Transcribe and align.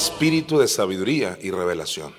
Espíritu 0.00 0.58
de 0.58 0.66
sabiduría 0.66 1.36
y 1.42 1.50
revelación. 1.50 2.14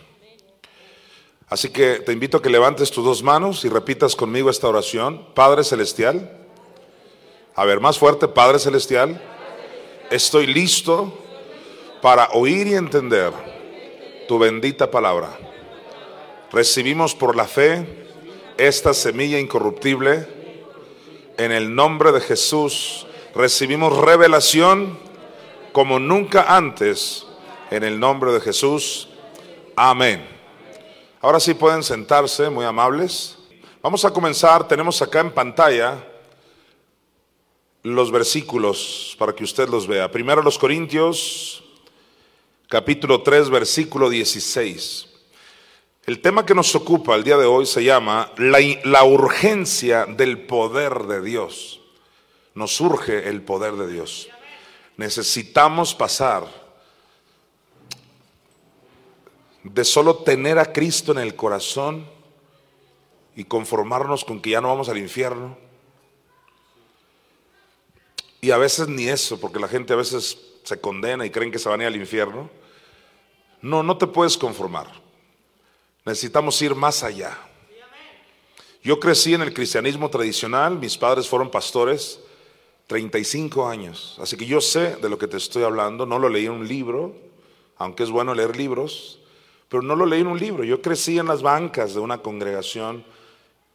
Así 1.47 1.69
que 1.69 1.95
te 1.95 2.13
invito 2.13 2.37
a 2.37 2.41
que 2.41 2.49
levantes 2.49 2.91
tus 2.91 3.03
dos 3.03 3.23
manos 3.23 3.65
y 3.65 3.69
repitas 3.69 4.15
conmigo 4.15 4.51
esta 4.51 4.67
oración. 4.67 5.25
Padre 5.33 5.63
Celestial, 5.63 6.47
a 7.55 7.65
ver, 7.65 7.79
más 7.79 7.97
fuerte, 7.97 8.27
Padre 8.27 8.59
Celestial, 8.59 9.19
estoy 10.11 10.45
listo 10.45 11.11
para 12.03 12.29
oír 12.33 12.67
y 12.67 12.75
entender 12.75 13.33
tu 14.27 14.37
bendita 14.37 14.91
palabra. 14.91 15.39
Recibimos 16.51 17.15
por 17.15 17.35
la 17.35 17.45
fe 17.45 18.05
esta 18.57 18.93
semilla 18.93 19.39
incorruptible. 19.39 20.27
En 21.39 21.51
el 21.51 21.73
nombre 21.73 22.11
de 22.11 22.21
Jesús 22.21 23.07
recibimos 23.33 23.97
revelación 23.97 24.99
como 25.71 25.97
nunca 25.97 26.55
antes 26.55 27.25
en 27.71 27.83
el 27.83 27.99
nombre 27.99 28.31
de 28.33 28.41
Jesús. 28.41 29.07
Amén. 29.75 30.27
Ahora 31.21 31.39
sí 31.39 31.53
pueden 31.53 31.81
sentarse, 31.81 32.49
muy 32.49 32.65
amables. 32.65 33.37
Vamos 33.81 34.03
a 34.05 34.11
comenzar, 34.11 34.67
tenemos 34.67 35.01
acá 35.01 35.21
en 35.21 35.31
pantalla 35.31 36.05
los 37.81 38.11
versículos 38.11 39.15
para 39.17 39.33
que 39.33 39.45
usted 39.45 39.69
los 39.69 39.87
vea. 39.87 40.11
Primero 40.11 40.43
los 40.43 40.59
Corintios, 40.59 41.63
capítulo 42.67 43.21
3, 43.21 43.49
versículo 43.49 44.09
16. 44.09 45.07
El 46.05 46.19
tema 46.19 46.45
que 46.45 46.53
nos 46.53 46.75
ocupa 46.75 47.15
el 47.15 47.23
día 47.23 47.37
de 47.37 47.45
hoy 47.45 47.65
se 47.65 47.83
llama 47.83 48.33
la, 48.37 48.59
la 48.83 49.05
urgencia 49.05 50.05
del 50.05 50.41
poder 50.41 51.03
de 51.03 51.21
Dios. 51.21 51.79
Nos 52.53 52.75
surge 52.75 53.29
el 53.29 53.41
poder 53.43 53.73
de 53.73 53.87
Dios. 53.87 54.27
Necesitamos 54.97 55.95
pasar 55.95 56.60
de 59.63 59.83
solo 59.83 60.17
tener 60.17 60.59
a 60.59 60.71
Cristo 60.71 61.11
en 61.11 61.19
el 61.19 61.35
corazón 61.35 62.05
y 63.35 63.43
conformarnos 63.43 64.25
con 64.25 64.41
que 64.41 64.51
ya 64.51 64.61
no 64.61 64.69
vamos 64.69 64.89
al 64.89 64.97
infierno. 64.97 65.57
Y 68.41 68.51
a 68.51 68.57
veces 68.57 68.87
ni 68.87 69.07
eso, 69.07 69.39
porque 69.39 69.59
la 69.59 69.67
gente 69.67 69.93
a 69.93 69.97
veces 69.97 70.37
se 70.63 70.79
condena 70.79 71.25
y 71.25 71.29
creen 71.29 71.51
que 71.51 71.59
se 71.59 71.69
van 71.69 71.79
a 71.79 71.83
ir 71.83 71.87
al 71.87 71.95
infierno. 71.95 72.49
No, 73.61 73.83
no 73.83 73.97
te 73.97 74.07
puedes 74.07 74.37
conformar. 74.37 74.87
Necesitamos 76.05 76.59
ir 76.61 76.73
más 76.73 77.03
allá. 77.03 77.37
Yo 78.83 78.99
crecí 78.99 79.35
en 79.35 79.43
el 79.43 79.53
cristianismo 79.53 80.09
tradicional, 80.09 80.79
mis 80.79 80.97
padres 80.97 81.27
fueron 81.27 81.51
pastores 81.51 82.19
35 82.87 83.67
años, 83.67 84.17
así 84.19 84.35
que 84.35 84.45
yo 84.47 84.59
sé 84.59 84.95
de 84.95 85.07
lo 85.07 85.19
que 85.19 85.27
te 85.27 85.37
estoy 85.37 85.63
hablando, 85.63 86.07
no 86.07 86.17
lo 86.17 86.27
leí 86.27 86.47
en 86.47 86.53
un 86.53 86.67
libro, 86.67 87.15
aunque 87.77 88.01
es 88.01 88.09
bueno 88.09 88.33
leer 88.33 88.57
libros, 88.57 89.20
pero 89.71 89.83
no 89.83 89.95
lo 89.95 90.05
leí 90.05 90.19
en 90.19 90.27
un 90.27 90.37
libro. 90.37 90.65
Yo 90.65 90.81
crecí 90.81 91.17
en 91.17 91.27
las 91.27 91.41
bancas 91.41 91.93
de 91.93 92.01
una 92.01 92.17
congregación. 92.17 93.05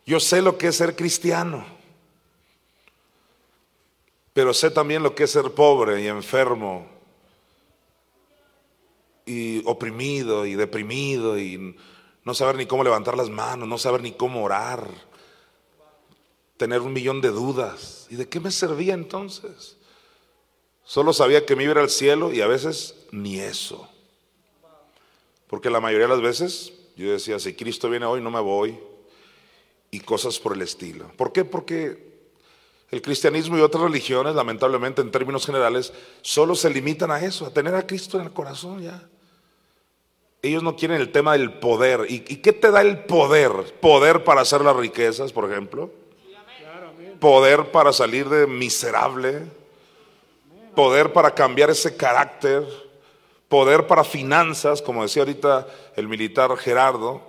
Yo 0.05 0.21
sé 0.21 0.43
lo 0.43 0.59
que 0.59 0.66
es 0.66 0.76
ser 0.76 0.94
cristiano, 0.94 1.65
pero 4.34 4.53
sé 4.53 4.71
también 4.71 5.03
lo 5.03 5.15
que 5.15 5.25
es 5.25 5.31
ser 5.31 5.53
pobre 5.53 6.03
y 6.03 6.06
enfermo 6.06 6.87
y 9.25 9.62
oprimido 9.65 10.44
y 10.44 10.54
deprimido 10.54 11.38
y 11.38 11.75
no 12.25 12.34
saber 12.34 12.56
ni 12.56 12.66
cómo 12.66 12.84
levantar 12.84 13.16
las 13.16 13.31
manos, 13.31 13.66
no 13.66 13.78
saber 13.78 14.03
ni 14.03 14.12
cómo 14.12 14.44
orar, 14.44 14.91
tener 16.59 16.82
un 16.82 16.92
millón 16.92 17.22
de 17.22 17.31
dudas. 17.31 18.06
¿Y 18.10 18.16
de 18.16 18.28
qué 18.28 18.38
me 18.38 18.50
servía 18.50 18.92
entonces? 18.92 19.78
Solo 20.84 21.15
sabía 21.15 21.47
que 21.47 21.56
me 21.56 21.62
iba 21.62 21.72
a 21.72 21.76
ir 21.76 21.78
al 21.78 21.88
cielo 21.88 22.34
y 22.34 22.42
a 22.42 22.47
veces 22.47 23.06
ni 23.12 23.41
eso. 23.41 23.88
Porque 25.47 25.71
la 25.71 25.81
mayoría 25.81 26.07
de 26.07 26.15
las 26.15 26.23
veces 26.23 26.73
yo 26.97 27.12
decía, 27.12 27.39
si 27.39 27.55
Cristo 27.55 27.91
viene 27.91 28.07
hoy, 28.07 28.23
no 28.23 28.31
me 28.31 28.41
voy. 28.41 28.79
Y 29.91 30.01
cosas 30.01 30.39
por 30.39 30.55
el 30.55 30.62
estilo. 30.62 31.11
¿Por 31.17 31.33
qué? 31.33 31.45
Porque 31.45 32.07
el 32.91 33.03
cristianismo 33.03 33.59
y 33.59 33.61
otras 33.61 33.84
religiones, 33.84 34.34
lamentablemente 34.34 35.03
en 35.03 35.11
términos 35.11 35.45
generales, 35.45 35.93
solo 36.23 36.55
se 36.55 36.71
limitan 36.71 37.11
a 37.11 37.21
eso, 37.21 37.47
a 37.47 37.53
tener 37.53 37.75
a 37.75 37.87
Cristo 37.87 38.19
en 38.19 38.25
el 38.25 38.33
corazón 38.33 38.83
ya. 38.83 39.09
Ellos 40.43 40.62
no 40.62 40.77
quieren 40.77 41.01
el 41.01 41.12
tema 41.12 41.33
del 41.33 41.55
poder. 41.55 42.07
¿Y, 42.09 42.21
qué 42.21 42.53
te 42.53 42.71
da 42.71 42.81
el 42.81 43.05
poder? 43.05 43.51
Poder 43.81 44.25
para 44.25 44.43
hacer 44.43 44.61
las 44.61 44.77
riquezas, 44.77 45.33
por 45.33 45.51
ejemplo. 45.51 45.91
Poder 47.21 47.71
para 47.73 47.93
salir 47.93 48.28
de 48.28 48.47
miserable. 48.47 49.43
Poder 50.75 51.13
para 51.13 51.34
cambiar 51.34 51.71
ese 51.71 51.97
carácter 51.97 52.65
poder 53.49 53.87
para 53.87 54.05
finanzas, 54.05 54.83
como 54.83 55.03
decía 55.03 55.23
ahorita 55.23 55.67
el 55.97 56.09
militar 56.09 56.57
Gerardo. 56.57 57.23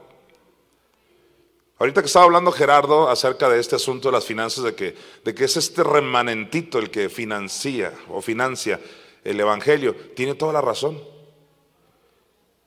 Ahorita 1.79 2.01
que 2.01 2.07
estaba 2.07 2.25
hablando 2.25 2.51
Gerardo 2.51 3.09
acerca 3.09 3.49
de 3.49 3.59
este 3.59 3.75
asunto 3.75 4.07
de 4.07 4.13
las 4.13 4.25
finanzas, 4.25 4.63
de 4.63 4.73
que, 4.73 4.95
de 5.23 5.35
que 5.35 5.43
es 5.43 5.57
este 5.57 5.83
remanentito 5.83 6.79
el 6.79 6.89
que 6.89 7.09
financia 7.09 7.93
o 8.09 8.21
financia 8.21 8.79
el 9.23 9.39
Evangelio, 9.39 9.95
tiene 10.15 10.33
toda 10.33 10.53
la 10.53 10.61
razón. 10.61 10.99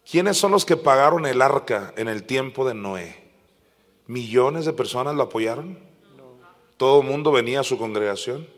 ¿Quiénes 0.09 0.37
son 0.39 0.53
los 0.53 0.65
que 0.65 0.77
pagaron 0.77 1.27
el 1.27 1.43
arca 1.43 1.93
en 1.97 2.09
el 2.09 2.25
tiempo 2.25 2.67
de 2.67 2.75
Noé? 2.75 3.31
¿Millones 4.07 4.65
de 4.65 4.73
personas 4.73 5.15
lo 5.15 5.25
apoyaron? 5.25 5.79
¿Todo 6.77 7.01
el 7.01 7.07
mundo 7.07 7.33
venía 7.33 7.61
a 7.61 7.65
su 7.65 7.79
congregación? 7.79 8.49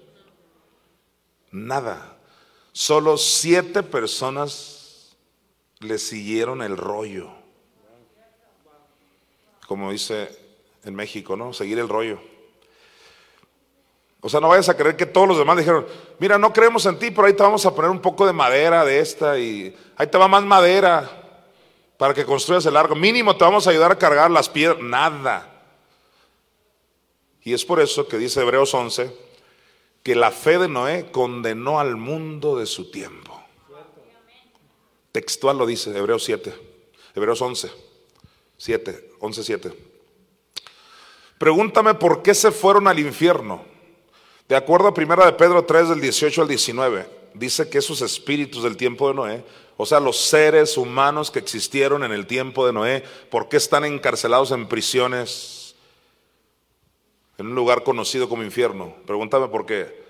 Nada. 1.51 2.17
Solo 2.73 3.19
siete 3.19 3.83
personas 3.83 4.81
le 5.82 5.98
siguieron 5.98 6.62
el 6.62 6.76
rollo. 6.76 7.31
Como 9.66 9.91
dice 9.91 10.28
en 10.84 10.94
México, 10.94 11.37
¿no? 11.37 11.53
Seguir 11.53 11.78
el 11.78 11.88
rollo. 11.88 12.20
O 14.20 14.28
sea, 14.28 14.41
no 14.41 14.48
vayas 14.48 14.69
a 14.69 14.76
creer 14.76 14.97
que 14.97 15.06
todos 15.06 15.26
los 15.26 15.37
demás 15.37 15.56
dijeron, 15.56 15.87
mira, 16.20 16.38
no 16.38 16.53
creemos 16.53 16.87
en 16.87 16.98
ti, 16.98 17.10
pero 17.10 17.26
ahí 17.26 17.34
te 17.34 17.43
vamos 17.43 17.66
a 17.66 17.75
poner 17.75 17.91
un 17.91 18.00
poco 18.00 18.25
de 18.25 18.32
madera 18.32 18.84
de 18.84 19.00
esta 19.00 19.38
y 19.38 19.76
ahí 19.97 20.06
te 20.06 20.16
va 20.16 20.28
más 20.28 20.44
madera 20.44 21.10
para 21.97 22.14
que 22.14 22.25
construyas 22.25 22.64
el 22.66 22.76
arco. 22.76 22.94
Mínimo 22.94 23.37
te 23.37 23.44
vamos 23.44 23.66
a 23.66 23.70
ayudar 23.70 23.93
a 23.93 23.99
cargar 23.99 24.31
las 24.31 24.49
piedras. 24.49 24.81
Nada. 24.81 25.49
Y 27.43 27.53
es 27.53 27.64
por 27.64 27.81
eso 27.81 28.06
que 28.06 28.19
dice 28.19 28.41
Hebreos 28.41 28.72
11 28.72 29.32
que 30.03 30.14
la 30.14 30.31
fe 30.31 30.59
de 30.59 30.69
Noé 30.69 31.10
condenó 31.10 31.78
al 31.78 31.97
mundo 31.97 32.56
de 32.56 32.66
su 32.66 32.91
tiempo. 32.91 33.31
Textual 35.12 35.59
lo 35.59 35.67
dice, 35.67 35.97
Hebreos 35.97 36.25
7, 36.25 36.55
Hebreos 37.15 37.41
11, 37.41 37.71
7, 38.56 39.11
11, 39.21 39.45
7. 39.45 39.73
Pregúntame 41.37 41.95
por 41.95 42.23
qué 42.23 42.34
se 42.34 42.50
fueron 42.50 42.89
al 42.89 42.99
infierno. 42.99 43.62
De 44.49 44.56
acuerdo 44.56 44.89
a 44.89 44.95
primera 44.95 45.27
de 45.27 45.33
Pedro 45.34 45.65
3 45.65 45.91
del 45.91 46.00
18 46.00 46.43
al 46.43 46.49
19, 46.49 47.06
dice 47.34 47.69
que 47.69 47.78
esos 47.78 48.00
espíritus 48.00 48.62
del 48.62 48.77
tiempo 48.77 49.09
de 49.09 49.15
Noé, 49.15 49.45
o 49.76 49.85
sea, 49.85 50.00
los 50.00 50.17
seres 50.19 50.79
humanos 50.79 51.31
que 51.31 51.38
existieron 51.38 52.05
en 52.05 52.12
el 52.12 52.26
tiempo 52.26 52.67
de 52.67 52.73
Noé, 52.73 53.05
¿por 53.31 53.49
qué 53.49 53.59
están 53.59 53.85
encarcelados 53.85 54.50
en 54.53 54.67
prisiones 54.67 55.75
en 57.37 57.49
un 57.49 57.55
lugar 57.55 57.82
conocido 57.82 58.29
como 58.29 58.44
infierno? 58.44 58.94
Pregúntame 59.06 59.49
por 59.49 59.67
qué. 59.67 60.03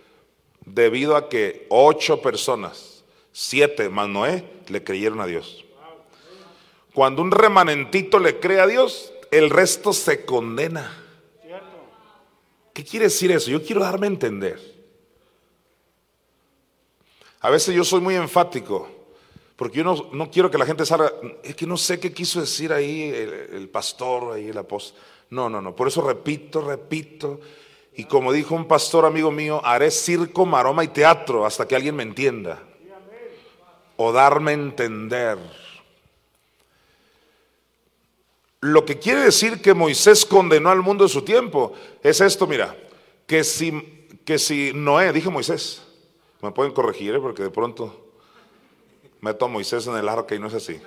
Debido 0.65 1.17
a 1.17 1.29
que 1.29 1.67
ocho 1.71 2.21
personas 2.21 2.92
siete 3.33 3.89
más 3.89 4.09
Noé 4.09 4.45
le 4.69 4.85
creyeron 4.85 5.21
a 5.21 5.27
Dios. 5.27 5.65
Cuando 6.95 7.23
un 7.23 7.31
remanentito 7.31 8.19
le 8.19 8.39
cree 8.39 8.61
a 8.61 8.67
Dios, 8.67 9.13
el 9.31 9.49
resto 9.51 9.93
se 9.93 10.25
condena. 10.25 10.99
¿Qué 12.75 12.85
quiere 12.85 13.07
decir 13.07 13.33
eso? 13.33 13.51
Yo 13.51 13.63
quiero 13.65 13.83
darme 13.83 14.07
a 14.07 14.11
entender. 14.11 14.61
A 17.41 17.51
veces 17.51 17.75
yo 17.75 17.85
soy 17.85 18.01
muy 18.01 18.15
enfático, 18.15 18.89
porque 19.57 19.79
yo 19.79 20.11
no, 20.13 20.31
quiero 20.31 20.51
que 20.51 20.59
la 20.59 20.67
gente 20.67 20.87
salga, 20.87 21.13
es 21.43 21.57
que 21.57 21.67
no 21.67 21.77
sé 21.77 21.99
qué 21.99 22.13
quiso 22.13 22.41
decir 22.41 22.73
ahí 22.73 23.03
el, 23.03 23.33
el 23.55 23.69
pastor, 23.69 24.35
ahí 24.35 24.49
el 24.49 24.59
apóstol. 24.59 25.01
No, 25.31 25.49
no, 25.49 25.61
no, 25.61 25.75
por 25.75 25.89
eso 25.89 26.03
repito, 26.03 26.61
repito. 26.61 27.41
Y 27.95 28.05
como 28.05 28.33
dijo 28.33 28.55
un 28.55 28.69
pastor 28.69 29.05
amigo 29.05 29.31
mío, 29.31 29.61
haré 29.65 29.91
circo, 29.91 30.47
maroma 30.47 30.85
y 30.85 30.89
teatro 30.89 31.45
hasta 31.45 31.67
que 31.67 31.75
alguien 31.75 31.97
me 31.97 32.03
entienda 32.03 32.63
o 33.97 34.13
darme 34.13 34.53
a 34.53 34.55
entender. 34.55 35.39
Lo 38.61 38.85
que 38.85 38.99
quiere 38.99 39.23
decir 39.23 39.61
que 39.61 39.75
Moisés 39.75 40.25
condenó 40.25 40.71
al 40.71 40.83
mundo 40.83 41.05
de 41.05 41.11
su 41.11 41.23
tiempo 41.23 41.73
es 42.03 42.21
esto, 42.21 42.47
mira, 42.47 42.77
que 43.27 43.43
si, 43.43 44.09
que 44.25 44.39
si 44.39 44.73
Noé, 44.73 45.13
dije 45.13 45.31
Moisés, 45.31 45.83
me 46.41 46.53
pueden 46.53 46.73
corregir 46.73 47.15
¿eh? 47.15 47.21
porque 47.21 47.43
de 47.43 47.51
pronto 47.51 48.13
meto 49.21 49.45
a 49.47 49.49
Moisés 49.49 49.87
en 49.89 49.97
el 49.97 50.09
arca 50.09 50.35
y 50.35 50.39
no 50.39 50.47
es 50.47 50.55
así. 50.55 50.81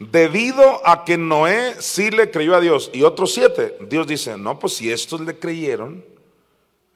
Debido 0.00 0.80
a 0.88 1.04
que 1.04 1.18
Noé 1.18 1.76
sí 1.78 2.10
le 2.10 2.30
creyó 2.30 2.56
a 2.56 2.60
Dios 2.60 2.90
y 2.92 3.02
otros 3.02 3.34
siete, 3.34 3.76
Dios 3.82 4.06
dice, 4.06 4.36
no, 4.38 4.58
pues 4.58 4.72
si 4.72 4.90
estos 4.90 5.20
le 5.20 5.38
creyeron, 5.38 6.04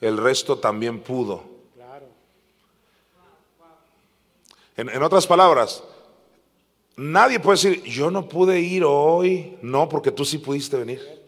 el 0.00 0.16
resto 0.16 0.58
también 0.58 1.00
pudo. 1.00 1.53
En, 4.76 5.02
otras 5.02 5.26
palabras, 5.26 5.82
nadie 6.96 7.38
puede 7.38 7.56
decir, 7.56 7.82
yo 7.84 8.10
no 8.10 8.28
pude 8.28 8.60
ir 8.60 8.84
hoy, 8.84 9.56
no, 9.62 9.88
porque 9.88 10.10
tú 10.10 10.24
sí 10.24 10.38
pudiste 10.38 10.76
venir. 10.76 11.22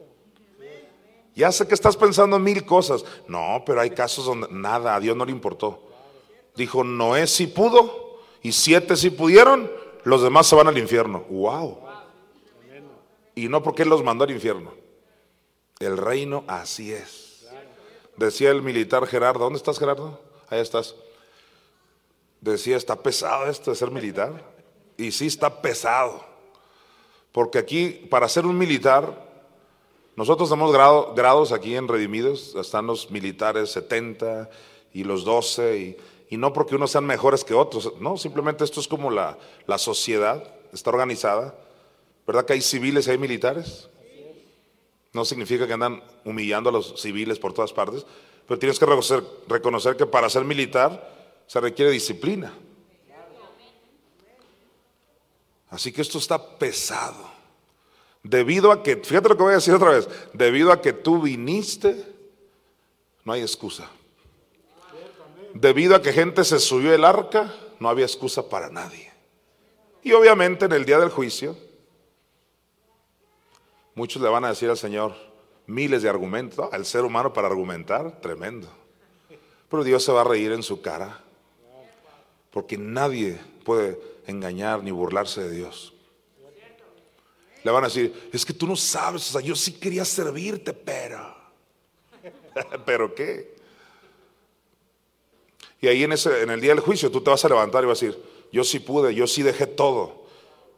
Ya 1.35 1.53
sé 1.53 1.69
que 1.69 1.75
estás 1.75 1.97
pensando 1.97 2.37
en 2.37 2.43
mil 2.43 2.65
cosas. 2.65 3.05
No, 3.29 3.63
pero 3.65 3.81
hay 3.81 3.91
casos 3.91 4.25
donde 4.25 4.49
nada, 4.51 4.97
a 4.97 5.01
Dios 5.01 5.17
no 5.17 5.25
le 5.25 5.33
importó. 5.33 5.83
Dijo, 6.57 6.83
Noé 6.83 7.27
sí 7.27 7.47
pudo 7.47 8.21
y 8.43 8.53
siete 8.53 8.97
sí 8.97 9.11
pudieron, 9.11 9.71
los 10.05 10.23
demás 10.23 10.47
se 10.47 10.57
van 10.57 10.69
al 10.69 10.79
infierno. 10.79 11.25
¡Wow! 11.29 11.81
Y 13.35 13.49
no 13.49 13.63
porque 13.63 13.83
Él 13.83 13.91
los 13.91 14.03
mandó 14.03 14.25
al 14.25 14.31
infierno. 14.31 14.73
El 15.79 15.99
reino 15.99 16.43
así 16.49 16.93
es. 16.93 17.47
Decía 18.17 18.51
el 18.51 18.63
militar 18.63 19.07
Gerardo, 19.07 19.41
¿dónde 19.41 19.59
estás 19.59 19.79
Gerardo? 19.79 20.19
Ahí 20.49 20.61
estás. 20.61 20.95
Decía, 22.41 22.77
está 22.77 22.97
pesado 22.97 23.47
esto 23.51 23.71
de 23.71 23.77
ser 23.77 23.91
militar. 23.91 24.43
Y 24.97 25.13
sí 25.13 25.27
está 25.27 25.63
pesado. 25.63 26.25
Porque 27.33 27.59
aquí, 27.59 27.89
para 28.11 28.29
ser 28.29 28.47
un 28.47 28.57
militar, 28.57 29.27
nosotros 30.17 30.49
tenemos 30.49 30.73
grados 31.15 31.53
aquí 31.53 31.77
en 31.77 31.89
Redimidos, 31.89 32.55
están 32.55 32.87
los 32.87 33.11
militares 33.11 33.71
70 33.71 34.49
y 34.95 35.05
los 35.05 35.25
12 35.25 35.79
y 35.79 35.97
y 36.29 36.37
no 36.37 36.53
porque 36.53 36.75
unos 36.75 36.91
sean 36.91 37.07
mejores 37.07 37.45
que 37.45 37.55
otros, 37.55 37.93
no, 38.01 38.17
simplemente 38.17 38.65
esto 38.65 38.81
es 38.81 38.89
como 38.89 39.11
la, 39.11 39.39
la 39.67 39.79
sociedad, 39.79 40.43
está 40.73 40.91
organizada. 40.91 41.55
¿Verdad 42.27 42.45
que 42.45 42.55
hay 42.55 42.61
civiles 42.61 43.07
y 43.07 43.13
hay 43.13 43.19
militares? 43.19 43.89
No 45.13 45.25
significa 45.25 45.67
que 45.67 45.73
andan 45.73 46.03
humillando 46.25 46.71
a 46.71 46.73
los 46.73 47.01
civiles 47.01 47.39
por 47.39 47.53
todas 47.53 47.73
partes, 47.73 48.05
pero 48.47 48.59
tienes 48.59 48.79
que 48.79 48.85
reconocer, 48.85 49.23
reconocer 49.47 49.97
que 49.97 50.07
para 50.07 50.29
ser 50.29 50.45
militar 50.45 51.16
se 51.47 51.61
requiere 51.61 51.91
disciplina. 51.91 52.53
Así 55.69 55.93
que 55.93 56.03
esto 56.03 56.19
está 56.19 56.59
pesado. 56.59 57.37
Debido 58.23 58.73
a 58.73 58.83
que, 58.83 58.97
fíjate 58.97 59.29
lo 59.29 59.37
que 59.37 59.43
voy 59.43 59.53
a 59.53 59.57
decir 59.57 59.75
otra 59.75 59.91
vez, 59.91 60.09
debido 60.33 60.73
a 60.73 60.81
que 60.81 60.93
tú 60.93 61.23
viniste, 61.23 62.05
no 63.25 63.33
hay 63.33 63.43
excusa. 63.43 63.91
Debido 65.55 65.95
a 65.95 66.03
que 66.03 66.13
gente 66.13 66.45
se 66.45 66.59
subió 66.59 66.93
el 66.93 67.05
arca, 67.05 67.55
no 67.79 67.89
había 67.89 68.05
excusa 68.05 68.49
para 68.49 68.69
nadie. 68.69 69.13
Y 70.03 70.13
obviamente 70.13 70.65
en 70.65 70.73
el 70.73 70.85
día 70.85 70.99
del 70.99 71.11
juicio, 71.11 71.57
muchos 73.95 74.23
le 74.23 74.29
van 74.29 74.45
a 74.45 74.49
decir 74.49 74.71
al 74.71 74.77
Señor 74.77 75.15
miles 75.67 76.03
de 76.03 76.09
argumentos, 76.09 76.69
al 76.73 76.87
ser 76.87 77.05
humano 77.05 77.33
para 77.33 77.49
argumentar, 77.49 78.21
tremendo. 78.21 78.69
Pero 79.69 79.85
Dios 79.85 80.05
se 80.05 80.13
va 80.13 80.21
a 80.21 80.25
reír 80.25 80.53
en 80.53 80.63
su 80.63 80.81
cara, 80.81 81.25
porque 82.57 82.79
nadie 82.79 83.39
puede 83.65 84.01
engañar 84.27 84.83
ni 84.83 84.91
burlarse 84.91 85.43
de 85.43 85.51
Dios. 85.51 85.93
Le 87.63 87.71
van 87.71 87.85
a 87.85 87.89
decir, 87.89 88.31
es 88.33 88.47
que 88.47 88.55
tú 88.55 88.67
no 88.67 88.75
sabes, 88.75 89.29
o 89.29 89.33
sea, 89.33 89.43
yo 89.43 89.55
sí 89.55 89.73
quería 89.73 90.07
servirte, 90.07 90.73
pero... 90.73 91.37
¿Pero 92.87 93.15
qué? 93.15 93.57
Y 95.83 95.87
ahí 95.87 96.05
en, 96.05 96.13
ese, 96.13 96.45
en 96.45 96.49
el 96.49 96.59
día 96.59 96.71
del 96.71 96.81
juicio 96.81 97.11
tú 97.11 97.21
te 97.21 97.29
vas 97.29 97.45
a 97.45 97.49
levantar 97.51 97.85
y 97.85 97.89
vas 97.89 98.03
a 98.03 98.07
decir, 98.07 98.23
yo 98.51 98.65
sí 98.65 98.79
pude, 98.79 99.15
yo 99.15 99.27
sí 99.27 99.43
dejé 99.43 99.67
todo. 99.67 100.25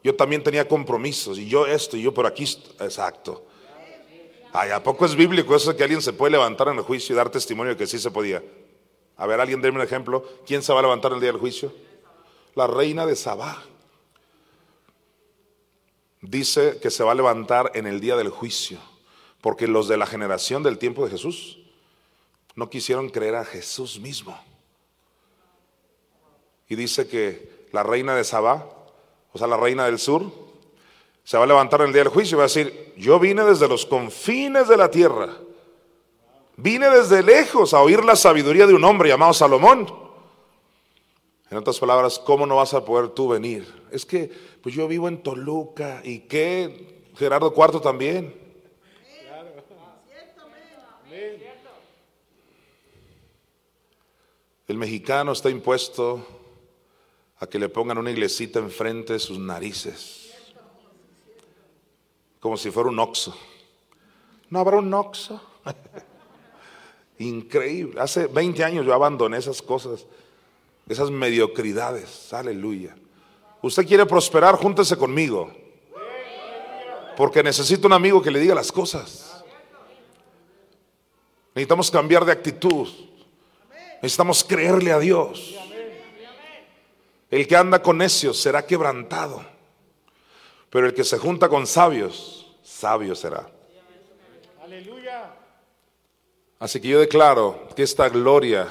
Yo 0.03 0.13
también 0.13 0.43
tenía 0.43 0.67
compromisos 0.67 1.37
y 1.37 1.47
yo 1.47 1.65
esto 1.65 1.95
y 1.95 2.01
yo 2.01 2.13
por 2.13 2.25
aquí, 2.25 2.43
exacto. 2.81 3.45
Ay, 4.51 4.71
¿a 4.71 4.83
poco 4.83 5.05
es 5.05 5.15
bíblico 5.15 5.55
eso 5.55 5.73
que 5.77 5.83
alguien 5.83 6.01
se 6.01 6.11
puede 6.11 6.31
levantar 6.31 6.67
en 6.67 6.75
el 6.75 6.83
juicio 6.83 7.13
y 7.13 7.15
dar 7.15 7.29
testimonio 7.29 7.71
de 7.71 7.77
que 7.77 7.87
sí 7.87 7.99
se 7.99 8.11
podía? 8.11 8.43
A 9.19 9.27
ver, 9.27 9.41
alguien 9.41 9.61
déme 9.61 9.77
un 9.77 9.83
ejemplo. 9.83 10.25
¿Quién 10.47 10.63
se 10.63 10.71
va 10.71 10.79
a 10.79 10.81
levantar 10.81 11.11
el 11.11 11.19
día 11.19 11.31
del 11.31 11.41
juicio? 11.41 11.73
La 12.55 12.67
reina 12.67 13.05
de 13.05 13.17
Sabá. 13.17 13.61
Dice 16.21 16.79
que 16.81 16.89
se 16.89 17.03
va 17.03 17.11
a 17.11 17.15
levantar 17.15 17.71
en 17.75 17.85
el 17.85 17.99
día 17.99 18.15
del 18.15 18.29
juicio, 18.29 18.79
porque 19.41 19.67
los 19.67 19.89
de 19.89 19.97
la 19.97 20.05
generación 20.05 20.63
del 20.63 20.77
tiempo 20.77 21.03
de 21.03 21.11
Jesús 21.11 21.59
no 22.55 22.69
quisieron 22.69 23.09
creer 23.09 23.35
a 23.35 23.45
Jesús 23.45 23.99
mismo. 23.99 24.41
Y 26.69 26.75
dice 26.75 27.07
que 27.07 27.67
la 27.73 27.83
reina 27.83 28.15
de 28.15 28.23
Sabá, 28.23 28.69
o 29.33 29.37
sea, 29.37 29.47
la 29.47 29.57
reina 29.57 29.85
del 29.85 29.99
sur, 29.99 30.31
se 31.25 31.37
va 31.37 31.43
a 31.43 31.47
levantar 31.47 31.81
en 31.81 31.87
el 31.87 31.93
día 31.93 32.03
del 32.03 32.11
juicio 32.11 32.35
y 32.35 32.39
va 32.39 32.43
a 32.43 32.47
decir, 32.47 32.93
yo 32.95 33.19
vine 33.19 33.43
desde 33.43 33.67
los 33.67 33.85
confines 33.85 34.67
de 34.69 34.77
la 34.77 34.89
tierra, 34.89 35.37
vine 36.61 36.89
desde 36.89 37.23
lejos 37.23 37.73
a 37.73 37.81
oír 37.81 38.03
la 38.03 38.15
sabiduría 38.15 38.67
de 38.67 38.73
un 38.73 38.83
hombre 38.83 39.09
llamado 39.09 39.33
Salomón. 39.33 39.87
En 41.49 41.57
otras 41.57 41.79
palabras, 41.79 42.19
¿cómo 42.19 42.45
no 42.45 42.57
vas 42.57 42.73
a 42.73 42.85
poder 42.85 43.09
tú 43.09 43.29
venir? 43.29 43.67
Es 43.91 44.05
que, 44.05 44.29
pues 44.61 44.75
yo 44.75 44.87
vivo 44.87 45.07
en 45.07 45.23
Toluca 45.23 46.01
y 46.03 46.19
que 46.19 47.09
Gerardo 47.17 47.53
Cuarto 47.53 47.81
también. 47.81 48.47
El 54.67 54.77
mexicano 54.77 55.31
está 55.31 55.49
impuesto 55.49 56.23
a 57.39 57.47
que 57.47 57.57
le 57.57 57.69
pongan 57.69 57.97
una 57.97 58.11
iglesita 58.11 58.59
enfrente 58.59 59.13
de 59.13 59.19
sus 59.19 59.39
narices, 59.39 60.31
como 62.39 62.55
si 62.55 62.69
fuera 62.69 62.89
un 62.89 62.99
oxo. 62.99 63.35
¿No 64.51 64.59
habrá 64.59 64.77
un 64.77 64.93
oxo? 64.93 65.41
Increíble. 67.19 67.99
Hace 67.99 68.27
20 68.27 68.63
años 68.63 68.85
yo 68.85 68.93
abandoné 68.93 69.37
esas 69.37 69.61
cosas, 69.61 70.05
esas 70.87 71.11
mediocridades. 71.11 72.33
Aleluya. 72.33 72.95
Usted 73.61 73.85
quiere 73.85 74.05
prosperar, 74.05 74.55
júntese 74.55 74.97
conmigo. 74.97 75.51
Porque 77.17 77.43
necesito 77.43 77.87
un 77.87 77.93
amigo 77.93 78.21
que 78.21 78.31
le 78.31 78.39
diga 78.39 78.55
las 78.55 78.71
cosas. 78.71 79.43
Necesitamos 81.53 81.91
cambiar 81.91 82.23
de 82.23 82.31
actitud. 82.31 82.87
Necesitamos 84.01 84.43
creerle 84.45 84.93
a 84.93 84.99
Dios. 84.99 85.55
El 87.29 87.47
que 87.47 87.55
anda 87.55 87.81
con 87.81 87.97
necios 87.97 88.41
será 88.41 88.65
quebrantado, 88.65 89.43
pero 90.69 90.87
el 90.87 90.95
que 90.95 91.03
se 91.03 91.19
junta 91.19 91.47
con 91.47 91.67
sabios, 91.67 92.57
sabio 92.63 93.13
será. 93.13 93.47
Aleluya. 94.63 95.38
Así 96.59 96.81
que 96.81 96.89
yo 96.89 96.99
declaro 96.99 97.67
que 97.75 97.83
esta 97.83 98.09
gloria 98.09 98.67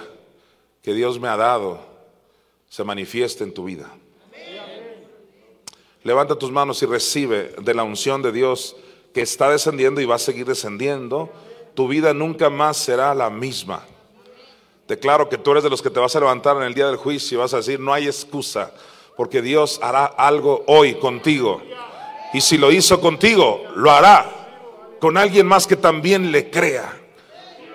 que 0.82 0.92
Dios 0.92 1.18
me 1.18 1.28
ha 1.28 1.36
dado 1.36 1.80
se 2.68 2.84
manifieste 2.84 3.44
en 3.44 3.54
tu 3.54 3.64
vida. 3.64 3.90
Levanta 6.04 6.36
tus 6.36 6.50
manos 6.50 6.82
y 6.82 6.86
recibe 6.86 7.54
de 7.60 7.74
la 7.74 7.82
unción 7.82 8.22
de 8.22 8.30
Dios 8.30 8.76
que 9.12 9.22
está 9.22 9.50
descendiendo 9.50 10.00
y 10.00 10.04
va 10.04 10.16
a 10.16 10.18
seguir 10.18 10.46
descendiendo. 10.46 11.30
Tu 11.74 11.88
vida 11.88 12.12
nunca 12.12 12.50
más 12.50 12.76
será 12.76 13.14
la 13.14 13.30
misma. 13.30 13.84
Declaro 14.86 15.28
que 15.28 15.38
tú 15.38 15.52
eres 15.52 15.64
de 15.64 15.70
los 15.70 15.82
que 15.82 15.90
te 15.90 16.00
vas 16.00 16.14
a 16.14 16.20
levantar 16.20 16.56
en 16.56 16.62
el 16.62 16.74
día 16.74 16.86
del 16.86 16.96
juicio 16.96 17.36
y 17.36 17.40
vas 17.40 17.52
a 17.52 17.58
decir, 17.58 17.80
no 17.80 17.92
hay 17.92 18.06
excusa, 18.06 18.72
porque 19.16 19.42
Dios 19.42 19.80
hará 19.82 20.06
algo 20.06 20.64
hoy 20.66 20.94
contigo. 20.94 21.60
Y 22.32 22.40
si 22.40 22.56
lo 22.58 22.70
hizo 22.70 23.00
contigo, 23.00 23.64
lo 23.76 23.90
hará 23.90 24.96
con 25.00 25.16
alguien 25.16 25.46
más 25.46 25.66
que 25.66 25.76
también 25.76 26.32
le 26.32 26.50
crea. 26.50 26.97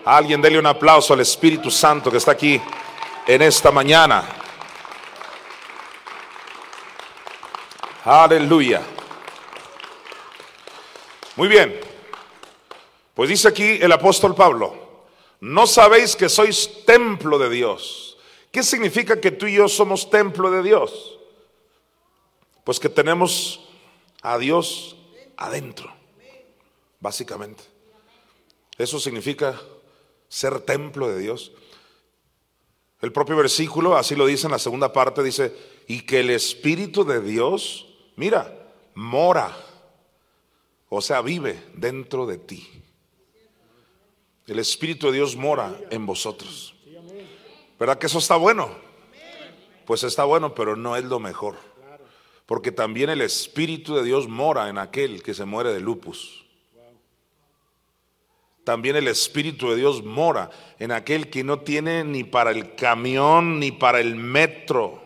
Alguien 0.05 0.41
dele 0.41 0.59
un 0.59 0.65
aplauso 0.65 1.13
al 1.13 1.21
Espíritu 1.21 1.71
Santo 1.71 2.11
que 2.11 2.17
está 2.17 2.31
aquí 2.31 2.61
en 3.25 3.41
esta 3.41 3.71
mañana. 3.71 4.25
Aleluya. 8.03 8.81
Muy 11.37 11.47
bien. 11.47 11.79
Pues 13.13 13.29
dice 13.29 13.47
aquí 13.47 13.79
el 13.81 13.91
apóstol 13.91 14.35
Pablo, 14.35 15.05
no 15.39 15.65
sabéis 15.67 16.15
que 16.15 16.27
sois 16.27 16.83
templo 16.85 17.37
de 17.39 17.49
Dios. 17.49 18.17
¿Qué 18.51 18.61
significa 18.61 19.21
que 19.21 19.31
tú 19.31 19.47
y 19.47 19.53
yo 19.53 19.69
somos 19.69 20.09
templo 20.09 20.51
de 20.51 20.63
Dios? 20.63 21.17
Pues 22.63 22.79
que 22.79 22.89
tenemos 22.89 23.61
a 24.21 24.37
Dios 24.37 24.97
adentro, 25.37 25.93
básicamente. 26.99 27.63
Eso 28.77 28.99
significa 28.99 29.59
ser 30.33 30.61
templo 30.61 31.07
de 31.09 31.19
Dios. 31.19 31.51
El 33.01 33.11
propio 33.11 33.35
versículo, 33.35 33.95
así 33.95 34.15
lo 34.15 34.25
dice 34.25 34.47
en 34.47 34.51
la 34.51 34.57
segunda 34.57 34.91
parte, 34.91 35.21
dice, 35.21 35.55
y 35.87 36.01
que 36.01 36.21
el 36.21 36.31
Espíritu 36.31 37.03
de 37.03 37.21
Dios, 37.21 37.85
mira, 38.15 38.51
mora, 38.95 39.55
o 40.89 41.01
sea, 41.01 41.21
vive 41.21 41.61
dentro 41.75 42.25
de 42.25 42.39
ti. 42.39 42.67
El 44.47 44.57
Espíritu 44.57 45.07
de 45.07 45.13
Dios 45.13 45.35
mora 45.35 45.79
en 45.91 46.03
vosotros. 46.07 46.73
¿Verdad 47.79 47.99
que 47.99 48.07
eso 48.07 48.17
está 48.17 48.35
bueno? 48.35 48.75
Pues 49.85 50.03
está 50.03 50.23
bueno, 50.23 50.55
pero 50.55 50.75
no 50.75 50.95
es 50.95 51.03
lo 51.03 51.19
mejor. 51.19 51.57
Porque 52.47 52.71
también 52.71 53.11
el 53.11 53.21
Espíritu 53.21 53.93
de 53.95 54.03
Dios 54.03 54.27
mora 54.27 54.67
en 54.69 54.79
aquel 54.79 55.21
que 55.21 55.35
se 55.35 55.45
muere 55.45 55.71
de 55.71 55.79
lupus. 55.79 56.42
También 58.63 58.95
el 58.95 59.07
Espíritu 59.07 59.69
de 59.69 59.75
Dios 59.75 60.03
mora 60.03 60.49
en 60.79 60.91
aquel 60.91 61.29
que 61.29 61.43
no 61.43 61.59
tiene 61.59 62.03
ni 62.03 62.23
para 62.23 62.51
el 62.51 62.75
camión 62.75 63.59
ni 63.59 63.71
para 63.71 63.99
el 63.99 64.15
metro. 64.15 65.03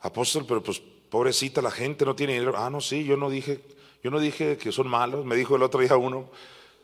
Apóstol, 0.00 0.44
pero 0.46 0.62
pues 0.62 0.80
pobrecita 1.10 1.60
la 1.62 1.70
gente 1.70 2.04
no 2.04 2.14
tiene 2.16 2.34
dinero. 2.34 2.54
Ah, 2.56 2.70
no, 2.70 2.80
sí, 2.80 3.04
yo 3.04 3.16
no 3.16 3.28
dije, 3.28 3.60
yo 4.02 4.10
no 4.10 4.18
dije 4.18 4.56
que 4.56 4.72
son 4.72 4.88
malos. 4.88 5.24
Me 5.26 5.36
dijo 5.36 5.56
el 5.56 5.62
otro 5.62 5.80
día 5.80 5.96
uno, 5.96 6.30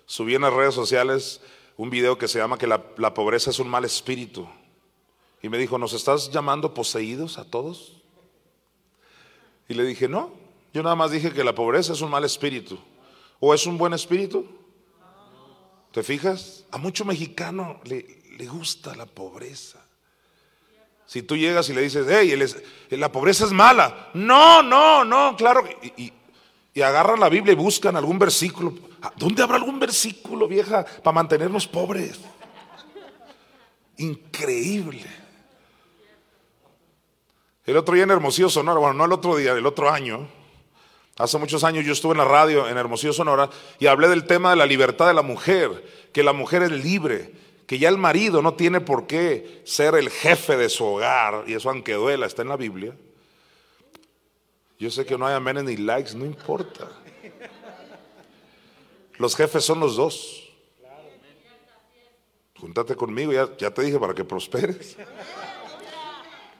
subí 0.04 0.34
en 0.34 0.42
las 0.42 0.52
redes 0.52 0.74
sociales 0.74 1.40
un 1.76 1.88
video 1.88 2.18
que 2.18 2.28
se 2.28 2.38
llama 2.38 2.58
que 2.58 2.66
la, 2.66 2.84
la 2.98 3.14
pobreza 3.14 3.50
es 3.50 3.58
un 3.58 3.68
mal 3.68 3.86
espíritu. 3.86 4.46
Y 5.42 5.48
me 5.48 5.56
dijo, 5.56 5.78
¿nos 5.78 5.94
estás 5.94 6.30
llamando 6.30 6.74
poseídos 6.74 7.38
a 7.38 7.44
todos? 7.44 8.02
Y 9.66 9.74
le 9.74 9.84
dije, 9.84 10.08
no, 10.08 10.39
yo 10.72 10.82
nada 10.82 10.94
más 10.94 11.10
dije 11.10 11.32
que 11.32 11.44
la 11.44 11.54
pobreza 11.54 11.92
es 11.92 12.00
un 12.00 12.10
mal 12.10 12.24
espíritu. 12.24 12.78
¿O 13.40 13.54
es 13.54 13.66
un 13.66 13.78
buen 13.78 13.92
espíritu? 13.92 14.46
¿Te 15.92 16.02
fijas? 16.02 16.64
A 16.70 16.78
mucho 16.78 17.04
mexicano 17.04 17.80
le, 17.84 18.22
le 18.36 18.46
gusta 18.46 18.94
la 18.94 19.06
pobreza. 19.06 19.80
Si 21.10 21.22
tú 21.22 21.36
llegas 21.36 21.68
y 21.68 21.72
le 21.72 21.82
dices, 21.82 22.06
hey, 22.08 22.38
la 22.90 23.10
pobreza 23.10 23.44
es 23.44 23.50
mala. 23.50 24.10
No, 24.14 24.62
no, 24.62 25.04
no, 25.04 25.34
claro. 25.36 25.64
Y, 25.82 26.12
y, 26.74 26.82
agarran 26.82 27.18
la 27.18 27.28
Biblia 27.28 27.52
y 27.52 27.56
buscan 27.56 27.96
algún 27.96 28.18
versículo. 28.18 28.72
¿Dónde 29.16 29.42
habrá 29.42 29.56
algún 29.56 29.80
versículo, 29.80 30.46
vieja, 30.46 30.84
para 31.02 31.14
mantenernos 31.14 31.66
pobres? 31.66 32.20
Increíble. 33.96 35.04
El 37.66 37.76
otro 37.76 37.94
día 37.94 38.04
en 38.04 38.10
Hermosillo, 38.12 38.48
Sonora, 38.48 38.78
bueno, 38.78 38.94
no 38.94 39.04
el 39.04 39.12
otro 39.12 39.36
día, 39.36 39.52
el 39.52 39.66
otro 39.66 39.90
año, 39.90 40.28
Hace 41.16 41.38
muchos 41.38 41.64
años 41.64 41.84
yo 41.84 41.92
estuve 41.92 42.12
en 42.12 42.18
la 42.18 42.24
radio 42.24 42.66
en 42.68 42.78
Hermosillo, 42.78 43.12
Sonora, 43.12 43.50
y 43.78 43.86
hablé 43.86 44.08
del 44.08 44.24
tema 44.24 44.50
de 44.50 44.56
la 44.56 44.66
libertad 44.66 45.08
de 45.08 45.14
la 45.14 45.22
mujer, 45.22 45.84
que 46.12 46.22
la 46.22 46.32
mujer 46.32 46.62
es 46.62 46.70
libre, 46.70 47.32
que 47.66 47.78
ya 47.78 47.88
el 47.88 47.98
marido 47.98 48.42
no 48.42 48.54
tiene 48.54 48.80
por 48.80 49.06
qué 49.06 49.60
ser 49.64 49.94
el 49.94 50.08
jefe 50.10 50.56
de 50.56 50.68
su 50.68 50.84
hogar, 50.84 51.44
y 51.46 51.54
eso 51.54 51.68
aunque 51.68 51.94
duela, 51.94 52.26
está 52.26 52.42
en 52.42 52.48
la 52.48 52.56
Biblia. 52.56 52.96
Yo 54.78 54.90
sé 54.90 55.04
que 55.04 55.18
no 55.18 55.26
hay 55.26 55.34
amenes 55.34 55.64
ni 55.64 55.76
likes, 55.76 56.14
no 56.14 56.24
importa. 56.24 56.88
Los 59.18 59.36
jefes 59.36 59.62
son 59.62 59.78
los 59.78 59.96
dos. 59.96 60.48
Júntate 62.58 62.96
conmigo, 62.96 63.32
ya, 63.32 63.48
ya 63.58 63.70
te 63.70 63.82
dije 63.82 63.98
para 63.98 64.14
que 64.14 64.24
prosperes. 64.24 64.96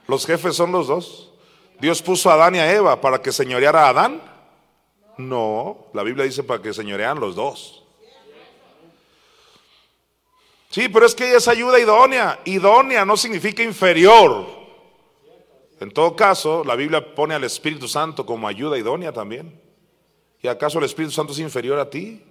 Los 0.07 0.25
jefes 0.25 0.55
son 0.55 0.71
los 0.71 0.87
dos. 0.87 1.31
Dios 1.79 2.01
puso 2.01 2.29
a 2.29 2.35
Adán 2.35 2.55
y 2.55 2.59
a 2.59 2.71
Eva 2.71 3.01
para 3.01 3.19
que 3.21 3.31
señoreara 3.31 3.87
a 3.87 3.89
Adán 3.89 4.30
no, 5.17 5.87
la 5.93 6.03
Biblia 6.03 6.25
dice 6.25 6.43
para 6.43 6.61
que 6.61 6.73
señorean 6.73 7.19
los 7.19 7.35
dos. 7.35 7.83
Sí, 10.69 10.87
pero 10.87 11.05
es 11.05 11.13
que 11.13 11.27
ella 11.27 11.37
es 11.37 11.47
ayuda 11.49 11.79
idónea. 11.79 12.39
Idónea 12.45 13.03
no 13.03 13.17
significa 13.17 13.61
inferior. 13.61 14.47
En 15.81 15.91
todo 15.91 16.15
caso, 16.15 16.63
la 16.63 16.75
Biblia 16.75 17.13
pone 17.13 17.35
al 17.35 17.43
Espíritu 17.43 17.87
Santo 17.87 18.25
como 18.25 18.47
ayuda 18.47 18.77
idónea 18.77 19.11
también. 19.11 19.59
¿Y 20.41 20.47
acaso 20.47 20.79
el 20.79 20.85
Espíritu 20.85 21.11
Santo 21.11 21.33
es 21.33 21.39
inferior 21.39 21.77
a 21.77 21.89
ti? 21.89 22.23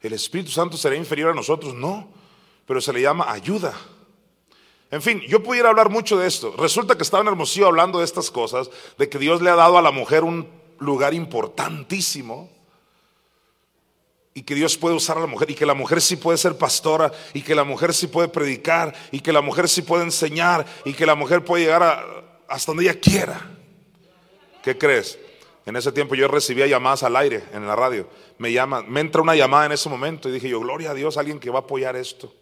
¿El 0.00 0.12
Espíritu 0.12 0.50
Santo 0.50 0.76
será 0.76 0.96
inferior 0.96 1.30
a 1.30 1.34
nosotros? 1.34 1.72
No, 1.74 2.08
pero 2.66 2.80
se 2.80 2.92
le 2.92 3.00
llama 3.00 3.30
ayuda. 3.30 3.74
En 4.90 5.00
fin, 5.00 5.20
yo 5.28 5.42
pudiera 5.42 5.68
hablar 5.68 5.88
mucho 5.88 6.18
de 6.18 6.26
esto. 6.26 6.52
Resulta 6.58 6.96
que 6.96 7.04
estaba 7.04 7.22
en 7.22 7.28
Hermosillo 7.28 7.66
hablando 7.66 8.00
de 8.00 8.04
estas 8.04 8.30
cosas, 8.30 8.70
de 8.98 9.08
que 9.08 9.18
Dios 9.18 9.40
le 9.40 9.50
ha 9.50 9.54
dado 9.54 9.78
a 9.78 9.82
la 9.82 9.92
mujer 9.92 10.24
un 10.24 10.59
lugar 10.80 11.14
importantísimo 11.14 12.50
y 14.34 14.42
que 14.42 14.54
Dios 14.54 14.76
puede 14.76 14.94
usar 14.94 15.18
a 15.18 15.20
la 15.20 15.26
mujer 15.26 15.50
y 15.50 15.54
que 15.54 15.66
la 15.66 15.74
mujer 15.74 16.00
sí 16.00 16.16
puede 16.16 16.38
ser 16.38 16.56
pastora 16.56 17.12
y 17.34 17.42
que 17.42 17.54
la 17.54 17.64
mujer 17.64 17.92
sí 17.92 18.06
puede 18.06 18.28
predicar 18.28 18.94
y 19.10 19.20
que 19.20 19.32
la 19.32 19.40
mujer 19.40 19.68
sí 19.68 19.82
puede 19.82 20.04
enseñar 20.04 20.64
y 20.84 20.92
que 20.92 21.06
la 21.06 21.14
mujer 21.14 21.44
puede 21.44 21.64
llegar 21.64 22.42
hasta 22.48 22.70
donde 22.70 22.84
ella 22.84 22.98
quiera. 22.98 23.40
¿Qué 24.62 24.76
crees? 24.76 25.18
En 25.66 25.76
ese 25.76 25.92
tiempo 25.92 26.14
yo 26.14 26.28
recibía 26.28 26.66
llamadas 26.66 27.02
al 27.02 27.16
aire 27.16 27.44
en 27.52 27.66
la 27.66 27.76
radio. 27.76 28.08
Me 28.38 28.52
llama, 28.52 28.82
me 28.82 29.00
entra 29.00 29.20
una 29.20 29.34
llamada 29.34 29.66
en 29.66 29.72
ese 29.72 29.88
momento 29.88 30.28
y 30.28 30.32
dije 30.32 30.48
yo, 30.48 30.60
gloria 30.60 30.92
a 30.92 30.94
Dios, 30.94 31.16
alguien 31.16 31.38
que 31.38 31.50
va 31.50 31.58
a 31.58 31.62
apoyar 31.62 31.96
esto. 31.96 32.32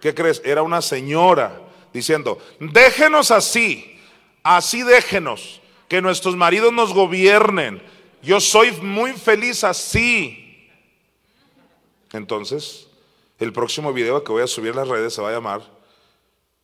¿Qué 0.00 0.14
crees? 0.14 0.40
Era 0.44 0.62
una 0.62 0.82
señora 0.82 1.60
diciendo, 1.92 2.38
déjenos 2.58 3.30
así, 3.30 4.00
así 4.42 4.82
déjenos 4.82 5.59
que 5.90 6.00
nuestros 6.00 6.36
maridos 6.36 6.72
nos 6.72 6.94
gobiernen. 6.94 7.82
Yo 8.22 8.40
soy 8.40 8.70
muy 8.80 9.12
feliz 9.12 9.64
así. 9.64 10.70
Entonces, 12.12 12.86
el 13.40 13.52
próximo 13.52 13.92
video 13.92 14.22
que 14.22 14.30
voy 14.30 14.44
a 14.44 14.46
subir 14.46 14.70
a 14.72 14.76
las 14.76 14.88
redes 14.88 15.12
se 15.12 15.20
va 15.20 15.30
a 15.30 15.32
llamar 15.32 15.62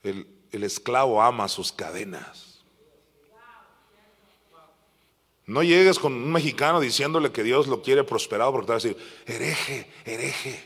El, 0.05 0.29
esclavo 0.53 1.21
ama 1.21 1.49
sus 1.49 1.73
cadenas. 1.73 2.61
No 5.45 5.65
llegues 5.65 5.99
con 5.99 6.13
un 6.13 6.31
mexicano 6.31 6.79
diciéndole 6.79 7.33
que 7.33 7.43
Dios 7.43 7.67
lo 7.67 7.83
quiere 7.83 8.05
prosperado 8.05 8.53
porque 8.53 8.67
te 8.67 8.73
va 8.73 8.79
a 8.79 8.81
decir, 8.81 8.97
hereje, 9.27 9.91
hereje. 10.05 10.65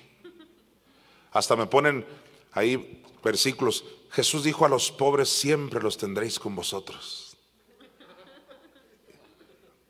Hasta 1.33 1.57
me 1.57 1.67
ponen 1.67 2.05
ahí 2.53 3.03
versículos. 3.25 3.87
Jesús 4.11 4.45
dijo 4.45 4.67
a 4.67 4.69
los 4.69 4.93
pobres, 4.93 5.31
siempre 5.31 5.81
los 5.81 5.97
tendréis 5.97 6.39
con 6.39 6.55
vosotros. 6.55 7.20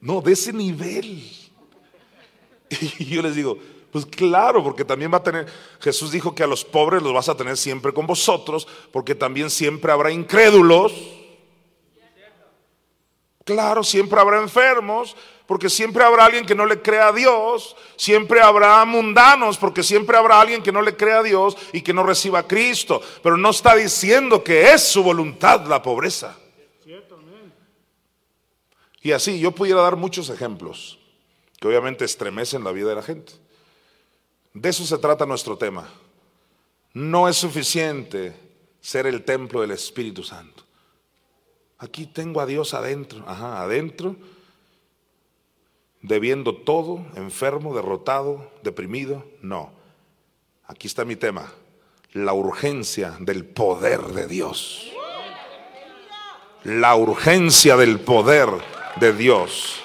No, 0.01 0.21
de 0.21 0.33
ese 0.33 0.53
nivel. 0.53 1.23
Y 2.99 3.07
yo 3.07 3.21
les 3.21 3.35
digo, 3.35 3.59
pues 3.91 4.07
claro, 4.07 4.63
porque 4.63 4.85
también 4.85 5.13
va 5.13 5.17
a 5.17 5.23
tener, 5.23 5.47
Jesús 5.81 6.13
dijo 6.13 6.35
que 6.35 6.45
a 6.45 6.47
los 6.47 6.65
pobres 6.65 7.03
los 7.03 7.13
vas 7.13 7.29
a 7.29 7.37
tener 7.37 7.57
siempre 7.57 7.93
con 7.93 8.07
vosotros, 8.07 8.69
porque 8.93 9.15
también 9.15 9.51
siempre 9.51 9.91
habrá 9.91 10.13
incrédulos. 10.13 10.93
Claro, 13.45 13.83
siempre 13.83 14.21
habrá 14.21 14.41
enfermos, 14.41 15.17
porque 15.47 15.69
siempre 15.69 16.05
habrá 16.05 16.27
alguien 16.27 16.47
que 16.47 16.55
no 16.55 16.67
le 16.67 16.81
crea 16.81 17.09
a 17.09 17.13
Dios, 17.13 17.75
siempre 17.97 18.41
habrá 18.41 18.85
mundanos, 18.85 19.59
porque 19.59 19.83
siempre 19.83 20.17
habrá 20.17 20.41
alguien 20.41 20.63
que 20.63 20.71
no 20.71 20.83
le 20.83 20.95
crea 20.95 21.19
a 21.19 21.23
Dios 21.25 21.57
y 21.73 21.81
que 21.81 21.93
no 21.93 22.05
reciba 22.05 22.39
a 22.39 22.47
Cristo, 22.47 23.03
pero 23.25 23.37
no 23.37 23.51
está 23.51 23.75
diciendo 23.75 24.45
que 24.45 24.73
es 24.73 24.85
su 24.85 25.03
voluntad 25.03 25.67
la 25.67 25.83
pobreza. 25.83 26.39
Y 29.03 29.13
así 29.13 29.41
yo 29.41 29.53
pudiera 29.53 29.83
dar 29.83 29.97
muchos 29.97 30.29
ejemplos 30.29 30.99
que 31.59 31.69
obviamente 31.69 32.05
estremecen 32.05 32.65
la 32.65 32.73
vida 32.73 32.91
de 32.91 32.95
la 32.97 33.03
gente. 33.03 33.33
De 34.53 34.69
eso 34.69 34.85
se 34.85 34.99
trata 34.99 35.27
nuestro 35.27 35.57
tema. 35.57 35.89
No 36.93 37.29
es 37.29 37.37
suficiente 37.37 38.35
ser 38.81 39.07
el 39.07 39.25
templo 39.25 39.61
del 39.61 39.71
Espíritu 39.71 40.23
Santo. 40.23 40.65
Aquí 41.79 42.07
tengo 42.07 42.41
a 42.41 42.47
Dios 42.47 42.75
adentro, 42.75 43.25
ajá, 43.27 43.63
adentro, 43.63 44.17
debiendo 46.03 46.55
todo, 46.57 47.07
enfermo, 47.15 47.75
derrotado, 47.75 48.51
deprimido. 48.63 49.25
No. 49.41 49.73
Aquí 50.67 50.87
está 50.87 51.05
mi 51.05 51.17
tema, 51.17 51.53
la 52.13 52.33
urgencia 52.33 53.17
del 53.21 53.45
poder 53.45 54.01
de 54.09 54.27
Dios. 54.27 54.91
La 56.65 56.95
urgencia 56.97 57.77
del 57.77 58.01
poder 58.01 58.49
de 58.97 59.13
Dios. 59.13 59.81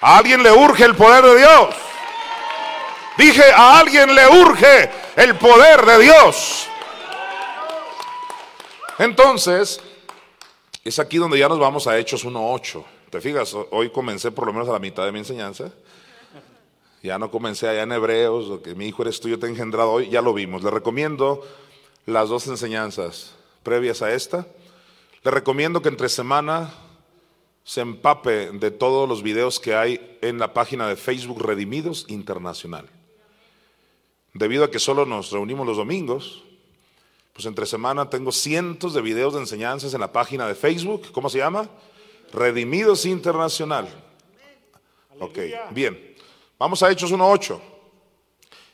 A 0.00 0.18
alguien 0.18 0.42
le 0.42 0.52
urge 0.52 0.84
el 0.84 0.94
poder 0.94 1.24
de 1.24 1.38
Dios. 1.38 1.74
Dije, 3.16 3.42
a 3.52 3.80
alguien 3.80 4.14
le 4.14 4.28
urge 4.28 4.90
el 5.16 5.36
poder 5.36 5.84
de 5.84 5.98
Dios. 5.98 6.68
Entonces, 8.98 9.80
es 10.84 10.98
aquí 10.98 11.18
donde 11.18 11.38
ya 11.38 11.48
nos 11.48 11.58
vamos 11.58 11.86
a 11.86 11.98
Hechos 11.98 12.24
1.8. 12.24 12.84
¿Te 13.10 13.20
fijas? 13.20 13.56
Hoy 13.70 13.90
comencé 13.90 14.30
por 14.30 14.46
lo 14.46 14.52
menos 14.52 14.68
a 14.68 14.72
la 14.72 14.78
mitad 14.78 15.04
de 15.04 15.12
mi 15.12 15.18
enseñanza. 15.18 15.70
Ya 17.02 17.18
no 17.18 17.30
comencé 17.30 17.68
allá 17.68 17.82
en 17.82 17.92
Hebreos, 17.92 18.46
lo 18.46 18.62
que 18.62 18.74
mi 18.74 18.86
hijo 18.86 19.02
eres 19.02 19.20
tú, 19.20 19.28
yo 19.28 19.38
te 19.38 19.46
he 19.46 19.50
engendrado 19.50 19.92
hoy, 19.92 20.10
ya 20.10 20.20
lo 20.20 20.34
vimos. 20.34 20.62
Le 20.62 20.70
recomiendo 20.70 21.46
las 22.06 22.28
dos 22.28 22.46
enseñanzas 22.48 23.34
previas 23.62 24.02
a 24.02 24.12
esta. 24.12 24.46
Le 25.22 25.30
recomiendo 25.30 25.80
que 25.80 25.88
entre 25.88 26.08
semana 26.08 26.70
se 27.68 27.82
empape 27.82 28.50
de 28.52 28.70
todos 28.70 29.06
los 29.06 29.22
videos 29.22 29.60
que 29.60 29.74
hay 29.74 30.18
en 30.22 30.38
la 30.38 30.54
página 30.54 30.88
de 30.88 30.96
Facebook 30.96 31.42
Redimidos 31.42 32.06
Internacional. 32.08 32.88
debido 34.32 34.64
a 34.64 34.70
que 34.70 34.78
solo 34.78 35.04
nos 35.04 35.30
reunimos 35.32 35.66
los 35.66 35.76
domingos, 35.76 36.44
pues 37.34 37.44
entre 37.44 37.66
semana 37.66 38.08
tengo 38.08 38.32
cientos 38.32 38.94
de 38.94 39.02
videos 39.02 39.34
de 39.34 39.40
enseñanzas 39.40 39.92
en 39.92 40.00
la 40.00 40.10
página 40.10 40.48
de 40.48 40.54
Facebook. 40.54 41.12
¿Cómo 41.12 41.28
se 41.28 41.38
llama? 41.38 41.68
Redimidos 42.32 43.04
Internacional. 43.04 43.86
Ok, 45.20 45.38
bien. 45.70 46.16
Vamos 46.58 46.82
a 46.82 46.90
Hechos 46.90 47.12
1.8. 47.12 47.60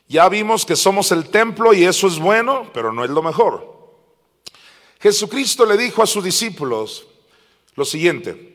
Ya 0.07 0.29
vimos 0.29 0.65
que 0.65 0.77
somos 0.77 1.11
el 1.11 1.27
templo 1.29 1.73
y 1.73 1.83
eso 1.83 2.07
es 2.07 2.17
bueno, 2.17 2.71
pero 2.73 2.93
no 2.93 3.03
es 3.03 3.09
lo 3.09 3.21
mejor. 3.21 3.75
Jesucristo 5.01 5.65
le 5.65 5.75
dijo 5.75 6.01
a 6.01 6.07
sus 6.07 6.23
discípulos 6.23 7.05
lo 7.75 7.83
siguiente, 7.83 8.54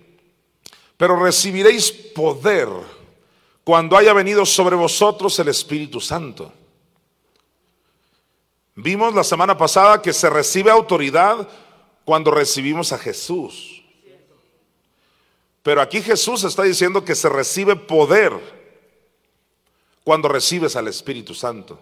pero 1.01 1.17
recibiréis 1.17 1.91
poder 1.91 2.69
cuando 3.65 3.97
haya 3.97 4.13
venido 4.13 4.45
sobre 4.45 4.77
vosotros 4.77 5.39
el 5.39 5.49
Espíritu 5.49 5.99
Santo. 5.99 6.53
Vimos 8.75 9.15
la 9.15 9.25
semana 9.25 9.57
pasada 9.57 10.03
que 10.03 10.13
se 10.13 10.29
recibe 10.29 10.71
autoridad 10.71 11.49
cuando 12.05 12.31
recibimos 12.31 12.93
a 12.93 12.99
Jesús. 12.99 13.83
Pero 15.63 15.81
aquí 15.81 16.03
Jesús 16.03 16.45
está 16.45 16.65
diciendo 16.65 17.03
que 17.03 17.15
se 17.15 17.31
recibe 17.31 17.77
poder 17.77 18.33
cuando 20.05 20.29
recibes 20.29 20.77
al 20.77 20.87
Espíritu 20.89 21.35
Santo, 21.35 21.81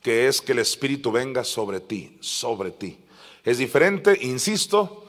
que 0.00 0.28
es 0.28 0.40
que 0.40 0.52
el 0.52 0.60
Espíritu 0.60 1.10
venga 1.10 1.42
sobre 1.42 1.80
ti, 1.80 2.16
sobre 2.20 2.70
ti. 2.70 3.00
Es 3.42 3.58
diferente, 3.58 4.16
insisto, 4.22 5.07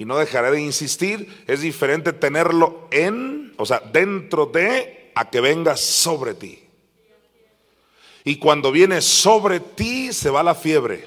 y 0.00 0.06
no 0.06 0.16
dejaré 0.16 0.50
de 0.50 0.62
insistir, 0.62 1.44
es 1.46 1.60
diferente 1.60 2.14
tenerlo 2.14 2.88
en, 2.90 3.52
o 3.58 3.66
sea, 3.66 3.80
dentro 3.80 4.46
de, 4.46 5.12
a 5.14 5.28
que 5.28 5.42
venga 5.42 5.76
sobre 5.76 6.32
ti. 6.32 6.64
Y 8.24 8.36
cuando 8.36 8.72
viene 8.72 9.02
sobre 9.02 9.60
ti, 9.60 10.14
se 10.14 10.30
va 10.30 10.42
la 10.42 10.54
fiebre. 10.54 11.06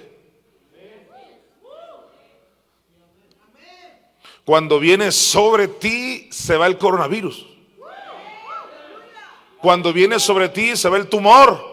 Cuando 4.46 4.80
viene 4.80 5.12
sobre 5.12 5.68
ti, 5.70 6.30
se 6.32 6.56
va 6.56 6.68
el 6.68 6.78
coronavirus. 6.78 7.48
Cuando 9.60 9.92
viene 9.92 10.20
sobre 10.20 10.50
ti, 10.50 10.78
se 10.78 10.88
va 10.88 10.98
el 10.98 11.08
tumor. 11.10 11.73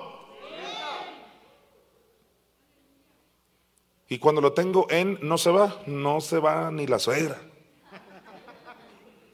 Y 4.11 4.19
cuando 4.19 4.40
lo 4.40 4.52
tengo 4.52 4.88
en, 4.90 5.21
no 5.23 5.38
se 5.38 5.50
va, 5.50 5.83
no 5.87 6.21
se 6.21 6.40
va 6.40 6.69
ni 6.73 6.85
la 6.88 6.99
suegra. 6.99 7.40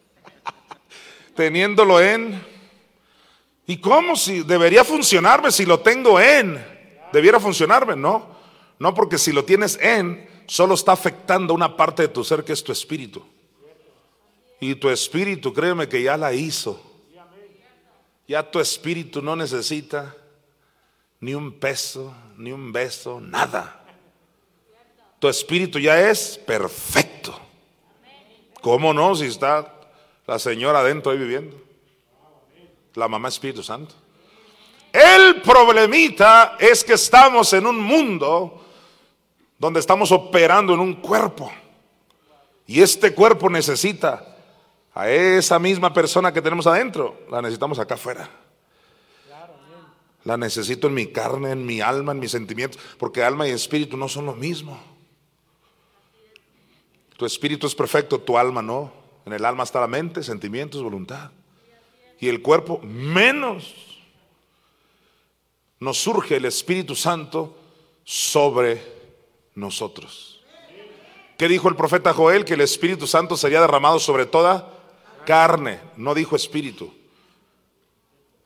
Teniéndolo 1.35 1.99
en, 1.99 2.45
¿y 3.67 3.79
cómo 3.79 4.17
si 4.17 4.43
debería 4.43 4.85
funcionarme 4.85 5.51
si 5.51 5.65
lo 5.65 5.81
tengo 5.81 6.21
en? 6.21 6.63
Debiera 7.11 7.41
funcionarme, 7.41 7.97
no. 7.97 8.37
No 8.79 8.93
porque 8.93 9.17
si 9.17 9.33
lo 9.33 9.47
tienes 9.47 9.79
en, 9.81 10.29
solo 10.47 10.75
está 10.75 10.93
afectando 10.93 11.55
una 11.55 11.75
parte 11.75 12.03
de 12.03 12.09
tu 12.09 12.23
ser 12.23 12.45
que 12.45 12.53
es 12.53 12.63
tu 12.63 12.71
espíritu. 12.71 13.25
Y 14.61 14.75
tu 14.75 14.91
espíritu, 14.91 15.55
créeme 15.55 15.89
que 15.89 16.03
ya 16.03 16.19
la 16.19 16.35
hizo. 16.35 16.83
Ya 18.29 18.43
tu 18.43 18.61
espíritu 18.61 19.23
no 19.23 19.37
necesita 19.37 20.15
ni 21.19 21.33
un 21.33 21.59
peso, 21.59 22.15
ni 22.37 22.53
un 22.53 22.73
beso, 22.73 23.23
nada. 23.23 23.86
Tu 25.19 25.29
espíritu 25.29 25.79
ya 25.79 26.11
es 26.11 26.39
perfecto. 26.39 27.39
¿Cómo 28.61 28.93
no? 28.93 29.15
Si 29.15 29.27
está 29.27 29.73
la 30.27 30.39
señora 30.39 30.81
adentro 30.81 31.13
ahí 31.13 31.19
viviendo. 31.19 31.57
La 32.95 33.09
mamá 33.09 33.29
Espíritu 33.29 33.63
Santo. 33.63 33.95
El 34.93 35.43
problemita 35.43 36.57
es 36.59 36.83
que 36.83 36.95
estamos 36.95 37.53
en 37.53 37.67
un 37.67 37.79
mundo 37.79 38.65
donde 39.59 39.81
estamos 39.81 40.11
operando 40.13 40.75
en 40.75 40.81
un 40.81 40.95
cuerpo. 40.95 41.51
Y 42.67 42.81
este 42.81 43.15
cuerpo 43.15 43.49
necesita 43.49 44.37
a 44.95 45.11
esa 45.11 45.59
misma 45.59 45.93
persona 45.93 46.33
que 46.33 46.41
tenemos 46.41 46.67
adentro, 46.67 47.21
la 47.31 47.43
necesitamos 47.43 47.79
acá 47.79 47.95
afuera. 47.95 48.29
La 50.25 50.37
necesito 50.37 50.89
en 50.89 50.95
mi 50.95 51.07
carne, 51.07 51.53
en 51.53 51.65
mi 51.65 51.81
alma, 51.81 52.13
en 52.13 52.19
mis 52.19 52.33
sentimientos, 52.33 52.81
porque 52.99 53.23
alma 53.23 53.47
y 53.47 53.53
espíritu 53.53 53.97
no 53.97 54.09
son 54.09 54.27
lo 54.27 54.35
mismo. 54.35 54.96
Tu 57.17 57.25
espíritu 57.25 57.67
es 57.67 57.75
perfecto, 57.75 58.21
tu 58.21 58.37
alma 58.37 58.63
no. 58.63 58.93
En 59.25 59.33
el 59.33 59.45
alma 59.45 59.65
está 59.65 59.81
la 59.81 59.87
mente, 59.87 60.23
sentimientos, 60.23 60.83
voluntad. 60.83 61.31
Y 62.21 62.29
el 62.29 62.43
cuerpo 62.43 62.81
menos. 62.83 63.75
Nos 65.81 65.99
surge 65.99 66.37
el 66.37 66.47
Espíritu 66.47 66.95
Santo 66.95 67.57
sobre 68.05 68.81
nosotros. 69.55 70.43
¿Qué 71.37 71.49
dijo 71.49 71.69
el 71.69 71.77
profeta 71.77 72.15
Joel? 72.15 72.45
Que 72.45 72.55
el 72.55 72.63
Espíritu 72.63 73.07
Santo 73.07 73.37
sería 73.37 73.61
derramado 73.61 73.99
sobre 73.99 74.25
toda 74.25 74.73
carne, 75.27 75.81
no 75.97 76.15
dijo 76.15 76.37
espíritu. 76.37 76.95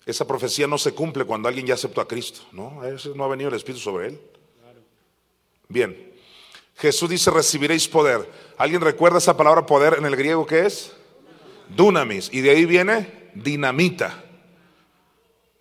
Esa 0.06 0.26
profecía 0.26 0.66
no 0.66 0.78
se 0.78 0.92
cumple 0.92 1.24
cuando 1.24 1.46
alguien 1.46 1.66
ya 1.66 1.74
aceptó 1.74 2.00
a 2.00 2.08
Cristo, 2.08 2.40
¿no? 2.50 2.80
no 3.14 3.24
ha 3.24 3.28
venido 3.28 3.48
el 3.48 3.54
Espíritu 3.54 3.80
sobre 3.80 4.08
él. 4.08 4.20
Bien, 5.68 6.10
Jesús 6.76 7.10
dice, 7.10 7.30
recibiréis 7.30 7.86
poder. 7.86 8.28
¿Alguien 8.60 8.82
recuerda 8.82 9.16
esa 9.16 9.38
palabra 9.38 9.64
poder 9.64 9.94
en 9.94 10.04
el 10.04 10.14
griego 10.16 10.44
que 10.44 10.66
es? 10.66 10.92
Dunamis. 11.70 12.28
Y 12.30 12.42
de 12.42 12.50
ahí 12.50 12.66
viene 12.66 13.30
dinamita. 13.34 14.22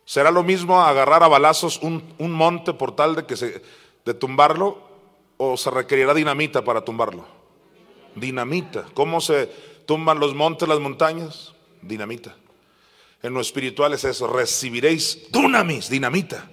¿Será 0.03 0.31
lo 0.31 0.43
mismo 0.43 0.81
agarrar 0.81 1.23
a 1.23 1.29
balazos 1.29 1.79
un, 1.81 2.13
un 2.17 2.33
monte 2.33 2.73
por 2.73 2.97
tal 2.97 3.15
de, 3.15 3.25
que 3.25 3.37
se, 3.37 3.61
de 4.03 4.13
tumbarlo? 4.13 4.81
¿O 5.37 5.55
se 5.55 5.71
requerirá 5.71 6.13
dinamita 6.13 6.61
para 6.61 6.83
tumbarlo? 6.83 7.25
Dinamita. 8.15 8.87
¿Cómo 8.93 9.21
se 9.21 9.47
tumban 9.85 10.19
los 10.19 10.35
montes, 10.35 10.67
las 10.67 10.81
montañas? 10.81 11.53
Dinamita. 11.81 12.35
En 13.23 13.33
lo 13.33 13.39
espiritual 13.39 13.93
es 13.93 14.03
eso. 14.03 14.27
Recibiréis 14.27 15.31
dunamis, 15.31 15.89
dinamita. 15.89 16.51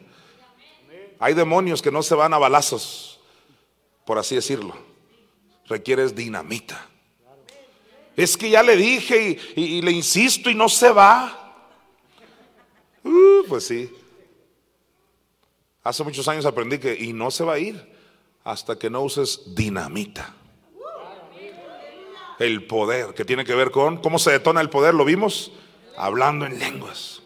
Hay 1.19 1.35
demonios 1.35 1.83
que 1.83 1.91
no 1.91 2.05
se 2.05 2.15
van 2.15 2.35
a 2.35 2.39
balazos 2.39 3.19
por 4.05 4.19
así 4.19 4.37
decirlo. 4.37 4.86
Requieres 5.69 6.15
dinamita. 6.15 6.89
Es 8.17 8.37
que 8.37 8.49
ya 8.49 8.63
le 8.63 8.77
dije 8.77 9.39
y, 9.55 9.83
le 9.83 9.91
insisto 9.91 10.49
y 10.49 10.55
no 10.55 10.69
se 10.69 10.91
va. 10.91 11.67
Uh, 13.05 13.47
pues 13.47 13.67
sí. 13.67 13.91
Hace 15.83 16.03
muchos 16.03 16.27
años 16.27 16.47
aprendí 16.47 16.79
que 16.79 16.95
y 16.95 17.13
no 17.13 17.31
se 17.31 17.45
va 17.45 17.55
a 17.55 17.59
ir 17.59 17.95
hasta 18.43 18.79
que 18.79 18.89
no 18.89 19.03
uses 19.03 19.55
dinamita. 19.55 20.35
El 22.39 22.67
poder, 22.67 23.15
que 23.15 23.25
tiene 23.25 23.45
que 23.45 23.55
ver 23.55 23.71
con 23.71 23.99
cómo 23.99 24.19
se 24.19 24.33
detona 24.33 24.61
el 24.61 24.71
poder, 24.71 24.95
lo 24.95 25.05
vimos 25.05 25.53
hablando 25.97 26.47
en 26.47 26.59
lenguas. 26.59 27.23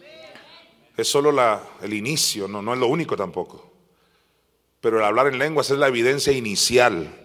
Es 0.97 1.07
solo 1.07 1.31
la, 1.31 1.63
el 1.81 1.93
inicio, 1.93 2.47
no, 2.47 2.61
no 2.61 2.73
es 2.73 2.79
lo 2.79 2.87
único 2.87 3.15
tampoco. 3.15 3.71
Pero 4.81 4.99
el 4.99 5.05
hablar 5.05 5.27
en 5.27 5.37
lenguas 5.37 5.69
es 5.69 5.77
la 5.77 5.87
evidencia 5.87 6.33
inicial 6.33 7.20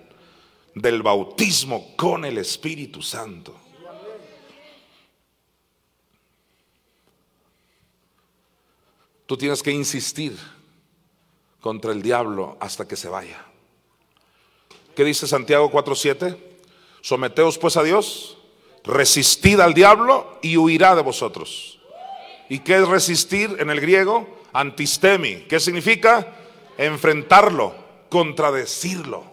del 0.76 1.02
bautismo 1.02 1.96
con 1.96 2.24
el 2.24 2.38
Espíritu 2.38 3.02
Santo. 3.02 3.54
Tú 9.26 9.36
tienes 9.36 9.62
que 9.62 9.72
insistir 9.72 10.38
contra 11.60 11.90
el 11.90 12.00
diablo 12.00 12.56
hasta 12.60 12.86
que 12.86 12.94
se 12.94 13.08
vaya. 13.08 13.44
¿Qué 14.94 15.02
dice 15.02 15.26
Santiago 15.26 15.70
4:7? 15.70 16.36
Someteos 17.00 17.58
pues 17.58 17.76
a 17.76 17.82
Dios, 17.82 18.38
resistid 18.84 19.58
al 19.58 19.74
diablo 19.74 20.38
y 20.42 20.56
huirá 20.56 20.94
de 20.94 21.02
vosotros. 21.02 21.80
¿Y 22.48 22.60
qué 22.60 22.76
es 22.76 22.86
resistir 22.86 23.56
en 23.58 23.70
el 23.70 23.80
griego? 23.80 24.28
Antistemi. 24.52 25.46
¿Qué 25.48 25.58
significa? 25.58 26.36
enfrentarlo, 26.78 27.74
contradecirlo, 28.08 29.24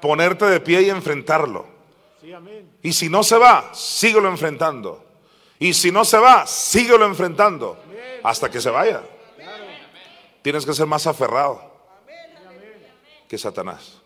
ponerte 0.00 0.44
de 0.46 0.60
pie 0.60 0.82
y 0.82 0.90
enfrentarlo. 0.90 1.66
Y 2.82 2.92
si 2.92 3.08
no 3.08 3.22
se 3.22 3.38
va, 3.38 3.70
síguelo 3.72 4.28
enfrentando. 4.28 5.04
Y 5.58 5.72
si 5.72 5.90
no 5.90 6.04
se 6.04 6.18
va, 6.18 6.46
síguelo 6.46 7.06
enfrentando 7.06 7.78
hasta 8.22 8.50
que 8.50 8.60
se 8.60 8.70
vaya. 8.70 9.02
Tienes 10.42 10.64
que 10.64 10.74
ser 10.74 10.86
más 10.86 11.06
aferrado 11.06 11.60
que 13.28 13.38
Satanás. 13.38 14.00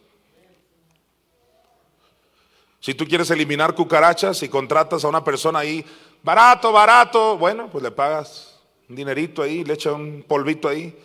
Si 2.80 2.94
tú 2.94 3.06
quieres 3.06 3.30
eliminar 3.30 3.74
cucarachas 3.74 4.42
y 4.42 4.48
contratas 4.48 5.04
a 5.04 5.08
una 5.08 5.22
persona 5.22 5.58
ahí, 5.58 5.84
barato, 6.22 6.72
barato, 6.72 7.36
bueno, 7.36 7.68
pues 7.70 7.84
le 7.84 7.90
pagas 7.90 8.58
un 8.88 8.96
dinerito 8.96 9.42
ahí, 9.42 9.64
le 9.64 9.74
echa 9.74 9.92
un 9.92 10.24
polvito 10.26 10.66
ahí 10.66 10.98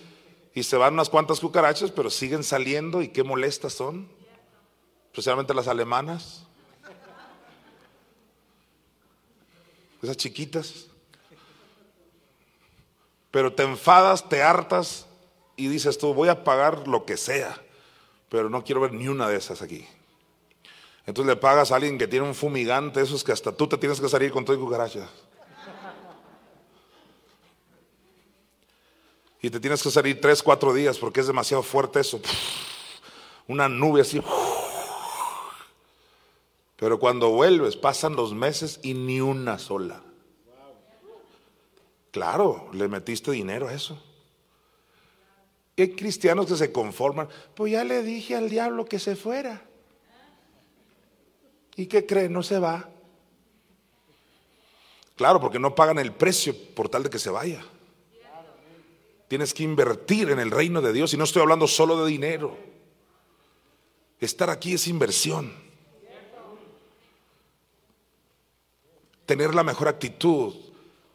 y 0.54 0.64
se 0.64 0.78
van 0.78 0.94
unas 0.94 1.10
cuantas 1.10 1.42
cucarachas, 1.42 1.92
pero 1.92 2.10
siguen 2.10 2.44
saliendo 2.44 3.02
y 3.02 3.10
qué 3.10 3.24
molestas 3.24 3.74
son, 3.74 4.08
especialmente 5.16 5.54
las 5.54 5.70
alemanas, 5.70 6.44
esas 10.04 10.18
chiquitas. 10.18 10.88
Pero 13.32 13.54
te 13.54 13.64
enfadas, 13.64 14.28
te 14.28 14.44
hartas 14.44 15.06
y 15.56 15.70
dices 15.70 15.98
tú, 15.98 16.14
voy 16.14 16.28
a 16.28 16.44
pagar 16.44 16.86
lo 16.90 17.06
que 17.06 17.16
sea, 17.16 17.58
pero 18.28 18.50
no 18.50 18.66
quiero 18.66 18.82
ver 18.82 18.92
ni 18.92 19.08
una 19.08 19.30
de 19.30 19.38
esas 19.38 19.62
aquí. 19.62 19.88
Entonces 21.06 21.34
le 21.34 21.40
pagas 21.40 21.72
a 21.72 21.78
alguien 21.78 21.98
que 21.98 22.10
tiene 22.10 22.28
un 22.28 22.36
fumigante, 22.36 23.00
esos 23.00 23.24
que 23.24 23.32
hasta 23.32 23.54
tú 23.54 23.68
te 23.68 23.78
tienes 23.78 24.02
que 24.02 24.10
salir 24.10 24.34
con 24.34 24.44
todo 24.44 24.58
y 24.58 24.60
cucarachas. 24.60 25.10
Y 29.42 29.50
te 29.50 29.62
tienes 29.62 29.82
que 29.82 29.92
salir 29.92 30.20
tres, 30.20 30.44
cuatro 30.44 30.74
días 30.74 30.98
porque 30.98 31.22
es 31.22 31.28
demasiado 31.28 31.64
fuerte 31.64 32.02
eso. 32.02 32.20
Una 33.48 33.70
nube 33.70 34.02
así. 34.02 34.22
Pero 36.76 37.00
cuando 37.00 37.30
vuelves, 37.30 37.78
pasan 37.78 38.16
los 38.16 38.34
meses 38.34 38.80
y 38.84 38.94
ni 38.94 39.22
una 39.22 39.58
sola. 39.58 40.02
Claro, 42.12 42.70
le 42.74 42.88
metiste 42.88 43.32
dinero 43.32 43.68
a 43.68 43.74
eso. 43.74 44.02
hay 45.78 45.92
cristianos 45.92 46.46
que 46.46 46.56
se 46.56 46.72
conforman. 46.72 47.28
Pues 47.54 47.74
ya 47.74 47.84
le 47.84 48.04
dije 48.04 48.36
al 48.36 48.50
diablo 48.50 48.86
que 48.86 49.00
se 49.00 49.16
fuera. 49.16 49.62
¿Y 51.76 51.88
qué 51.88 52.06
cree? 52.06 52.30
No 52.30 52.42
se 52.42 52.60
va. 52.60 52.90
Claro, 55.16 55.40
porque 55.40 55.60
no 55.60 55.76
pagan 55.76 56.00
el 56.00 56.14
precio 56.14 56.56
por 56.74 56.90
tal 56.90 57.04
de 57.04 57.10
que 57.10 57.20
se 57.20 57.30
vaya. 57.30 57.66
Tienes 59.28 59.54
que 59.54 59.64
invertir 59.64 60.30
en 60.30 60.40
el 60.40 60.52
reino 60.52 60.82
de 60.82 60.94
Dios 60.94 61.14
y 61.14 61.18
no 61.18 61.24
estoy 61.24 61.42
hablando 61.42 61.68
solo 61.68 62.04
de 62.04 62.12
dinero. 62.12 62.58
Estar 64.20 64.50
aquí 64.50 64.74
es 64.74 64.88
inversión. 64.88 65.65
Tener 69.26 69.56
la 69.56 69.64
mejor 69.64 69.88
actitud, 69.88 70.54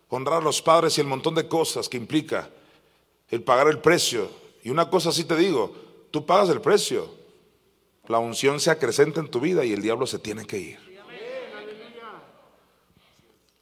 honrar 0.09 0.41
a 0.41 0.45
los 0.45 0.61
padres 0.61 0.97
y 0.99 1.01
el 1.01 1.07
montón 1.07 1.35
de 1.35 1.49
cosas 1.49 1.89
que 1.89 1.97
implica 1.97 2.51
el 3.29 3.43
pagar 3.43 3.69
el 3.69 3.79
precio. 3.79 4.29
Y 4.63 4.71
una 4.71 4.91
cosa 4.91 5.13
sí 5.13 5.25
te 5.25 5.37
digo, 5.37 5.73
tú 6.11 6.27
pagas 6.27 6.49
el 6.51 6.61
precio, 6.61 7.09
la 8.09 8.19
unción 8.19 8.61
se 8.61 8.71
acrecenta 8.71 9.21
en 9.21 9.29
tu 9.29 9.41
vida 9.41 9.65
y 9.65 9.73
el 9.73 9.83
diablo 9.83 10.07
se 10.07 10.19
tiene 10.19 10.45
que 10.45 10.59
ir. 10.59 10.91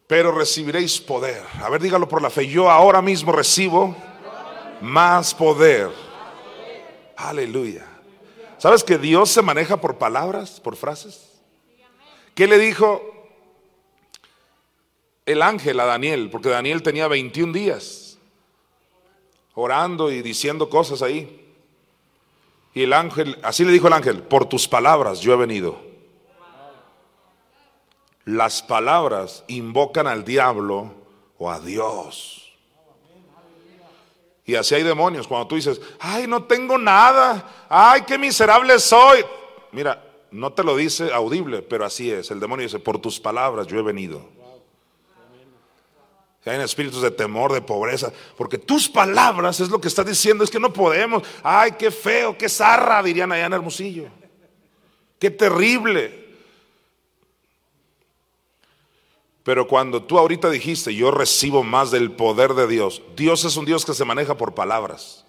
Pero 0.06 0.32
recibiréis 0.32 0.98
poder. 1.00 1.44
A 1.60 1.68
ver, 1.68 1.82
dígalo 1.82 2.08
por 2.08 2.22
la 2.22 2.30
fe. 2.30 2.48
Yo 2.48 2.70
ahora 2.70 3.02
mismo 3.02 3.30
recibo 3.30 3.94
más 4.80 5.34
poder. 5.34 5.90
Aleluya. 7.14 7.86
¿Sabes 8.56 8.82
que 8.82 8.96
Dios 8.96 9.30
se 9.30 9.42
maneja 9.42 9.76
por 9.76 9.98
palabras, 9.98 10.60
por 10.60 10.76
frases? 10.76 11.28
¿Qué 12.34 12.46
le 12.46 12.58
dijo 12.58 13.17
el 15.28 15.42
ángel 15.42 15.78
a 15.80 15.84
Daniel? 15.84 16.30
Porque 16.30 16.48
Daniel 16.48 16.82
tenía 16.82 17.08
21 17.08 17.52
días 17.52 18.08
orando 19.60 20.10
y 20.10 20.22
diciendo 20.22 20.70
cosas 20.70 21.02
ahí. 21.02 21.44
Y 22.74 22.84
el 22.84 22.92
ángel, 22.92 23.38
así 23.42 23.64
le 23.64 23.72
dijo 23.72 23.88
el 23.88 23.92
ángel, 23.92 24.22
por 24.22 24.46
tus 24.46 24.68
palabras 24.68 25.20
yo 25.20 25.32
he 25.32 25.36
venido. 25.36 25.80
Las 28.24 28.62
palabras 28.62 29.42
invocan 29.48 30.06
al 30.06 30.24
diablo 30.24 30.92
o 31.38 31.50
a 31.50 31.58
Dios. 31.58 32.52
Y 34.44 34.54
así 34.54 34.76
hay 34.76 34.82
demonios. 34.82 35.26
Cuando 35.26 35.48
tú 35.48 35.56
dices, 35.56 35.80
ay, 35.98 36.26
no 36.26 36.44
tengo 36.44 36.78
nada, 36.78 37.66
ay, 37.68 38.02
qué 38.06 38.16
miserable 38.16 38.78
soy. 38.78 39.24
Mira, 39.72 40.04
no 40.30 40.52
te 40.52 40.62
lo 40.62 40.76
dice 40.76 41.12
audible, 41.12 41.62
pero 41.62 41.84
así 41.84 42.10
es. 42.10 42.30
El 42.30 42.38
demonio 42.38 42.64
dice, 42.64 42.78
por 42.78 42.98
tus 42.98 43.18
palabras 43.18 43.66
yo 43.66 43.78
he 43.78 43.82
venido. 43.82 44.37
Hay 46.48 46.60
espíritus 46.60 47.02
de 47.02 47.10
temor, 47.10 47.52
de 47.52 47.60
pobreza, 47.60 48.12
porque 48.36 48.58
tus 48.58 48.88
palabras 48.88 49.60
es 49.60 49.68
lo 49.68 49.80
que 49.80 49.88
estás 49.88 50.06
diciendo, 50.06 50.44
es 50.44 50.50
que 50.50 50.60
no 50.60 50.72
podemos. 50.72 51.22
Ay, 51.42 51.72
qué 51.78 51.90
feo, 51.90 52.36
qué 52.36 52.48
zarra, 52.48 53.02
dirían 53.02 53.32
allá 53.32 53.46
en 53.46 53.52
Hermosillo. 53.52 54.08
Qué 55.18 55.30
terrible. 55.30 56.26
Pero 59.42 59.66
cuando 59.66 60.02
tú 60.02 60.18
ahorita 60.18 60.50
dijiste, 60.50 60.94
yo 60.94 61.10
recibo 61.10 61.62
más 61.62 61.90
del 61.90 62.12
poder 62.12 62.54
de 62.54 62.66
Dios, 62.66 63.02
Dios 63.16 63.44
es 63.44 63.56
un 63.56 63.64
Dios 63.64 63.84
que 63.84 63.94
se 63.94 64.04
maneja 64.04 64.36
por 64.36 64.54
palabras. 64.54 65.24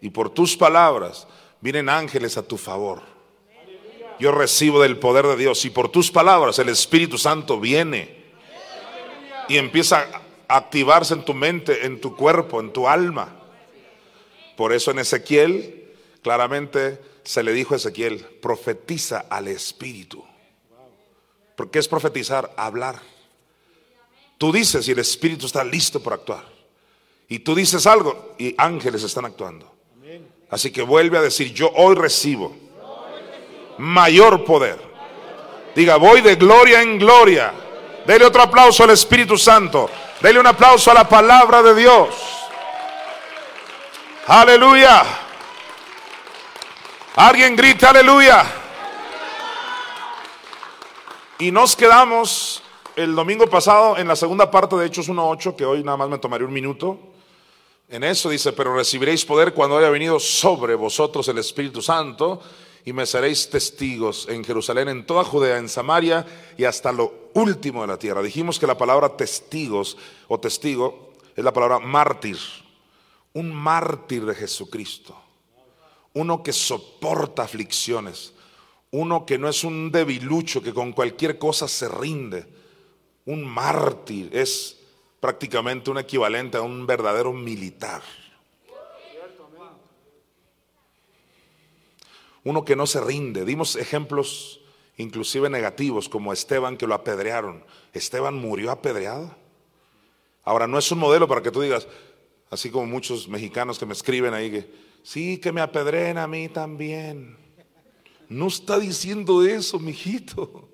Y 0.00 0.10
por 0.10 0.30
tus 0.30 0.56
palabras 0.56 1.26
vienen 1.60 1.88
ángeles 1.88 2.36
a 2.36 2.42
tu 2.42 2.58
favor. 2.58 3.02
Yo 4.18 4.32
recibo 4.32 4.80
del 4.80 4.98
poder 4.98 5.26
de 5.26 5.36
Dios 5.36 5.64
y 5.64 5.70
por 5.70 5.88
tus 5.88 6.10
palabras 6.10 6.58
el 6.58 6.68
Espíritu 6.68 7.18
Santo 7.18 7.58
viene 7.58 8.25
y 9.48 9.58
empieza 9.58 10.06
a 10.48 10.56
activarse 10.56 11.14
en 11.14 11.24
tu 11.24 11.34
mente, 11.34 11.86
en 11.86 12.00
tu 12.00 12.16
cuerpo, 12.16 12.60
en 12.60 12.72
tu 12.72 12.88
alma. 12.88 13.34
Por 14.56 14.72
eso 14.72 14.90
en 14.90 14.98
Ezequiel 14.98 15.92
claramente 16.22 17.00
se 17.24 17.42
le 17.42 17.52
dijo 17.52 17.74
a 17.74 17.76
Ezequiel, 17.76 18.24
profetiza 18.40 19.26
al 19.28 19.48
Espíritu. 19.48 20.24
Porque 21.56 21.78
es 21.78 21.88
profetizar, 21.88 22.52
hablar. 22.56 23.00
Tú 24.38 24.52
dices 24.52 24.86
y 24.88 24.92
el 24.92 24.98
Espíritu 24.98 25.46
está 25.46 25.64
listo 25.64 26.02
por 26.02 26.12
actuar. 26.12 26.44
Y 27.28 27.40
tú 27.40 27.54
dices 27.54 27.86
algo 27.86 28.34
y 28.38 28.54
ángeles 28.58 29.02
están 29.02 29.24
actuando. 29.24 29.72
Así 30.48 30.70
que 30.70 30.82
vuelve 30.82 31.18
a 31.18 31.22
decir, 31.22 31.52
yo 31.52 31.72
hoy 31.74 31.96
recibo 31.96 32.54
mayor 33.78 34.44
poder. 34.44 34.78
Diga, 35.74 35.96
voy 35.96 36.20
de 36.20 36.36
gloria 36.36 36.82
en 36.82 36.98
gloria. 36.98 37.52
Dele 38.06 38.24
otro 38.24 38.42
aplauso 38.42 38.84
al 38.84 38.90
Espíritu 38.90 39.36
Santo. 39.36 39.90
Dele 40.20 40.38
un 40.38 40.46
aplauso 40.46 40.92
a 40.92 40.94
la 40.94 41.08
palabra 41.08 41.60
de 41.62 41.74
Dios. 41.74 42.14
Aleluya. 44.28 45.02
Alguien 47.16 47.56
grita 47.56 47.90
aleluya. 47.90 48.46
Y 51.40 51.50
nos 51.50 51.74
quedamos 51.74 52.62
el 52.94 53.14
domingo 53.14 53.48
pasado 53.48 53.98
en 53.98 54.06
la 54.06 54.14
segunda 54.14 54.50
parte 54.50 54.76
de 54.76 54.86
Hechos 54.86 55.08
1.8, 55.08 55.56
que 55.56 55.64
hoy 55.64 55.82
nada 55.82 55.96
más 55.96 56.08
me 56.08 56.18
tomaré 56.18 56.44
un 56.44 56.52
minuto. 56.52 56.98
En 57.88 58.04
eso 58.04 58.30
dice, 58.30 58.52
pero 58.52 58.74
recibiréis 58.74 59.24
poder 59.24 59.52
cuando 59.52 59.78
haya 59.78 59.90
venido 59.90 60.20
sobre 60.20 60.76
vosotros 60.76 61.26
el 61.28 61.38
Espíritu 61.38 61.82
Santo 61.82 62.40
y 62.86 62.92
me 62.92 63.04
seréis 63.04 63.50
testigos 63.50 64.28
en 64.30 64.44
Jerusalén, 64.44 64.88
en 64.88 65.04
toda 65.04 65.24
Judea, 65.24 65.58
en 65.58 65.68
Samaria 65.68 66.24
y 66.56 66.62
hasta 66.62 66.92
lo 66.92 67.30
último 67.34 67.82
de 67.82 67.88
la 67.88 67.98
tierra. 67.98 68.22
Dijimos 68.22 68.60
que 68.60 68.66
la 68.66 68.78
palabra 68.78 69.16
testigos 69.16 69.98
o 70.28 70.38
testigo 70.38 71.12
es 71.34 71.44
la 71.44 71.52
palabra 71.52 71.80
mártir, 71.80 72.38
un 73.32 73.52
mártir 73.52 74.24
de 74.24 74.36
Jesucristo, 74.36 75.16
uno 76.12 76.44
que 76.44 76.52
soporta 76.52 77.42
aflicciones, 77.42 78.34
uno 78.92 79.26
que 79.26 79.36
no 79.36 79.48
es 79.48 79.64
un 79.64 79.90
debilucho, 79.90 80.62
que 80.62 80.72
con 80.72 80.92
cualquier 80.92 81.38
cosa 81.38 81.66
se 81.66 81.88
rinde. 81.88 82.46
Un 83.24 83.44
mártir 83.44 84.30
es 84.32 84.78
prácticamente 85.18 85.90
un 85.90 85.98
equivalente 85.98 86.56
a 86.56 86.62
un 86.62 86.86
verdadero 86.86 87.32
militar. 87.32 88.02
Uno 92.46 92.64
que 92.64 92.76
no 92.76 92.86
se 92.86 93.00
rinde. 93.00 93.44
Dimos 93.44 93.74
ejemplos 93.74 94.60
inclusive 94.96 95.50
negativos, 95.50 96.08
como 96.08 96.32
Esteban 96.32 96.76
que 96.76 96.86
lo 96.86 96.94
apedrearon. 96.94 97.64
Esteban 97.92 98.36
murió 98.36 98.70
apedreado. 98.70 99.34
Ahora, 100.44 100.68
no 100.68 100.78
es 100.78 100.92
un 100.92 101.00
modelo 101.00 101.26
para 101.26 101.42
que 101.42 101.50
tú 101.50 101.60
digas, 101.60 101.88
así 102.48 102.70
como 102.70 102.86
muchos 102.86 103.26
mexicanos 103.26 103.80
que 103.80 103.86
me 103.86 103.94
escriben 103.94 104.32
ahí, 104.32 104.52
que 104.52 104.70
sí, 105.02 105.38
que 105.38 105.50
me 105.50 105.60
apedreen 105.60 106.18
a 106.18 106.28
mí 106.28 106.48
también. 106.48 107.36
No 108.28 108.46
está 108.46 108.78
diciendo 108.78 109.44
eso, 109.44 109.80
mijito. 109.80 110.68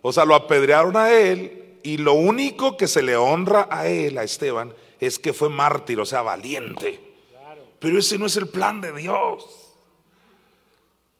O 0.00 0.12
sea, 0.12 0.24
lo 0.24 0.36
apedrearon 0.36 0.96
a 0.96 1.10
él 1.10 1.80
y 1.82 1.96
lo 1.96 2.12
único 2.12 2.76
que 2.76 2.86
se 2.86 3.02
le 3.02 3.16
honra 3.16 3.66
a 3.68 3.88
él, 3.88 4.16
a 4.16 4.22
Esteban, 4.22 4.72
es 5.00 5.18
que 5.18 5.32
fue 5.32 5.48
mártir, 5.48 5.98
o 5.98 6.06
sea, 6.06 6.22
valiente. 6.22 7.00
Pero 7.80 7.98
ese 7.98 8.16
no 8.16 8.26
es 8.26 8.36
el 8.36 8.46
plan 8.46 8.80
de 8.80 8.92
Dios. 8.92 9.63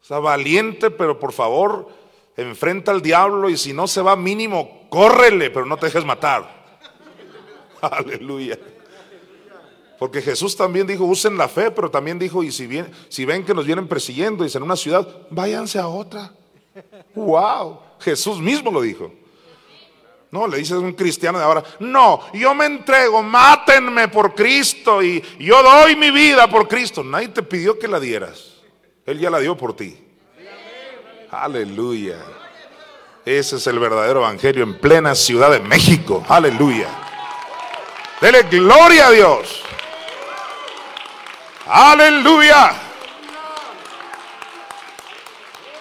O 0.05 0.07
sea, 0.07 0.19
valiente, 0.19 0.91
pero 0.91 1.19
por 1.19 1.33
favor, 1.33 1.89
enfrenta 2.37 2.91
al 2.91 3.01
diablo 3.01 3.49
y 3.49 3.57
si 3.57 3.73
no 3.73 3.89
se 3.89 4.03
va 4.03 4.15
mínimo, 4.17 4.87
córrele, 4.91 5.49
pero 5.49 5.65
no 5.65 5.79
te 5.79 5.87
dejes 5.87 6.05
matar. 6.05 6.77
Aleluya. 7.81 8.59
Porque 9.99 10.21
Jesús 10.21 10.55
también 10.59 10.87
dijo, 10.87 11.05
usen 11.05 11.39
la 11.39 11.49
fe, 11.49 11.71
pero 11.71 11.91
también 11.91 12.19
dijo, 12.19 12.43
y 12.43 12.53
si, 12.53 12.67
bien, 12.67 12.93
si 13.09 13.25
ven 13.25 13.47
que 13.47 13.55
nos 13.55 13.65
vienen 13.65 13.89
persiguiendo, 13.89 14.45
dicen 14.45 14.61
en 14.61 14.67
una 14.67 14.77
ciudad, 14.77 15.09
váyanse 15.31 15.79
a 15.79 15.89
otra. 15.89 16.31
Wow, 17.15 17.81
Jesús 18.01 18.39
mismo 18.41 18.71
lo 18.71 18.83
dijo. 18.83 19.11
No, 20.31 20.47
le 20.47 20.59
dices 20.59 20.77
a 20.77 20.81
un 20.81 20.93
cristiano 20.93 21.39
de 21.39 21.45
ahora, 21.45 21.65
no, 21.81 22.21
yo 22.35 22.55
me 22.55 22.67
entrego, 22.67 23.23
mátenme 23.23 24.09
por 24.09 24.35
Cristo 24.35 25.03
y 25.03 25.25
yo 25.39 25.63
doy 25.63 25.97
mi 25.97 26.11
vida 26.11 26.47
por 26.47 26.69
Cristo. 26.69 27.03
Nadie 27.03 27.29
te 27.29 27.43
pidió 27.43 27.79
que 27.79 27.89
la 27.89 27.99
dieras. 27.99 28.54
Él 29.07 29.19
ya 29.19 29.31
la 29.31 29.39
dio 29.39 29.57
por 29.57 29.77
ti. 29.77 29.99
Aleluya. 31.31 32.19
Ese 33.25 33.57
es 33.57 33.67
el 33.67 33.79
verdadero 33.79 34.21
evangelio 34.21 34.65
en 34.65 34.79
plena 34.79 35.15
ciudad 35.15 35.51
de 35.51 35.61
México. 35.61 36.25
Aleluya. 36.29 36.89
Dele 38.21 38.43
gloria 38.45 39.09
a 39.09 39.11
Dios. 39.11 39.63
Aleluya. 41.67 42.73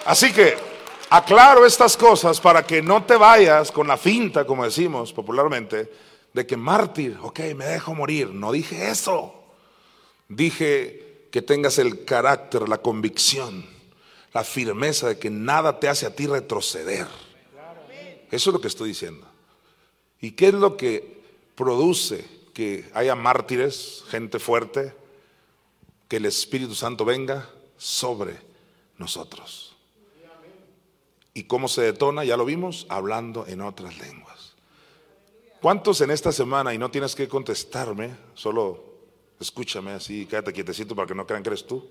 Así 0.05 0.33
que 0.33 0.57
aclaro 1.09 1.65
estas 1.65 1.95
cosas 1.95 2.39
para 2.41 2.63
que 2.63 2.81
no 2.81 3.03
te 3.03 3.15
vayas 3.15 3.71
con 3.71 3.87
la 3.87 3.97
finta, 3.97 4.45
como 4.45 4.65
decimos 4.65 5.13
popularmente, 5.13 5.91
de 6.33 6.47
que 6.47 6.57
mártir, 6.57 7.17
ok, 7.21 7.39
me 7.55 7.65
dejo 7.65 7.93
morir. 7.93 8.29
No 8.29 8.51
dije 8.51 8.89
eso. 8.89 9.33
Dije 10.27 11.02
que 11.33 11.41
tengas 11.41 11.79
el 11.79 12.05
carácter, 12.05 12.69
la 12.69 12.77
convicción, 12.77 13.65
la 14.35 14.43
firmeza 14.43 15.07
de 15.07 15.17
que 15.17 15.31
nada 15.31 15.79
te 15.79 15.89
hace 15.89 16.05
a 16.05 16.15
ti 16.15 16.27
retroceder. 16.27 17.07
Eso 18.29 18.49
es 18.51 18.53
lo 18.53 18.61
que 18.61 18.67
estoy 18.67 18.89
diciendo. 18.89 19.25
¿Y 20.21 20.33
qué 20.33 20.49
es 20.49 20.53
lo 20.53 20.77
que 20.77 21.23
produce 21.55 22.23
que 22.53 22.87
haya 22.93 23.15
mártires, 23.15 24.03
gente 24.09 24.37
fuerte, 24.37 24.93
que 26.07 26.17
el 26.17 26.27
Espíritu 26.27 26.75
Santo 26.75 27.03
venga 27.03 27.49
sobre 27.77 28.37
nosotros? 28.99 29.75
¿Y 31.33 31.45
cómo 31.45 31.67
se 31.67 31.81
detona? 31.81 32.23
Ya 32.23 32.37
lo 32.37 32.45
vimos, 32.45 32.85
hablando 32.89 33.47
en 33.47 33.61
otras 33.61 33.97
lenguas. 33.97 34.53
¿Cuántos 35.63 35.99
en 36.01 36.11
esta 36.11 36.31
semana, 36.31 36.75
y 36.75 36.77
no 36.77 36.91
tienes 36.91 37.15
que 37.15 37.27
contestarme, 37.27 38.15
solo 38.35 38.92
escúchame 39.43 39.91
así, 39.91 40.25
cállate 40.25 40.53
quietecito 40.53 40.95
para 40.95 41.07
que 41.07 41.13
no 41.13 41.27
crean 41.27 41.43
que 41.43 41.49
eres 41.49 41.67
tú? 41.67 41.87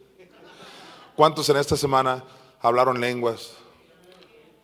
¿Cuántos 1.15 1.49
en 1.49 1.57
esta 1.59 1.77
semana 1.77 2.25
hablaron 2.61 3.01
lenguas? 3.01 3.55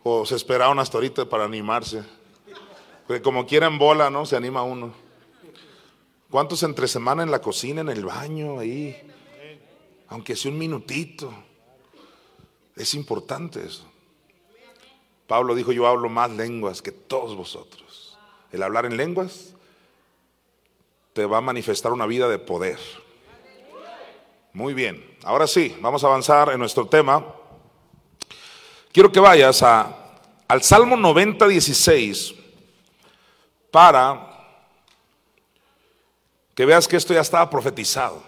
¿O 0.03 0.25
se 0.25 0.35
esperaron 0.35 0.79
hasta 0.79 0.97
ahorita 0.97 1.29
para 1.29 1.45
animarse? 1.45 2.03
Porque 3.07 3.23
como 3.23 3.47
quieren 3.47 3.79
bola, 3.79 4.11
¿no? 4.11 4.27
Se 4.27 4.37
anima 4.37 4.63
uno. 4.63 4.93
¿Cuántos 6.31 6.63
entre 6.63 6.89
semana 6.89 7.23
en 7.23 7.31
la 7.31 7.41
cocina, 7.41 7.81
en 7.81 7.89
el 7.89 8.05
baño, 8.05 8.59
ahí? 8.59 8.97
Aunque 10.09 10.37
sea 10.37 10.51
un 10.51 10.59
minutito. 10.59 11.33
Es 12.77 12.95
importante 12.95 13.65
eso. 13.65 13.85
Pablo 15.27 15.55
dijo, 15.55 15.73
yo 15.73 15.87
hablo 15.87 16.09
más 16.09 16.31
lenguas 16.31 16.81
que 16.81 16.93
todos 16.93 17.37
vosotros. 17.37 18.19
El 18.51 18.63
hablar 18.63 18.87
en 18.87 18.97
lenguas 18.97 19.55
va 21.27 21.39
a 21.39 21.43
manifestar 21.43 21.93
una 21.93 22.07
vida 22.07 22.29
de 22.29 22.39
poder. 22.39 22.79
Muy 24.53 24.75
bien, 24.75 25.05
ahora 25.25 25.47
sí, 25.47 25.77
vamos 25.81 26.03
a 26.03 26.09
avanzar 26.09 26.51
en 26.51 26.59
nuestro 26.59 26.87
tema. 26.87 27.25
Quiero 28.93 29.13
que 29.13 29.21
vayas 29.21 29.63
a, 29.63 30.21
al 30.49 30.63
Salmo 30.63 30.97
90, 30.97 31.47
16 31.47 32.35
para 33.71 34.29
que 36.55 36.67
veas 36.67 36.89
que 36.89 36.97
esto 36.97 37.15
ya 37.15 37.21
estaba 37.21 37.49
profetizado. 37.49 38.23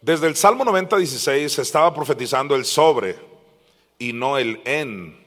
Desde 0.00 0.26
el 0.26 0.36
Salmo 0.36 0.64
90, 0.64 0.98
16 0.98 1.52
se 1.52 1.62
estaba 1.62 1.94
profetizando 1.94 2.54
el 2.56 2.64
sobre 2.64 3.18
y 3.98 4.12
no 4.12 4.36
el 4.36 4.60
en. 4.64 5.18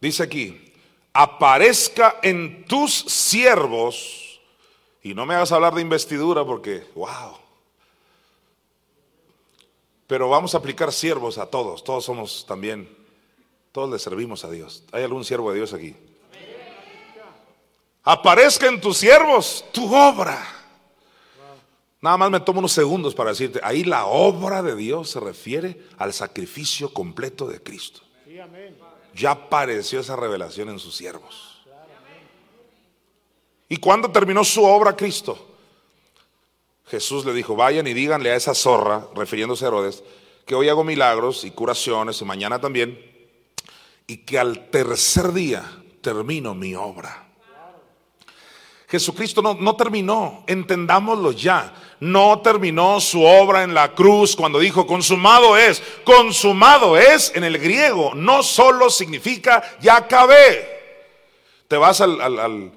Dice 0.00 0.22
aquí, 0.22 0.71
aparezca 1.12 2.18
en 2.22 2.64
tus 2.64 2.92
siervos, 2.92 4.40
y 5.02 5.14
no 5.14 5.26
me 5.26 5.34
hagas 5.34 5.52
hablar 5.52 5.74
de 5.74 5.82
investidura 5.82 6.44
porque, 6.44 6.86
wow, 6.94 7.36
pero 10.06 10.28
vamos 10.28 10.54
a 10.54 10.58
aplicar 10.58 10.92
siervos 10.92 11.38
a 11.38 11.46
todos, 11.46 11.82
todos 11.82 12.04
somos 12.04 12.44
también, 12.46 12.88
todos 13.72 13.90
le 13.90 13.98
servimos 13.98 14.44
a 14.44 14.50
Dios. 14.50 14.84
¿Hay 14.92 15.02
algún 15.02 15.24
siervo 15.24 15.50
de 15.50 15.56
Dios 15.56 15.72
aquí? 15.72 15.96
Aparezca 18.04 18.66
en 18.66 18.80
tus 18.80 18.98
siervos 18.98 19.64
tu 19.72 19.94
obra. 19.94 20.44
Nada 22.00 22.16
más 22.16 22.30
me 22.30 22.40
tomo 22.40 22.58
unos 22.58 22.72
segundos 22.72 23.14
para 23.14 23.30
decirte, 23.30 23.60
ahí 23.62 23.84
la 23.84 24.06
obra 24.06 24.60
de 24.62 24.74
Dios 24.74 25.10
se 25.10 25.20
refiere 25.20 25.80
al 25.98 26.12
sacrificio 26.12 26.92
completo 26.92 27.46
de 27.46 27.62
Cristo. 27.62 28.00
Ya 29.14 29.32
apareció 29.32 30.00
esa 30.00 30.16
revelación 30.16 30.68
en 30.68 30.78
sus 30.78 30.96
siervos. 30.96 31.62
¿Y 33.68 33.78
cuándo 33.78 34.10
terminó 34.10 34.44
su 34.44 34.64
obra 34.64 34.94
Cristo? 34.94 35.48
Jesús 36.86 37.24
le 37.24 37.32
dijo, 37.32 37.56
vayan 37.56 37.86
y 37.86 37.94
díganle 37.94 38.30
a 38.30 38.36
esa 38.36 38.54
zorra, 38.54 39.08
refiriéndose 39.14 39.64
a 39.64 39.68
Herodes, 39.68 40.04
que 40.44 40.54
hoy 40.54 40.68
hago 40.68 40.84
milagros 40.84 41.44
y 41.44 41.50
curaciones 41.50 42.20
y 42.20 42.24
mañana 42.24 42.60
también, 42.60 43.00
y 44.06 44.18
que 44.18 44.38
al 44.38 44.68
tercer 44.68 45.32
día 45.32 45.64
termino 46.02 46.54
mi 46.54 46.74
obra. 46.74 47.31
Jesucristo 48.92 49.40
no, 49.40 49.54
no, 49.54 49.74
terminó, 49.74 50.44
entendámoslo 50.46 51.32
ya. 51.32 51.72
No 51.98 52.42
terminó 52.42 53.00
su 53.00 53.24
obra 53.24 53.62
en 53.62 53.72
la 53.72 53.94
cruz 53.94 54.36
cuando 54.36 54.58
dijo, 54.58 54.86
consumado 54.86 55.56
es. 55.56 55.82
Consumado 56.04 56.98
es 56.98 57.32
en 57.34 57.42
el 57.42 57.56
griego. 57.56 58.12
No 58.14 58.42
solo 58.42 58.90
significa 58.90 59.62
ya 59.80 59.96
acabé. 59.96 60.68
Te 61.68 61.78
vas 61.78 62.02
al, 62.02 62.20
al, 62.20 62.70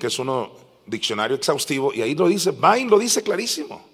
que 0.00 0.08
es 0.08 0.18
uno 0.18 0.50
diccionario 0.84 1.36
exhaustivo, 1.36 1.94
y 1.94 2.02
ahí 2.02 2.16
lo 2.16 2.26
dice, 2.26 2.50
Bain 2.50 2.90
lo 2.90 2.98
dice 2.98 3.22
clarísimo. 3.22 3.86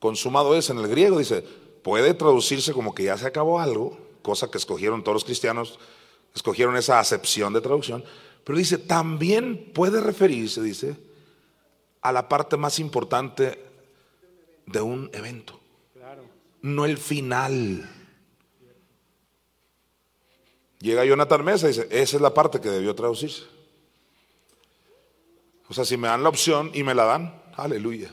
Consumado 0.00 0.56
es 0.56 0.70
en 0.70 0.78
el 0.78 0.88
griego, 0.88 1.20
dice, 1.20 1.44
puede 1.84 2.14
traducirse 2.14 2.72
como 2.72 2.96
que 2.96 3.04
ya 3.04 3.16
se 3.16 3.28
acabó 3.28 3.60
algo, 3.60 3.96
cosa 4.22 4.50
que 4.50 4.58
escogieron 4.58 5.04
todos 5.04 5.14
los 5.14 5.24
cristianos, 5.24 5.78
escogieron 6.34 6.76
esa 6.76 6.98
acepción 6.98 7.52
de 7.52 7.60
traducción 7.60 8.02
pero 8.44 8.58
dice, 8.58 8.78
también 8.78 9.72
puede 9.72 10.00
referirse, 10.00 10.62
dice, 10.62 10.96
a 12.02 12.12
la 12.12 12.28
parte 12.28 12.56
más 12.56 12.78
importante 12.78 13.58
de 14.66 14.80
un 14.80 15.10
evento. 15.12 15.60
No 16.62 16.84
el 16.84 16.98
final. 16.98 17.88
Llega 20.78 21.04
Jonathan 21.04 21.44
Mesa 21.44 21.66
y 21.66 21.68
dice, 21.68 21.88
esa 21.90 22.16
es 22.16 22.22
la 22.22 22.32
parte 22.32 22.60
que 22.60 22.70
debió 22.70 22.94
traducirse. 22.94 23.44
O 25.68 25.74
sea, 25.74 25.84
si 25.84 25.96
me 25.96 26.08
dan 26.08 26.22
la 26.22 26.28
opción 26.28 26.70
y 26.74 26.82
me 26.82 26.94
la 26.94 27.04
dan, 27.04 27.42
aleluya. 27.56 28.10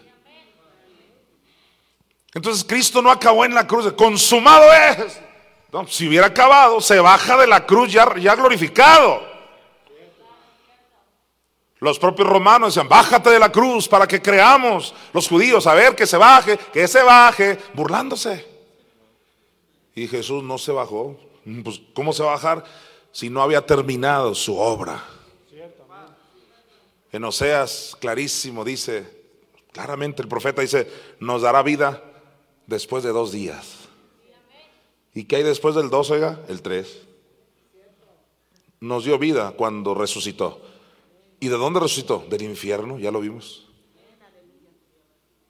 Entonces 2.33 2.63
Cristo 2.63 3.01
no 3.01 3.09
acabó 3.09 3.45
en 3.45 3.55
la 3.55 3.65
cruz, 3.65 3.91
consumado 3.93 4.65
es. 4.71 5.19
si 5.89 6.07
hubiera 6.07 6.27
acabado, 6.27 6.79
se 6.81 6.99
baja 6.99 7.37
de 7.37 7.47
la 7.47 7.65
cruz 7.65 7.91
ya, 7.91 8.15
ya 8.17 8.35
glorificado. 8.35 9.36
Los 11.79 11.99
propios 11.99 12.27
romanos 12.27 12.73
decían, 12.73 12.89
bájate 12.89 13.29
de 13.29 13.39
la 13.39 13.51
cruz 13.51 13.87
para 13.87 14.07
que 14.07 14.21
creamos. 14.21 14.93
Los 15.13 15.27
judíos, 15.27 15.67
a 15.67 15.75
ver, 15.75 15.95
que 15.95 16.07
se 16.07 16.17
baje, 16.17 16.57
que 16.57 16.87
se 16.87 17.03
baje, 17.03 17.57
burlándose. 17.73 18.45
Y 19.93 20.07
Jesús 20.07 20.43
no 20.43 20.57
se 20.57 20.71
bajó. 20.71 21.19
Pues, 21.63 21.81
¿cómo 21.93 22.13
se 22.13 22.23
va 22.23 22.29
a 22.29 22.35
bajar 22.35 22.63
si 23.11 23.29
no 23.29 23.41
había 23.41 23.65
terminado 23.65 24.33
su 24.33 24.57
obra? 24.57 25.03
En 27.11 27.23
Oseas, 27.23 27.95
clarísimo, 27.99 28.65
dice, 28.65 29.07
claramente 29.71 30.21
el 30.21 30.27
profeta 30.27 30.61
dice, 30.61 30.91
nos 31.19 31.41
dará 31.41 31.63
vida 31.63 32.03
después 32.65 33.03
de 33.03 33.11
dos 33.11 33.31
días. 33.31 33.87
¿Y 35.13 35.23
qué 35.23 35.37
hay 35.37 35.43
después 35.43 35.73
del 35.73 35.89
dos, 35.89 36.11
oiga? 36.11 36.41
El 36.47 36.61
tres. 36.61 37.01
Nos 38.79 39.05
dio 39.05 39.17
vida 39.17 39.53
cuando 39.55 39.95
resucitó. 39.95 40.61
¿Y 41.39 41.49
de 41.49 41.57
dónde 41.57 41.79
resucitó? 41.79 42.25
Del 42.29 42.41
infierno, 42.41 42.97
ya 42.97 43.11
lo 43.11 43.21
vimos. 43.21 43.67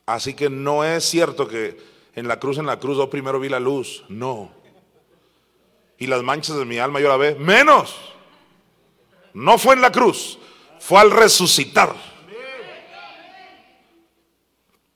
Así 0.05 0.33
que 0.33 0.49
no 0.49 0.83
es 0.83 1.03
cierto 1.03 1.47
que 1.47 1.77
en 2.15 2.27
la 2.27 2.39
cruz, 2.39 2.57
en 2.57 2.65
la 2.65 2.79
cruz, 2.79 2.97
yo 2.97 3.09
primero 3.09 3.39
vi 3.39 3.49
la 3.49 3.59
luz. 3.59 4.03
No. 4.09 4.51
Y 5.97 6.07
las 6.07 6.23
manchas 6.23 6.57
de 6.57 6.65
mi 6.65 6.77
alma 6.77 6.99
yo 6.99 7.09
la 7.09 7.17
ve. 7.17 7.35
Menos. 7.35 7.95
No 9.33 9.57
fue 9.57 9.75
en 9.75 9.81
la 9.81 9.91
cruz, 9.91 10.39
fue 10.79 10.99
al 10.99 11.11
resucitar. 11.11 11.95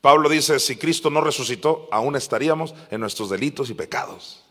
Pablo 0.01 0.29
dice, 0.29 0.59
si 0.59 0.77
Cristo 0.77 1.11
no 1.11 1.21
resucitó, 1.21 1.87
aún 1.91 2.15
estaríamos 2.15 2.73
en 2.89 3.01
nuestros 3.01 3.29
delitos 3.29 3.69
y 3.69 3.75
pecados. 3.75 4.43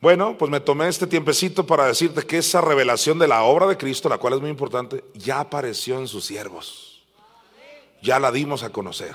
Bueno, 0.00 0.34
pues 0.38 0.50
me 0.50 0.60
tomé 0.60 0.88
este 0.88 1.06
tiempecito 1.06 1.66
para 1.66 1.84
decirte 1.84 2.22
que 2.22 2.38
esa 2.38 2.62
revelación 2.62 3.18
de 3.18 3.28
la 3.28 3.42
obra 3.42 3.66
de 3.66 3.76
Cristo, 3.76 4.08
la 4.08 4.16
cual 4.16 4.34
es 4.34 4.40
muy 4.40 4.48
importante, 4.48 5.04
ya 5.12 5.40
apareció 5.40 5.98
en 5.98 6.08
sus 6.08 6.24
siervos. 6.24 7.02
Ya 8.00 8.18
la 8.18 8.32
dimos 8.32 8.62
a 8.62 8.70
conocer. 8.70 9.14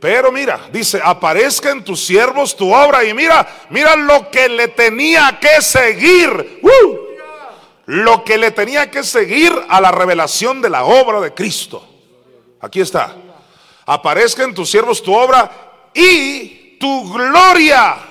Pero 0.00 0.32
mira, 0.32 0.70
dice, 0.72 1.02
aparezca 1.04 1.70
en 1.70 1.84
tus 1.84 2.02
siervos 2.02 2.56
tu 2.56 2.72
obra 2.72 3.04
y 3.04 3.12
mira, 3.12 3.46
mira 3.68 3.94
lo 3.94 4.30
que 4.30 4.48
le 4.48 4.68
tenía 4.68 5.38
que 5.38 5.60
seguir. 5.60 6.62
Lo 7.84 8.24
que 8.24 8.38
le 8.38 8.50
tenía 8.52 8.90
que 8.90 9.02
seguir 9.02 9.52
a 9.68 9.82
la 9.82 9.90
revelación 9.90 10.62
de 10.62 10.70
la 10.70 10.84
obra 10.84 11.20
de 11.20 11.34
Cristo. 11.34 11.86
Aquí 12.60 12.80
está. 12.80 13.14
Aparezca 13.84 14.44
en 14.44 14.54
tus 14.54 14.70
siervos 14.70 15.02
tu 15.02 15.14
obra 15.14 15.90
y 15.92 16.78
tu 16.78 17.12
gloria 17.12 18.07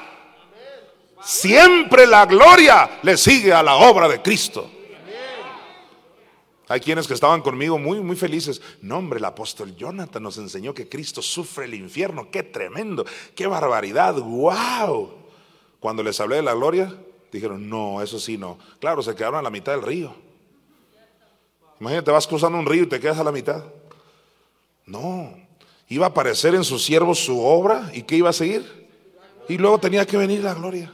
Siempre 1.27 2.07
la 2.07 2.25
gloria 2.25 2.99
le 3.03 3.17
sigue 3.17 3.51
a 3.51 3.61
la 3.61 3.75
obra 3.75 4.07
de 4.07 4.21
Cristo. 4.21 4.71
Hay 6.69 6.79
quienes 6.79 7.05
que 7.05 7.13
estaban 7.13 7.41
conmigo 7.41 7.77
muy, 7.77 7.99
muy 7.99 8.15
felices. 8.15 8.61
No, 8.81 8.99
hombre, 8.99 9.19
el 9.19 9.25
apóstol 9.25 9.75
Jonathan 9.75 10.23
nos 10.23 10.37
enseñó 10.37 10.73
que 10.73 10.87
Cristo 10.87 11.21
sufre 11.21 11.65
el 11.65 11.73
infierno. 11.73 12.31
Qué 12.31 12.43
tremendo, 12.43 13.05
qué 13.35 13.45
barbaridad, 13.45 14.13
wow. 14.13 15.15
Cuando 15.81 16.01
les 16.01 16.17
hablé 16.21 16.37
de 16.37 16.43
la 16.43 16.53
gloria, 16.53 16.95
dijeron, 17.29 17.69
no, 17.69 18.01
eso 18.01 18.21
sí, 18.21 18.37
no. 18.37 18.57
Claro, 18.79 19.01
se 19.03 19.13
quedaron 19.13 19.39
a 19.39 19.41
la 19.41 19.49
mitad 19.49 19.73
del 19.73 19.81
río. 19.81 20.15
Imagínate, 21.81 22.09
vas 22.09 22.25
cruzando 22.25 22.57
un 22.57 22.65
río 22.65 22.83
y 22.83 22.87
te 22.87 23.01
quedas 23.01 23.19
a 23.19 23.25
la 23.25 23.33
mitad. 23.33 23.65
No, 24.85 25.33
iba 25.89 26.05
a 26.05 26.09
aparecer 26.09 26.55
en 26.55 26.63
sus 26.63 26.85
siervos 26.85 27.19
su 27.19 27.37
obra 27.43 27.91
y 27.93 28.03
¿qué 28.03 28.15
iba 28.15 28.29
a 28.29 28.33
seguir? 28.33 28.87
Y 29.49 29.57
luego 29.57 29.77
tenía 29.77 30.05
que 30.05 30.15
venir 30.15 30.41
la 30.41 30.53
gloria. 30.53 30.93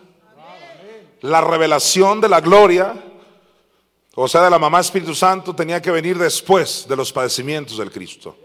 La 1.24 1.42
revelación 1.42 2.22
de 2.22 2.30
la 2.30 2.40
gloria 2.40 2.94
o 4.16 4.28
sea, 4.28 4.44
de 4.44 4.50
la 4.50 4.60
mamá 4.60 4.80
Espíritu 4.80 5.16
Santo 5.16 5.56
tenía 5.56 5.82
que 5.82 5.90
venir 5.90 6.18
después 6.18 6.86
de 6.88 6.96
los 6.96 7.12
padecimientos 7.12 7.78
del 7.78 7.92
Cristo. 7.92 8.38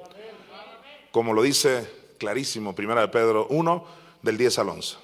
Como 1.12 1.34
lo 1.34 1.42
dice 1.42 2.14
clarísimo, 2.16 2.74
primera 2.74 3.02
de 3.02 3.08
Pedro 3.08 3.46
1, 3.50 3.84
del 4.22 4.38
10 4.38 4.58
al 4.60 4.68
11. 4.70 4.96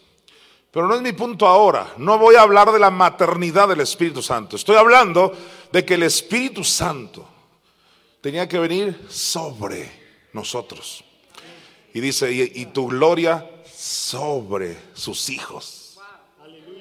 Pero 0.71 0.89
no 0.89 0.95
es 0.95 1.03
mi 1.03 1.13
punto 1.13 1.47
ahora. 1.47 1.93
No 1.99 2.19
voy 2.19 2.37
a 2.37 2.43
hablar 2.43 2.73
de 2.73 2.79
la 2.79 2.91
maternidad 2.91 3.69
del 3.69 3.81
Espíritu 3.81 4.23
Santo. 4.23 4.57
Estoy 4.57 4.77
hablando 4.77 5.33
de 5.71 5.85
que 5.85 5.95
el 5.95 6.03
Espíritu 6.03 6.65
Santo 6.65 7.29
tenía 8.23 8.49
que 8.49 8.59
venir 8.59 9.07
sobre 9.11 9.91
nosotros. 10.33 11.05
Y 11.93 12.01
dice, 12.01 12.33
y, 12.33 12.63
y 12.63 12.67
tu 12.67 12.89
gloria 12.89 13.49
sobre 13.71 14.79
sus 14.95 15.29
hijos. 15.29 15.84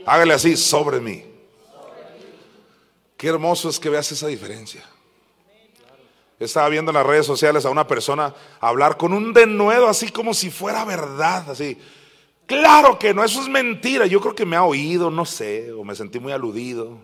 Hágale 0.06 0.34
así, 0.34 0.58
sobre 0.58 1.00
mí. 1.00 1.26
Qué 3.18 3.28
hermoso 3.30 3.70
es 3.70 3.80
que 3.80 3.89
veas 3.89 4.12
esa 4.12 4.28
diferencia. 4.28 4.84
Estaba 6.39 6.68
viendo 6.68 6.92
en 6.92 6.96
las 6.96 7.06
redes 7.06 7.26
sociales 7.26 7.66
a 7.66 7.70
una 7.70 7.88
persona 7.88 8.34
hablar 8.60 8.98
con 8.98 9.13
un 9.13 9.32
denuedo 9.34 9.88
así 9.88 10.10
como 10.10 10.34
si 10.34 10.50
fuera 10.50 10.84
verdad, 10.84 11.50
así. 11.50 11.78
Claro 12.46 13.00
que 13.00 13.13
no, 13.13 13.24
eso 13.24 13.42
es 13.42 13.48
mentira. 13.48 14.06
Yo 14.06 14.20
creo 14.20 14.36
que 14.36 14.46
me 14.46 14.58
ha 14.58 14.63
oído, 14.63 15.10
no 15.10 15.26
sé, 15.26 15.72
o 15.72 15.84
me 15.84 15.96
sentí 15.96 16.20
muy 16.20 16.34
aludido. 16.34 16.98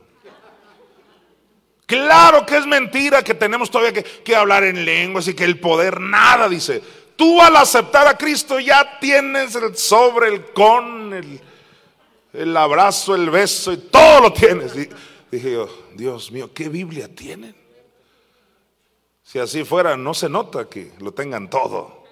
Claro 1.86 2.46
que 2.46 2.58
es 2.58 2.68
mentira 2.68 3.24
que 3.24 3.34
tenemos 3.34 3.72
todavía 3.72 4.04
que, 4.04 4.36
hablar 4.36 4.64
en 4.64 4.86
lenguas 4.86 5.28
y 5.28 5.34
que 5.34 5.44
el 5.44 5.60
poder, 5.60 6.00
nada, 6.00 6.48
dice. 6.48 6.84
Tú 7.16 7.42
al 7.42 7.56
aceptar 7.56 8.08
a 8.08 8.18
Cristo 8.18 8.60
ya 8.60 9.00
tienes 9.00 9.56
el 9.56 9.76
sobre, 9.76 10.28
el 10.28 10.46
con, 10.52 11.14
el, 11.14 11.42
el 12.34 12.56
abrazo, 12.56 13.16
el 13.16 13.30
beso 13.30 13.72
y 13.74 13.78
todo 13.78 14.22
lo 14.22 14.34
tienes. 14.34 14.74
Dije 15.32 15.52
yo, 15.54 15.70
Dios 15.96 16.32
mío, 16.32 16.52
¿qué 16.54 16.70
Biblia 16.70 17.14
tienen? 17.14 17.56
Si 19.24 19.40
así 19.40 19.64
fuera, 19.64 19.96
no 19.96 20.14
se 20.14 20.30
nota 20.30 20.68
que 20.68 20.92
lo 21.00 21.14
tengan 21.14 21.50
todo. 21.50 22.04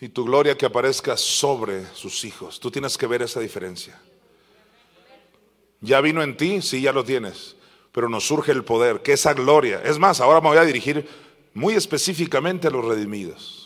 Y 0.00 0.08
tu 0.08 0.24
gloria 0.24 0.58
que 0.58 0.66
aparezca 0.66 1.16
sobre 1.16 1.86
sus 1.94 2.24
hijos. 2.24 2.60
Tú 2.60 2.70
tienes 2.70 2.98
que 2.98 3.06
ver 3.06 3.22
esa 3.22 3.40
diferencia. 3.40 3.98
Ya 5.80 6.00
vino 6.00 6.22
en 6.22 6.36
ti, 6.36 6.60
sí, 6.60 6.82
ya 6.82 6.92
lo 6.92 7.04
tienes. 7.04 7.56
Pero 7.92 8.08
nos 8.08 8.26
surge 8.26 8.52
el 8.52 8.64
poder, 8.64 9.00
que 9.00 9.12
esa 9.12 9.32
gloria. 9.32 9.80
Es 9.82 9.98
más, 9.98 10.20
ahora 10.20 10.40
me 10.40 10.48
voy 10.48 10.58
a 10.58 10.64
dirigir 10.64 11.08
muy 11.54 11.74
específicamente 11.74 12.68
a 12.68 12.70
los 12.70 12.84
redimidos 12.84 13.65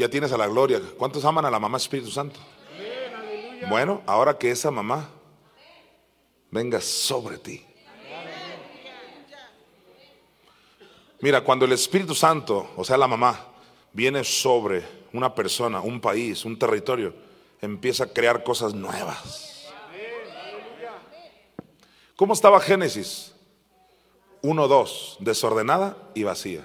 ya 0.00 0.08
tienes 0.08 0.32
a 0.32 0.38
la 0.38 0.46
gloria. 0.46 0.80
¿Cuántos 0.96 1.24
aman 1.26 1.44
a 1.44 1.50
la 1.50 1.58
mamá 1.58 1.76
Espíritu 1.76 2.10
Santo? 2.10 2.40
Bueno, 3.68 4.02
ahora 4.06 4.38
que 4.38 4.50
esa 4.50 4.70
mamá 4.70 5.10
venga 6.50 6.80
sobre 6.80 7.36
ti. 7.36 7.62
Mira, 11.20 11.44
cuando 11.44 11.66
el 11.66 11.72
Espíritu 11.72 12.14
Santo, 12.14 12.70
o 12.76 12.82
sea, 12.82 12.96
la 12.96 13.06
mamá, 13.06 13.46
viene 13.92 14.24
sobre 14.24 14.82
una 15.12 15.34
persona, 15.34 15.82
un 15.82 16.00
país, 16.00 16.46
un 16.46 16.58
territorio, 16.58 17.14
empieza 17.60 18.04
a 18.04 18.06
crear 18.06 18.42
cosas 18.42 18.72
nuevas. 18.72 19.68
¿Cómo 22.16 22.32
estaba 22.32 22.58
Génesis? 22.58 23.34
1, 24.40 24.66
2, 24.66 25.18
desordenada 25.20 25.94
y 26.14 26.22
vacía. 26.22 26.64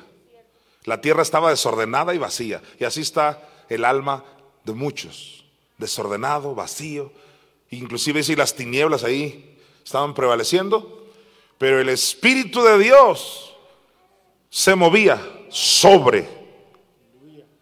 La 0.86 1.02
tierra 1.02 1.24
estaba 1.24 1.50
desordenada 1.50 2.14
y 2.14 2.18
vacía. 2.18 2.62
Y 2.80 2.86
así 2.86 3.02
está 3.02 3.42
el 3.70 3.84
alma 3.84 4.24
de 4.64 4.74
muchos. 4.74 5.44
Desordenado, 5.78 6.56
vacío. 6.56 7.12
Inclusive 7.72 8.24
si 8.24 8.36
las 8.36 8.54
tinieblas 8.56 9.04
ahí 9.04 9.58
estaban 9.84 10.14
prevaleciendo. 10.14 11.12
Pero 11.58 11.82
el 11.82 11.90
Espíritu 11.90 12.64
de 12.64 12.78
Dios 12.78 13.56
se 14.50 14.76
movía 14.76 15.20
sobre. 15.50 16.28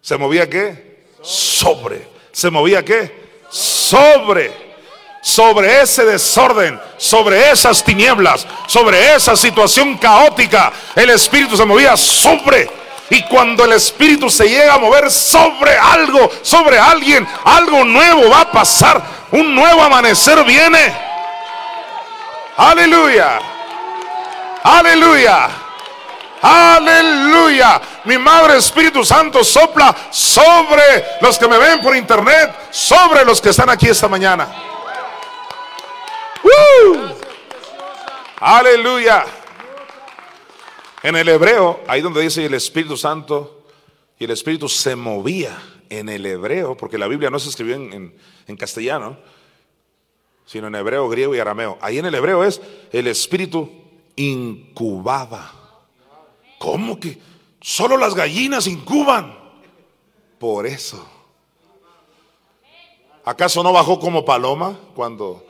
¿Se 0.02 0.18
movía 0.18 0.50
qué? 0.50 1.06
Sobre. 1.22 2.08
¿Se 2.32 2.50
movía 2.50 2.84
qué? 2.84 3.24
Sobre 3.50 4.74
sobre 5.24 5.82
ese 5.82 6.04
desorden, 6.04 6.78
sobre 6.98 7.50
esas 7.50 7.82
tinieblas, 7.82 8.46
sobre 8.68 9.16
esa 9.16 9.38
situación 9.38 9.98
caótica. 9.98 10.74
El 10.94 11.12
Espíritu 11.12 11.56
se 11.56 11.64
movía 11.64 11.96
sobre 11.96 12.83
y 13.10 13.22
cuando 13.24 13.66
el 13.66 13.74
Espíritu 13.74 14.30
se 14.30 14.48
llega 14.48 14.76
a 14.76 14.78
mover 14.78 15.12
sobre 15.12 15.78
algo, 15.78 16.32
sobre 16.42 16.80
alguien, 16.80 17.28
algo 17.44 17.84
nuevo 17.84 18.30
va 18.30 18.42
a 18.42 18.52
pasar. 18.52 19.02
Un 19.32 19.54
nuevo 19.56 19.82
amanecer 19.82 20.44
viene. 20.44 20.96
Aleluya. 22.58 23.40
Aleluya. 24.64 25.50
Aleluya. 26.42 27.82
Mi 28.06 28.18
Madre 28.18 28.58
Espíritu 28.58 29.04
Santo 29.04 29.44
sopla 29.44 29.96
sobre 30.10 31.06
los 31.22 31.38
que 31.38 31.48
me 31.48 31.58
ven 31.58 31.82
por 31.82 31.96
internet, 31.96 32.54
sobre 32.72 33.26
los 33.26 33.42
que 33.42 33.50
están 33.50 33.70
aquí 33.70 33.90
esta 33.90 34.08
mañana. 34.08 34.48
Aleluya. 38.40 39.26
En 41.04 41.18
el 41.18 41.28
hebreo, 41.28 41.82
ahí 41.86 42.00
donde 42.00 42.22
dice 42.22 42.46
el 42.46 42.54
Espíritu 42.54 42.96
Santo, 42.96 43.66
y 44.18 44.24
el 44.24 44.32
Espíritu 44.32 44.70
se 44.70 44.96
movía 44.96 45.62
en 45.90 46.08
el 46.08 46.26
hebreo, 46.26 46.78
porque 46.78 46.98
la 46.98 47.10
Biblia 47.10 47.30
no 47.30 47.40
se 47.40 47.50
escribió 47.50 47.76
en, 47.76 48.58
castellano, 48.58 49.18
sino 50.46 50.68
en 50.68 50.76
hebreo, 50.76 51.10
griego 51.10 51.36
y 51.36 51.40
arameo. 51.40 51.78
Ahí 51.82 52.00
en 52.00 52.06
el 52.06 52.16
hebreo 52.16 52.46
es 52.46 52.62
el 52.94 53.08
Espíritu 53.08 53.70
incubaba. 54.16 55.52
¿Cómo 56.58 56.98
que 56.98 57.20
solo 57.60 57.98
las 57.98 58.16
gallinas 58.16 58.66
incuban? 58.68 59.38
Por 60.40 60.66
eso. 60.66 61.06
¿Acaso 63.26 63.62
no 63.62 63.74
bajó 63.74 64.00
como 64.00 64.24
paloma 64.24 64.80
cuando 64.96 65.46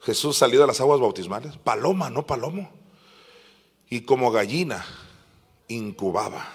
Jesús 0.00 0.36
salió 0.36 0.60
de 0.60 0.66
las 0.66 0.80
aguas 0.80 0.98
bautismales? 0.98 1.56
Paloma, 1.58 2.10
no 2.10 2.26
palomo 2.26 2.85
y 3.88 4.00
como 4.02 4.30
gallina 4.30 4.84
incubaba. 5.68 6.52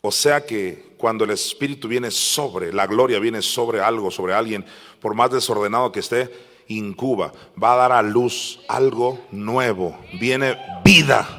O 0.00 0.10
sea 0.10 0.44
que 0.44 0.94
cuando 0.96 1.24
el 1.24 1.30
Espíritu 1.30 1.88
viene 1.88 2.10
sobre, 2.10 2.72
la 2.72 2.86
gloria 2.86 3.18
viene 3.18 3.40
sobre 3.40 3.80
algo, 3.80 4.10
sobre 4.10 4.34
alguien, 4.34 4.64
por 5.00 5.14
más 5.14 5.30
desordenado 5.30 5.92
que 5.92 6.00
esté, 6.00 6.30
incuba, 6.68 7.32
va 7.60 7.74
a 7.74 7.76
dar 7.76 7.92
a 7.92 8.02
luz 8.02 8.60
algo 8.68 9.20
nuevo, 9.30 9.98
viene 10.20 10.58
vida. 10.84 11.38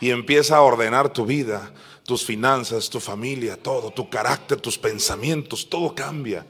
Y 0.00 0.10
empieza 0.10 0.56
a 0.56 0.62
ordenar 0.62 1.12
tu 1.12 1.24
vida, 1.24 1.72
tus 2.04 2.24
finanzas, 2.24 2.90
tu 2.90 3.00
familia, 3.00 3.56
todo, 3.56 3.90
tu 3.90 4.08
carácter, 4.08 4.60
tus 4.60 4.78
pensamientos, 4.78 5.68
todo 5.68 5.94
cambia. 5.94 6.46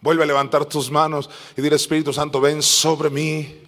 Vuelve 0.00 0.22
a 0.22 0.26
levantar 0.26 0.64
tus 0.64 0.90
manos 0.90 1.28
y 1.56 1.62
dile 1.62 1.76
Espíritu 1.76 2.12
Santo, 2.12 2.40
ven 2.40 2.62
sobre 2.62 3.10
mí. 3.10 3.62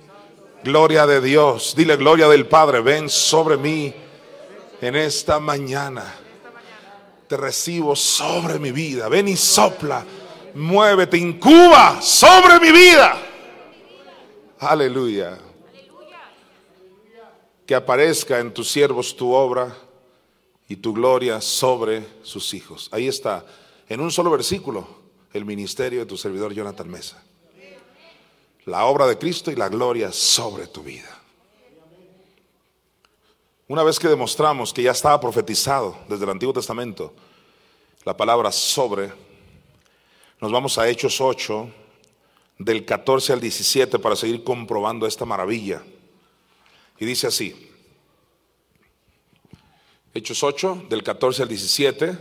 Gloria 0.64 1.06
de 1.06 1.20
Dios. 1.20 1.74
Dile 1.76 1.96
gloria 1.96 2.28
del 2.28 2.46
Padre. 2.46 2.80
Ven 2.80 3.08
sobre 3.08 3.56
mí 3.56 3.92
en 4.80 4.94
esta 4.94 5.40
mañana. 5.40 6.14
Te 7.26 7.36
recibo 7.36 7.96
sobre 7.96 8.58
mi 8.58 8.70
vida. 8.70 9.08
Ven 9.08 9.28
y 9.28 9.36
sopla. 9.36 10.04
Muévete, 10.54 11.16
incuba 11.16 12.00
sobre 12.00 12.60
mi 12.60 12.70
vida. 12.70 13.16
Aleluya. 14.60 15.38
Que 17.66 17.74
aparezca 17.74 18.38
en 18.38 18.52
tus 18.52 18.70
siervos 18.70 19.16
tu 19.16 19.32
obra 19.32 19.76
y 20.68 20.76
tu 20.76 20.92
gloria 20.92 21.40
sobre 21.40 22.06
sus 22.22 22.54
hijos. 22.54 22.88
Ahí 22.92 23.08
está, 23.08 23.44
en 23.88 24.00
un 24.00 24.10
solo 24.10 24.30
versículo, 24.30 24.86
el 25.32 25.44
ministerio 25.44 26.00
de 26.00 26.06
tu 26.06 26.16
servidor 26.16 26.52
Jonathan 26.52 26.88
Mesa 26.88 27.22
la 28.66 28.84
obra 28.84 29.06
de 29.06 29.18
Cristo 29.18 29.50
y 29.50 29.56
la 29.56 29.68
gloria 29.68 30.12
sobre 30.12 30.66
tu 30.66 30.82
vida. 30.82 31.18
Una 33.68 33.82
vez 33.82 33.98
que 33.98 34.08
demostramos 34.08 34.72
que 34.72 34.82
ya 34.82 34.90
estaba 34.90 35.20
profetizado 35.20 35.96
desde 36.08 36.24
el 36.24 36.30
Antiguo 36.30 36.52
Testamento, 36.52 37.12
la 38.04 38.16
palabra 38.16 38.52
sobre, 38.52 39.12
Nos 40.40 40.50
vamos 40.50 40.76
a 40.76 40.88
Hechos 40.88 41.20
8, 41.20 41.70
del 42.58 42.84
14 42.84 43.32
al 43.32 43.40
17, 43.40 43.98
para 44.00 44.16
seguir 44.16 44.42
comprobando 44.42 45.06
esta 45.06 45.24
maravilla. 45.24 45.82
Y 46.98 47.04
dice 47.04 47.28
así, 47.28 47.70
Hechos 50.12 50.42
8, 50.42 50.86
del 50.88 51.02
14 51.02 51.42
al 51.42 51.48
17, 51.48 52.18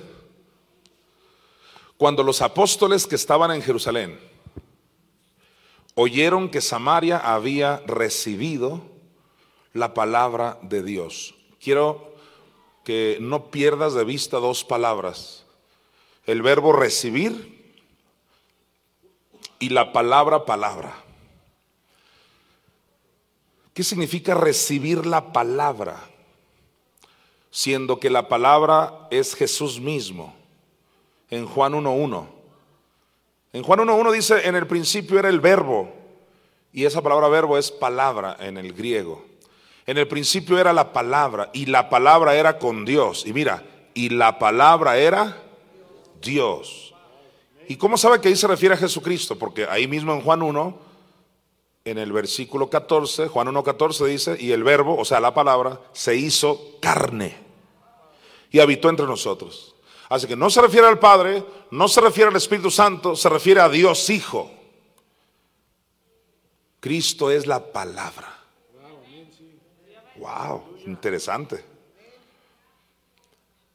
cuando 1.97 2.23
los 2.23 2.41
apóstoles 2.41 3.05
que 3.05 3.15
estaban 3.15 3.51
en 3.51 3.61
Jerusalén 3.61 4.30
oyeron 5.95 6.49
que 6.49 6.61
Samaria 6.61 7.17
había 7.17 7.83
recibido 7.85 8.81
la 9.73 9.93
palabra 9.93 10.59
de 10.61 10.83
Dios. 10.83 11.35
Quiero 11.61 12.13
que 12.83 13.17
no 13.21 13.51
pierdas 13.51 13.93
de 13.93 14.03
vista 14.03 14.37
dos 14.37 14.63
palabras. 14.63 15.45
El 16.25 16.41
verbo 16.41 16.73
recibir 16.73 17.75
y 19.59 19.69
la 19.69 19.93
palabra 19.93 20.45
palabra. 20.45 21.03
¿Qué 23.73 23.83
significa 23.83 24.33
recibir 24.33 25.05
la 25.05 25.31
palabra? 25.31 26.09
Siendo 27.51 27.99
que 27.99 28.09
la 28.09 28.27
palabra 28.27 29.07
es 29.11 29.35
Jesús 29.35 29.79
mismo. 29.79 30.33
En 31.29 31.45
Juan 31.45 31.73
1.1. 31.73 32.40
En 33.53 33.63
Juan 33.63 33.79
1.1 33.79 34.11
dice, 34.11 34.47
en 34.47 34.55
el 34.55 34.67
principio 34.67 35.19
era 35.19 35.29
el 35.29 35.39
verbo. 35.39 35.91
Y 36.73 36.85
esa 36.85 37.01
palabra 37.01 37.27
verbo 37.27 37.57
es 37.57 37.71
palabra 37.71 38.37
en 38.39 38.57
el 38.57 38.73
griego. 38.73 39.25
En 39.85 39.97
el 39.97 40.07
principio 40.07 40.57
era 40.57 40.71
la 40.71 40.93
palabra 40.93 41.49
y 41.53 41.65
la 41.65 41.89
palabra 41.89 42.35
era 42.35 42.59
con 42.59 42.85
Dios. 42.85 43.25
Y 43.25 43.33
mira, 43.33 43.63
y 43.93 44.09
la 44.09 44.39
palabra 44.39 44.97
era 44.97 45.37
Dios. 46.21 46.93
¿Y 47.67 47.75
cómo 47.75 47.97
sabe 47.97 48.21
que 48.21 48.29
ahí 48.29 48.35
se 48.35 48.47
refiere 48.47 48.75
a 48.75 48.77
Jesucristo? 48.77 49.37
Porque 49.37 49.65
ahí 49.65 49.87
mismo 49.87 50.13
en 50.13 50.21
Juan 50.21 50.41
1, 50.41 50.79
en 51.83 51.97
el 51.97 52.11
versículo 52.11 52.69
14, 52.69 53.27
Juan 53.27 53.47
1, 53.49 53.63
14 53.63 54.05
dice, 54.05 54.37
y 54.39 54.51
el 54.51 54.63
verbo, 54.63 54.97
o 54.97 55.03
sea, 55.03 55.19
la 55.19 55.33
palabra, 55.33 55.79
se 55.91 56.15
hizo 56.15 56.77
carne 56.79 57.37
y 58.51 58.59
habitó 58.59 58.89
entre 58.89 59.05
nosotros. 59.05 59.75
Así 60.11 60.27
que 60.27 60.35
no 60.35 60.49
se 60.49 60.61
refiere 60.61 60.85
al 60.87 60.99
Padre, 60.99 61.41
no 61.71 61.87
se 61.87 62.01
refiere 62.01 62.29
al 62.29 62.35
Espíritu 62.35 62.69
Santo, 62.69 63.15
se 63.15 63.29
refiere 63.29 63.61
a 63.61 63.69
Dios 63.69 64.09
Hijo. 64.09 64.51
Cristo 66.81 67.31
es 67.31 67.47
la 67.47 67.71
palabra. 67.71 68.37
Wow, 70.17 70.79
interesante. 70.85 71.63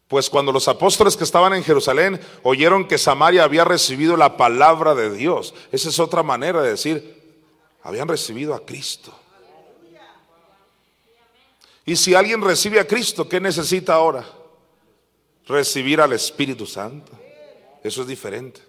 Pues 0.09 0.28
cuando 0.28 0.53
los 0.53 0.68
apóstoles 0.68 1.16
que 1.16 1.24
estaban 1.24 1.55
en 1.55 1.64
Jerusalén 1.64 2.20
oyeron 2.43 2.87
que 2.87 2.99
Samaria 2.99 3.43
había 3.43 3.64
recibido 3.64 4.14
la 4.18 4.37
palabra 4.37 4.95
de 4.95 5.11
Dios, 5.16 5.55
esa 5.72 5.89
es 5.89 5.99
otra 5.99 6.22
manera 6.22 6.61
de 6.61 6.68
decir, 6.68 7.41
habían 7.82 8.09
recibido 8.09 8.55
a 8.55 8.61
Cristo. 8.61 9.18
Y 11.87 11.97
si 11.97 12.14
alguien 12.14 12.43
recibe 12.43 12.78
a 12.78 12.87
Cristo, 12.87 13.26
¿qué 13.26 13.41
necesita 13.41 13.95
ahora? 13.95 14.26
Recibir 15.47 16.01
al 16.01 16.12
Espíritu 16.12 16.66
Santo. 16.66 17.12
Eso 17.82 18.03
es 18.03 18.09
diferente. 18.09 18.61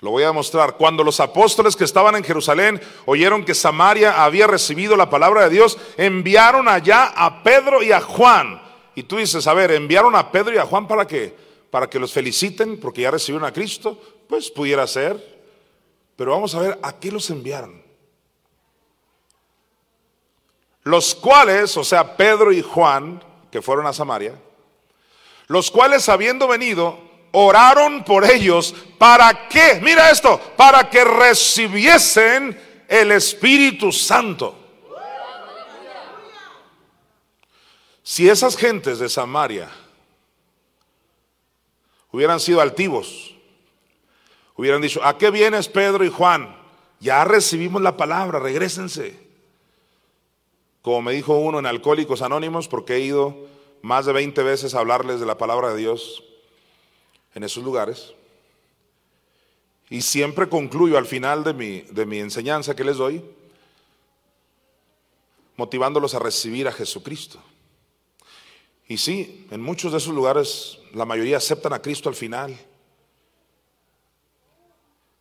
Lo 0.00 0.10
voy 0.10 0.22
a 0.22 0.32
mostrar. 0.32 0.76
Cuando 0.76 1.02
los 1.02 1.18
apóstoles 1.18 1.76
que 1.76 1.84
estaban 1.84 2.14
en 2.14 2.24
Jerusalén 2.24 2.80
oyeron 3.06 3.44
que 3.44 3.54
Samaria 3.54 4.22
había 4.22 4.46
recibido 4.46 4.96
la 4.96 5.08
palabra 5.08 5.44
de 5.44 5.50
Dios, 5.50 5.78
enviaron 5.96 6.68
allá 6.68 7.06
a 7.06 7.42
Pedro 7.42 7.82
y 7.82 7.90
a 7.90 8.00
Juan. 8.00 8.60
Y 8.94 9.04
tú 9.04 9.16
dices, 9.16 9.46
a 9.46 9.54
ver, 9.54 9.72
enviaron 9.72 10.14
a 10.14 10.30
Pedro 10.30 10.54
y 10.54 10.58
a 10.58 10.66
Juan 10.66 10.86
para 10.86 11.06
qué? 11.06 11.34
Para 11.70 11.88
que 11.88 11.98
los 11.98 12.12
feliciten 12.12 12.78
porque 12.78 13.02
ya 13.02 13.10
recibieron 13.10 13.48
a 13.48 13.52
Cristo. 13.52 13.98
Pues 14.28 14.50
pudiera 14.50 14.86
ser. 14.86 15.42
Pero 16.16 16.32
vamos 16.32 16.54
a 16.54 16.60
ver 16.60 16.78
a 16.82 16.98
qué 16.98 17.10
los 17.10 17.30
enviaron. 17.30 17.83
Los 20.84 21.14
cuales, 21.14 21.76
o 21.76 21.84
sea, 21.84 22.16
Pedro 22.16 22.52
y 22.52 22.62
Juan, 22.62 23.22
que 23.50 23.62
fueron 23.62 23.86
a 23.86 23.92
Samaria, 23.92 24.34
los 25.46 25.70
cuales 25.70 26.08
habiendo 26.08 26.46
venido, 26.46 26.98
oraron 27.32 28.04
por 28.04 28.24
ellos. 28.24 28.74
¿Para 28.98 29.48
qué? 29.48 29.80
Mira 29.82 30.10
esto, 30.10 30.40
para 30.56 30.88
que 30.88 31.04
recibiesen 31.04 32.58
el 32.88 33.12
Espíritu 33.12 33.92
Santo. 33.92 34.60
Si 38.02 38.28
esas 38.28 38.56
gentes 38.56 38.98
de 38.98 39.08
Samaria 39.08 39.70
hubieran 42.12 42.38
sido 42.38 42.60
altivos, 42.60 43.34
hubieran 44.56 44.82
dicho, 44.82 45.02
¿a 45.02 45.16
qué 45.16 45.30
vienes 45.30 45.68
Pedro 45.68 46.04
y 46.04 46.10
Juan? 46.10 46.54
Ya 47.00 47.24
recibimos 47.24 47.80
la 47.80 47.96
palabra, 47.96 48.38
regresense. 48.38 49.23
Como 50.84 51.00
me 51.00 51.14
dijo 51.14 51.38
uno 51.38 51.58
en 51.58 51.64
Alcohólicos 51.64 52.20
Anónimos, 52.20 52.68
porque 52.68 52.96
he 52.96 53.00
ido 53.00 53.34
más 53.80 54.04
de 54.04 54.12
20 54.12 54.42
veces 54.42 54.74
a 54.74 54.80
hablarles 54.80 55.18
de 55.18 55.24
la 55.24 55.38
palabra 55.38 55.70
de 55.70 55.78
Dios 55.78 56.22
en 57.34 57.42
esos 57.42 57.64
lugares. 57.64 58.12
Y 59.88 60.02
siempre 60.02 60.46
concluyo 60.46 60.98
al 60.98 61.06
final 61.06 61.42
de 61.42 61.54
mi, 61.54 61.80
de 61.80 62.04
mi 62.04 62.18
enseñanza 62.18 62.76
que 62.76 62.84
les 62.84 62.98
doy, 62.98 63.24
motivándolos 65.56 66.14
a 66.14 66.18
recibir 66.18 66.68
a 66.68 66.72
Jesucristo. 66.72 67.38
Y 68.86 68.98
sí, 68.98 69.46
en 69.50 69.62
muchos 69.62 69.90
de 69.92 69.96
esos 69.96 70.12
lugares 70.12 70.80
la 70.92 71.06
mayoría 71.06 71.38
aceptan 71.38 71.72
a 71.72 71.80
Cristo 71.80 72.10
al 72.10 72.14
final, 72.14 72.54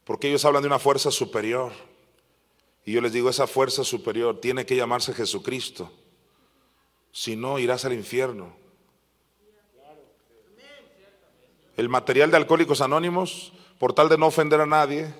porque 0.03 0.28
ellos 0.28 0.43
hablan 0.43 0.64
de 0.64 0.68
una 0.68 0.80
fuerza 0.80 1.09
superior. 1.09 1.72
Y 2.86 2.93
yo 2.93 3.01
les 3.01 3.13
digo, 3.13 3.29
esa 3.29 3.47
fuerza 3.47 3.84
superior 3.84 4.39
tiene 4.39 4.65
que 4.65 4.75
llamarse 4.75 5.13
Jesucristo, 5.13 5.91
si 7.11 7.36
no 7.36 7.59
irás 7.59 7.86
al 7.86 7.93
infierno. 7.93 8.63
el 11.77 11.89
material 11.89 12.31
de 12.31 12.38
Alcohólicos 12.38 12.81
Anónimos, 12.81 13.51
por 13.79 13.93
tal 13.93 14.09
de 14.09 14.17
no 14.17 14.27
ofender 14.27 14.61
a 14.61 14.65
nadie, 14.65 15.13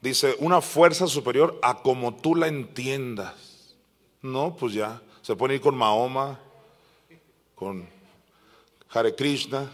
dice, 0.00 0.36
una 0.38 0.60
fuerza 0.60 1.06
superior 1.06 1.58
a 1.62 1.82
como 1.82 2.14
tú 2.14 2.34
la 2.34 2.48
entiendas. 2.48 3.76
No, 4.20 4.56
pues 4.56 4.74
ya, 4.74 5.02
se 5.22 5.34
puede 5.34 5.56
ir 5.56 5.60
con 5.60 5.76
Mahoma, 5.76 6.38
con 7.54 7.88
Hare 8.90 9.14
Krishna, 9.14 9.70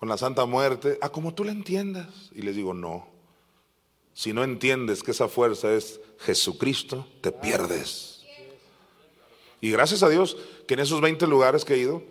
con 0.00 0.08
la 0.08 0.18
Santa 0.18 0.44
Muerte, 0.46 0.98
a 1.00 1.08
como 1.08 1.32
tú 1.32 1.44
la 1.44 1.52
entiendas. 1.52 2.30
Y 2.34 2.42
les 2.42 2.56
digo, 2.56 2.74
no, 2.74 3.07
si 4.18 4.32
no 4.32 4.42
entiendes 4.42 5.04
que 5.04 5.12
esa 5.12 5.28
fuerza 5.28 5.72
es 5.72 6.00
Jesucristo, 6.18 7.06
te 7.20 7.30
pierdes. 7.30 8.24
Y 9.60 9.70
gracias 9.70 10.02
a 10.02 10.08
Dios 10.08 10.36
que 10.66 10.74
en 10.74 10.80
esos 10.80 11.00
20 11.00 11.24
lugares 11.28 11.64
que 11.64 11.74
he 11.74 11.78
ido, 11.78 12.02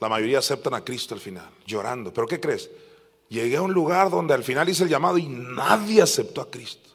la 0.00 0.08
mayoría 0.08 0.40
aceptan 0.40 0.74
a 0.74 0.82
Cristo 0.82 1.14
al 1.14 1.20
final, 1.20 1.48
llorando. 1.64 2.12
¿Pero 2.12 2.26
qué 2.26 2.40
crees? 2.40 2.68
Llegué 3.28 3.58
a 3.58 3.62
un 3.62 3.72
lugar 3.72 4.10
donde 4.10 4.34
al 4.34 4.42
final 4.42 4.68
hice 4.68 4.82
el 4.82 4.88
llamado 4.88 5.18
y 5.18 5.28
nadie 5.28 6.02
aceptó 6.02 6.40
a 6.40 6.50
Cristo. 6.50 6.90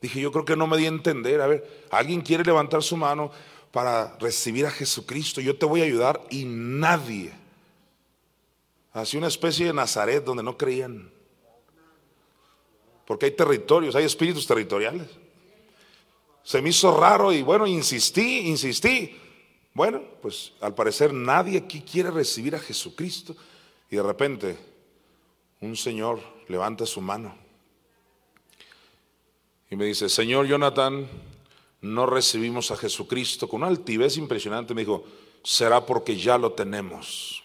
Dije, 0.00 0.20
yo 0.20 0.30
creo 0.30 0.44
que 0.44 0.54
no 0.54 0.68
me 0.68 0.76
di 0.76 0.84
a 0.84 0.88
entender. 0.90 1.40
A 1.40 1.48
ver, 1.48 1.86
alguien 1.90 2.20
quiere 2.20 2.44
levantar 2.44 2.80
su 2.80 2.96
mano 2.96 3.32
para 3.72 4.16
recibir 4.20 4.66
a 4.66 4.70
Jesucristo. 4.70 5.40
Yo 5.40 5.58
te 5.58 5.66
voy 5.66 5.80
a 5.80 5.84
ayudar 5.84 6.22
y 6.30 6.44
nadie. 6.44 7.32
Así 8.92 9.16
una 9.16 9.26
especie 9.26 9.66
de 9.66 9.72
Nazaret 9.72 10.24
donde 10.24 10.44
no 10.44 10.56
creían. 10.56 11.10
Porque 13.06 13.26
hay 13.26 13.32
territorios, 13.32 13.94
hay 13.94 14.04
espíritus 14.04 14.46
territoriales. 14.46 15.08
Se 16.42 16.60
me 16.60 16.70
hizo 16.70 16.96
raro 16.98 17.32
y 17.32 17.42
bueno, 17.42 17.66
insistí, 17.66 18.40
insistí. 18.48 19.16
Bueno, 19.72 20.02
pues 20.22 20.52
al 20.60 20.74
parecer 20.74 21.12
nadie 21.12 21.58
aquí 21.58 21.80
quiere 21.80 22.10
recibir 22.10 22.54
a 22.54 22.58
Jesucristo 22.58 23.34
y 23.90 23.96
de 23.96 24.02
repente 24.02 24.56
un 25.60 25.76
señor 25.76 26.20
levanta 26.48 26.86
su 26.86 27.00
mano 27.00 27.34
y 29.70 29.76
me 29.76 29.86
dice, 29.86 30.08
Señor 30.08 30.46
Jonathan, 30.46 31.08
no 31.80 32.06
recibimos 32.06 32.70
a 32.70 32.76
Jesucristo 32.76 33.48
con 33.48 33.62
una 33.62 33.68
altivez 33.68 34.16
impresionante. 34.18 34.74
Me 34.74 34.82
dijo, 34.82 35.04
será 35.42 35.84
porque 35.84 36.16
ya 36.16 36.38
lo 36.38 36.52
tenemos. 36.52 37.42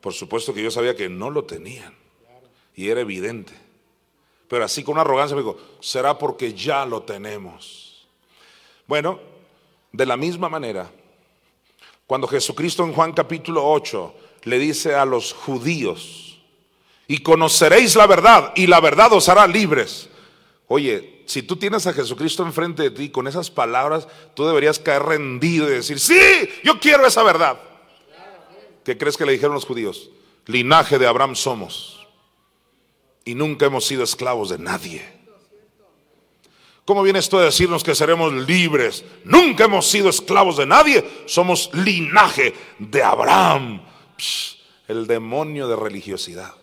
Por 0.00 0.14
supuesto 0.14 0.54
que 0.54 0.62
yo 0.62 0.70
sabía 0.70 0.96
que 0.96 1.08
no 1.08 1.28
lo 1.28 1.44
tenían 1.44 1.97
y 2.78 2.90
era 2.90 3.00
evidente. 3.00 3.52
Pero 4.46 4.64
así 4.64 4.84
con 4.84 4.98
arrogancia 4.98 5.34
me 5.34 5.42
dijo, 5.42 5.58
será 5.80 6.16
porque 6.16 6.54
ya 6.54 6.86
lo 6.86 7.02
tenemos. 7.02 8.06
Bueno, 8.86 9.18
de 9.90 10.06
la 10.06 10.16
misma 10.16 10.48
manera, 10.48 10.88
cuando 12.06 12.28
Jesucristo 12.28 12.84
en 12.84 12.92
Juan 12.92 13.12
capítulo 13.14 13.68
8 13.68 14.14
le 14.44 14.60
dice 14.60 14.94
a 14.94 15.04
los 15.04 15.32
judíos, 15.32 16.38
y 17.08 17.18
conoceréis 17.18 17.96
la 17.96 18.06
verdad, 18.06 18.52
y 18.54 18.68
la 18.68 18.78
verdad 18.78 19.12
os 19.12 19.28
hará 19.28 19.48
libres. 19.48 20.08
Oye, 20.68 21.24
si 21.26 21.42
tú 21.42 21.56
tienes 21.56 21.84
a 21.88 21.92
Jesucristo 21.92 22.44
enfrente 22.44 22.84
de 22.84 22.90
ti 22.92 23.08
con 23.08 23.26
esas 23.26 23.50
palabras, 23.50 24.06
tú 24.34 24.46
deberías 24.46 24.78
caer 24.78 25.02
rendido 25.02 25.66
y 25.66 25.72
decir, 25.72 25.98
sí, 25.98 26.20
yo 26.62 26.78
quiero 26.78 27.04
esa 27.04 27.24
verdad. 27.24 27.58
¿Qué 28.84 28.96
crees 28.96 29.16
que 29.16 29.26
le 29.26 29.32
dijeron 29.32 29.54
los 29.54 29.66
judíos? 29.66 30.10
Linaje 30.46 30.96
de 30.96 31.08
Abraham 31.08 31.34
somos. 31.34 31.97
Y 33.24 33.34
nunca 33.34 33.66
hemos 33.66 33.84
sido 33.84 34.04
esclavos 34.04 34.48
de 34.50 34.58
nadie. 34.58 35.18
¿Cómo 36.84 37.02
viene 37.02 37.18
esto 37.18 37.38
de 37.38 37.44
decirnos 37.44 37.84
que 37.84 37.94
seremos 37.94 38.32
libres? 38.32 39.04
Nunca 39.24 39.64
hemos 39.64 39.86
sido 39.86 40.08
esclavos 40.08 40.56
de 40.56 40.64
nadie. 40.64 41.04
Somos 41.26 41.68
linaje 41.74 42.54
de 42.78 43.02
Abraham. 43.02 43.82
el 44.88 45.06
demonio 45.06 45.68
de 45.68 45.76
religiosidad. 45.76 46.54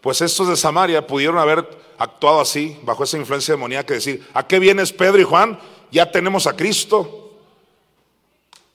Pues 0.00 0.20
estos 0.20 0.48
de 0.48 0.56
Samaria 0.56 1.06
pudieron 1.06 1.38
haber 1.38 1.66
actuado 1.98 2.40
así, 2.40 2.76
bajo 2.82 3.04
esa 3.04 3.16
influencia 3.16 3.54
demoníaca, 3.54 3.94
decir, 3.94 4.26
¿a 4.34 4.46
qué 4.46 4.58
vienes 4.58 4.92
Pedro 4.92 5.20
y 5.20 5.24
Juan? 5.24 5.58
Ya 5.92 6.10
tenemos 6.10 6.48
a 6.48 6.56
Cristo. 6.56 7.23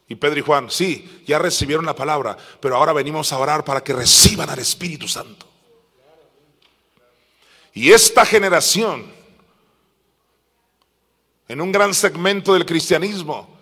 Y 0.09 0.15
Pedro 0.15 0.39
y 0.39 0.41
Juan, 0.41 0.71
sí, 0.71 1.23
ya 1.27 1.37
recibieron 1.37 1.85
la 1.85 1.95
palabra, 1.95 2.35
pero 2.59 2.75
ahora 2.75 2.93
venimos 2.93 3.31
a 3.31 3.37
orar 3.37 3.63
para 3.63 3.83
que 3.83 3.93
reciban 3.93 4.49
al 4.49 4.57
Espíritu 4.57 5.07
Santo. 5.07 5.45
Y 7.73 7.91
esta 7.91 8.25
generación, 8.25 9.05
en 11.47 11.61
un 11.61 11.71
gran 11.71 11.93
segmento 11.93 12.53
del 12.53 12.65
cristianismo, 12.65 13.55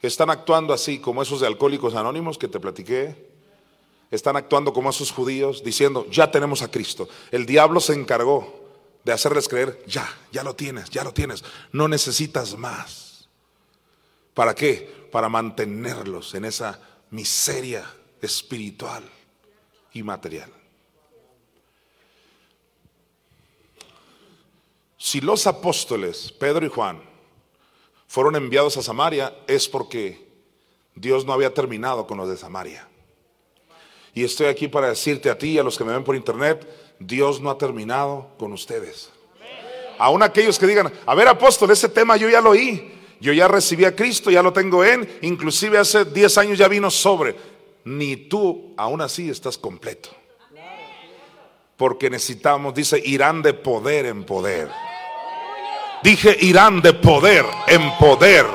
están 0.00 0.30
actuando 0.30 0.72
así 0.72 1.00
como 1.00 1.22
esos 1.22 1.40
de 1.40 1.48
alcohólicos 1.48 1.96
anónimos 1.96 2.38
que 2.38 2.46
te 2.46 2.60
platiqué, 2.60 3.28
están 4.12 4.36
actuando 4.36 4.72
como 4.72 4.90
esos 4.90 5.10
judíos 5.10 5.62
diciendo, 5.64 6.06
ya 6.08 6.30
tenemos 6.30 6.62
a 6.62 6.70
Cristo. 6.70 7.08
El 7.32 7.46
diablo 7.46 7.80
se 7.80 7.94
encargó 7.94 8.60
de 9.04 9.12
hacerles 9.12 9.48
creer, 9.48 9.82
ya, 9.86 10.08
ya 10.30 10.44
lo 10.44 10.54
tienes, 10.54 10.88
ya 10.88 11.02
lo 11.02 11.12
tienes, 11.12 11.42
no 11.72 11.88
necesitas 11.88 12.56
más. 12.56 13.28
¿Para 14.34 14.54
qué? 14.54 14.99
Para 15.10 15.28
mantenerlos 15.28 16.34
en 16.34 16.44
esa 16.44 16.80
miseria 17.10 17.84
espiritual 18.20 19.02
y 19.92 20.02
material. 20.02 20.50
Si 24.96 25.20
los 25.20 25.46
apóstoles, 25.46 26.30
Pedro 26.30 26.66
y 26.66 26.68
Juan, 26.68 27.02
fueron 28.06 28.36
enviados 28.36 28.76
a 28.76 28.82
Samaria, 28.82 29.34
es 29.46 29.68
porque 29.68 30.28
Dios 30.94 31.24
no 31.24 31.32
había 31.32 31.54
terminado 31.54 32.06
con 32.06 32.18
los 32.18 32.28
de 32.28 32.36
Samaria. 32.36 32.86
Y 34.12 34.24
estoy 34.24 34.48
aquí 34.48 34.68
para 34.68 34.88
decirte 34.88 35.30
a 35.30 35.38
ti 35.38 35.52
y 35.52 35.58
a 35.58 35.62
los 35.62 35.78
que 35.78 35.84
me 35.84 35.92
ven 35.92 36.04
por 36.04 36.16
internet, 36.16 36.68
Dios 36.98 37.40
no 37.40 37.50
ha 37.50 37.56
terminado 37.56 38.28
con 38.38 38.52
ustedes. 38.52 39.10
Aún 39.98 40.22
aquellos 40.22 40.58
que 40.58 40.66
digan, 40.66 40.92
a 41.06 41.14
ver 41.14 41.28
apóstol, 41.28 41.70
ese 41.70 41.88
tema 41.88 42.16
yo 42.16 42.28
ya 42.28 42.40
lo 42.40 42.50
oí, 42.50 42.99
yo 43.20 43.32
ya 43.34 43.46
recibí 43.48 43.84
a 43.84 43.94
Cristo, 43.94 44.30
ya 44.30 44.42
lo 44.42 44.52
tengo 44.52 44.82
en, 44.82 45.08
inclusive 45.22 45.78
hace 45.78 46.06
10 46.06 46.38
años 46.38 46.58
ya 46.58 46.68
vino 46.68 46.90
sobre, 46.90 47.36
ni 47.84 48.16
tú 48.16 48.72
aún 48.76 49.02
así 49.02 49.28
estás 49.28 49.58
completo. 49.58 50.08
Porque 51.76 52.10
necesitamos, 52.10 52.74
dice, 52.74 53.00
irán 53.04 53.42
de 53.42 53.54
poder 53.54 54.06
en 54.06 54.24
poder. 54.24 54.70
Dije, 56.02 56.36
irán 56.40 56.80
de 56.80 56.94
poder 56.94 57.44
en 57.66 57.96
poder. 57.98 58.46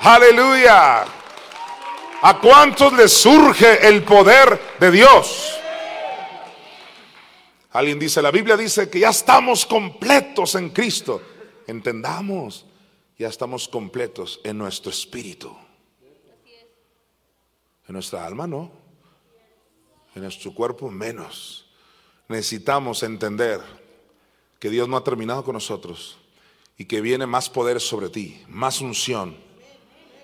Aleluya. 0.00 1.04
¿A 2.22 2.38
cuántos 2.40 2.92
les 2.94 3.12
surge 3.12 3.86
el 3.86 4.02
poder 4.02 4.76
de 4.80 4.90
Dios? 4.90 5.54
Alguien 7.72 7.98
dice, 7.98 8.22
la 8.22 8.30
Biblia 8.30 8.56
dice 8.56 8.88
que 8.88 9.00
ya 9.00 9.10
estamos 9.10 9.66
completos 9.66 10.54
en 10.54 10.70
Cristo. 10.70 11.20
Entendamos, 11.66 12.66
ya 13.24 13.30
estamos 13.30 13.66
completos 13.66 14.38
en 14.44 14.58
nuestro 14.58 14.90
espíritu. 14.90 15.50
En 17.88 17.94
nuestra 17.94 18.26
alma 18.26 18.46
no. 18.46 18.70
En 20.14 20.20
nuestro 20.20 20.52
cuerpo 20.52 20.90
menos. 20.90 21.64
Necesitamos 22.28 23.02
entender 23.02 23.62
que 24.58 24.68
Dios 24.68 24.90
no 24.90 24.98
ha 24.98 25.04
terminado 25.04 25.42
con 25.42 25.54
nosotros 25.54 26.18
y 26.76 26.84
que 26.84 27.00
viene 27.00 27.24
más 27.24 27.48
poder 27.48 27.80
sobre 27.80 28.10
ti, 28.10 28.42
más 28.46 28.82
unción 28.82 29.38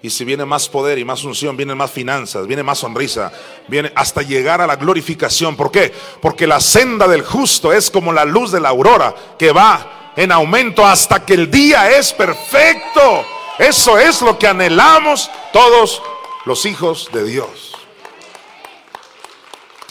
y 0.03 0.11
si 0.11 0.27
viene 0.27 0.45
más 0.45 0.69
poder 0.69 0.99
y 0.99 1.05
más 1.05 1.25
unción, 1.25 1.57
vienen 1.57 1.79
más 1.79 1.91
finanzas, 1.91 2.47
viene 2.47 2.63
más 2.63 2.79
sonrisa, 2.79 3.33
viene 3.67 3.93
hasta 3.95 4.21
llegar 4.21 4.61
a 4.61 4.67
la 4.67 4.77
glorificación. 4.77 5.57
¿Por 5.57 5.71
qué? 5.71 5.91
Porque 6.21 6.47
la 6.47 6.61
senda 6.61 7.09
del 7.09 7.23
justo 7.23 7.73
es 7.73 7.91
como 7.91 8.13
la 8.13 8.27
luz 8.27 8.53
de 8.53 8.61
la 8.61 8.71
aurora 8.71 9.15
que 9.39 9.53
va 9.53 10.00
en 10.21 10.33
aumento 10.33 10.85
hasta 10.85 11.25
que 11.25 11.33
el 11.33 11.51
día 11.51 11.97
es 11.97 12.13
perfecto. 12.13 13.25
Eso 13.59 13.99
es 13.99 14.21
lo 14.21 14.39
que 14.39 14.47
anhelamos 14.47 15.31
todos 15.51 16.03
los 16.45 16.67
hijos 16.67 17.09
de 17.11 17.25
Dios. 17.25 17.75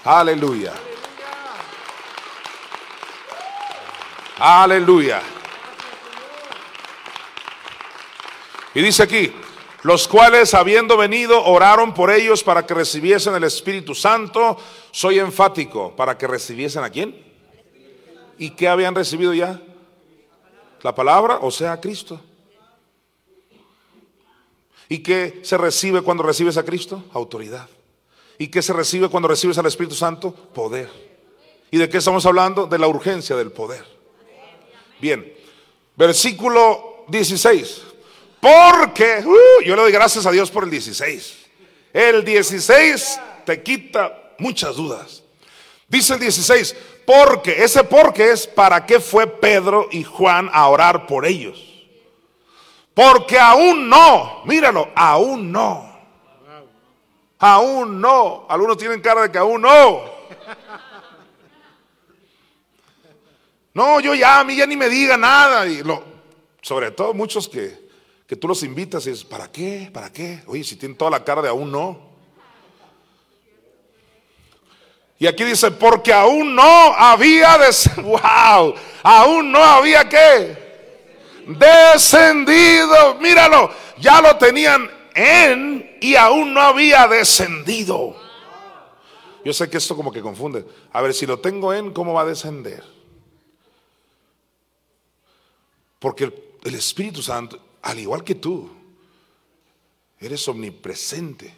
Aleluya. 0.03 0.73
Aleluya. 4.38 5.19
Y 8.75 8.82
dice 8.84 9.01
aquí, 9.01 9.34
los 9.82 10.07
cuales 10.07 10.53
habiendo 10.53 10.95
venido 10.95 11.43
oraron 11.43 11.95
por 11.95 12.11
ellos 12.11 12.43
para 12.43 12.67
que 12.67 12.75
recibiesen 12.75 13.34
el 13.34 13.45
Espíritu 13.45 13.95
Santo. 13.95 14.57
Soy 14.91 15.17
enfático, 15.17 15.95
para 15.95 16.19
que 16.19 16.27
recibiesen 16.27 16.84
a 16.84 16.91
quién? 16.91 17.19
¿Y 18.38 18.51
qué 18.51 18.67
habían 18.67 18.93
recibido 18.93 19.34
ya? 19.34 19.59
La 20.82 20.95
palabra, 20.95 21.39
o 21.41 21.51
sea, 21.51 21.80
Cristo. 21.80 22.19
¿Y 24.88 24.99
qué 24.99 25.41
se 25.43 25.57
recibe 25.57 26.01
cuando 26.01 26.23
recibes 26.23 26.57
a 26.57 26.63
Cristo? 26.63 27.03
Autoridad. 27.13 27.69
¿Y 28.38 28.47
qué 28.47 28.61
se 28.61 28.73
recibe 28.73 29.09
cuando 29.09 29.27
recibes 29.27 29.57
al 29.57 29.65
Espíritu 29.65 29.95
Santo? 29.95 30.34
Poder. 30.34 30.89
¿Y 31.71 31.77
de 31.77 31.89
qué 31.89 31.97
estamos 31.97 32.25
hablando? 32.25 32.65
De 32.65 32.80
la 32.80 32.88
urgencia 32.88 33.36
del 33.36 33.51
poder. 33.51 33.86
Bien, 34.99 35.32
versículo 35.95 37.05
16. 37.09 37.84
Porque 38.39 39.23
uh, 39.25 39.63
yo 39.63 39.75
le 39.75 39.82
doy 39.82 39.91
gracias 39.91 40.25
a 40.25 40.32
Dios 40.32 40.49
por 40.49 40.63
el 40.63 40.71
16. 40.71 41.38
El 41.93 42.23
16 42.23 43.19
te 43.45 43.61
quita 43.61 44.34
muchas 44.39 44.75
dudas. 44.75 45.23
Dice 45.88 46.13
el 46.13 46.19
16, 46.19 46.75
porque, 47.10 47.64
ese 47.64 47.84
porque 47.84 48.30
es 48.30 48.45
para 48.45 48.86
qué 48.86 48.99
fue 48.99 49.26
Pedro 49.26 49.88
y 49.89 50.03
Juan 50.03 50.47
a 50.53 50.68
orar 50.68 51.07
por 51.07 51.26
ellos. 51.26 51.60
Porque 52.93 53.39
aún 53.39 53.89
no, 53.89 54.43
míralo, 54.45 54.89
aún 54.93 55.51
no. 55.51 55.89
Aún 57.39 57.99
no. 57.99 58.45
Algunos 58.47 58.78
tienen 58.78 59.01
cara 59.01 59.24
de 59.24 59.32
que 59.32 59.39
aún 59.39 59.64
no. 59.64 60.03
No, 63.74 63.99
yo 63.99 64.14
ya, 64.14 64.41
a 64.41 64.43
mí 64.43 64.55
ya 64.55 64.68
ni 64.68 64.78
me 64.78 64.88
diga 64.88 65.18
nada. 65.18 65.66
Y 65.66 65.82
lo, 65.82 66.03
sobre 66.62 66.91
todo 66.91 67.16
muchos 67.16 67.49
que 67.49 67.89
que 68.28 68.36
tú 68.36 68.47
los 68.47 68.62
invitas 68.62 69.07
y 69.07 69.10
dices, 69.10 69.26
¿para 69.26 69.51
qué? 69.51 69.89
¿Para 69.91 70.14
qué? 70.14 70.43
Oye, 70.45 70.64
si 70.64 70.76
tienen 70.76 70.95
toda 70.95 71.10
la 71.10 71.24
cara 71.24 71.41
de 71.41 71.49
aún 71.49 71.72
no. 71.72 72.09
Y 75.20 75.28
aquí 75.28 75.43
dice, 75.43 75.70
porque 75.70 76.13
aún 76.13 76.55
no 76.55 76.63
había, 76.63 77.57
des 77.57 77.89
wow, 77.97 78.74
aún 79.03 79.51
no 79.51 79.61
había 79.63 80.07
qué? 80.07 80.57
Descendido, 81.45 83.15
míralo, 83.15 83.70
ya 83.99 84.22
lo 84.22 84.38
tenían 84.38 84.89
en 85.13 85.97
y 86.01 86.15
aún 86.15 86.53
no 86.53 86.61
había 86.61 87.07
descendido. 87.07 88.15
Yo 89.43 89.53
sé 89.53 89.70
que 89.70 89.78
esto 89.78 89.95
como 89.95 90.11
que 90.11 90.22
confunde. 90.22 90.65
A 90.93 91.01
ver, 91.01 91.13
si 91.13 91.26
lo 91.26 91.39
tengo 91.39 91.74
en, 91.74 91.91
¿cómo 91.91 92.13
va 92.13 92.22
a 92.22 92.26
descender? 92.26 92.84
Porque 95.99 96.32
el 96.63 96.76
Espíritu 96.76 97.22
Santo 97.22 97.59
al 97.82 97.99
igual 97.99 98.24
que 98.24 98.36
tú, 98.36 98.70
eres 100.20 100.47
omnipresente. 100.47 101.53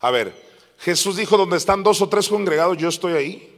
A 0.00 0.10
ver, 0.10 0.47
Jesús 0.78 1.16
dijo, 1.16 1.36
donde 1.36 1.56
están 1.56 1.82
dos 1.82 2.00
o 2.00 2.08
tres 2.08 2.28
congregados, 2.28 2.76
yo 2.76 2.88
estoy 2.88 3.12
ahí. 3.14 3.54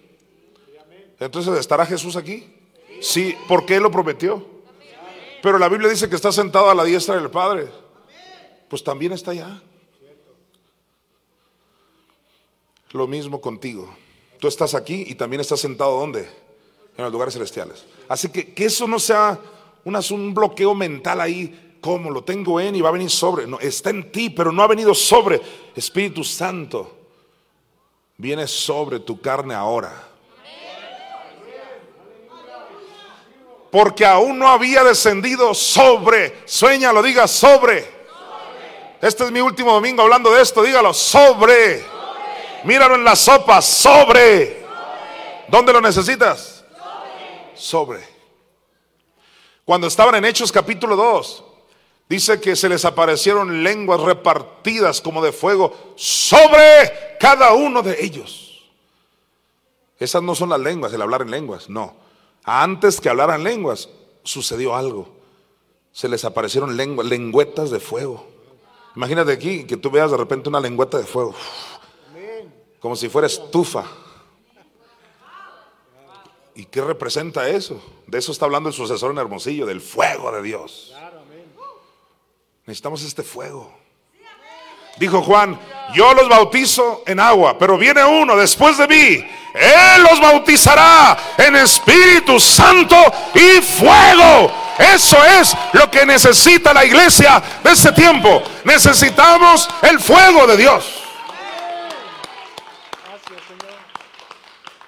Entonces, 1.19 1.59
¿estará 1.59 1.85
Jesús 1.85 2.17
aquí? 2.17 2.53
Sí, 3.01 3.37
porque 3.47 3.77
Él 3.77 3.83
lo 3.83 3.91
prometió. 3.91 4.45
Pero 5.43 5.59
la 5.59 5.69
Biblia 5.69 5.89
dice 5.89 6.09
que 6.09 6.17
está 6.17 6.33
sentado 6.33 6.71
a 6.71 6.75
la 6.75 6.85
diestra 6.85 7.17
del 7.17 7.31
Padre. 7.31 7.69
Pues 8.69 8.83
también 8.83 9.13
está 9.13 9.33
allá. 9.33 9.63
Lo 12.93 13.07
mismo 13.07 13.41
contigo. 13.41 13.95
Tú 14.39 14.49
estás 14.49 14.75
aquí 14.75 15.05
y 15.07 15.15
también 15.15 15.41
estás 15.41 15.61
sentado 15.61 15.99
¿dónde? 15.99 16.29
En 16.97 17.05
los 17.05 17.13
lugares 17.13 17.35
celestiales. 17.35 17.85
Así 18.09 18.31
que 18.31 18.53
que 18.53 18.65
eso 18.65 18.87
no 18.87 18.99
sea 18.99 19.39
un 19.85 20.35
bloqueo 20.35 20.75
mental 20.75 21.21
ahí, 21.21 21.77
como 21.81 22.11
lo 22.11 22.25
tengo 22.25 22.61
en 22.61 22.77
y 22.77 22.81
va 22.81 22.89
a 22.89 22.93
venir 22.93 23.11
sobre. 23.11 23.47
No, 23.47 23.59
está 23.61 23.91
en 23.91 24.11
ti, 24.11 24.31
pero 24.31 24.53
no 24.53 24.63
ha 24.63 24.67
venido 24.67 24.95
sobre. 24.95 25.41
Espíritu 25.75 26.25
Santo, 26.25 27.00
viene 28.21 28.47
sobre 28.47 29.01
tu 29.01 29.19
carne 29.21 29.55
ahora. 29.55 29.93
Porque 33.71 34.05
aún 34.05 34.39
no 34.39 34.49
había 34.49 34.85
descendido 34.85 35.55
sobre, 35.55 36.43
sueña, 36.45 36.93
lo 36.93 37.03
diga 37.03 37.27
sobre. 37.27 37.89
Este 39.01 39.25
es 39.25 39.31
mi 39.31 39.41
último 39.41 39.73
domingo 39.73 40.03
hablando 40.03 40.31
de 40.33 40.43
esto. 40.43 40.63
Dígalo, 40.63 40.93
sobre. 40.93 41.83
Míralo 42.65 42.97
en 42.97 43.05
la 43.05 43.17
sopa, 43.17 43.63
sobre. 43.63 44.67
¿Dónde 45.49 45.73
lo 45.73 45.81
necesitas? 45.81 46.65
Sobre. 47.55 48.07
Cuando 49.65 49.87
estaban 49.87 50.17
en 50.17 50.25
Hechos 50.27 50.53
capítulo 50.53 50.97
2, 50.97 51.45
dice 52.11 52.41
que 52.41 52.57
se 52.57 52.69
les 52.69 52.85
aparecieron 52.85 53.63
lenguas 53.63 54.01
repartidas 54.01 55.01
como 55.01 55.23
de 55.23 55.31
fuego 55.31 55.95
sobre 55.95 57.17
cada 57.21 57.55
uno 57.55 57.83
de 57.83 58.05
ellos. 58.05 58.69
Esas 59.97 60.23
no 60.23 60.35
son 60.35 60.49
las 60.51 60.59
lenguas, 60.59 60.93
el 60.93 61.01
hablar 61.01 61.23
en 61.23 61.31
lenguas, 61.31 61.71
no. 61.71 61.95
Antes 62.43 63.01
que 63.01 63.09
hablaran 63.09 63.45
lenguas, 63.45 63.89
sucedió 64.25 64.75
algo. 64.75 65.09
Se 65.93 66.09
les 66.09 66.25
aparecieron 66.25 66.77
lenguas, 66.77 67.07
lengüetas 67.07 67.71
de 67.71 67.79
fuego. 67.79 68.27
Imagínate 68.97 69.31
aquí 69.31 69.65
que 69.65 69.77
tú 69.77 69.89
veas 69.91 70.11
de 70.11 70.17
repente 70.17 70.49
una 70.49 70.59
lengüeta 70.59 70.99
de 70.99 71.05
fuego. 71.05 71.35
Como 72.81 72.97
si 72.97 73.09
fuera 73.09 73.29
estufa. 73.29 73.85
¿Y 76.57 76.65
qué 76.65 76.81
representa 76.81 77.49
eso? 77.49 77.81
De 78.09 78.19
eso 78.19 78.33
está 78.33 78.47
hablando 78.47 78.69
el 78.69 78.75
sucesor 78.75 79.13
en 79.13 79.19
Hermosillo, 79.19 79.65
del 79.65 79.81
fuego 79.81 80.33
de 80.33 80.43
Dios. 80.43 80.93
Necesitamos 82.71 83.03
este 83.03 83.25
fuego. 83.25 83.77
Dijo 84.97 85.23
Juan, 85.23 85.59
yo 85.93 86.15
los 86.15 86.29
bautizo 86.29 87.03
en 87.05 87.19
agua, 87.19 87.59
pero 87.59 87.77
viene 87.77 88.05
uno 88.05 88.37
después 88.37 88.79
de 88.79 88.87
mí. 88.87 89.29
Él 89.55 90.03
los 90.09 90.21
bautizará 90.21 91.19
en 91.37 91.57
Espíritu 91.57 92.39
Santo 92.39 92.95
y 93.35 93.61
fuego. 93.61 94.53
Eso 94.79 95.17
es 95.25 95.53
lo 95.73 95.91
que 95.91 96.07
necesita 96.07 96.73
la 96.73 96.85
iglesia 96.85 97.43
de 97.65 97.73
este 97.73 97.91
tiempo. 97.91 98.41
Necesitamos 98.63 99.69
el 99.83 99.99
fuego 99.99 100.47
de 100.47 100.57
Dios. 100.57 101.03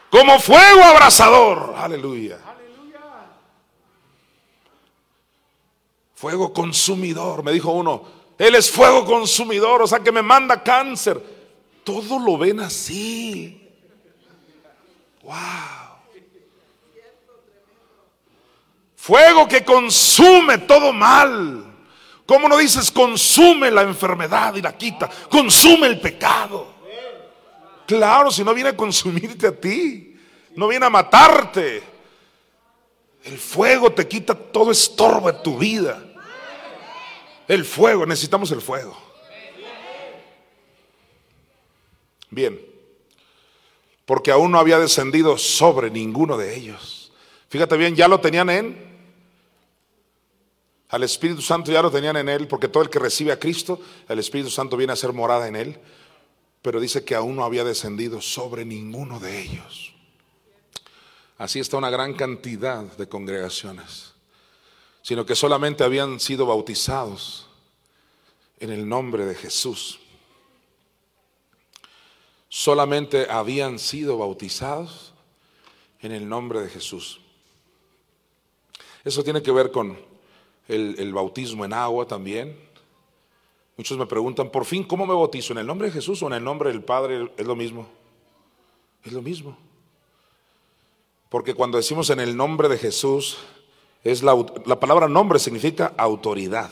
Como 0.08 0.38
fuego 0.38 0.84
abrasador. 0.84 1.74
Aleluya. 1.76 2.38
Fuego 6.22 6.52
consumidor. 6.52 7.42
Me 7.42 7.50
dijo 7.50 7.72
uno, 7.72 8.04
Él 8.38 8.54
es 8.54 8.70
fuego 8.70 9.04
consumidor, 9.04 9.82
o 9.82 9.88
sea 9.88 9.98
que 9.98 10.12
me 10.12 10.22
manda 10.22 10.62
cáncer. 10.62 11.20
Todo 11.82 12.16
lo 12.20 12.38
ven 12.38 12.60
así. 12.60 13.68
Wow. 15.24 15.34
Fuego 18.94 19.48
que 19.48 19.64
consume 19.64 20.58
todo 20.58 20.92
mal. 20.92 21.64
¿Cómo 22.24 22.48
no 22.48 22.56
dices 22.56 22.92
consume 22.92 23.72
la 23.72 23.82
enfermedad 23.82 24.54
y 24.54 24.62
la 24.62 24.78
quita? 24.78 25.10
Consume 25.28 25.88
el 25.88 26.00
pecado. 26.00 26.68
Claro, 27.84 28.30
si 28.30 28.44
no 28.44 28.54
viene 28.54 28.68
a 28.70 28.76
consumirte 28.76 29.48
a 29.48 29.60
ti, 29.60 30.16
no 30.54 30.68
viene 30.68 30.86
a 30.86 30.90
matarte. 30.90 31.82
El 33.24 33.38
fuego 33.38 33.90
te 33.90 34.06
quita 34.06 34.36
todo 34.36 34.70
estorbo 34.70 35.26
de 35.32 35.40
tu 35.40 35.58
vida. 35.58 36.10
El 37.52 37.64
fuego, 37.64 38.06
necesitamos 38.06 38.50
el 38.52 38.60
fuego. 38.60 38.96
Bien, 42.30 42.58
porque 44.06 44.30
aún 44.30 44.50
no 44.50 44.58
había 44.58 44.78
descendido 44.78 45.36
sobre 45.36 45.90
ninguno 45.90 46.36
de 46.36 46.56
ellos. 46.56 47.12
Fíjate 47.48 47.76
bien, 47.76 47.94
ya 47.94 48.08
lo 48.08 48.20
tenían 48.20 48.48
en 48.50 48.92
al 50.88 51.02
Espíritu 51.04 51.40
Santo 51.40 51.72
ya 51.72 51.80
lo 51.80 51.90
tenían 51.90 52.16
en 52.18 52.28
él, 52.28 52.46
porque 52.46 52.68
todo 52.68 52.82
el 52.82 52.90
que 52.90 52.98
recibe 52.98 53.32
a 53.32 53.38
Cristo, 53.38 53.80
el 54.10 54.18
Espíritu 54.18 54.50
Santo 54.50 54.76
viene 54.76 54.92
a 54.92 54.96
ser 54.96 55.14
morada 55.14 55.48
en 55.48 55.56
él 55.56 55.80
pero 56.62 56.80
dice 56.80 57.04
que 57.04 57.16
aún 57.16 57.36
no 57.36 57.44
había 57.44 57.64
descendido 57.64 58.20
sobre 58.20 58.64
ninguno 58.64 59.18
de 59.18 59.42
ellos. 59.42 59.92
Así 61.36 61.58
está 61.58 61.76
una 61.76 61.90
gran 61.90 62.14
cantidad 62.14 62.84
de 62.84 63.08
congregaciones, 63.08 64.11
sino 65.02 65.26
que 65.26 65.34
solamente 65.34 65.84
habían 65.84 66.20
sido 66.20 66.46
bautizados 66.46 67.48
en 68.60 68.70
el 68.70 68.88
nombre 68.88 69.26
de 69.26 69.34
Jesús. 69.34 69.98
Solamente 72.48 73.30
habían 73.30 73.78
sido 73.78 74.18
bautizados 74.18 75.12
en 76.00 76.12
el 76.12 76.28
nombre 76.28 76.60
de 76.60 76.68
Jesús. 76.68 77.20
Eso 79.04 79.24
tiene 79.24 79.42
que 79.42 79.50
ver 79.50 79.70
con 79.72 79.98
el, 80.68 81.12
bautismo 81.12 81.64
en 81.64 81.72
agua 81.72 82.06
también 82.06 82.56
Muchos 83.76 83.96
me 83.96 84.06
preguntan, 84.06 84.50
por 84.50 84.64
fin, 84.64 84.84
¿cómo 84.84 85.06
me 85.06 85.14
bautizo? 85.14 85.52
¿En 85.52 85.58
el 85.58 85.66
nombre 85.66 85.88
de 85.88 85.94
Jesús 85.94 86.22
o 86.22 86.26
en 86.26 86.34
el 86.34 86.44
nombre 86.44 86.70
del 86.70 86.82
Padre? 86.82 87.32
Es 87.36 87.46
lo 87.46 87.56
mismo. 87.56 87.88
Es 89.02 89.12
lo 89.12 89.22
mismo. 89.22 89.56
Porque 91.28 91.54
cuando 91.54 91.78
decimos 91.78 92.10
en 92.10 92.20
el 92.20 92.36
nombre 92.36 92.68
de 92.68 92.76
Jesús, 92.76 93.38
es 94.04 94.22
la, 94.22 94.34
la 94.66 94.80
palabra 94.80 95.08
nombre 95.08 95.38
significa 95.38 95.92
autoridad. 95.96 96.70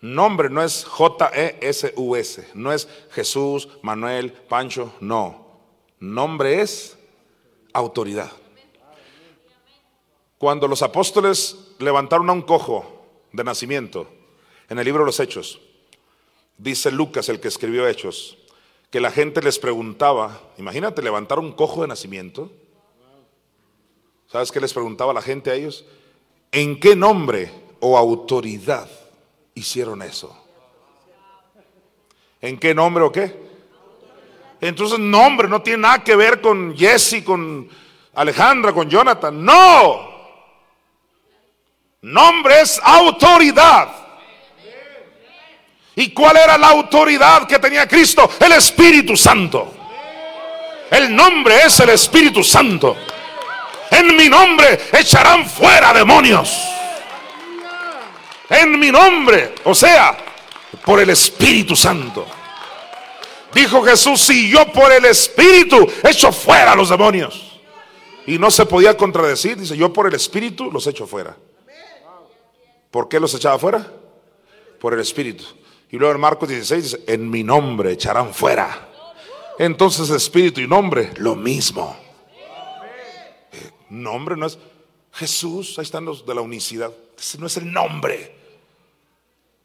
Nombre 0.00 0.48
no 0.48 0.62
es 0.62 0.84
J-E-S-U-S, 0.84 2.48
no 2.54 2.72
es 2.72 2.88
Jesús, 3.10 3.68
Manuel, 3.82 4.32
Pancho, 4.32 4.94
no. 5.00 5.60
Nombre 5.98 6.62
es 6.62 6.96
autoridad. 7.74 8.30
Cuando 10.38 10.66
los 10.66 10.82
apóstoles 10.82 11.74
levantaron 11.78 12.30
a 12.30 12.32
un 12.32 12.40
cojo 12.40 13.04
de 13.32 13.44
nacimiento, 13.44 14.08
en 14.70 14.78
el 14.78 14.86
libro 14.86 15.02
de 15.02 15.06
los 15.06 15.20
Hechos, 15.20 15.60
dice 16.56 16.90
Lucas, 16.90 17.28
el 17.28 17.40
que 17.40 17.48
escribió 17.48 17.86
Hechos, 17.86 18.38
que 18.90 19.00
la 19.00 19.10
gente 19.10 19.42
les 19.42 19.58
preguntaba, 19.58 20.40
imagínate 20.56 21.02
levantar 21.02 21.38
un 21.38 21.52
cojo 21.52 21.82
de 21.82 21.88
nacimiento. 21.88 22.50
¿Sabes 24.30 24.52
qué 24.52 24.60
les 24.60 24.72
preguntaba 24.72 25.12
la 25.12 25.22
gente 25.22 25.50
a 25.50 25.54
ellos? 25.54 25.84
¿En 26.52 26.78
qué 26.78 26.94
nombre 26.94 27.50
o 27.80 27.98
autoridad 27.98 28.88
hicieron 29.54 30.02
eso? 30.02 30.36
¿En 32.40 32.56
qué 32.58 32.72
nombre 32.72 33.02
o 33.02 33.10
qué? 33.10 33.34
Entonces, 34.60 34.98
nombre 35.00 35.48
no 35.48 35.62
tiene 35.62 35.82
nada 35.82 36.04
que 36.04 36.14
ver 36.14 36.40
con 36.40 36.76
Jesse, 36.76 37.24
con 37.24 37.68
Alejandra, 38.14 38.72
con 38.72 38.88
Jonathan. 38.88 39.44
No. 39.44 40.10
Nombre 42.02 42.60
es 42.60 42.80
autoridad. 42.84 43.88
¿Y 45.96 46.12
cuál 46.12 46.36
era 46.36 46.56
la 46.56 46.68
autoridad 46.68 47.48
que 47.48 47.58
tenía 47.58 47.88
Cristo? 47.88 48.30
El 48.38 48.52
Espíritu 48.52 49.16
Santo. 49.16 49.74
El 50.88 51.14
nombre 51.14 51.62
es 51.64 51.80
el 51.80 51.90
Espíritu 51.90 52.44
Santo. 52.44 52.96
En 53.90 54.16
mi 54.16 54.28
nombre 54.28 54.78
echarán 54.92 55.48
fuera 55.48 55.92
demonios. 55.92 56.56
En 58.48 58.78
mi 58.78 58.90
nombre, 58.90 59.54
o 59.64 59.74
sea, 59.74 60.16
por 60.84 61.00
el 61.00 61.10
Espíritu 61.10 61.76
Santo. 61.76 62.26
Dijo 63.54 63.82
Jesús, 63.82 64.20
si 64.20 64.50
yo 64.50 64.72
por 64.72 64.92
el 64.92 65.04
Espíritu 65.04 65.86
echo 66.02 66.32
fuera 66.32 66.72
a 66.72 66.76
los 66.76 66.88
demonios. 66.88 67.60
Y 68.26 68.38
no 68.38 68.50
se 68.50 68.66
podía 68.66 68.96
contradecir, 68.96 69.56
dice, 69.56 69.76
yo 69.76 69.92
por 69.92 70.06
el 70.06 70.14
Espíritu 70.14 70.70
los 70.70 70.86
echo 70.86 71.06
fuera. 71.06 71.36
¿Por 72.90 73.08
qué 73.08 73.20
los 73.20 73.34
echaba 73.34 73.58
fuera? 73.58 73.86
Por 74.80 74.94
el 74.94 75.00
Espíritu. 75.00 75.44
Y 75.90 75.96
luego 75.96 76.14
en 76.14 76.20
Marcos 76.20 76.48
16 76.48 76.82
dice, 76.82 77.00
en 77.06 77.28
mi 77.28 77.42
nombre 77.42 77.92
echarán 77.92 78.32
fuera. 78.32 78.88
Entonces 79.58 80.08
espíritu 80.10 80.60
y 80.60 80.66
nombre, 80.66 81.10
lo 81.16 81.34
mismo. 81.34 81.94
Eh, 83.90 83.94
nombre 83.94 84.36
no 84.36 84.46
es 84.46 84.58
Jesús, 85.12 85.78
ahí 85.78 85.82
están 85.82 86.04
los 86.04 86.24
de 86.24 86.34
la 86.34 86.40
unicidad. 86.40 86.92
Ese 87.18 87.38
no 87.38 87.46
es 87.46 87.56
el 87.56 87.72
nombre. 87.72 88.34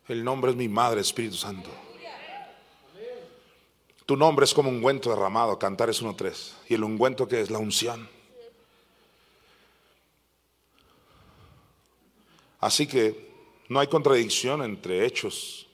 El 0.08 0.24
nombre 0.24 0.52
es 0.52 0.58
mi 0.58 0.68
Madre, 0.68 1.02
Espíritu 1.02 1.36
Santo. 1.36 1.70
Tu 4.06 4.16
nombre 4.16 4.46
es 4.46 4.54
como 4.54 4.70
un 4.70 4.76
ungüento 4.76 5.10
derramado, 5.10 5.58
cantar 5.58 5.90
es 5.90 6.04
1.3. 6.04 6.54
¿Y 6.70 6.76
el 6.76 6.84
ungüento 6.84 7.28
que 7.28 7.42
es? 7.42 7.50
La 7.50 7.58
unción. 7.58 8.08
Así 12.60 12.86
que 12.86 13.32
no 13.68 13.80
hay 13.80 13.88
contradicción 13.88 14.62
entre 14.64 15.06
hechos 15.06 15.68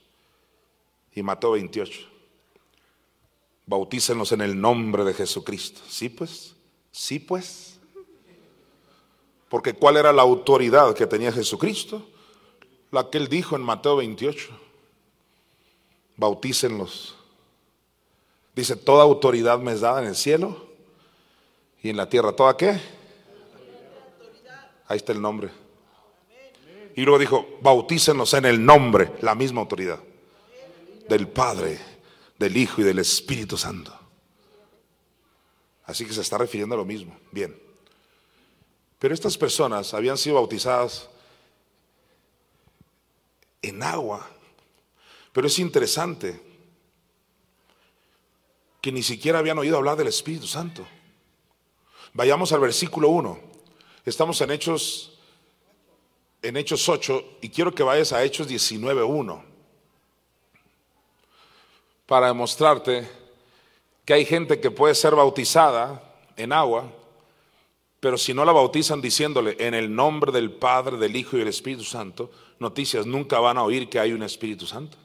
y 1.14 1.22
Mateo 1.22 1.52
28. 1.52 2.08
Bautícenlos 3.66 4.32
en 4.32 4.40
el 4.40 4.58
nombre 4.58 5.04
de 5.04 5.12
Jesucristo. 5.12 5.80
Sí, 5.88 6.08
pues, 6.08 6.54
sí, 6.90 7.18
pues. 7.18 7.61
Porque 9.52 9.74
¿cuál 9.74 9.98
era 9.98 10.14
la 10.14 10.22
autoridad 10.22 10.94
que 10.94 11.06
tenía 11.06 11.30
Jesucristo? 11.30 12.08
La 12.90 13.10
que 13.10 13.18
él 13.18 13.28
dijo 13.28 13.54
en 13.54 13.60
Mateo 13.60 13.96
28. 13.96 14.48
Bautícenlos. 16.16 17.14
Dice, 18.56 18.76
toda 18.76 19.02
autoridad 19.02 19.58
me 19.58 19.72
es 19.72 19.82
dada 19.82 20.00
en 20.00 20.08
el 20.08 20.16
cielo 20.16 20.68
y 21.82 21.90
en 21.90 21.98
la 21.98 22.08
tierra. 22.08 22.32
¿Toda 22.32 22.56
qué? 22.56 22.80
Ahí 24.88 24.96
está 24.96 25.12
el 25.12 25.20
nombre. 25.20 25.50
Y 26.96 27.02
luego 27.02 27.18
dijo, 27.18 27.46
bautícenos 27.60 28.32
en 28.32 28.46
el 28.46 28.64
nombre, 28.64 29.12
la 29.20 29.34
misma 29.34 29.60
autoridad, 29.60 30.00
del 31.10 31.28
Padre, 31.28 31.78
del 32.38 32.56
Hijo 32.56 32.80
y 32.80 32.84
del 32.84 33.00
Espíritu 33.00 33.58
Santo. 33.58 33.92
Así 35.84 36.06
que 36.06 36.14
se 36.14 36.22
está 36.22 36.38
refiriendo 36.38 36.74
a 36.74 36.78
lo 36.78 36.86
mismo. 36.86 37.14
Bien. 37.30 37.61
Pero 39.02 39.14
estas 39.14 39.36
personas 39.36 39.94
habían 39.94 40.16
sido 40.16 40.36
bautizadas 40.36 41.08
en 43.60 43.82
agua. 43.82 44.24
Pero 45.32 45.48
es 45.48 45.58
interesante 45.58 46.40
que 48.80 48.92
ni 48.92 49.02
siquiera 49.02 49.40
habían 49.40 49.58
oído 49.58 49.76
hablar 49.76 49.96
del 49.96 50.06
Espíritu 50.06 50.46
Santo. 50.46 50.86
Vayamos 52.12 52.52
al 52.52 52.60
versículo 52.60 53.08
1. 53.08 53.40
Estamos 54.04 54.40
en 54.40 54.52
Hechos 54.52 55.18
en 56.40 56.56
Hechos 56.56 56.88
8 56.88 57.38
y 57.40 57.48
quiero 57.48 57.74
que 57.74 57.82
vayas 57.82 58.12
a 58.12 58.22
Hechos 58.22 58.48
19.1 58.48 59.42
para 62.06 62.28
demostrarte 62.28 63.10
que 64.04 64.14
hay 64.14 64.24
gente 64.24 64.60
que 64.60 64.70
puede 64.70 64.94
ser 64.94 65.16
bautizada 65.16 66.00
en 66.36 66.52
agua, 66.52 67.01
pero 68.02 68.18
si 68.18 68.34
no 68.34 68.44
la 68.44 68.50
bautizan 68.50 69.00
diciéndole 69.00 69.54
en 69.60 69.74
el 69.74 69.94
nombre 69.94 70.32
del 70.32 70.50
Padre, 70.50 70.96
del 70.96 71.14
Hijo 71.14 71.36
y 71.36 71.38
del 71.38 71.46
Espíritu 71.46 71.84
Santo, 71.84 72.32
noticias 72.58 73.06
nunca 73.06 73.38
van 73.38 73.58
a 73.58 73.62
oír 73.62 73.88
que 73.88 74.00
hay 74.00 74.12
un 74.12 74.24
Espíritu 74.24 74.66
Santo. 74.66 74.98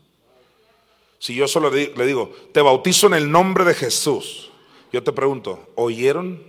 Si 1.20 1.36
yo 1.36 1.48
solo 1.48 1.70
le 1.70 2.06
digo, 2.08 2.34
te 2.56 2.60
bautizo 2.60 3.06
en 3.06 3.14
el 3.14 3.30
nombre 3.30 3.66
de 3.66 3.76
Jesús, 3.76 4.50
yo 4.92 5.04
te 5.04 5.12
pregunto, 5.12 5.70
¿oyeron 5.76 6.42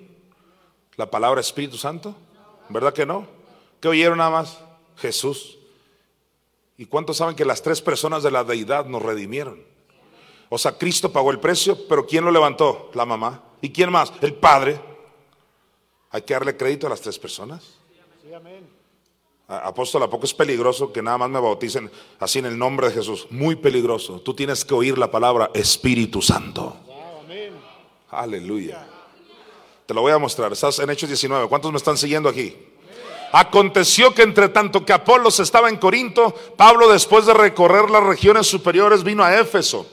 la 0.96 1.10
palabra 1.10 1.42
Espíritu 1.42 1.76
Santo? 1.76 2.16
¿Verdad 2.70 2.94
que 2.94 3.04
no? 3.04 3.26
¿Qué 3.78 3.88
oyeron 3.88 4.16
nada 4.16 4.30
más? 4.30 4.58
Jesús. 4.96 5.58
¿Y 6.78 6.86
cuántos 6.86 7.18
saben 7.18 7.36
que 7.36 7.44
las 7.44 7.60
tres 7.60 7.82
personas 7.82 8.22
de 8.22 8.30
la 8.30 8.42
deidad 8.42 8.86
nos 8.86 9.02
redimieron? 9.02 9.62
O 10.48 10.56
sea, 10.56 10.78
Cristo 10.78 11.12
pagó 11.12 11.30
el 11.30 11.40
precio, 11.40 11.76
pero 11.90 12.06
¿quién 12.06 12.24
lo 12.24 12.30
levantó? 12.30 12.90
La 12.94 13.04
mamá. 13.04 13.42
¿Y 13.60 13.68
quién 13.68 13.92
más? 13.92 14.14
El 14.22 14.32
Padre. 14.32 14.80
Hay 16.10 16.22
que 16.22 16.34
darle 16.34 16.56
crédito 16.56 16.86
a 16.86 16.90
las 16.90 17.00
tres 17.00 17.18
personas. 17.18 17.78
Apóstol, 19.48 20.02
¿a 20.02 20.10
poco 20.10 20.26
es 20.26 20.34
peligroso 20.34 20.92
que 20.92 21.02
nada 21.02 21.16
más 21.16 21.30
me 21.30 21.40
bauticen 21.40 21.90
así 22.18 22.38
en 22.38 22.46
el 22.46 22.58
nombre 22.58 22.88
de 22.88 22.94
Jesús? 22.94 23.26
Muy 23.30 23.56
peligroso. 23.56 24.20
Tú 24.20 24.34
tienes 24.34 24.64
que 24.64 24.74
oír 24.74 24.98
la 24.98 25.10
palabra 25.10 25.50
Espíritu 25.54 26.20
Santo. 26.20 26.76
Aleluya. 28.10 28.86
Te 29.86 29.94
lo 29.94 30.02
voy 30.02 30.12
a 30.12 30.18
mostrar. 30.18 30.52
Estás 30.52 30.78
en 30.80 30.90
Hechos 30.90 31.08
19. 31.08 31.48
¿Cuántos 31.48 31.72
me 31.72 31.78
están 31.78 31.96
siguiendo 31.96 32.28
aquí? 32.28 32.54
Aconteció 33.32 34.14
que 34.14 34.22
entre 34.22 34.48
tanto 34.48 34.84
que 34.84 34.92
Apolos 34.92 35.40
estaba 35.40 35.68
en 35.68 35.76
Corinto, 35.76 36.34
Pablo 36.56 36.90
después 36.90 37.26
de 37.26 37.34
recorrer 37.34 37.90
las 37.90 38.02
regiones 38.02 38.46
superiores 38.46 39.02
vino 39.02 39.22
a 39.22 39.38
Éfeso. 39.38 39.86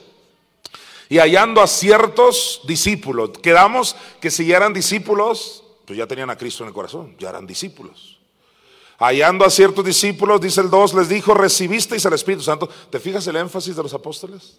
Y 1.08 1.18
hallando 1.18 1.62
a 1.62 1.66
ciertos 1.66 2.62
discípulos, 2.66 3.30
quedamos 3.42 3.96
que 4.20 4.30
si 4.30 4.46
ya 4.46 4.56
eran 4.56 4.72
discípulos, 4.72 5.62
pues 5.86 5.96
ya 5.96 6.06
tenían 6.06 6.28
a 6.30 6.36
Cristo 6.36 6.64
en 6.64 6.68
el 6.68 6.74
corazón, 6.74 7.16
ya 7.18 7.30
eran 7.30 7.46
discípulos. 7.46 8.18
Hallando 8.98 9.44
a 9.44 9.50
ciertos 9.50 9.84
discípulos, 9.84 10.40
dice 10.40 10.60
el 10.60 10.70
2, 10.70 10.94
les 10.94 11.08
dijo, 11.08 11.32
recibisteis 11.34 12.04
el 12.04 12.14
Espíritu 12.14 12.42
Santo. 12.42 12.68
¿Te 12.90 12.98
fijas 12.98 13.26
el 13.26 13.36
énfasis 13.36 13.76
de 13.76 13.82
los 13.82 13.94
apóstoles? 13.94 14.58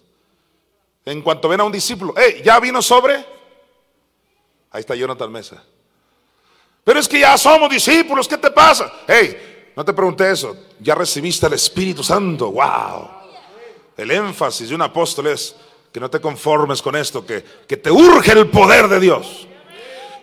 En 1.04 1.22
cuanto 1.22 1.48
ven 1.48 1.60
a 1.60 1.64
un 1.64 1.72
discípulo, 1.72 2.14
hey, 2.16 2.40
¿ya 2.44 2.58
vino 2.60 2.80
sobre? 2.80 3.16
Ahí 4.70 4.80
está 4.80 4.94
Jonathan 4.94 5.30
Mesa. 5.30 5.62
Pero 6.84 7.00
es 7.00 7.08
que 7.08 7.20
ya 7.20 7.36
somos 7.36 7.68
discípulos, 7.68 8.28
¿qué 8.28 8.38
te 8.38 8.50
pasa? 8.50 8.90
Hey, 9.06 9.72
no 9.76 9.84
te 9.84 9.92
pregunté 9.92 10.30
eso. 10.30 10.56
Ya 10.80 10.94
recibiste 10.94 11.46
el 11.46 11.54
Espíritu 11.54 12.02
Santo. 12.02 12.52
Wow. 12.52 13.10
El 13.96 14.10
énfasis 14.10 14.68
de 14.68 14.74
un 14.74 14.82
apóstol 14.82 15.26
es 15.26 15.54
que 15.92 15.98
no 15.98 16.08
te 16.08 16.20
conformes 16.20 16.80
con 16.80 16.94
esto, 16.94 17.26
que, 17.26 17.44
que 17.66 17.76
te 17.76 17.90
urge 17.90 18.32
el 18.32 18.48
poder 18.48 18.88
de 18.88 19.00
Dios. 19.00 19.48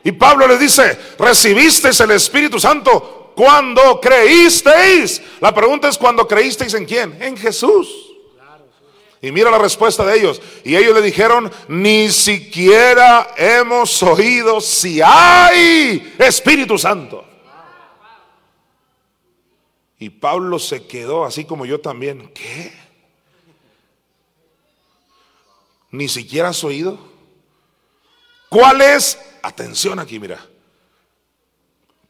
Y 0.06 0.12
Pablo 0.12 0.48
le 0.48 0.60
dice, 0.60 0.98
recibisteis 1.18 2.00
el 2.00 2.12
Espíritu 2.12 2.60
Santo 2.60 3.34
cuando 3.36 4.00
creísteis. 4.00 5.20
La 5.42 5.52
pregunta 5.52 5.90
es, 5.90 5.98
¿cuando 5.98 6.28
creísteis 6.28 6.76
en 6.76 6.86
quién? 6.86 7.20
En 7.20 7.36
Jesús. 7.36 8.14
Y 9.20 9.32
mira 9.32 9.50
la 9.50 9.58
respuesta 9.58 10.06
de 10.06 10.20
ellos. 10.20 10.40
Y 10.64 10.76
ellos 10.76 10.94
le 10.94 11.02
dijeron, 11.02 11.52
ni 11.70 12.12
siquiera 12.12 13.34
hemos 13.36 14.04
oído 14.04 14.62
si 14.62 15.02
hay 15.02 16.16
Espíritu 16.20 16.78
Santo. 16.78 17.26
Y 19.98 20.12
Pablo 20.12 20.60
se 20.60 20.86
quedó 20.86 21.26
así 21.26 21.46
como 21.46 21.66
yo 21.66 21.82
también. 21.82 22.32
¿Qué? 22.32 22.72
¿Ni 25.90 26.08
siquiera 26.08 26.50
has 26.50 26.64
oído? 26.64 27.00
¿Cuál 28.50 28.82
es? 28.82 29.18
Atención 29.46 30.00
aquí, 30.00 30.20
mira. 30.20 30.44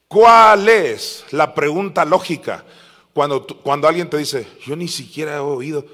¿Cuál 0.07 0.69
es 0.69 1.25
la 1.31 1.53
pregunta 1.53 2.05
lógica 2.05 2.63
cuando, 3.13 3.45
cuando 3.45 3.89
alguien 3.89 4.09
te 4.09 4.15
dice, 4.15 4.47
yo 4.65 4.77
ni 4.77 4.88
siquiera 4.88 5.36
he 5.36 5.39
oído? 5.39 5.86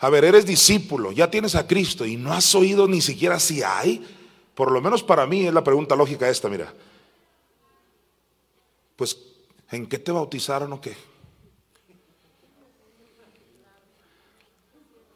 A 0.00 0.10
ver, 0.10 0.26
eres 0.26 0.44
discípulo, 0.44 1.12
ya 1.12 1.30
tienes 1.30 1.54
a 1.54 1.66
Cristo 1.66 2.04
y 2.04 2.18
no 2.18 2.30
has 2.30 2.54
oído 2.54 2.86
ni 2.86 3.00
siquiera 3.00 3.40
si 3.40 3.62
hay. 3.62 4.06
Por 4.54 4.70
lo 4.70 4.82
menos 4.82 5.02
para 5.02 5.26
mí 5.26 5.46
es 5.46 5.54
la 5.54 5.64
pregunta 5.64 5.96
lógica 5.96 6.28
esta, 6.28 6.50
mira. 6.50 6.74
Pues, 8.96 9.16
¿en 9.70 9.86
qué 9.86 9.98
te 9.98 10.12
bautizaron 10.12 10.74
o 10.74 10.80
qué? 10.82 10.94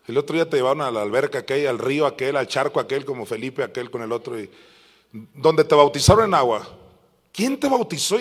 El 0.07 0.17
otro 0.17 0.37
día 0.37 0.49
te 0.49 0.57
llevaron 0.57 0.81
a 0.81 0.91
la 0.91 1.03
alberca 1.03 1.41
aquel, 1.41 1.67
al 1.67 1.79
río 1.79 2.07
aquel, 2.07 2.39
al 2.39 2.49
charco 2.49 2.81
aquel, 2.81 3.05
como 3.05 3.27
Felipe 3.27 3.63
aquel 3.63 3.91
con 3.91 4.01
el 4.01 4.11
otro, 4.11 4.41
y 4.41 4.51
donde 5.13 5.65
te 5.65 5.75
bautizaron 5.75 6.27
en 6.27 6.35
agua. 6.35 6.69
¿Quién 7.33 7.59
te 7.59 7.69
bautizó? 7.69 8.17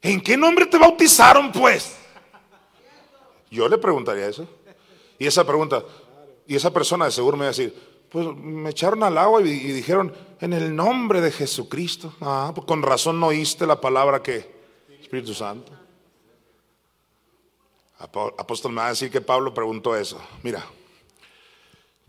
¿En 0.00 0.20
qué 0.20 0.36
nombre 0.36 0.66
te 0.66 0.78
bautizaron, 0.78 1.52
pues? 1.52 1.96
Yo 3.50 3.68
le 3.68 3.78
preguntaría 3.78 4.26
eso. 4.26 4.46
Y 5.18 5.26
esa 5.26 5.44
pregunta, 5.46 5.84
y 6.46 6.56
esa 6.56 6.72
persona 6.72 7.04
de 7.04 7.12
seguro 7.12 7.36
me 7.36 7.44
va 7.44 7.50
a 7.50 7.54
decir, 7.54 7.74
pues 8.10 8.26
me 8.36 8.70
echaron 8.70 9.02
al 9.02 9.16
agua 9.16 9.40
y, 9.40 9.44
dijeron, 9.44 10.12
en 10.40 10.52
el 10.52 10.74
nombre 10.74 11.20
de 11.20 11.30
Jesucristo. 11.30 12.14
Ah, 12.20 12.52
pues 12.54 12.66
con 12.66 12.82
razón 12.82 13.20
no 13.20 13.28
oíste 13.28 13.66
la 13.66 13.80
palabra 13.80 14.22
que 14.22 14.50
Espíritu 15.00 15.34
Santo. 15.34 15.72
Apóstol 17.98 18.72
me 18.72 18.80
va 18.80 18.86
a 18.86 18.90
decir 18.90 19.10
que 19.10 19.20
Pablo 19.20 19.54
preguntó 19.54 19.94
eso. 19.96 20.20
Mira, 20.42 20.66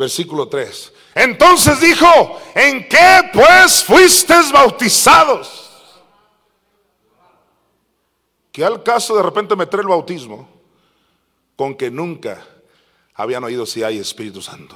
versículo 0.03 0.47
3. 0.47 0.93
Entonces 1.15 1.79
dijo, 1.79 2.41
¿en 2.55 2.87
qué 2.87 3.29
pues 3.31 3.83
fuisteis 3.83 4.51
bautizados? 4.51 5.69
Que 8.51 8.63
al 8.63 8.83
caso 8.83 9.15
de 9.15 9.23
repente 9.23 9.55
meter 9.55 9.79
el 9.79 9.87
bautismo 9.87 10.47
con 11.55 11.75
que 11.75 11.89
nunca 11.89 12.45
habían 13.15 13.43
oído 13.43 13.65
si 13.65 13.83
hay 13.83 13.97
Espíritu 13.97 14.41
Santo. 14.41 14.75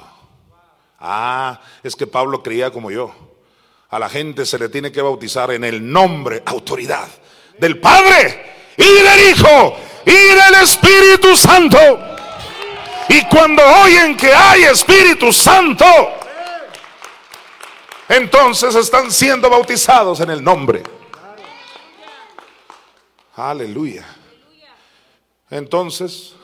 Ah, 0.98 1.60
es 1.82 1.94
que 1.94 2.06
Pablo 2.06 2.42
creía 2.42 2.70
como 2.70 2.90
yo. 2.90 3.14
A 3.90 3.98
la 3.98 4.08
gente 4.08 4.44
se 4.46 4.58
le 4.58 4.68
tiene 4.68 4.90
que 4.90 5.02
bautizar 5.02 5.50
en 5.50 5.64
el 5.64 5.90
nombre, 5.90 6.42
autoridad 6.46 7.08
del 7.58 7.80
Padre 7.80 8.74
y 8.76 8.84
del 8.84 9.30
Hijo 9.30 9.76
y 10.04 10.12
del 10.12 10.62
Espíritu 10.62 11.36
Santo. 11.36 12.16
Y 13.08 13.24
cuando 13.26 13.62
oyen 13.82 14.16
que 14.16 14.32
hay 14.32 14.64
Espíritu 14.64 15.32
Santo, 15.32 15.84
entonces 18.08 18.74
están 18.74 19.10
siendo 19.10 19.48
bautizados 19.50 20.20
en 20.20 20.30
el 20.30 20.42
nombre. 20.42 20.82
Aleluya. 23.34 24.06
Entonces, 25.50 26.34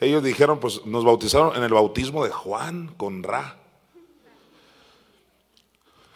ellos 0.00 0.22
dijeron, 0.22 0.60
pues 0.60 0.84
nos 0.84 1.04
bautizaron 1.04 1.56
en 1.56 1.62
el 1.62 1.72
bautismo 1.72 2.24
de 2.24 2.30
Juan 2.30 2.88
con 2.96 3.22
Ra. 3.22 3.56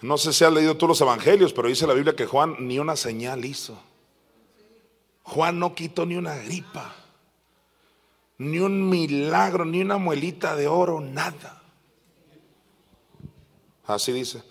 No 0.02 0.18
sé 0.18 0.32
si 0.32 0.44
has 0.44 0.52
leído 0.52 0.76
tú 0.76 0.86
los 0.88 1.00
evangelios, 1.00 1.52
pero 1.52 1.68
dice 1.68 1.86
la 1.86 1.94
Biblia 1.94 2.14
que 2.14 2.26
Juan 2.26 2.56
ni 2.58 2.78
una 2.78 2.96
señal 2.96 3.44
hizo. 3.44 3.80
Juan 5.22 5.58
no 5.58 5.74
quitó 5.74 6.04
ni 6.04 6.16
una 6.16 6.34
gripa, 6.36 6.94
ni 8.50 8.58
un 8.58 8.88
milagro, 8.88 9.64
ni 9.64 9.80
una 9.80 9.98
muelita 9.98 10.56
de 10.56 10.68
oro, 10.68 11.00
nada. 11.00 11.62
Así 13.86 14.12
dice. 14.12 14.42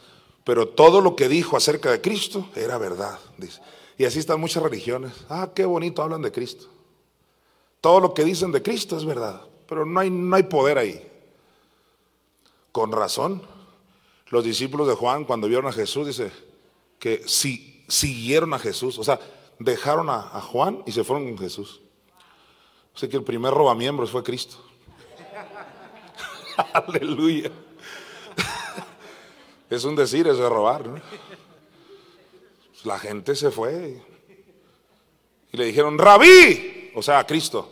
Pero 0.43 0.69
todo 0.69 1.01
lo 1.01 1.15
que 1.15 1.27
dijo 1.27 1.55
acerca 1.55 1.91
de 1.91 2.01
Cristo 2.01 2.49
era 2.55 2.77
verdad, 2.77 3.19
dice. 3.37 3.61
Y 3.97 4.05
así 4.05 4.19
están 4.19 4.39
muchas 4.39 4.63
religiones. 4.63 5.13
Ah, 5.29 5.51
qué 5.53 5.65
bonito 5.65 6.01
hablan 6.01 6.21
de 6.21 6.31
Cristo. 6.31 6.67
Todo 7.79 7.99
lo 7.99 8.13
que 8.13 8.23
dicen 8.23 8.51
de 8.51 8.61
Cristo 8.61 8.97
es 8.97 9.05
verdad, 9.05 9.41
pero 9.67 9.85
no 9.85 9.99
hay, 9.99 10.09
no 10.09 10.35
hay 10.35 10.43
poder 10.43 10.77
ahí. 10.77 11.07
Con 12.71 12.91
razón, 12.91 13.41
los 14.29 14.43
discípulos 14.43 14.87
de 14.87 14.95
Juan 14.95 15.25
cuando 15.25 15.47
vieron 15.47 15.67
a 15.67 15.73
Jesús, 15.73 16.07
dice 16.07 16.31
que 16.97 17.23
si 17.27 17.83
siguieron 17.87 18.53
a 18.53 18.59
Jesús, 18.59 18.97
o 18.97 19.03
sea, 19.03 19.19
dejaron 19.59 20.09
a, 20.09 20.21
Juan 20.41 20.81
y 20.85 20.91
se 20.91 21.03
fueron 21.03 21.27
con 21.27 21.37
Jesús. 21.37 21.80
Sé 22.93 23.09
que 23.09 23.17
el 23.17 23.23
primer 23.23 23.53
robamiembros 23.53 24.11
fue 24.11 24.23
Cristo. 24.23 24.57
Aleluya. 26.73 27.51
Es 29.69 29.83
un 29.85 29.95
decir 29.95 30.27
eso 30.27 30.43
de 30.43 30.49
robar. 30.49 30.87
¿no? 30.87 31.01
La 32.83 32.99
gente 32.99 33.35
se 33.35 33.51
fue 33.51 34.01
y 35.51 35.57
le 35.57 35.65
dijeron, 35.65 35.97
rabí, 35.97 36.91
o 36.95 37.01
sea, 37.01 37.25
Cristo. 37.25 37.71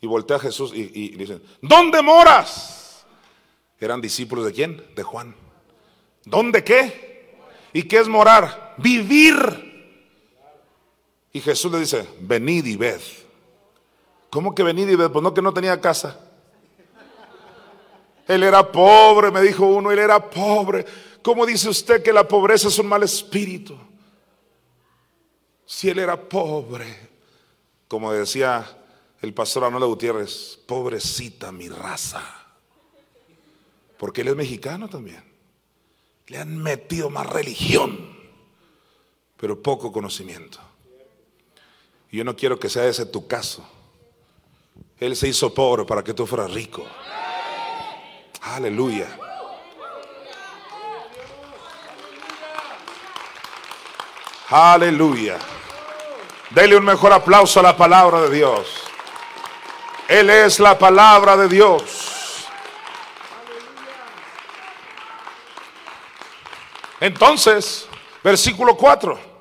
Y 0.00 0.06
voltea 0.06 0.36
a 0.36 0.40
Jesús 0.40 0.72
y, 0.74 0.90
y 0.92 1.08
dicen, 1.16 1.42
¿dónde 1.60 2.02
moras? 2.02 3.06
Eran 3.78 4.00
discípulos 4.00 4.44
de 4.44 4.52
quién? 4.52 4.84
De 4.94 5.02
Juan. 5.02 5.34
¿Dónde 6.24 6.62
qué? 6.62 7.36
¿Y 7.72 7.84
qué 7.84 7.98
es 7.98 8.08
morar? 8.08 8.74
Vivir. 8.78 9.36
Y 11.32 11.40
Jesús 11.40 11.72
le 11.72 11.78
dice, 11.78 12.06
venid 12.20 12.66
y 12.66 12.76
ved. 12.76 13.00
¿Cómo 14.32 14.54
que 14.54 14.62
venid 14.62 14.88
y 14.88 14.96
ved? 14.96 15.10
Pues 15.10 15.22
no 15.22 15.34
que 15.34 15.42
no 15.42 15.52
tenía 15.52 15.78
casa. 15.78 16.18
Él 18.26 18.42
era 18.42 18.72
pobre, 18.72 19.30
me 19.30 19.42
dijo 19.42 19.66
uno, 19.66 19.92
él 19.92 19.98
era 19.98 20.30
pobre. 20.30 20.86
¿Cómo 21.20 21.44
dice 21.44 21.68
usted 21.68 22.02
que 22.02 22.14
la 22.14 22.26
pobreza 22.26 22.68
es 22.68 22.78
un 22.78 22.86
mal 22.86 23.02
espíritu? 23.02 23.76
Si 25.66 25.90
él 25.90 25.98
era 25.98 26.18
pobre, 26.18 27.10
como 27.88 28.10
decía 28.10 28.66
el 29.20 29.34
pastor 29.34 29.64
Anuel 29.64 29.84
Gutiérrez, 29.84 30.58
pobrecita 30.64 31.52
mi 31.52 31.68
raza. 31.68 32.22
Porque 33.98 34.22
él 34.22 34.28
es 34.28 34.36
mexicano 34.36 34.88
también. 34.88 35.22
Le 36.28 36.38
han 36.38 36.56
metido 36.56 37.10
más 37.10 37.26
religión, 37.26 38.16
pero 39.36 39.62
poco 39.62 39.92
conocimiento. 39.92 40.58
Y 42.10 42.16
yo 42.16 42.24
no 42.24 42.34
quiero 42.34 42.58
que 42.58 42.70
sea 42.70 42.86
ese 42.86 43.04
tu 43.04 43.26
caso. 43.26 43.62
Él 45.02 45.16
se 45.16 45.26
hizo 45.26 45.52
pobre 45.52 45.84
para 45.84 46.04
que 46.04 46.14
tú 46.14 46.28
fueras 46.28 46.52
rico. 46.52 46.86
Aleluya. 48.40 49.08
Aleluya. 54.48 55.38
Dele 56.50 56.76
un 56.76 56.84
mejor 56.84 57.12
aplauso 57.12 57.58
a 57.58 57.64
la 57.64 57.76
palabra 57.76 58.20
de 58.20 58.30
Dios. 58.30 58.84
Él 60.06 60.30
es 60.30 60.60
la 60.60 60.78
palabra 60.78 61.36
de 61.36 61.48
Dios. 61.48 62.46
Entonces, 67.00 67.88
versículo 68.22 68.76
4. 68.76 69.31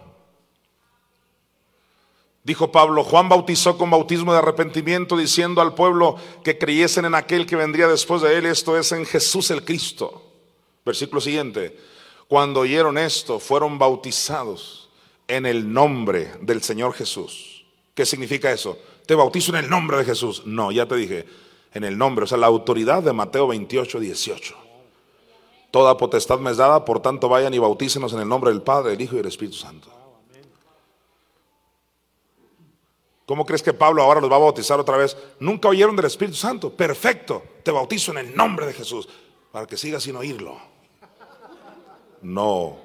Dijo 2.44 2.72
Pablo, 2.72 3.04
Juan 3.04 3.30
bautizó 3.30 3.78
con 3.78 3.92
bautismo 3.92 4.34
de 4.34 4.40
arrepentimiento 4.40 5.16
diciendo 5.16 5.62
al 5.62 5.76
pueblo 5.76 6.16
que 6.44 6.58
creyesen 6.58 7.06
en 7.06 7.14
aquel 7.14 7.46
que 7.46 7.56
vendría 7.56 7.88
después 7.88 8.22
de 8.24 8.36
él, 8.36 8.48
esto 8.48 8.78
es 8.78 8.92
en 8.92 9.06
Jesús 9.06 9.52
el 9.52 9.64
Cristo. 9.64 10.24
Versículo 10.84 11.22
siguiente, 11.22 11.78
cuando 12.28 12.62
oyeron 12.62 12.98
esto, 12.98 13.40
fueron 13.40 13.78
bautizados 13.78 14.90
en 15.28 15.46
el 15.46 15.72
nombre 15.72 16.32
del 16.42 16.64
Señor 16.64 16.94
Jesús. 16.94 17.64
¿Qué 17.94 18.06
significa 18.06 18.52
eso? 18.52 18.78
Te 19.06 19.14
bautizo 19.14 19.52
en 19.52 19.64
el 19.64 19.70
nombre 19.70 19.98
de 19.98 20.06
Jesús. 20.06 20.44
No, 20.46 20.72
ya 20.72 20.88
te 20.88 20.96
dije, 20.96 21.26
en 21.74 21.84
el 21.84 21.98
nombre, 21.98 22.24
o 22.24 22.28
sea, 22.28 22.40
la 22.40 22.48
autoridad 22.48 23.04
de 23.04 23.14
Mateo 23.14 23.48
28, 23.48 24.00
18. 24.00 24.56
Toda 25.70 25.96
potestad 25.96 26.40
me 26.40 26.52
es 26.52 26.58
dada, 26.58 26.84
por 26.84 27.02
tanto 27.02 27.30
vayan 27.30 27.54
y 27.54 27.60
bautícenos 27.60 28.12
en 28.14 28.20
el 28.20 28.28
nombre 28.28 28.52
del 28.52 28.62
Padre, 28.62 28.92
del 28.92 29.02
Hijo 29.02 29.14
y 29.14 29.18
del 29.18 29.28
Espíritu 29.28 29.58
Santo. 29.58 30.01
¿Cómo 33.32 33.46
crees 33.46 33.64
que 33.64 33.72
Pablo 33.72 34.04
ahora 34.04 34.20
los 34.20 34.30
va 34.30 34.36
a 34.36 34.40
bautizar 34.40 34.78
otra 34.78 34.98
vez? 34.98 35.16
Nunca 35.40 35.70
oyeron 35.70 35.96
del 35.96 36.04
Espíritu 36.04 36.36
Santo. 36.36 36.70
Perfecto, 36.70 37.42
te 37.64 37.72
bautizo 37.72 38.12
en 38.12 38.18
el 38.18 38.36
nombre 38.36 38.66
de 38.66 38.74
Jesús, 38.74 39.08
para 39.54 39.66
que 39.66 39.78
sigas 39.78 40.04
sin 40.04 40.18
oírlo. 40.18 40.60
No. 42.24 42.78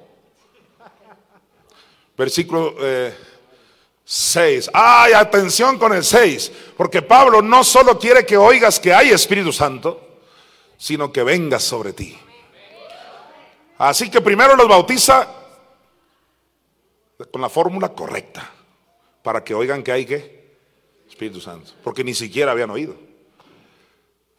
Versículo 2.17 2.75
6. 4.05 4.67
Eh, 4.67 4.71
Ay, 4.73 5.11
atención 5.11 5.77
con 5.77 5.91
el 5.91 6.05
6. 6.05 6.53
Porque 6.77 7.01
Pablo 7.01 7.41
no 7.41 7.65
solo 7.65 7.99
quiere 7.99 8.25
que 8.25 8.37
oigas 8.37 8.79
que 8.79 8.93
hay 8.93 9.09
Espíritu 9.09 9.51
Santo, 9.51 10.21
sino 10.77 11.11
que 11.11 11.23
venga 11.23 11.59
sobre 11.59 11.91
ti. 11.91 12.17
Así 13.79 14.09
que 14.09 14.21
primero 14.21 14.55
los 14.55 14.69
bautiza 14.69 15.27
con 17.33 17.41
la 17.41 17.49
fórmula 17.49 17.89
correcta, 17.89 18.49
para 19.21 19.43
que 19.43 19.53
oigan 19.53 19.83
que 19.83 19.91
hay 19.91 20.05
que 20.05 20.36
Espíritu 21.17 21.41
Santo, 21.41 21.71
porque 21.83 22.03
ni 22.03 22.13
siquiera 22.13 22.51
habían 22.51 22.69
oído. 22.69 22.95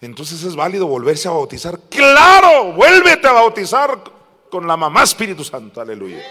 Entonces 0.00 0.44
es 0.44 0.54
válido 0.54 0.86
volverse 0.86 1.26
a 1.26 1.32
bautizar. 1.32 1.76
Claro, 1.90 2.72
vuélvete 2.72 3.26
a 3.26 3.32
bautizar 3.32 4.00
con 4.48 4.64
la 4.64 4.76
mamá 4.76 5.02
Espíritu 5.02 5.42
Santo, 5.42 5.80
aleluya. 5.80 6.22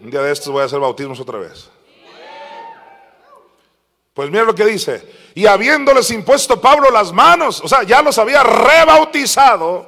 Un 0.00 0.10
día 0.10 0.20
de 0.20 0.30
estos 0.30 0.52
voy 0.52 0.60
a 0.60 0.66
hacer 0.66 0.78
bautismos 0.78 1.18
otra 1.18 1.38
vez. 1.38 1.70
Pues 4.12 4.30
mira 4.30 4.44
lo 4.44 4.54
que 4.54 4.66
dice. 4.66 5.02
Y 5.34 5.46
habiéndoles 5.46 6.10
impuesto 6.10 6.60
Pablo 6.60 6.90
las 6.90 7.10
manos, 7.10 7.62
o 7.64 7.68
sea, 7.68 7.84
ya 7.84 8.02
los 8.02 8.18
había 8.18 8.42
rebautizado 8.42 9.86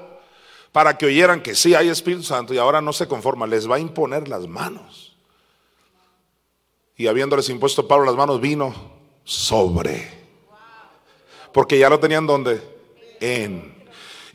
para 0.72 0.96
que 0.96 1.04
oyeran 1.04 1.42
que 1.42 1.54
sí 1.54 1.74
hay 1.74 1.90
Espíritu 1.90 2.22
Santo 2.22 2.54
y 2.54 2.58
ahora 2.58 2.80
no 2.80 2.94
se 2.94 3.06
conforma, 3.06 3.46
les 3.46 3.70
va 3.70 3.76
a 3.76 3.80
imponer 3.80 4.26
las 4.28 4.46
manos. 4.48 5.14
Y 6.96 7.08
habiéndoles 7.08 7.50
impuesto 7.50 7.86
Pablo 7.86 8.06
las 8.06 8.16
manos, 8.16 8.40
vino 8.40 8.91
sobre. 9.24 10.10
Porque 11.52 11.78
ya 11.78 11.88
lo 11.88 12.00
tenían 12.00 12.26
donde? 12.26 12.60
En. 13.20 13.82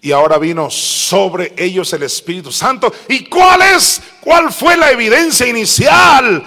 Y 0.01 0.11
ahora 0.11 0.38
vino 0.38 0.69
sobre 0.69 1.53
ellos 1.57 1.91
el 1.93 2.03
Espíritu 2.03 2.51
Santo. 2.51 2.93
¿Y 3.09 3.25
cuál 3.25 3.61
es? 3.63 4.01
¿Cuál 4.21 4.51
fue 4.53 4.77
la 4.77 4.91
evidencia 4.91 5.47
inicial? 5.47 6.45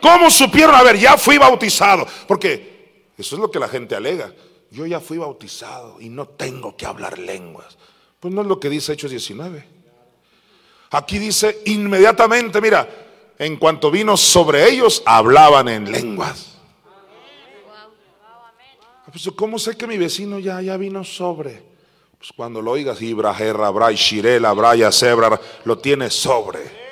¿Cómo 0.00 0.30
supieron? 0.30 0.74
A 0.74 0.82
ver, 0.82 0.98
ya 0.98 1.16
fui 1.18 1.36
bautizado. 1.38 2.06
Porque 2.26 3.12
eso 3.16 3.36
es 3.36 3.40
lo 3.40 3.50
que 3.50 3.58
la 3.58 3.68
gente 3.68 3.94
alega. 3.94 4.32
Yo 4.70 4.86
ya 4.86 5.00
fui 5.00 5.18
bautizado 5.18 6.00
y 6.00 6.08
no 6.08 6.26
tengo 6.26 6.76
que 6.76 6.86
hablar 6.86 7.18
lenguas. 7.18 7.76
Pues 8.20 8.32
no 8.32 8.40
es 8.40 8.46
lo 8.46 8.58
que 8.58 8.70
dice 8.70 8.92
Hechos 8.92 9.10
19. 9.10 9.66
Aquí 10.90 11.18
dice 11.18 11.62
inmediatamente, 11.66 12.60
mira, 12.60 12.88
en 13.38 13.56
cuanto 13.56 13.90
vino 13.90 14.16
sobre 14.16 14.68
ellos, 14.68 15.02
hablaban 15.04 15.68
en 15.68 15.90
lenguas. 15.90 16.57
Pues, 19.10 19.30
¿Cómo 19.34 19.58
sé 19.58 19.76
que 19.76 19.86
mi 19.86 19.96
vecino 19.96 20.38
ya, 20.38 20.60
ya 20.60 20.76
vino 20.76 21.02
sobre? 21.02 21.62
Pues 22.18 22.32
cuando 22.36 22.60
lo 22.60 22.72
oigas, 22.72 23.00
Ibra, 23.00 23.34
Jerra, 23.34 23.70
Bray, 23.70 23.94
Shirela, 23.94 24.52
Braya, 24.52 24.92
Sebra, 24.92 25.40
lo 25.64 25.78
tiene 25.78 26.10
sobre. 26.10 26.88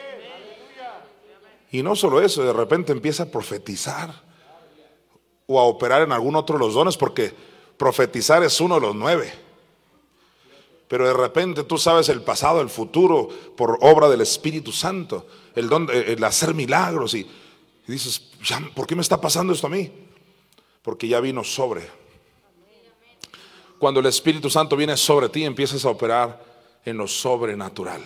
Y 1.72 1.82
no 1.82 1.96
solo 1.96 2.22
eso, 2.22 2.44
de 2.44 2.52
repente 2.52 2.92
empieza 2.92 3.24
a 3.24 3.26
profetizar 3.26 4.14
o 5.46 5.60
a 5.60 5.64
operar 5.64 6.02
en 6.02 6.12
algún 6.12 6.36
otro 6.36 6.56
de 6.56 6.64
los 6.64 6.74
dones, 6.74 6.96
porque 6.96 7.34
profetizar 7.76 8.42
es 8.44 8.60
uno 8.60 8.76
de 8.76 8.80
los 8.80 8.94
nueve. 8.94 9.32
Pero 10.88 11.06
de 11.06 11.12
repente 11.12 11.64
tú 11.64 11.76
sabes 11.76 12.08
el 12.08 12.22
pasado, 12.22 12.60
el 12.60 12.70
futuro, 12.70 13.28
por 13.56 13.78
obra 13.82 14.08
del 14.08 14.20
Espíritu 14.20 14.70
Santo, 14.70 15.26
el, 15.54 15.68
el 15.90 16.24
hacer 16.24 16.54
milagros. 16.54 17.14
Y 17.14 17.26
dices, 17.86 18.30
¿por 18.74 18.86
qué 18.86 18.94
me 18.94 19.02
está 19.02 19.20
pasando 19.20 19.52
esto 19.52 19.66
a 19.66 19.70
mí? 19.70 19.92
Porque 20.82 21.08
ya 21.08 21.18
vino 21.18 21.42
sobre 21.42 22.05
cuando 23.78 24.00
el 24.00 24.06
Espíritu 24.06 24.48
Santo 24.48 24.76
viene 24.76 24.96
sobre 24.96 25.28
ti, 25.28 25.44
empiezas 25.44 25.84
a 25.84 25.90
operar 25.90 26.42
en 26.84 26.96
lo 26.96 27.06
sobrenatural. 27.06 28.02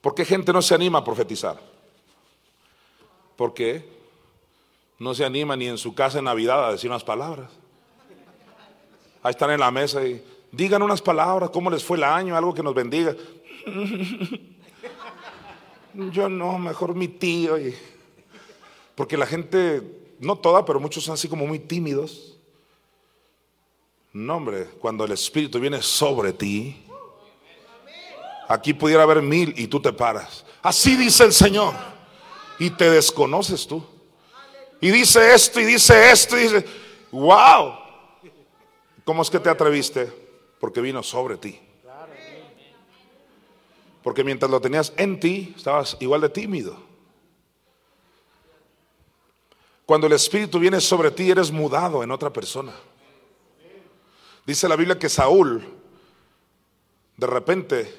¿Por 0.00 0.14
qué 0.14 0.24
gente 0.24 0.52
no 0.52 0.62
se 0.62 0.74
anima 0.74 0.98
a 1.00 1.04
profetizar? 1.04 1.60
Porque 3.36 3.88
no 4.98 5.14
se 5.14 5.24
anima 5.24 5.56
ni 5.56 5.66
en 5.66 5.78
su 5.78 5.94
casa 5.94 6.18
en 6.18 6.24
Navidad 6.24 6.66
a 6.66 6.72
decir 6.72 6.90
unas 6.90 7.04
palabras. 7.04 7.50
Ahí 9.22 9.30
están 9.30 9.50
en 9.50 9.60
la 9.60 9.70
mesa 9.70 10.04
y 10.04 10.24
digan 10.50 10.82
unas 10.82 11.02
palabras, 11.02 11.50
cómo 11.50 11.70
les 11.70 11.84
fue 11.84 11.96
el 11.96 12.04
año, 12.04 12.36
algo 12.36 12.54
que 12.54 12.62
nos 12.62 12.74
bendiga. 12.74 13.14
Yo 15.94 16.28
no, 16.28 16.58
mejor 16.58 16.94
mi 16.94 17.08
tío. 17.08 17.56
Porque 18.94 19.16
la 19.16 19.26
gente 19.26 19.97
no 20.18 20.36
toda, 20.36 20.64
pero 20.64 20.80
muchos 20.80 21.04
son 21.04 21.14
así 21.14 21.28
como 21.28 21.46
muy 21.46 21.58
tímidos. 21.58 22.36
No, 24.12 24.36
hombre, 24.36 24.66
cuando 24.80 25.04
el 25.04 25.12
Espíritu 25.12 25.60
viene 25.60 25.82
sobre 25.82 26.32
ti, 26.32 26.82
aquí 28.48 28.72
pudiera 28.74 29.02
haber 29.02 29.22
mil 29.22 29.54
y 29.56 29.66
tú 29.66 29.80
te 29.80 29.92
paras. 29.92 30.44
Así 30.62 30.96
dice 30.96 31.24
el 31.24 31.32
Señor. 31.32 31.74
Y 32.58 32.70
te 32.70 32.90
desconoces 32.90 33.66
tú. 33.66 33.84
Y 34.80 34.90
dice 34.90 35.34
esto 35.34 35.60
y 35.60 35.64
dice 35.64 36.10
esto 36.10 36.36
y 36.36 36.42
dice, 36.42 36.64
wow. 37.12 37.74
¿Cómo 39.04 39.22
es 39.22 39.30
que 39.30 39.38
te 39.38 39.48
atreviste? 39.48 40.12
Porque 40.58 40.80
vino 40.80 41.02
sobre 41.02 41.36
ti. 41.36 41.60
Porque 44.02 44.24
mientras 44.24 44.50
lo 44.50 44.60
tenías 44.60 44.92
en 44.96 45.20
ti, 45.20 45.54
estabas 45.56 45.96
igual 46.00 46.20
de 46.20 46.28
tímido. 46.28 46.87
Cuando 49.88 50.06
el 50.06 50.12
Espíritu 50.12 50.58
viene 50.58 50.82
sobre 50.82 51.10
ti, 51.10 51.30
eres 51.30 51.50
mudado 51.50 52.02
en 52.02 52.10
otra 52.10 52.30
persona. 52.30 52.74
Dice 54.44 54.68
la 54.68 54.76
Biblia 54.76 54.98
que 54.98 55.08
Saúl, 55.08 55.66
de 57.16 57.26
repente, 57.26 57.94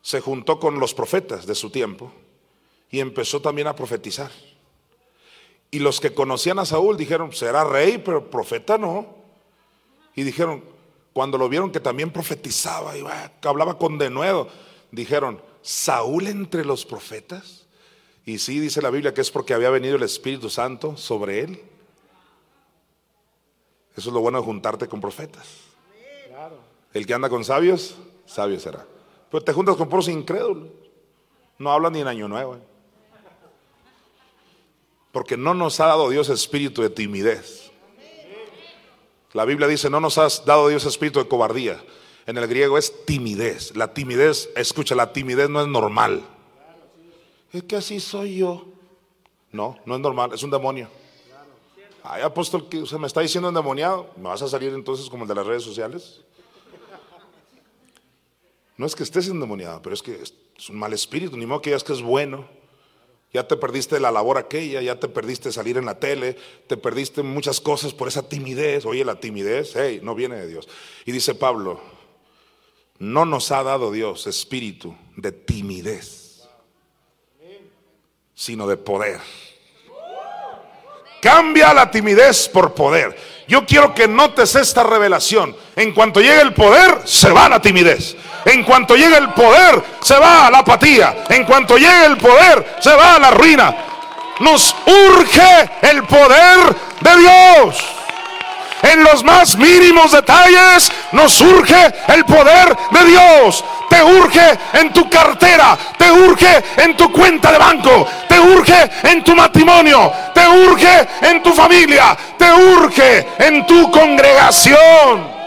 se 0.00 0.20
juntó 0.20 0.60
con 0.60 0.78
los 0.78 0.94
profetas 0.94 1.44
de 1.44 1.56
su 1.56 1.70
tiempo 1.70 2.12
y 2.88 3.00
empezó 3.00 3.42
también 3.42 3.66
a 3.66 3.74
profetizar. 3.74 4.30
Y 5.72 5.80
los 5.80 5.98
que 5.98 6.14
conocían 6.14 6.60
a 6.60 6.64
Saúl 6.64 6.96
dijeron, 6.96 7.32
será 7.32 7.64
rey, 7.64 7.98
pero 7.98 8.30
profeta 8.30 8.78
no. 8.78 9.16
Y 10.14 10.22
dijeron, 10.22 10.62
cuando 11.12 11.36
lo 11.36 11.48
vieron 11.48 11.72
que 11.72 11.80
también 11.80 12.12
profetizaba 12.12 12.96
y 12.96 13.02
que 13.40 13.48
hablaba 13.48 13.76
con 13.76 13.98
denuedo, 13.98 14.46
dijeron, 14.92 15.42
¿Saúl 15.62 16.28
entre 16.28 16.64
los 16.64 16.86
profetas? 16.86 17.66
Y 18.28 18.38
sí, 18.38 18.60
dice 18.60 18.82
la 18.82 18.90
Biblia 18.90 19.14
que 19.14 19.22
es 19.22 19.30
porque 19.30 19.54
había 19.54 19.70
venido 19.70 19.96
el 19.96 20.02
Espíritu 20.02 20.50
Santo 20.50 20.98
sobre 20.98 21.40
él. 21.40 21.62
Eso 23.96 24.10
es 24.10 24.12
lo 24.12 24.20
bueno 24.20 24.36
de 24.36 24.44
juntarte 24.44 24.86
con 24.86 25.00
profetas. 25.00 25.46
El 26.92 27.06
que 27.06 27.14
anda 27.14 27.30
con 27.30 27.42
sabios, 27.42 27.96
sabio 28.26 28.60
será. 28.60 28.86
Pero 29.30 29.42
te 29.42 29.54
juntas 29.54 29.76
con 29.76 29.88
puros 29.88 30.08
incrédulos. 30.08 30.68
No 31.56 31.72
hablan 31.72 31.94
ni 31.94 32.00
en 32.00 32.06
año 32.06 32.28
nuevo. 32.28 32.56
¿eh? 32.56 32.60
Porque 35.10 35.38
no 35.38 35.54
nos 35.54 35.80
ha 35.80 35.86
dado 35.86 36.10
Dios 36.10 36.28
espíritu 36.28 36.82
de 36.82 36.90
timidez. 36.90 37.72
La 39.32 39.46
Biblia 39.46 39.66
dice, 39.68 39.88
no 39.88 40.00
nos 40.00 40.18
ha 40.18 40.28
dado 40.44 40.68
Dios 40.68 40.84
espíritu 40.84 41.18
de 41.18 41.28
cobardía. 41.28 41.82
En 42.26 42.36
el 42.36 42.46
griego 42.46 42.76
es 42.76 43.06
timidez. 43.06 43.74
La 43.74 43.94
timidez, 43.94 44.50
escucha, 44.54 44.94
la 44.94 45.14
timidez 45.14 45.48
no 45.48 45.62
es 45.62 45.66
normal 45.66 46.22
es 47.52 47.62
que 47.64 47.76
así 47.76 48.00
soy 48.00 48.36
yo. 48.36 48.66
No, 49.52 49.78
no 49.86 49.94
es 49.94 50.00
normal, 50.00 50.32
es 50.34 50.42
un 50.42 50.50
demonio. 50.50 50.88
Ay, 52.02 52.22
apóstol, 52.22 52.68
que 52.68 52.86
se 52.86 52.98
me 52.98 53.06
está 53.06 53.20
diciendo 53.20 53.48
endemoniado. 53.48 54.10
¿Me 54.16 54.24
vas 54.24 54.42
a 54.42 54.48
salir 54.48 54.72
entonces 54.72 55.08
como 55.08 55.24
el 55.24 55.28
de 55.28 55.34
las 55.34 55.46
redes 55.46 55.62
sociales? 55.62 56.20
No 58.76 58.86
es 58.86 58.94
que 58.94 59.02
estés 59.02 59.28
endemoniado, 59.28 59.82
pero 59.82 59.94
es 59.94 60.02
que 60.02 60.22
es 60.22 60.70
un 60.70 60.78
mal 60.78 60.92
espíritu, 60.92 61.36
ni 61.36 61.46
modo 61.46 61.60
que 61.60 61.70
digas 61.70 61.84
que 61.84 61.92
es 61.92 62.02
bueno. 62.02 62.46
Ya 63.32 63.46
te 63.46 63.56
perdiste 63.56 64.00
la 64.00 64.10
labor 64.10 64.38
aquella, 64.38 64.80
ya 64.80 64.98
te 64.98 65.08
perdiste 65.08 65.52
salir 65.52 65.76
en 65.76 65.84
la 65.84 65.98
tele, 65.98 66.36
te 66.66 66.76
perdiste 66.76 67.22
muchas 67.22 67.60
cosas 67.60 67.92
por 67.92 68.08
esa 68.08 68.26
timidez. 68.26 68.86
Oye, 68.86 69.04
la 69.04 69.20
timidez, 69.20 69.72
hey, 69.74 70.00
no 70.02 70.14
viene 70.14 70.36
de 70.36 70.46
Dios. 70.46 70.68
Y 71.04 71.12
dice 71.12 71.34
Pablo, 71.34 71.80
no 72.98 73.24
nos 73.24 73.50
ha 73.50 73.62
dado 73.62 73.90
Dios 73.90 74.26
espíritu 74.26 74.94
de 75.16 75.32
timidez 75.32 76.27
sino 78.38 78.68
de 78.68 78.76
poder. 78.76 79.18
Cambia 81.20 81.74
la 81.74 81.90
timidez 81.90 82.48
por 82.48 82.72
poder. 82.72 83.18
Yo 83.48 83.66
quiero 83.66 83.92
que 83.92 84.06
notes 84.06 84.54
esta 84.54 84.84
revelación. 84.84 85.56
En 85.74 85.92
cuanto 85.92 86.20
llegue 86.20 86.40
el 86.42 86.54
poder, 86.54 87.00
se 87.04 87.32
va 87.32 87.48
la 87.48 87.60
timidez. 87.60 88.14
En 88.44 88.62
cuanto 88.62 88.94
llegue 88.94 89.16
el 89.16 89.30
poder, 89.30 89.82
se 90.00 90.16
va 90.16 90.48
la 90.52 90.58
apatía. 90.58 91.24
En 91.28 91.44
cuanto 91.44 91.76
llegue 91.76 92.04
el 92.06 92.16
poder, 92.16 92.76
se 92.78 92.94
va 92.94 93.18
la 93.18 93.32
ruina. 93.32 93.74
Nos 94.38 94.72
urge 94.86 95.70
el 95.82 96.04
poder 96.04 96.76
de 97.00 97.16
Dios. 97.18 97.97
En 98.82 99.02
los 99.02 99.24
más 99.24 99.56
mínimos 99.56 100.12
detalles 100.12 100.90
nos 101.12 101.32
surge 101.32 101.94
el 102.08 102.24
poder 102.24 102.76
de 102.90 103.04
Dios. 103.04 103.64
Te 103.90 104.02
urge 104.02 104.58
en 104.74 104.92
tu 104.92 105.08
cartera, 105.08 105.76
te 105.96 106.12
urge 106.12 106.62
en 106.76 106.96
tu 106.96 107.10
cuenta 107.10 107.50
de 107.50 107.58
banco, 107.58 108.06
te 108.28 108.38
urge 108.38 108.90
en 109.02 109.24
tu 109.24 109.34
matrimonio, 109.34 110.12
te 110.34 110.46
urge 110.46 111.08
en 111.22 111.42
tu 111.42 111.52
familia, 111.52 112.16
te 112.36 112.52
urge 112.52 113.26
en 113.38 113.66
tu 113.66 113.90
congregación. 113.90 115.38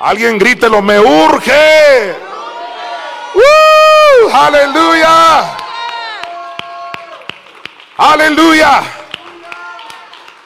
Alguien 0.00 0.38
grítelo, 0.38 0.80
me 0.80 1.00
urge. 1.00 2.14
¡Uh! 3.34 4.30
aleluya. 4.32 5.56
Aleluya. 7.96 8.82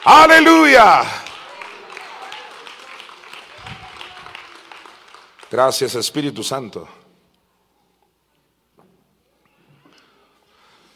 Aleluya. 0.05 1.22
Gracias 5.53 5.93
Espíritu 5.93 6.41
Santo. 6.41 6.87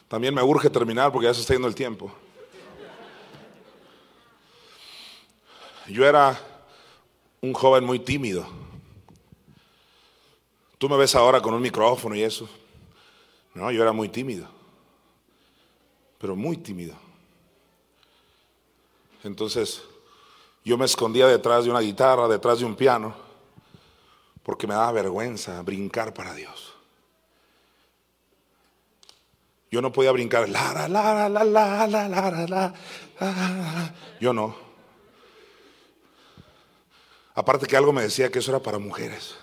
También 0.08 0.34
me 0.34 0.42
urge 0.42 0.68
terminar 0.68 1.12
porque 1.12 1.28
ya 1.28 1.34
se 1.36 1.42
está 1.42 1.54
yendo 1.54 1.68
el 1.68 1.76
tiempo. 1.76 2.12
Yo 5.88 6.04
era 6.04 6.42
un 7.40 7.54
joven 7.54 7.84
muy 7.84 8.00
tímido. 8.00 8.48
Tú 10.80 10.90
me 10.90 10.98
ves 10.98 11.14
ahora 11.14 11.40
con 11.40 11.54
un 11.54 11.62
micrófono 11.62 12.16
y 12.16 12.24
eso. 12.24 12.50
No, 13.54 13.70
yo 13.70 13.84
era 13.84 13.92
muy 13.92 14.10
tímido. 14.10 14.48
Pero 16.18 16.36
muy 16.36 16.58
tímido. 16.58 16.96
Entonces, 19.24 19.84
yo 20.66 20.80
me 20.80 20.86
escondía 20.86 21.28
detrás 21.28 21.66
de 21.66 21.70
una 21.70 21.82
guitarra, 21.82 22.28
detrás 22.28 22.58
de 22.58 22.66
un 22.66 22.76
piano 22.76 23.27
porque 24.48 24.66
me 24.66 24.76
daba 24.76 24.94
vergüenza 24.94 25.62
brincar 25.62 26.14
para 26.14 26.34
Dios. 26.34 26.74
Yo 29.70 29.82
no 29.82 29.92
podía 29.92 30.14
brincar, 30.14 30.48
la, 30.48 30.72
la, 30.72 30.88
la, 30.88 31.28
la, 31.28 31.44
la, 31.44 31.86
la, 31.86 32.08
la, 32.08 32.74
la, 33.20 33.94
Yo 34.22 34.32
no. 34.32 34.56
Aparte 37.36 37.68
que 37.68 37.76
algo 37.76 37.92
me 37.92 38.04
decía 38.04 38.32
que 38.32 38.40
eso 38.40 38.52
era 38.52 38.62
para 38.62 38.80
mujeres. 38.80 39.36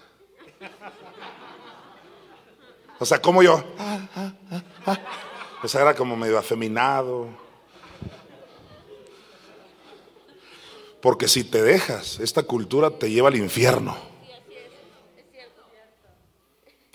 O 2.98 3.05
sea, 3.05 3.20
como 3.20 3.42
yo. 3.42 3.62
O 5.62 5.68
sea, 5.68 5.82
era 5.82 5.94
como 5.94 6.16
medio 6.16 6.38
afeminado. 6.38 7.28
Porque 11.02 11.28
si 11.28 11.44
te 11.44 11.62
dejas, 11.62 12.20
esta 12.20 12.44
cultura 12.44 12.90
te 12.90 13.11
lleva 13.11 13.28
al 13.28 13.36
infierno. 13.36 14.13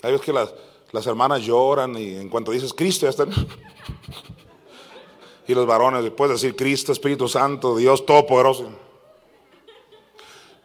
Hay 0.02 0.12
veces 0.12 0.24
que 0.24 0.32
las, 0.32 1.06
hermanas 1.06 1.42
lloran 1.42 1.96
y 1.96 2.16
en 2.16 2.28
cuanto 2.28 2.52
dices 2.52 2.72
Cristo 2.72 3.06
ya 3.06 3.10
están. 3.10 3.30
y 5.46 5.54
los 5.54 5.66
varones, 5.66 6.10
puedes 6.12 6.40
decir 6.40 6.56
Cristo, 6.56 6.92
Espíritu 6.92 7.28
Santo, 7.28 7.76
Dios 7.76 8.06
Todopoderoso. 8.06 8.70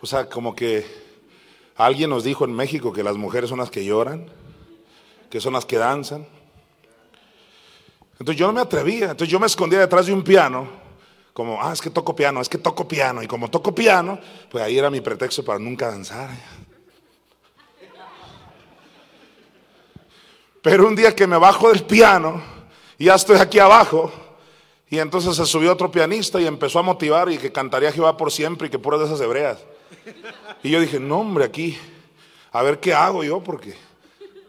O 0.01 0.05
sea, 0.05 0.29
como 0.29 0.55
que 0.55 0.85
alguien 1.75 2.09
nos 2.09 2.23
dijo 2.23 2.45
en 2.45 2.53
México 2.53 2.93
que 2.93 3.03
las 3.03 3.17
mujeres 3.17 3.49
son 3.49 3.59
las 3.59 3.71
que 3.71 3.83
lloran, 3.83 4.27
que 5.29 5.41
son 5.41 5.53
las 5.53 5.65
que 5.65 5.77
danzan. 5.77 6.27
Entonces 8.19 8.39
yo 8.39 8.47
no 8.47 8.53
me 8.53 8.61
atrevía, 8.61 9.05
entonces 9.11 9.27
yo 9.27 9.39
me 9.39 9.47
escondía 9.47 9.79
detrás 9.79 10.05
de 10.05 10.13
un 10.13 10.23
piano, 10.23 10.67
como, 11.33 11.61
ah, 11.61 11.73
es 11.73 11.81
que 11.81 11.89
toco 11.89 12.15
piano, 12.15 12.39
es 12.39 12.47
que 12.47 12.57
toco 12.57 12.87
piano, 12.87 13.21
y 13.21 13.27
como 13.27 13.49
toco 13.49 13.75
piano, 13.75 14.17
pues 14.49 14.63
ahí 14.63 14.77
era 14.77 14.89
mi 14.89 15.01
pretexto 15.01 15.43
para 15.43 15.59
nunca 15.59 15.89
danzar. 15.89 16.29
Pero 20.65 20.87
un 20.87 20.95
día 20.95 21.15
que 21.15 21.27
me 21.27 21.37
bajo 21.37 21.69
del 21.69 21.83
piano 21.83 22.41
ya 22.97 23.13
estoy 23.13 23.37
aquí 23.37 23.59
abajo, 23.59 24.11
y 24.89 24.97
entonces 24.97 25.35
se 25.35 25.45
subió 25.45 25.71
otro 25.71 25.91
pianista 25.91 26.41
y 26.41 26.47
empezó 26.47 26.79
a 26.79 26.81
motivar 26.81 27.31
y 27.31 27.37
que 27.37 27.51
cantaría 27.51 27.91
Jehová 27.91 28.17
por 28.17 28.31
siempre 28.31 28.65
y 28.65 28.71
que 28.71 28.79
puras 28.79 28.99
de 29.01 29.05
esas 29.05 29.21
hebreas. 29.21 29.59
Y 30.63 30.71
yo 30.71 30.79
dije, 30.79 30.99
no 30.99 31.19
hombre, 31.19 31.45
aquí, 31.45 31.77
a 32.51 32.63
ver 32.63 32.79
qué 32.79 32.95
hago 32.95 33.23
yo, 33.23 33.43
porque... 33.43 33.75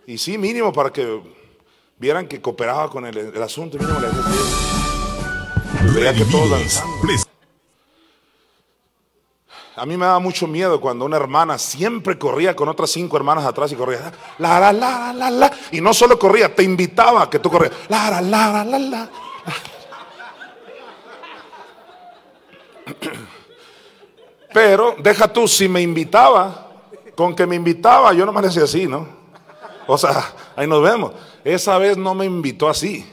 Y 0.07 0.17
sí, 0.17 0.39
mínimo 0.39 0.73
para 0.73 0.89
que 0.89 1.21
vieran 1.99 2.27
que 2.27 2.41
cooperaba 2.41 2.89
con 2.89 3.05
el, 3.05 3.43
asunto. 3.43 3.77
Mínimo 3.77 4.01
le 4.01 4.07
decía, 5.93 6.15
que 6.15 6.25
todos 6.31 6.49
danzando. 6.49 7.26
A 9.77 9.85
mí 9.85 9.95
me 9.99 10.07
daba 10.07 10.19
mucho 10.21 10.47
miedo 10.47 10.81
cuando 10.81 11.05
una 11.05 11.19
hermana 11.19 11.59
siempre 11.59 12.19
corría 12.19 12.57
con 12.57 12.67
otras 12.67 12.91
cinco 12.91 13.19
hermanas 13.19 13.45
atrás 13.45 13.71
y 13.73 13.75
corría, 13.75 14.11
la, 14.39 14.59
la, 14.59 14.73
la, 14.73 15.13
la, 15.13 15.31
la, 15.31 15.53
y 15.71 15.83
no 15.83 15.93
solo 15.93 16.19
corría, 16.19 16.55
te 16.55 16.63
invitaba 16.63 17.25
a 17.25 17.31
que 17.31 17.39
tú 17.39 17.51
corrías, 17.51 17.73
la, 17.89 18.11
la, 18.11 18.23
la, 18.23 18.65
la, 18.65 18.79
la. 18.79 19.11
Pero 24.55 24.97
deja 24.99 25.31
tú, 25.31 25.47
si 25.47 25.69
me 25.69 25.83
invitaba, 25.83 26.69
con 27.15 27.37
que 27.37 27.45
me 27.45 27.57
invitaba, 27.57 28.15
yo 28.15 28.25
no 28.25 28.33
me 28.33 28.41
decía 28.41 28.65
así, 28.65 28.87
¿no? 28.87 29.07
O 29.87 29.99
sea, 29.99 30.25
ahí 30.57 30.67
nos 30.67 30.83
vemos. 30.83 31.13
Esa 31.45 31.77
vez 31.77 31.99
no 31.99 32.15
me 32.15 32.25
invitó 32.25 32.71
así. 32.71 33.05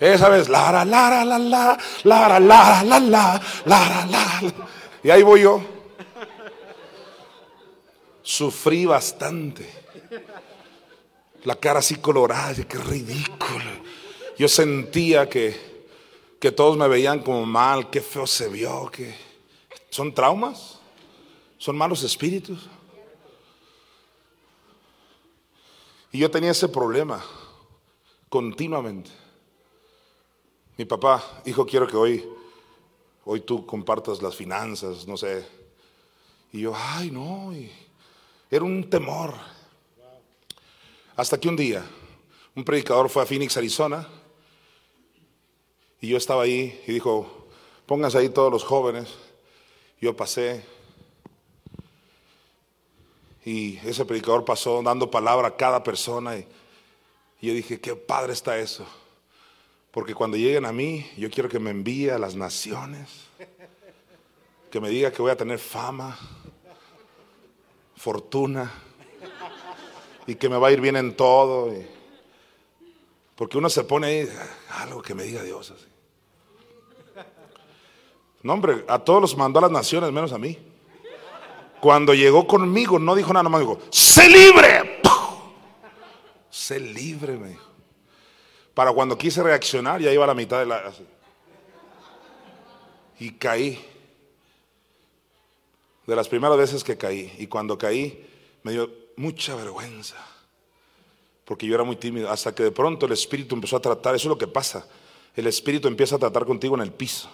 Esa 0.00 0.28
vez, 0.28 0.48
la, 0.48 0.72
la, 0.72 0.84
la, 0.84 1.24
la, 1.24 1.38
la, 1.38 1.78
la, 2.02 2.40
la, 2.40 2.40
la, 2.40 2.82
la, 2.82 3.00
la, 3.00 3.40
la, 3.64 4.06
la, 4.06 4.52
y 5.04 5.10
ahí 5.10 5.22
voy 5.22 5.42
yo 5.42 5.79
sufrí 8.30 8.86
bastante. 8.86 9.68
La 11.44 11.56
cara 11.56 11.78
así 11.78 11.96
colorada, 11.96 12.64
qué 12.64 12.78
ridículo. 12.78 13.70
Yo 14.38 14.48
sentía 14.48 15.28
que 15.28 15.70
que 16.40 16.50
todos 16.50 16.76
me 16.78 16.88
veían 16.88 17.22
como 17.22 17.44
mal, 17.44 17.90
qué 17.90 18.00
feo 18.00 18.26
se 18.26 18.48
vio, 18.48 18.90
que 18.90 19.14
son 19.90 20.14
traumas, 20.14 20.80
son 21.58 21.76
malos 21.76 22.02
espíritus. 22.02 22.66
Y 26.10 26.18
yo 26.18 26.30
tenía 26.30 26.52
ese 26.52 26.66
problema 26.66 27.22
continuamente. 28.30 29.10
Mi 30.78 30.86
papá, 30.86 31.22
hijo, 31.44 31.66
quiero 31.66 31.86
que 31.86 31.96
hoy, 31.96 32.26
hoy 33.26 33.42
tú 33.42 33.66
compartas 33.66 34.22
las 34.22 34.34
finanzas, 34.34 35.06
no 35.06 35.18
sé. 35.18 35.46
Y 36.52 36.62
yo, 36.62 36.72
ay, 36.74 37.10
no, 37.10 37.52
era 38.50 38.64
un 38.64 38.88
temor. 38.90 39.34
Hasta 41.16 41.38
que 41.38 41.48
un 41.48 41.56
día, 41.56 41.84
un 42.54 42.64
predicador 42.64 43.08
fue 43.08 43.22
a 43.22 43.26
Phoenix, 43.26 43.56
Arizona, 43.56 44.08
y 46.00 46.08
yo 46.08 46.16
estaba 46.16 46.44
ahí 46.44 46.82
y 46.86 46.92
dijo, 46.92 47.48
pónganse 47.86 48.18
ahí 48.18 48.30
todos 48.30 48.50
los 48.50 48.64
jóvenes. 48.64 49.08
Yo 50.00 50.16
pasé 50.16 50.64
y 53.44 53.78
ese 53.84 54.04
predicador 54.04 54.44
pasó 54.44 54.82
dando 54.82 55.10
palabra 55.10 55.48
a 55.48 55.56
cada 55.56 55.82
persona 55.82 56.36
y, 56.36 56.46
yo 57.42 57.54
dije, 57.54 57.80
qué 57.80 57.96
padre 57.96 58.32
está 58.32 58.58
eso. 58.58 58.86
Porque 59.90 60.14
cuando 60.14 60.36
lleguen 60.36 60.66
a 60.66 60.72
mí, 60.72 61.10
yo 61.16 61.30
quiero 61.30 61.48
que 61.48 61.58
me 61.58 61.70
envíe 61.70 62.10
a 62.10 62.18
las 62.18 62.34
naciones, 62.34 63.08
que 64.70 64.80
me 64.80 64.88
diga 64.88 65.10
que 65.10 65.22
voy 65.22 65.30
a 65.30 65.36
tener 65.36 65.58
fama, 65.58 66.18
fortuna 68.00 68.72
y 70.26 70.34
que 70.36 70.48
me 70.48 70.56
va 70.56 70.68
a 70.68 70.72
ir 70.72 70.80
bien 70.80 70.96
en 70.96 71.14
todo. 71.14 71.70
porque 73.34 73.58
uno 73.58 73.68
se 73.68 73.84
pone 73.84 74.06
ahí, 74.06 74.28
algo 74.78 75.02
que 75.02 75.14
me 75.14 75.24
diga 75.24 75.42
Dios 75.42 75.70
así. 75.70 75.86
No, 78.42 78.54
hombre, 78.54 78.86
a 78.88 78.98
todos 78.98 79.20
los 79.20 79.36
mandó 79.36 79.58
a 79.58 79.62
las 79.62 79.70
naciones, 79.70 80.10
menos 80.12 80.32
a 80.32 80.38
mí. 80.38 80.58
Cuando 81.78 82.14
llegó 82.14 82.46
conmigo, 82.46 82.98
no 82.98 83.14
dijo 83.14 83.34
nada 83.34 83.48
más, 83.50 83.60
dijo, 83.60 83.78
sé 83.90 84.30
libre. 84.30 85.00
Sé 86.48 86.80
libre, 86.80 87.36
me 87.36 87.48
dijo. 87.48 87.66
Para 88.72 88.92
cuando 88.92 89.18
quise 89.18 89.42
reaccionar, 89.42 90.00
ya 90.00 90.10
iba 90.10 90.24
a 90.24 90.28
la 90.28 90.34
mitad 90.34 90.58
de 90.58 90.66
la... 90.66 90.90
Y 93.18 93.32
caí. 93.32 93.89
De 96.06 96.16
las 96.16 96.28
primeras 96.28 96.56
veces 96.56 96.84
que 96.84 96.96
caí. 96.96 97.32
Y 97.38 97.46
cuando 97.46 97.78
caí, 97.78 98.26
me 98.62 98.72
dio 98.72 98.90
mucha 99.16 99.54
vergüenza. 99.54 100.16
Porque 101.44 101.66
yo 101.66 101.74
era 101.74 101.84
muy 101.84 101.96
tímido. 101.96 102.30
Hasta 102.30 102.54
que 102.54 102.64
de 102.64 102.72
pronto 102.72 103.06
el 103.06 103.12
Espíritu 103.12 103.54
empezó 103.54 103.76
a 103.76 103.80
tratar. 103.80 104.14
Eso 104.14 104.28
es 104.28 104.30
lo 104.30 104.38
que 104.38 104.48
pasa. 104.48 104.86
El 105.36 105.46
Espíritu 105.46 105.88
empieza 105.88 106.16
a 106.16 106.18
tratar 106.18 106.44
contigo 106.44 106.74
en 106.74 106.82
el 106.82 106.92
piso. 106.92 107.28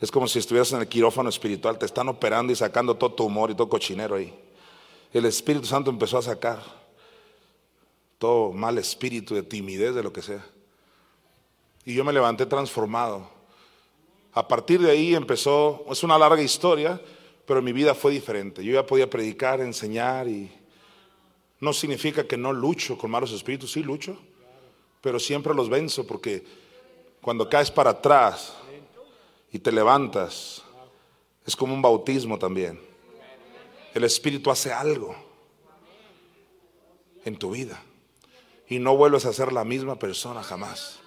Es 0.00 0.10
como 0.10 0.28
si 0.28 0.38
estuvieras 0.38 0.72
en 0.72 0.80
el 0.80 0.88
quirófano 0.88 1.28
espiritual, 1.28 1.78
te 1.78 1.86
están 1.86 2.08
operando 2.08 2.52
y 2.52 2.56
sacando 2.56 2.96
todo 2.96 3.14
tu 3.14 3.24
humor 3.24 3.50
y 3.50 3.54
todo 3.54 3.68
cochinero 3.68 4.16
ahí. 4.16 4.34
El 5.12 5.24
Espíritu 5.24 5.66
Santo 5.66 5.90
empezó 5.90 6.18
a 6.18 6.22
sacar 6.22 6.62
todo 8.18 8.52
mal 8.52 8.76
espíritu 8.78 9.34
de 9.34 9.42
timidez, 9.42 9.94
de 9.94 10.02
lo 10.02 10.12
que 10.12 10.22
sea. 10.22 10.44
Y 11.84 11.94
yo 11.94 12.04
me 12.04 12.12
levanté 12.12 12.44
transformado. 12.44 13.30
A 14.36 14.46
partir 14.46 14.82
de 14.82 14.90
ahí 14.90 15.14
empezó, 15.14 15.86
es 15.90 16.02
una 16.02 16.18
larga 16.18 16.42
historia, 16.42 17.00
pero 17.46 17.62
mi 17.62 17.72
vida 17.72 17.94
fue 17.94 18.12
diferente. 18.12 18.62
Yo 18.62 18.74
ya 18.74 18.86
podía 18.86 19.08
predicar, 19.08 19.62
enseñar 19.62 20.28
y 20.28 20.52
no 21.58 21.72
significa 21.72 22.26
que 22.26 22.36
no 22.36 22.52
lucho 22.52 22.98
con 22.98 23.10
malos 23.10 23.32
espíritus, 23.32 23.72
sí 23.72 23.82
lucho, 23.82 24.18
pero 25.00 25.18
siempre 25.18 25.54
los 25.54 25.70
venzo 25.70 26.06
porque 26.06 26.44
cuando 27.22 27.48
caes 27.48 27.70
para 27.70 27.90
atrás, 27.90 28.52
y 29.50 29.58
te 29.58 29.72
levantas, 29.72 30.62
es 31.46 31.56
como 31.56 31.72
un 31.72 31.80
bautismo 31.80 32.38
también. 32.38 32.78
El 33.94 34.04
Espíritu 34.04 34.50
hace 34.50 34.70
algo 34.70 35.16
en 37.24 37.38
tu 37.38 37.52
vida 37.52 37.82
y 38.68 38.78
no 38.78 38.94
vuelves 38.98 39.24
a 39.24 39.32
ser 39.32 39.54
la 39.54 39.64
misma 39.64 39.98
persona 39.98 40.42
jamás. 40.42 41.00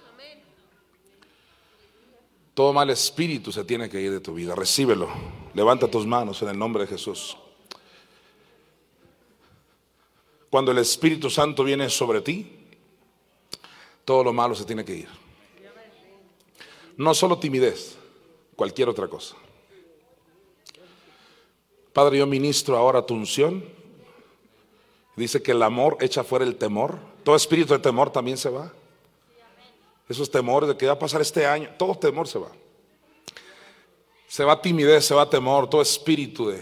Todo 2.60 2.74
mal 2.74 2.90
espíritu 2.90 3.50
se 3.50 3.64
tiene 3.64 3.88
que 3.88 3.98
ir 4.02 4.10
de 4.10 4.20
tu 4.20 4.34
vida. 4.34 4.54
Recíbelo. 4.54 5.08
Levanta 5.54 5.90
tus 5.90 6.06
manos 6.06 6.42
en 6.42 6.50
el 6.50 6.58
nombre 6.58 6.82
de 6.82 6.88
Jesús. 6.88 7.34
Cuando 10.50 10.70
el 10.70 10.76
Espíritu 10.76 11.30
Santo 11.30 11.64
viene 11.64 11.88
sobre 11.88 12.20
ti, 12.20 12.66
todo 14.04 14.22
lo 14.24 14.34
malo 14.34 14.54
se 14.54 14.66
tiene 14.66 14.84
que 14.84 14.94
ir. 14.94 15.08
No 16.98 17.14
solo 17.14 17.38
timidez, 17.38 17.96
cualquier 18.54 18.90
otra 18.90 19.08
cosa. 19.08 19.36
Padre, 21.94 22.18
yo 22.18 22.26
ministro 22.26 22.76
ahora 22.76 23.06
tu 23.06 23.14
unción. 23.14 23.64
Dice 25.16 25.42
que 25.42 25.52
el 25.52 25.62
amor 25.62 25.96
echa 26.02 26.24
fuera 26.24 26.44
el 26.44 26.56
temor. 26.56 26.98
Todo 27.24 27.36
espíritu 27.36 27.72
de 27.72 27.78
temor 27.78 28.10
también 28.10 28.36
se 28.36 28.50
va. 28.50 28.70
Esos 30.10 30.28
temores 30.28 30.68
de 30.68 30.76
que 30.76 30.86
va 30.86 30.94
a 30.94 30.98
pasar 30.98 31.20
este 31.20 31.46
año, 31.46 31.70
todo 31.78 31.94
temor 31.94 32.26
se 32.26 32.40
va. 32.40 32.48
Se 34.26 34.42
va 34.42 34.60
timidez, 34.60 35.04
se 35.04 35.14
va 35.14 35.30
temor, 35.30 35.70
todo 35.70 35.80
espíritu 35.80 36.48
de, 36.48 36.60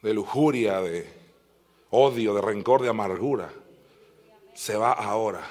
de 0.00 0.14
lujuria, 0.14 0.80
de 0.80 1.06
odio, 1.90 2.32
de 2.32 2.40
rencor, 2.40 2.80
de 2.80 2.88
amargura. 2.88 3.52
Se 4.54 4.74
va 4.74 4.92
ahora. 4.92 5.42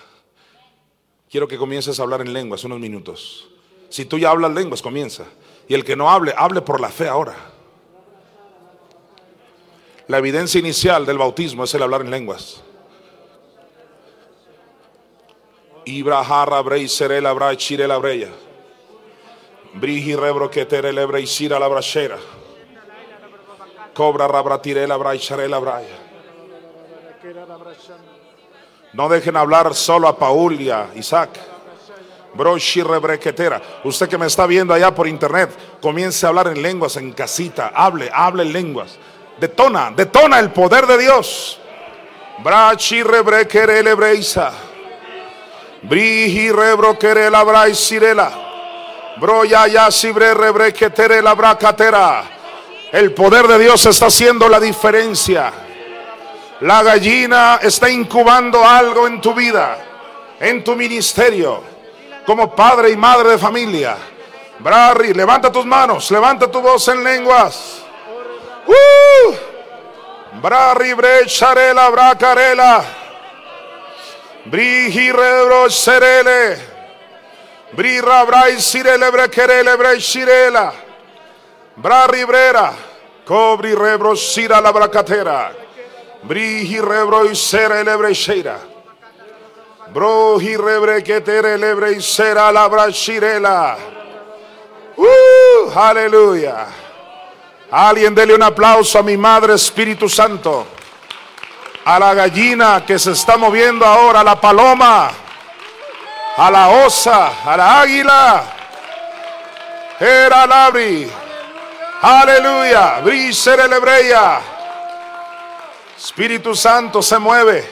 Quiero 1.29 1.47
que 1.47 1.59
comiences 1.59 1.99
a 1.99 2.03
hablar 2.03 2.21
en 2.21 2.33
lenguas 2.33 2.63
unos 2.63 2.79
minutos. 2.79 3.47
Si 3.89 4.05
tú 4.05 4.17
ya 4.17 4.31
hablas 4.31 4.51
lenguas, 4.51 4.81
comienza. 4.81 5.25
Y 5.67 5.75
el 5.75 5.85
que 5.85 5.95
no 5.95 6.09
hable, 6.09 6.33
hable 6.35 6.63
por 6.63 6.81
la 6.81 6.89
fe 6.89 7.07
ahora. 7.07 7.35
La 10.07 10.17
evidencia 10.17 10.57
inicial 10.57 11.05
del 11.05 11.19
bautismo 11.19 11.65
es 11.65 11.73
el 11.75 11.83
hablar 11.83 12.01
en 12.01 12.09
lenguas. 12.09 12.63
Ibrajarra 15.87 16.61
brei 16.63 16.89
serela 16.89 17.33
bra 17.33 17.55
chirela 17.55 17.97
breya. 17.97 18.27
Brigi 19.73 20.17
rebro 20.17 20.49
que 20.49 20.65
terele 20.65 21.05
brei 21.05 21.25
sira 21.25 21.57
la 21.57 21.67
brachera. 21.69 22.17
Cobra 23.93 24.27
rabra 24.27 24.61
tirela 24.61 24.97
bra 24.97 25.17
charela 25.17 25.59
braya. 25.59 25.95
No 28.91 29.07
dejen 29.07 29.37
hablar 29.37 29.73
solo 29.73 30.09
a 30.09 30.17
Paulia, 30.17 30.89
Isaac. 30.95 31.39
Usted 33.85 34.09
que 34.09 34.17
me 34.17 34.25
está 34.25 34.45
viendo 34.45 34.73
allá 34.73 34.93
por 34.93 35.07
internet, 35.07 35.51
comience 35.81 36.25
a 36.25 36.29
hablar 36.29 36.47
en 36.47 36.61
lenguas 36.61 36.97
en 36.97 37.13
casita. 37.13 37.71
Hable, 37.73 38.09
hable 38.13 38.43
en 38.43 38.51
lenguas. 38.51 38.99
Detona, 39.39 39.91
detona 39.95 40.39
el 40.39 40.51
poder 40.51 40.85
de 40.85 40.97
Dios. 40.97 41.59
Brachi 42.43 43.03
rebrekere 43.03 43.81
lebreisa. 43.81 44.51
Briji 45.83 46.51
rebrokere 46.51 47.29
la 47.29 47.43
braisirela. 47.43 48.31
Broya 49.19 49.67
ya 49.67 49.91
sibre 49.91 50.33
rebreketere 50.33 51.21
la 51.21 51.33
bracatera. 51.33 52.23
El 52.91 53.13
poder 53.13 53.47
de 53.47 53.59
Dios 53.59 53.85
está 53.85 54.07
haciendo 54.07 54.47
la 54.47 54.59
diferencia. 54.59 55.51
La 56.61 56.83
gallina 56.83 57.59
está 57.61 57.89
incubando 57.89 58.67
algo 58.67 59.07
en 59.07 59.21
tu 59.21 59.33
vida, 59.33 59.77
en 60.39 60.63
tu 60.63 60.75
ministerio 60.75 61.63
como 62.27 62.53
padre 62.53 62.89
y 62.91 62.97
madre 62.97 63.31
de 63.31 63.37
familia. 63.37 63.95
Brari, 64.59 65.13
levanta 65.13 65.49
tus 65.49 65.65
manos, 65.65 66.11
levanta 66.11 66.51
tu 66.51 66.61
voz 66.61 66.85
en 66.89 67.01
lenguas. 67.01 67.81
Uh, 68.67 69.33
brari 70.41 70.93
brecharela, 70.93 71.89
bracarela. 71.89 72.83
Brigi 74.45 75.11
rebro 75.11 75.69
serele. 75.69 76.57
Brira 77.73 78.25
brai 78.25 78.59
sirele 78.61 79.11
brequerele 79.11 79.75
brechirela. 79.77 80.73
Brari 81.75 82.25
brera. 82.25 82.73
Cobri 83.25 83.75
rebro 83.75 84.15
sira 84.15 84.61
la 84.61 84.71
bracatera. 84.71 85.51
Brigi 86.23 86.79
rebro 86.79 87.25
y 87.25 87.35
serele 87.35 87.95
brecheira. 87.97 88.57
Broji 89.93 90.57
rebre 90.57 91.01
que 91.03 91.21
tere 91.21 91.57
lebre 91.57 91.93
y 91.93 92.01
será 92.01 92.51
la 92.51 92.67
brachirela. 92.67 93.77
Uh, 94.97 95.71
aleluya. 95.73 96.67
Alguien 97.71 98.13
dele 98.13 98.33
un 98.33 98.43
aplauso 98.43 98.99
a 98.99 99.03
mi 99.03 99.15
Madre 99.17 99.53
Espíritu 99.53 100.09
Santo 100.09 100.67
a 101.87 101.97
la 101.99 102.13
gallina 102.13 102.83
que 102.85 102.99
se 102.99 103.13
está 103.13 103.37
moviendo 103.37 103.85
ahora, 103.85 104.19
a 104.19 104.23
la 104.23 104.41
paloma, 104.41 105.09
a 106.35 106.51
la 106.51 106.67
osa, 106.85 107.49
a 107.49 107.55
la 107.55 107.79
águila. 107.79 108.43
Era 109.97 110.45
labri. 110.45 111.09
Aleluya. 112.01 112.99
Brisere 112.99 113.73
hebrea. 113.73 114.41
Espíritu 115.97 116.53
Santo 116.53 117.01
se 117.01 117.17
mueve 117.19 117.65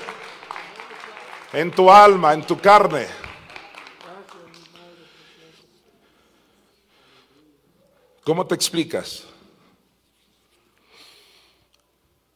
en 1.51 1.71
tu 1.71 1.91
alma, 1.91 2.33
en 2.33 2.43
tu 2.43 2.57
carne. 2.57 3.07
¿Cómo 8.23 8.47
te 8.47 8.55
explicas? 8.55 9.25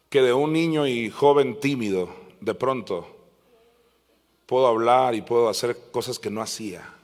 Que 0.09 0.21
de 0.21 0.33
un 0.33 0.51
niño 0.51 0.87
y 0.87 1.09
joven 1.09 1.59
tímido, 1.59 2.09
de 2.41 2.55
pronto, 2.55 3.07
puedo 4.45 4.67
hablar 4.67 5.13
y 5.13 5.21
puedo 5.21 5.49
hacer 5.49 5.77
cosas 5.91 6.17
que 6.17 6.31
no 6.31 6.41
hacía? 6.41 6.95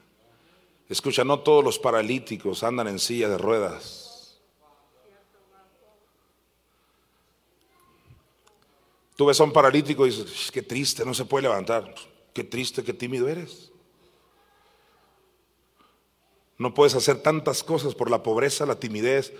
Escucha, 0.88 1.24
no 1.24 1.40
todos 1.40 1.64
los 1.64 1.78
paralíticos 1.78 2.62
andan 2.62 2.88
en 2.88 2.98
silla 2.98 3.28
de 3.28 3.38
ruedas. 3.38 4.38
Tú 9.16 9.24
ves 9.26 9.40
a 9.40 9.44
un 9.44 9.52
paralítico 9.52 10.06
y 10.06 10.10
dices, 10.10 10.50
qué 10.52 10.62
triste, 10.62 11.04
no 11.04 11.14
se 11.14 11.24
puede 11.24 11.44
levantar. 11.44 11.94
Qué 12.34 12.44
triste, 12.44 12.84
qué 12.84 12.92
tímido 12.92 13.28
eres. 13.28 13.72
No 16.58 16.74
puedes 16.74 16.94
hacer 16.94 17.22
tantas 17.22 17.62
cosas 17.62 17.94
por 17.94 18.10
la 18.10 18.22
pobreza, 18.22 18.66
la 18.66 18.78
timidez. 18.78 19.32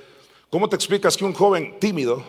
¿Cómo 0.51 0.69
te 0.69 0.77
explicas 0.77 1.17
que 1.17 1.25
un 1.25 1.35
joven 1.35 1.79
tímido 1.79 2.25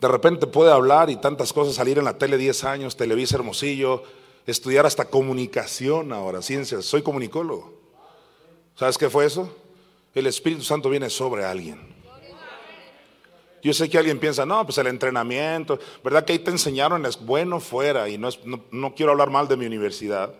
de 0.00 0.08
repente 0.08 0.46
puede 0.46 0.72
hablar 0.72 1.10
y 1.10 1.16
tantas 1.16 1.52
cosas, 1.52 1.74
salir 1.74 1.98
en 1.98 2.04
la 2.04 2.18
tele 2.18 2.36
10 2.36 2.64
años, 2.64 2.96
Televisa 2.96 3.36
Hermosillo, 3.36 4.02
estudiar 4.46 4.86
hasta 4.86 5.06
comunicación 5.06 6.12
ahora, 6.12 6.42
ciencias? 6.42 6.84
Soy 6.84 7.02
comunicólogo. 7.02 7.72
¿Sabes 8.74 8.98
qué 8.98 9.08
fue 9.08 9.26
eso? 9.26 9.54
El 10.14 10.26
Espíritu 10.26 10.62
Santo 10.62 10.90
viene 10.90 11.10
sobre 11.10 11.44
alguien. 11.44 11.94
Yo 13.62 13.72
sé 13.72 13.88
que 13.88 13.96
alguien 13.96 14.20
piensa, 14.20 14.44
no, 14.44 14.66
pues 14.66 14.76
el 14.76 14.88
entrenamiento, 14.88 15.78
¿verdad 16.02 16.24
que 16.24 16.34
ahí 16.34 16.38
te 16.38 16.50
enseñaron 16.50 17.06
es 17.06 17.18
bueno 17.18 17.60
fuera? 17.60 18.06
Y 18.10 18.18
no, 18.18 18.28
no, 18.70 18.94
quiero 18.94 19.12
hablar 19.12 19.30
mal 19.30 19.48
de 19.48 19.56
mi 19.56 19.64
universidad, 19.64 20.34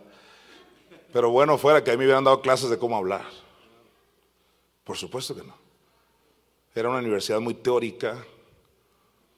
pero 1.10 1.30
bueno 1.30 1.56
fuera 1.56 1.82
que 1.82 1.90
a 1.90 1.94
mí 1.94 2.00
me 2.00 2.04
hubieran 2.04 2.24
dado 2.24 2.42
clases 2.42 2.68
de 2.68 2.76
cómo 2.76 2.98
hablar. 2.98 3.24
Por 4.84 4.98
supuesto 4.98 5.34
que 5.34 5.42
no. 5.42 5.56
Era 6.74 6.90
una 6.90 6.98
universidad 6.98 7.40
muy 7.40 7.54
teórica, 7.54 8.22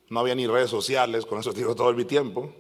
no 0.09 0.21
había 0.21 0.35
ni 0.35 0.47
redes 0.47 0.71
sociales, 0.71 1.27
con 1.27 1.41
eso 1.41 1.53
tiro 1.53 1.75
todo 1.75 1.93
mi 1.93 2.05
tiempo. 2.05 2.53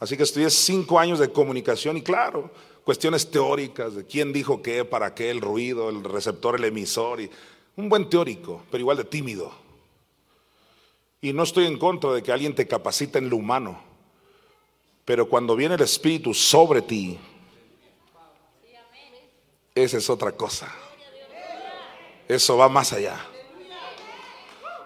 Así 0.00 0.16
que 0.16 0.24
estudié 0.24 0.50
cinco 0.50 0.98
años 0.98 1.18
de 1.18 1.30
comunicación 1.30 1.96
y 1.96 2.02
claro, 2.02 2.50
cuestiones 2.84 3.30
teóricas 3.30 3.94
de 3.94 4.04
quién 4.04 4.32
dijo 4.32 4.62
qué, 4.62 4.84
para 4.84 5.14
qué, 5.14 5.30
el 5.30 5.40
ruido, 5.40 5.90
el 5.90 6.02
receptor, 6.02 6.56
el 6.56 6.64
emisor, 6.64 7.20
y 7.20 7.30
un 7.76 7.88
buen 7.88 8.08
teórico, 8.10 8.62
pero 8.70 8.80
igual 8.80 8.96
de 8.96 9.04
tímido. 9.04 9.52
Y 11.20 11.32
no 11.32 11.44
estoy 11.44 11.66
en 11.66 11.78
contra 11.78 12.12
de 12.12 12.22
que 12.22 12.32
alguien 12.32 12.54
te 12.54 12.66
capacite 12.66 13.18
en 13.18 13.30
lo 13.30 13.36
humano, 13.36 13.80
pero 15.04 15.28
cuando 15.28 15.54
viene 15.54 15.76
el 15.76 15.82
Espíritu 15.82 16.34
sobre 16.34 16.82
ti, 16.82 17.18
esa 19.74 19.98
es 19.98 20.10
otra 20.10 20.32
cosa. 20.32 20.74
Eso 22.28 22.56
va 22.56 22.68
más 22.68 22.92
allá. 22.92 23.31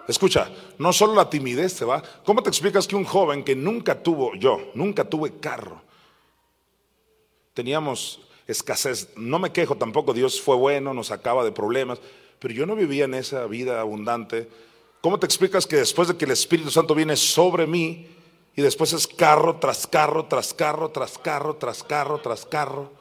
Escucha, 0.07 0.49
no 0.77 0.93
solo 0.93 1.13
la 1.13 1.29
timidez 1.29 1.75
te 1.75 1.85
va. 1.85 2.01
¿Cómo 2.23 2.41
te 2.41 2.49
explicas 2.49 2.87
que 2.87 2.95
un 2.95 3.03
joven 3.03 3.43
que 3.43 3.55
nunca 3.55 4.01
tuvo, 4.01 4.33
yo, 4.35 4.71
nunca 4.73 5.03
tuve 5.03 5.39
carro, 5.39 5.81
teníamos 7.53 8.21
escasez, 8.47 9.09
no 9.17 9.39
me 9.39 9.51
quejo 9.51 9.75
tampoco, 9.75 10.13
Dios 10.13 10.39
fue 10.41 10.55
bueno, 10.55 10.93
nos 10.93 11.07
sacaba 11.07 11.43
de 11.43 11.51
problemas, 11.51 11.99
pero 12.39 12.53
yo 12.53 12.65
no 12.65 12.75
vivía 12.75 13.05
en 13.05 13.15
esa 13.15 13.45
vida 13.47 13.81
abundante. 13.81 14.47
¿Cómo 15.01 15.19
te 15.19 15.25
explicas 15.25 15.67
que 15.67 15.75
después 15.75 16.07
de 16.07 16.15
que 16.15 16.25
el 16.25 16.31
Espíritu 16.31 16.71
Santo 16.71 16.95
viene 16.95 17.15
sobre 17.15 17.67
mí 17.67 18.07
y 18.55 18.61
después 18.61 18.93
es 18.93 19.07
carro 19.07 19.57
tras 19.57 19.85
carro, 19.87 20.25
tras 20.25 20.53
carro, 20.53 20.89
tras 20.89 21.17
carro, 21.17 21.55
tras 21.55 21.83
carro, 21.83 22.19
tras 22.19 22.45
carro? 22.45 22.91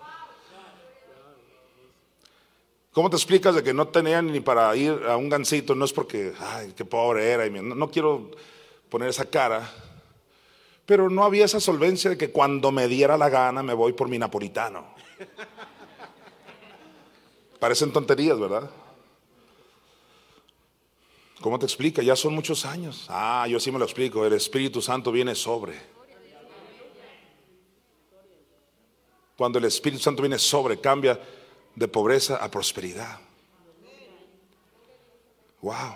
¿Cómo 2.97 3.11
te 3.11 3.17
explicas 3.17 3.55
de 3.55 3.63
que 3.63 3.75
no 3.75 3.89
tenían 3.89 4.33
ni 4.33 4.41
para 4.41 4.75
ir 4.75 5.03
a 5.07 5.19
un 5.19 5.29
gancito? 5.29 5.75
No 5.75 5.85
es 5.85 5.93
porque, 5.93 6.33
ay, 6.41 6.73
qué 6.75 6.87
pobre 6.87 7.31
era. 7.31 7.47
No, 7.47 7.75
no 7.75 7.91
quiero 7.91 8.31
poner 8.89 9.11
esa 9.11 9.27
cara. 9.27 9.71
Pero 10.87 11.11
no 11.11 11.23
había 11.23 11.45
esa 11.45 11.61
solvencia 11.61 12.09
de 12.09 12.17
que 12.17 12.31
cuando 12.31 12.73
me 12.73 12.89
diera 12.89 13.19
la 13.19 13.29
gana 13.29 13.63
me 13.63 13.75
voy 13.75 13.93
por 13.93 14.09
mi 14.09 14.19
napolitano. 14.19 14.95
Parecen 17.61 17.93
tonterías, 17.93 18.41
¿verdad? 18.41 18.71
¿Cómo 21.43 21.59
te 21.59 21.67
explica? 21.67 22.03
Ya 22.03 22.17
son 22.17 22.33
muchos 22.33 22.65
años. 22.65 23.05
Ah, 23.11 23.47
yo 23.47 23.61
sí 23.61 23.71
me 23.71 23.79
lo 23.79 23.85
explico. 23.85 24.25
El 24.25 24.33
Espíritu 24.33 24.81
Santo 24.81 25.13
viene 25.13 25.35
sobre. 25.35 25.79
Cuando 29.37 29.59
el 29.59 29.67
Espíritu 29.67 30.03
Santo 30.03 30.23
viene 30.23 30.39
sobre, 30.39 30.81
cambia 30.81 31.21
de 31.77 31.87
pobreza 31.87 32.37
a 32.37 32.51
prosperidad. 32.51 33.21
Wow. 35.63 35.95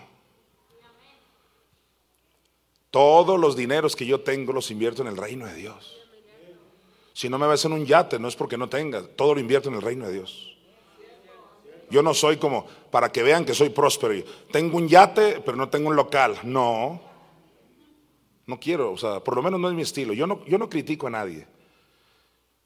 Todos 2.91 3.39
los 3.39 3.57
dineros 3.57 3.97
que 3.97 4.07
yo 4.07 4.21
tengo 4.21 4.53
los 4.53 4.71
invierto 4.71 5.03
en 5.03 5.09
el 5.09 5.17
reino 5.17 5.47
de 5.47 5.55
Dios. 5.55 5.97
Si 7.13 7.29
no 7.29 7.39
me 7.39 7.47
ves 7.47 7.65
en 7.65 7.73
un 7.73 7.85
yate, 7.85 8.19
no 8.19 8.29
es 8.29 8.37
porque 8.37 8.57
no 8.57 8.69
tenga, 8.69 9.03
todo 9.03 9.35
lo 9.35 9.41
invierto 9.41 9.69
en 9.69 9.75
el 9.77 9.83
reino 9.83 10.07
de 10.07 10.13
Dios. 10.13 10.57
Yo 11.91 12.03
no 12.03 12.15
soy 12.15 12.37
como, 12.37 12.67
para 12.91 13.11
que 13.11 13.23
vean 13.23 13.45
que 13.45 13.55
soy 13.55 13.71
próspero. 13.71 14.25
Tengo 14.53 14.77
un 14.77 14.89
yate, 14.89 15.41
pero 15.45 15.57
no 15.57 15.69
tengo 15.69 15.89
un 15.89 15.97
local. 15.97 16.39
No, 16.45 17.01
no 18.47 18.61
quiero, 18.61 18.93
o 18.93 18.97
sea, 18.97 19.21
por 19.21 19.35
lo 19.35 19.43
menos 19.43 19.59
no 19.59 19.69
es 19.69 19.75
mi 19.75 19.83
estilo. 19.83 20.13
Yo 20.13 20.27
no, 20.27 20.45
yo 20.47 20.57
no 20.57 20.69
critico 20.69 21.09
a 21.09 21.11
nadie. 21.11 21.47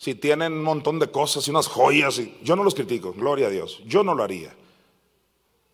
Si 0.05 0.15
tienen 0.15 0.53
un 0.53 0.63
montón 0.63 0.99
de 0.99 1.11
cosas 1.11 1.49
y 1.49 1.51
unas 1.51 1.67
joyas, 1.67 2.19
y, 2.19 2.37
yo 2.43 2.57
no 2.57 2.63
los 2.63 2.75
critico, 2.75 3.15
gloria 3.15 3.47
a 3.47 3.51
Dios. 3.51 3.81
Yo 3.87 4.05
no 4.05 4.15
lo 4.15 4.23
haría. 4.23 4.55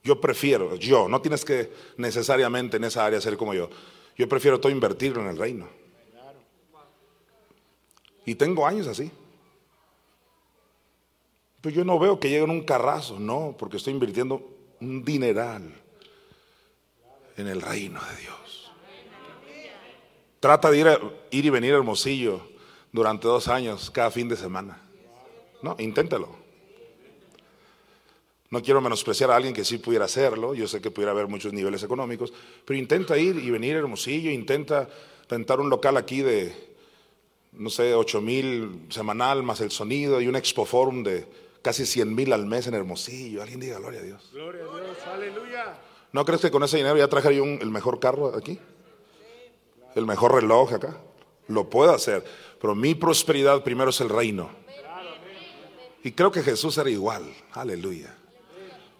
Yo 0.04 0.20
prefiero, 0.20 0.76
yo, 0.76 1.08
no 1.08 1.20
tienes 1.20 1.44
que 1.44 1.72
necesariamente 1.96 2.76
en 2.76 2.84
esa 2.84 3.04
área 3.04 3.20
ser 3.20 3.36
como 3.36 3.54
yo. 3.54 3.68
Yo 4.16 4.28
prefiero 4.28 4.60
todo 4.60 4.70
invertirlo 4.70 5.20
en 5.20 5.26
el 5.26 5.36
reino. 5.36 5.68
Y 8.24 8.36
tengo 8.36 8.64
años 8.64 8.86
así. 8.86 9.10
Pero 11.60 11.74
yo 11.74 11.84
no 11.84 11.98
veo 11.98 12.20
que 12.20 12.30
llegue 12.30 12.44
en 12.44 12.50
un 12.50 12.62
carrazo, 12.62 13.18
no, 13.18 13.56
porque 13.58 13.78
estoy 13.78 13.94
invirtiendo 13.94 14.48
un 14.80 15.04
dineral 15.04 15.74
en 17.36 17.48
el 17.48 17.60
reino 17.60 18.00
de 18.00 18.22
Dios. 18.22 18.70
Trata 20.38 20.70
de 20.70 20.78
ir, 20.78 20.86
ir 21.32 21.46
y 21.46 21.50
venir 21.50 21.74
a 21.74 21.78
Hermosillo 21.78 22.49
durante 22.92 23.28
dos 23.28 23.48
años, 23.48 23.90
cada 23.90 24.10
fin 24.10 24.28
de 24.28 24.36
semana. 24.36 24.80
No, 25.62 25.76
inténtalo. 25.78 26.40
No 28.50 28.60
quiero 28.62 28.80
menospreciar 28.80 29.30
a 29.30 29.36
alguien 29.36 29.54
que 29.54 29.64
sí 29.64 29.78
pudiera 29.78 30.06
hacerlo, 30.06 30.54
yo 30.54 30.66
sé 30.66 30.80
que 30.80 30.90
pudiera 30.90 31.12
haber 31.12 31.28
muchos 31.28 31.52
niveles 31.52 31.84
económicos, 31.84 32.32
pero 32.64 32.78
intenta 32.78 33.16
ir 33.16 33.36
y 33.36 33.50
venir 33.50 33.76
a 33.76 33.78
Hermosillo, 33.78 34.30
intenta 34.30 34.88
rentar 35.28 35.60
un 35.60 35.70
local 35.70 35.96
aquí 35.96 36.22
de, 36.22 36.52
no 37.52 37.70
sé, 37.70 37.94
8 37.94 38.20
mil 38.20 38.86
semanal 38.88 39.44
más 39.44 39.60
el 39.60 39.70
sonido 39.70 40.20
y 40.20 40.26
un 40.26 40.34
expo 40.34 40.64
forum 40.64 41.04
de 41.04 41.26
casi 41.62 41.86
100 41.86 42.12
mil 42.12 42.32
al 42.32 42.46
mes 42.46 42.66
en 42.66 42.74
Hermosillo. 42.74 43.40
Alguien 43.40 43.60
diga 43.60 43.78
gloria 43.78 44.00
a 44.00 44.02
Dios. 44.02 44.30
Gloria 44.32 44.64
a 44.64 44.80
Dios, 44.80 44.98
aleluya. 45.06 45.78
¿No 46.12 46.24
crees 46.24 46.40
que 46.40 46.50
con 46.50 46.64
ese 46.64 46.76
dinero 46.76 46.96
ya 46.96 47.06
traje 47.06 47.36
yo 47.36 47.44
el 47.44 47.70
mejor 47.70 48.00
carro 48.00 48.34
aquí? 48.36 48.58
El 49.94 50.06
mejor 50.06 50.34
reloj 50.34 50.72
acá. 50.72 50.96
Lo 51.46 51.70
puedo 51.70 51.92
hacer. 51.92 52.24
Pero 52.60 52.74
mi 52.74 52.94
prosperidad 52.94 53.62
primero 53.62 53.90
es 53.90 54.00
el 54.00 54.08
reino. 54.08 54.50
Y 56.02 56.12
creo 56.12 56.30
que 56.30 56.42
Jesús 56.42 56.76
era 56.78 56.90
igual. 56.90 57.24
Aleluya. 57.52 58.14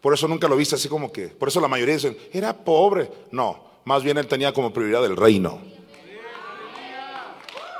Por 0.00 0.14
eso 0.14 0.26
nunca 0.26 0.48
lo 0.48 0.56
viste 0.56 0.76
así 0.76 0.88
como 0.88 1.12
que. 1.12 1.28
Por 1.28 1.48
eso 1.48 1.60
la 1.60 1.68
mayoría 1.68 1.94
dicen, 1.94 2.16
era 2.32 2.56
pobre. 2.56 3.10
No, 3.30 3.70
más 3.84 4.02
bien 4.02 4.18
él 4.18 4.26
tenía 4.26 4.52
como 4.52 4.72
prioridad 4.72 5.04
el 5.04 5.16
reino. 5.16 5.60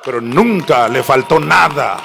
Pero 0.04 0.20
nunca 0.20 0.88
le 0.88 1.02
faltó 1.02 1.38
nada. 1.40 2.02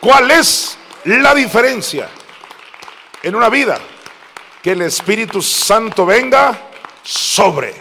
¿Cuál 0.00 0.30
es 0.30 0.78
la 1.04 1.34
diferencia 1.34 2.08
en 3.22 3.34
una 3.34 3.48
vida? 3.48 3.78
Que 4.62 4.72
el 4.72 4.82
Espíritu 4.82 5.42
Santo 5.42 6.06
venga 6.06 6.70
sobre. 7.02 7.74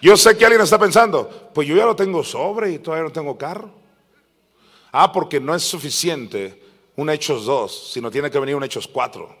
Yo 0.00 0.16
sé 0.16 0.36
que 0.36 0.44
alguien 0.44 0.62
está 0.62 0.78
pensando, 0.78 1.45
pues 1.56 1.66
yo 1.66 1.74
ya 1.74 1.86
lo 1.86 1.96
tengo 1.96 2.22
sobre 2.22 2.72
y 2.72 2.78
todavía 2.80 3.04
no 3.04 3.10
tengo 3.10 3.38
carro. 3.38 3.70
Ah, 4.92 5.10
porque 5.10 5.40
no 5.40 5.54
es 5.54 5.62
suficiente 5.62 6.62
un 6.96 7.08
Hechos 7.08 7.46
2, 7.46 7.92
sino 7.94 8.10
tiene 8.10 8.30
que 8.30 8.38
venir 8.38 8.54
un 8.54 8.62
Hechos 8.62 8.86
4. 8.86 9.34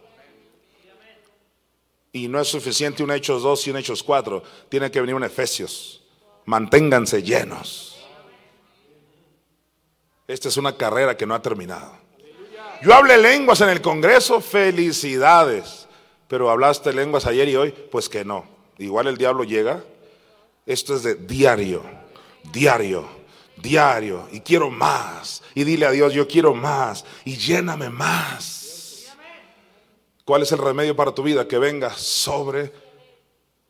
Y 2.12 2.26
no 2.28 2.40
es 2.40 2.48
suficiente 2.48 3.02
un 3.02 3.10
Hechos 3.10 3.42
2 3.42 3.66
y 3.66 3.70
un 3.70 3.76
Hechos 3.76 4.02
4, 4.02 4.42
tiene 4.70 4.90
que 4.90 4.98
venir 5.02 5.14
un 5.14 5.24
Efesios. 5.24 6.04
Manténganse 6.46 7.22
llenos. 7.22 8.02
Esta 10.26 10.48
es 10.48 10.56
una 10.56 10.74
carrera 10.74 11.18
que 11.18 11.26
no 11.26 11.34
ha 11.34 11.42
terminado. 11.42 11.92
Yo 12.80 12.94
hablé 12.94 13.18
lenguas 13.18 13.60
en 13.60 13.68
el 13.68 13.82
Congreso, 13.82 14.40
felicidades. 14.40 15.86
Pero 16.28 16.48
hablaste 16.48 16.94
lenguas 16.94 17.26
ayer 17.26 17.46
y 17.46 17.56
hoy, 17.56 17.74
pues 17.92 18.08
que 18.08 18.24
no. 18.24 18.46
Igual 18.78 19.06
el 19.06 19.18
diablo 19.18 19.44
llega 19.44 19.84
esto 20.66 20.96
es 20.96 21.04
de 21.04 21.14
diario, 21.14 21.82
diario, 22.52 23.06
diario. 23.56 24.28
Y 24.32 24.40
quiero 24.40 24.70
más. 24.70 25.42
Y 25.54 25.64
dile 25.64 25.86
a 25.86 25.90
Dios, 25.90 26.12
yo 26.12 26.26
quiero 26.26 26.54
más. 26.54 27.04
Y 27.24 27.36
lléname 27.36 27.90
más. 27.90 29.14
¿Cuál 30.24 30.42
es 30.42 30.52
el 30.52 30.58
remedio 30.58 30.96
para 30.96 31.14
tu 31.14 31.22
vida? 31.22 31.46
Que 31.46 31.58
venga 31.58 31.90
sobre 31.90 32.72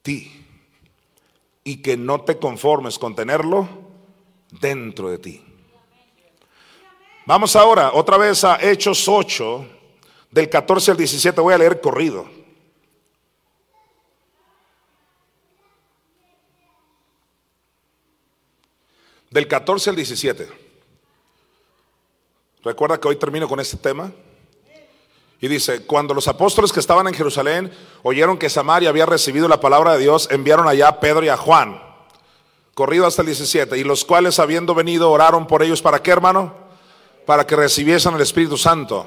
ti 0.03 0.45
y 1.65 1.83
que 1.83 1.97
no 1.97 2.21
te 2.21 2.39
conformes 2.39 2.99
con 2.99 3.15
tenerlo 3.15 3.69
dentro 4.53 5.11
de 5.11 5.19
ti. 5.19 5.45
Vamos 7.27 7.57
ahora 7.57 7.91
otra 7.93 8.17
vez 8.17 8.45
a 8.45 8.57
Hechos 8.63 9.09
8, 9.09 9.67
del 10.31 10.49
14 10.49 10.93
al 10.93 10.97
17, 10.97 11.41
voy 11.41 11.55
a 11.55 11.59
leer 11.59 11.81
corrido. 11.81 12.36
Del 19.31 19.49
14 19.49 19.91
al 19.91 19.97
17. 19.97 20.49
Recuerda 22.63 22.99
que 22.99 23.09
hoy 23.09 23.17
termino 23.17 23.49
con 23.49 23.61
este 23.61 23.77
tema. 23.77 24.13
Y 25.41 25.49
dice, 25.49 25.85
cuando 25.85 26.15
los 26.15 26.29
apóstoles 26.29 26.73
que 26.73 26.81
estaban 26.81 27.07
en 27.07 27.15
Jerusalén 27.15 27.71
oyeron 28.03 28.39
que 28.39 28.49
Samaria 28.49 28.89
había 28.89 29.07
recibido 29.07 29.49
la 29.49 29.61
palabra 29.61 29.93
de 29.93 30.01
Dios, 30.01 30.29
enviaron 30.31 30.67
allá 30.67 30.89
a 30.89 31.01
Pedro 31.01 31.25
y 31.25 31.29
a 31.29 31.37
Juan, 31.37 31.81
corrido 32.75 33.07
hasta 33.07 33.23
el 33.23 33.27
17, 33.27 33.77
y 33.77 33.85
los 33.85 34.05
cuales 34.05 34.39
habiendo 34.39 34.75
venido 34.75 35.11
oraron 35.11 35.47
por 35.47 35.63
ellos, 35.63 35.83
¿para 35.83 36.03
qué 36.03 36.11
hermano? 36.11 36.55
Para 37.27 37.47
que 37.47 37.55
recibiesen 37.55 38.15
el 38.15 38.21
Espíritu 38.23 38.57
Santo. 38.57 39.07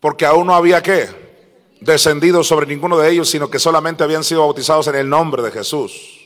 Porque 0.00 0.26
aún 0.26 0.46
no 0.46 0.54
había 0.54 0.80
qué? 0.80 1.08
Descendido 1.80 2.44
sobre 2.44 2.66
ninguno 2.66 2.98
de 2.98 3.10
ellos, 3.10 3.28
sino 3.28 3.50
que 3.50 3.58
solamente 3.58 4.04
habían 4.04 4.22
sido 4.22 4.42
bautizados 4.42 4.86
en 4.86 4.94
el 4.94 5.08
nombre 5.08 5.42
de 5.42 5.50
Jesús. 5.50 6.17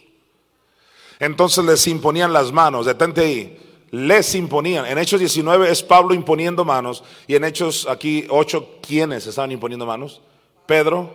Entonces 1.19 1.65
les 1.65 1.87
imponían 1.87 2.33
las 2.33 2.53
manos, 2.53 2.87
detente 2.87 3.21
ahí 3.21 3.59
les 3.93 4.35
imponían. 4.35 4.87
En 4.87 4.97
Hechos 4.97 5.21
19 5.21 5.71
es 5.71 5.83
Pablo 5.83 6.15
imponiendo 6.15 6.65
manos 6.65 7.05
y 7.27 7.37
en 7.37 7.45
Hechos 7.45 7.87
aquí 7.89 8.27
8, 8.29 8.79
¿quiénes 8.81 9.27
estaban 9.27 9.53
imponiendo 9.53 9.87
manos? 9.87 10.23
Pedro 10.67 11.15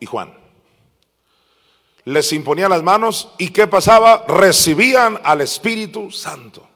y 0.00 0.06
Juan. 0.06 0.36
Les 2.04 2.32
imponían 2.32 2.70
las 2.70 2.82
manos 2.82 3.28
y 3.38 3.50
¿qué 3.50 3.68
pasaba? 3.68 4.24
Recibían 4.26 5.20
al 5.22 5.40
Espíritu 5.40 6.10
Santo. 6.10 6.66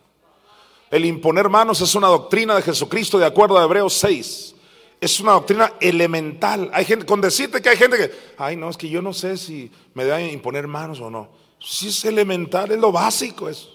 El 0.88 1.04
imponer 1.04 1.48
manos 1.48 1.80
es 1.80 1.94
una 1.96 2.06
doctrina 2.06 2.54
de 2.54 2.62
Jesucristo 2.62 3.18
de 3.18 3.26
acuerdo 3.26 3.58
a 3.58 3.64
Hebreos 3.64 3.94
6. 3.94 4.54
Es 5.00 5.18
una 5.18 5.32
doctrina 5.32 5.72
elemental. 5.80 6.70
Hay 6.72 6.84
gente, 6.84 7.06
con 7.06 7.20
decirte 7.20 7.60
que 7.60 7.70
hay 7.70 7.76
gente 7.76 7.96
que, 7.96 8.12
ay 8.38 8.54
no, 8.54 8.70
es 8.70 8.76
que 8.76 8.88
yo 8.88 9.02
no 9.02 9.12
sé 9.12 9.36
si 9.36 9.68
me 9.94 10.04
deben 10.04 10.30
imponer 10.30 10.68
manos 10.68 11.00
o 11.00 11.10
no. 11.10 11.41
Si 11.64 11.88
es 11.88 12.04
elemental, 12.04 12.72
es 12.72 12.78
lo 12.78 12.90
básico 12.90 13.48
eso. 13.48 13.68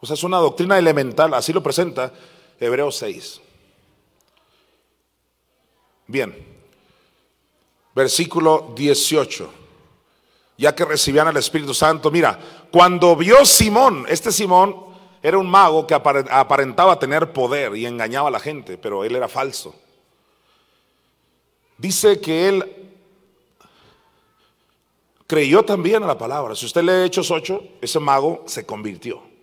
O 0.00 0.06
sea, 0.06 0.14
es 0.14 0.22
una 0.22 0.38
doctrina 0.38 0.78
elemental, 0.78 1.34
así 1.34 1.52
lo 1.52 1.62
presenta 1.62 2.12
Hebreos 2.60 2.96
6. 2.96 3.40
Bien, 6.06 6.34
versículo 7.94 8.72
18. 8.76 9.50
Ya 10.56 10.74
que 10.74 10.84
recibían 10.84 11.26
al 11.26 11.36
Espíritu 11.38 11.74
Santo, 11.74 12.10
mira, 12.10 12.38
cuando 12.70 13.16
vio 13.16 13.44
Simón, 13.44 14.04
este 14.08 14.30
Simón 14.30 14.76
era 15.22 15.38
un 15.38 15.50
mago 15.50 15.86
que 15.86 15.94
aparentaba 15.94 16.98
tener 16.98 17.32
poder 17.32 17.74
y 17.74 17.86
engañaba 17.86 18.28
a 18.28 18.32
la 18.32 18.38
gente, 18.38 18.76
pero 18.76 19.04
él 19.04 19.16
era 19.16 19.26
falso. 19.26 19.74
Dice 21.78 22.20
que 22.20 22.48
él 22.48 22.83
creyó 25.34 25.64
también 25.64 26.02
a 26.02 26.06
la 26.06 26.16
palabra. 26.16 26.54
Si 26.54 26.66
usted 26.66 26.82
lee 26.82 27.06
Hechos 27.06 27.30
8, 27.30 27.62
ese 27.82 27.98
mago 27.98 28.44
se 28.46 28.64
convirtió 28.64 29.34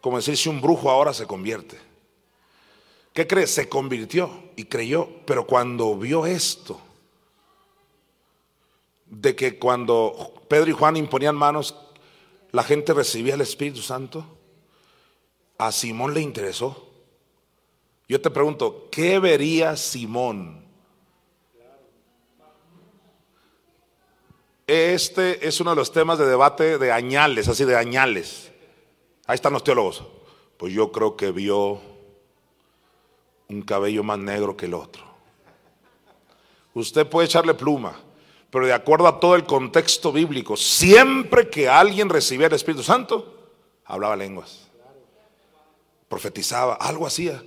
como 0.00 0.16
decir 0.16 0.36
si 0.36 0.48
un 0.48 0.60
brujo 0.60 0.90
ahora 0.90 1.12
se 1.12 1.26
convierte. 1.26 1.78
¿Qué 3.12 3.26
cree? 3.26 3.46
Se 3.46 3.68
convirtió 3.68 4.30
y 4.56 4.64
creyó, 4.64 5.08
pero 5.26 5.46
cuando 5.46 5.96
vio 5.96 6.26
esto, 6.26 6.80
de 9.06 9.34
que 9.34 9.58
cuando 9.58 10.34
Pedro 10.48 10.70
y 10.70 10.72
Juan 10.72 10.96
imponían 10.96 11.34
manos, 11.34 11.74
la 12.52 12.62
gente 12.62 12.94
recibía 12.94 13.34
el 13.34 13.40
Espíritu 13.40 13.82
Santo, 13.82 14.24
a 15.58 15.72
Simón 15.72 16.14
le 16.14 16.20
interesó. 16.20 16.88
Yo 18.08 18.20
te 18.20 18.30
pregunto, 18.30 18.88
¿qué 18.90 19.18
vería 19.18 19.76
Simón? 19.76 20.59
Este 24.70 25.48
es 25.48 25.60
uno 25.60 25.70
de 25.70 25.76
los 25.76 25.90
temas 25.90 26.16
de 26.16 26.26
debate 26.26 26.78
de 26.78 26.92
añales, 26.92 27.48
así 27.48 27.64
de 27.64 27.76
añales. 27.76 28.52
Ahí 29.26 29.34
están 29.34 29.52
los 29.52 29.64
teólogos. 29.64 30.04
Pues 30.56 30.72
yo 30.72 30.92
creo 30.92 31.16
que 31.16 31.32
vio 31.32 31.80
un 33.48 33.62
cabello 33.62 34.04
más 34.04 34.20
negro 34.20 34.56
que 34.56 34.66
el 34.66 34.74
otro. 34.74 35.02
Usted 36.72 37.04
puede 37.04 37.26
echarle 37.26 37.54
pluma, 37.54 37.98
pero 38.48 38.64
de 38.64 38.72
acuerdo 38.72 39.08
a 39.08 39.18
todo 39.18 39.34
el 39.34 39.44
contexto 39.44 40.12
bíblico, 40.12 40.56
siempre 40.56 41.50
que 41.50 41.68
alguien 41.68 42.08
recibía 42.08 42.46
el 42.46 42.52
Espíritu 42.52 42.84
Santo, 42.84 43.50
hablaba 43.86 44.14
lenguas, 44.14 44.68
profetizaba, 46.08 46.74
algo 46.74 47.08
hacía. 47.08 47.42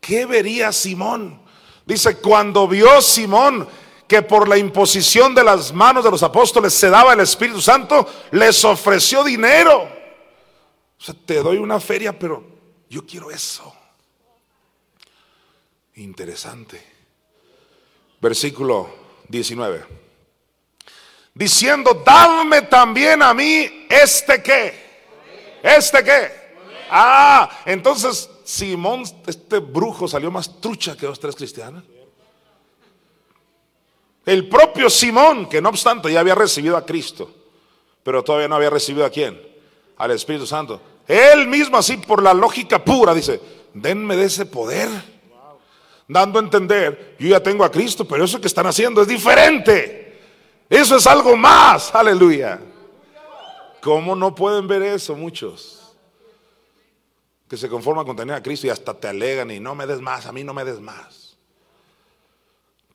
¿Qué 0.00 0.26
vería 0.26 0.70
Simón? 0.70 1.42
Dice, 1.84 2.18
cuando 2.18 2.68
vio 2.68 3.02
Simón 3.02 3.66
que 4.08 4.22
por 4.22 4.48
la 4.48 4.56
imposición 4.56 5.34
de 5.34 5.44
las 5.44 5.72
manos 5.72 6.02
de 6.02 6.10
los 6.10 6.22
apóstoles 6.22 6.74
se 6.74 6.90
daba 6.90 7.12
el 7.12 7.20
Espíritu 7.20 7.60
Santo, 7.60 8.08
les 8.32 8.64
ofreció 8.64 9.22
dinero 9.22 9.98
o 10.98 11.04
sea, 11.04 11.14
te 11.14 11.42
doy 11.42 11.58
una 11.58 11.78
feria, 11.78 12.18
pero 12.18 12.44
yo 12.90 13.06
quiero 13.06 13.30
eso. 13.30 13.72
Interesante. 15.94 16.82
Versículo 18.20 18.90
19. 19.28 19.84
Diciendo, 21.34 22.02
dadme 22.04 22.62
también 22.62 23.22
a 23.22 23.32
mí 23.32 23.86
este 23.88 24.42
qué. 24.42 24.88
Este 25.62 26.02
qué. 26.02 26.48
Ah, 26.90 27.60
entonces 27.64 28.28
Simón, 28.44 29.04
este 29.26 29.58
brujo, 29.58 30.08
salió 30.08 30.30
más 30.32 30.60
trucha 30.60 30.96
que 30.96 31.06
dos, 31.06 31.20
tres 31.20 31.36
cristianos. 31.36 31.84
El 34.28 34.46
propio 34.46 34.90
Simón, 34.90 35.48
que 35.48 35.62
no 35.62 35.70
obstante 35.70 36.12
ya 36.12 36.20
había 36.20 36.34
recibido 36.34 36.76
a 36.76 36.84
Cristo, 36.84 37.30
pero 38.02 38.22
todavía 38.22 38.46
no 38.46 38.56
había 38.56 38.68
recibido 38.68 39.06
a 39.06 39.08
quién 39.08 39.40
al 39.96 40.10
Espíritu 40.10 40.46
Santo. 40.46 40.82
Él 41.06 41.48
mismo 41.48 41.78
así 41.78 41.96
por 41.96 42.22
la 42.22 42.34
lógica 42.34 42.84
pura 42.84 43.14
dice, 43.14 43.40
denme 43.72 44.16
de 44.16 44.26
ese 44.26 44.44
poder. 44.44 44.90
Dando 46.06 46.38
a 46.38 46.42
entender, 46.42 47.16
yo 47.18 47.28
ya 47.28 47.42
tengo 47.42 47.64
a 47.64 47.70
Cristo, 47.70 48.04
pero 48.04 48.22
eso 48.22 48.38
que 48.38 48.48
están 48.48 48.66
haciendo 48.66 49.00
es 49.00 49.08
diferente. 49.08 50.20
Eso 50.68 50.96
es 50.96 51.06
algo 51.06 51.34
más, 51.34 51.94
aleluya. 51.94 52.60
¿Cómo 53.80 54.14
no 54.14 54.34
pueden 54.34 54.68
ver 54.68 54.82
eso 54.82 55.16
muchos? 55.16 55.96
Que 57.48 57.56
se 57.56 57.66
conforman 57.66 58.04
con 58.04 58.14
tener 58.14 58.36
a 58.36 58.42
Cristo 58.42 58.66
y 58.66 58.70
hasta 58.70 58.92
te 58.92 59.08
alegan 59.08 59.50
y 59.50 59.58
no 59.58 59.74
me 59.74 59.86
des 59.86 60.02
más, 60.02 60.26
a 60.26 60.32
mí 60.32 60.44
no 60.44 60.52
me 60.52 60.66
des 60.66 60.80
más. 60.80 61.27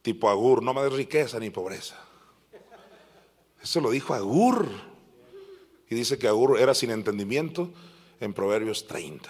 Tipo 0.03 0.29
Agur, 0.29 0.61
no 0.61 0.73
me 0.73 0.83
des 0.83 0.93
riqueza 0.93 1.39
ni 1.39 1.49
pobreza. 1.49 1.95
Eso 3.61 3.79
lo 3.79 3.89
dijo 3.89 4.13
Agur. 4.13 4.67
Y 5.89 5.95
dice 5.95 6.19
que 6.19 6.27
Agur 6.27 6.59
era 6.59 6.73
sin 6.73 6.91
entendimiento 6.91 7.71
en 8.19 8.33
Proverbios 8.33 8.85
30. 8.85 9.29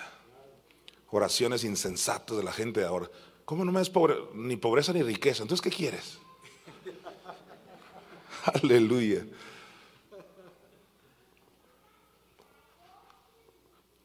Oraciones 1.12 1.64
insensatas 1.64 2.36
de 2.36 2.44
la 2.44 2.52
gente 2.52 2.80
de 2.80 2.88
ahora. 2.88 3.10
¿Cómo 3.46 3.64
no 3.64 3.72
me 3.72 3.80
das 3.80 3.92
ni 4.34 4.58
pobreza 4.58 4.94
ni 4.94 5.04
riqueza? 5.04 5.44
Entonces, 5.44 5.62
¿qué 5.62 5.70
quieres? 5.70 6.18
Aleluya. 8.64 9.24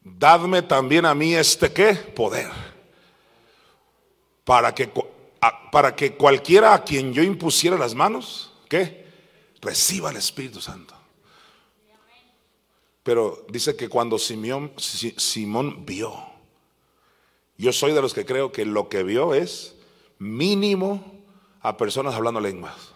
Dadme 0.03 0.61
también 0.61 1.05
a 1.05 1.15
mí 1.15 1.33
este 1.33 1.71
qué? 1.73 1.95
Poder. 1.95 2.51
Para 4.43 4.75
que, 4.75 4.91
para 5.71 5.95
que 5.95 6.15
cualquiera 6.15 6.73
a 6.73 6.83
quien 6.83 7.13
yo 7.13 7.23
impusiera 7.23 7.77
las 7.77 7.95
manos, 7.95 8.51
¿qué? 8.67 9.07
Reciba 9.61 10.09
el 10.11 10.17
Espíritu 10.17 10.61
Santo. 10.61 10.95
Pero 13.03 13.45
dice 13.49 13.75
que 13.75 13.89
cuando 13.89 14.19
Simón, 14.19 14.73
Simón 14.77 15.85
vio, 15.85 16.13
yo 17.57 17.73
soy 17.73 17.93
de 17.93 18.01
los 18.01 18.13
que 18.13 18.25
creo 18.25 18.51
que 18.51 18.65
lo 18.65 18.87
que 18.89 19.03
vio 19.03 19.33
es 19.33 19.75
mínimo 20.17 21.19
a 21.61 21.77
personas 21.77 22.15
hablando 22.15 22.39
lenguas. 22.39 22.93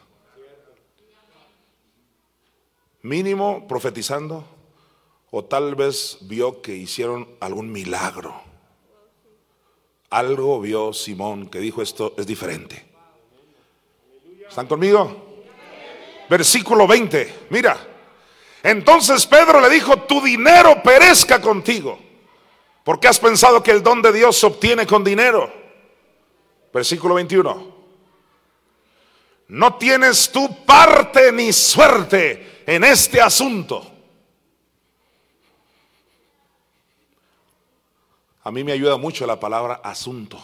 Mínimo 3.01 3.67
profetizando 3.67 4.45
o 5.31 5.43
tal 5.43 5.75
vez 5.75 6.19
vio 6.21 6.61
que 6.61 6.75
hicieron 6.75 7.27
algún 7.39 7.71
milagro. 7.71 8.52
Algo 10.13 10.61
vio 10.61 10.93
Simón 10.93 11.47
que 11.47 11.57
dijo 11.57 11.81
esto 11.81 12.13
es 12.15 12.27
diferente. 12.27 12.85
¿Están 14.47 14.67
conmigo? 14.67 15.41
Versículo 16.29 16.85
20, 16.85 17.47
mira. 17.49 17.75
Entonces 18.61 19.25
Pedro 19.25 19.59
le 19.59 19.71
dijo, 19.71 20.03
tu 20.03 20.21
dinero 20.21 20.83
perezca 20.83 21.41
contigo, 21.41 21.97
porque 22.83 23.07
has 23.07 23.19
pensado 23.19 23.63
que 23.63 23.71
el 23.71 23.81
don 23.81 24.03
de 24.03 24.13
Dios 24.13 24.37
se 24.37 24.45
obtiene 24.45 24.85
con 24.85 25.03
dinero. 25.03 25.51
Versículo 26.71 27.15
21. 27.15 27.75
No 29.47 29.75
tienes 29.77 30.31
tu 30.31 30.63
parte 30.63 31.31
ni 31.31 31.51
suerte 31.51 32.61
en 32.67 32.83
este 32.83 33.19
asunto. 33.19 33.92
A 38.43 38.51
mí 38.51 38.63
me 38.63 38.73
ayuda 38.73 38.97
mucho 38.97 39.25
la 39.25 39.39
palabra 39.39 39.75
asunto. 39.83 40.37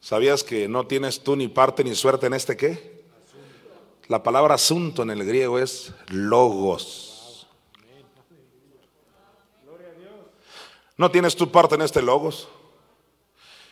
¿Sabías 0.00 0.42
que 0.42 0.68
no 0.68 0.86
tienes 0.86 1.22
tú 1.22 1.36
ni 1.36 1.48
parte 1.48 1.84
ni 1.84 1.94
suerte 1.94 2.26
en 2.26 2.34
este 2.34 2.56
qué? 2.56 3.04
La 4.08 4.22
palabra 4.22 4.54
asunto 4.54 5.02
en 5.02 5.10
el 5.10 5.24
griego 5.24 5.58
es 5.58 5.92
logos. 6.08 7.46
¿No 10.96 11.10
tienes 11.10 11.36
tu 11.36 11.50
parte 11.50 11.74
en 11.74 11.82
este 11.82 12.00
logos? 12.00 12.48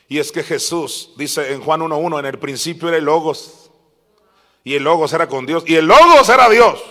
Y 0.09 0.18
es 0.18 0.31
que 0.31 0.43
Jesús 0.43 1.12
dice 1.16 1.55
en 1.55 1.62
Juan 1.62 1.81
1.1, 1.81 2.18
en 2.18 2.26
el 2.26 2.39
principio 2.39 2.89
era 2.89 2.98
el 2.98 3.05
logos. 3.05 3.70
Y 4.62 4.74
el 4.74 4.85
logos 4.85 5.12
era 5.12 5.28
con 5.28 5.47
Dios. 5.47 5.64
Y 5.66 5.76
el 5.76 5.86
logos 5.86 6.28
era 6.28 6.51
Dios. 6.51 6.82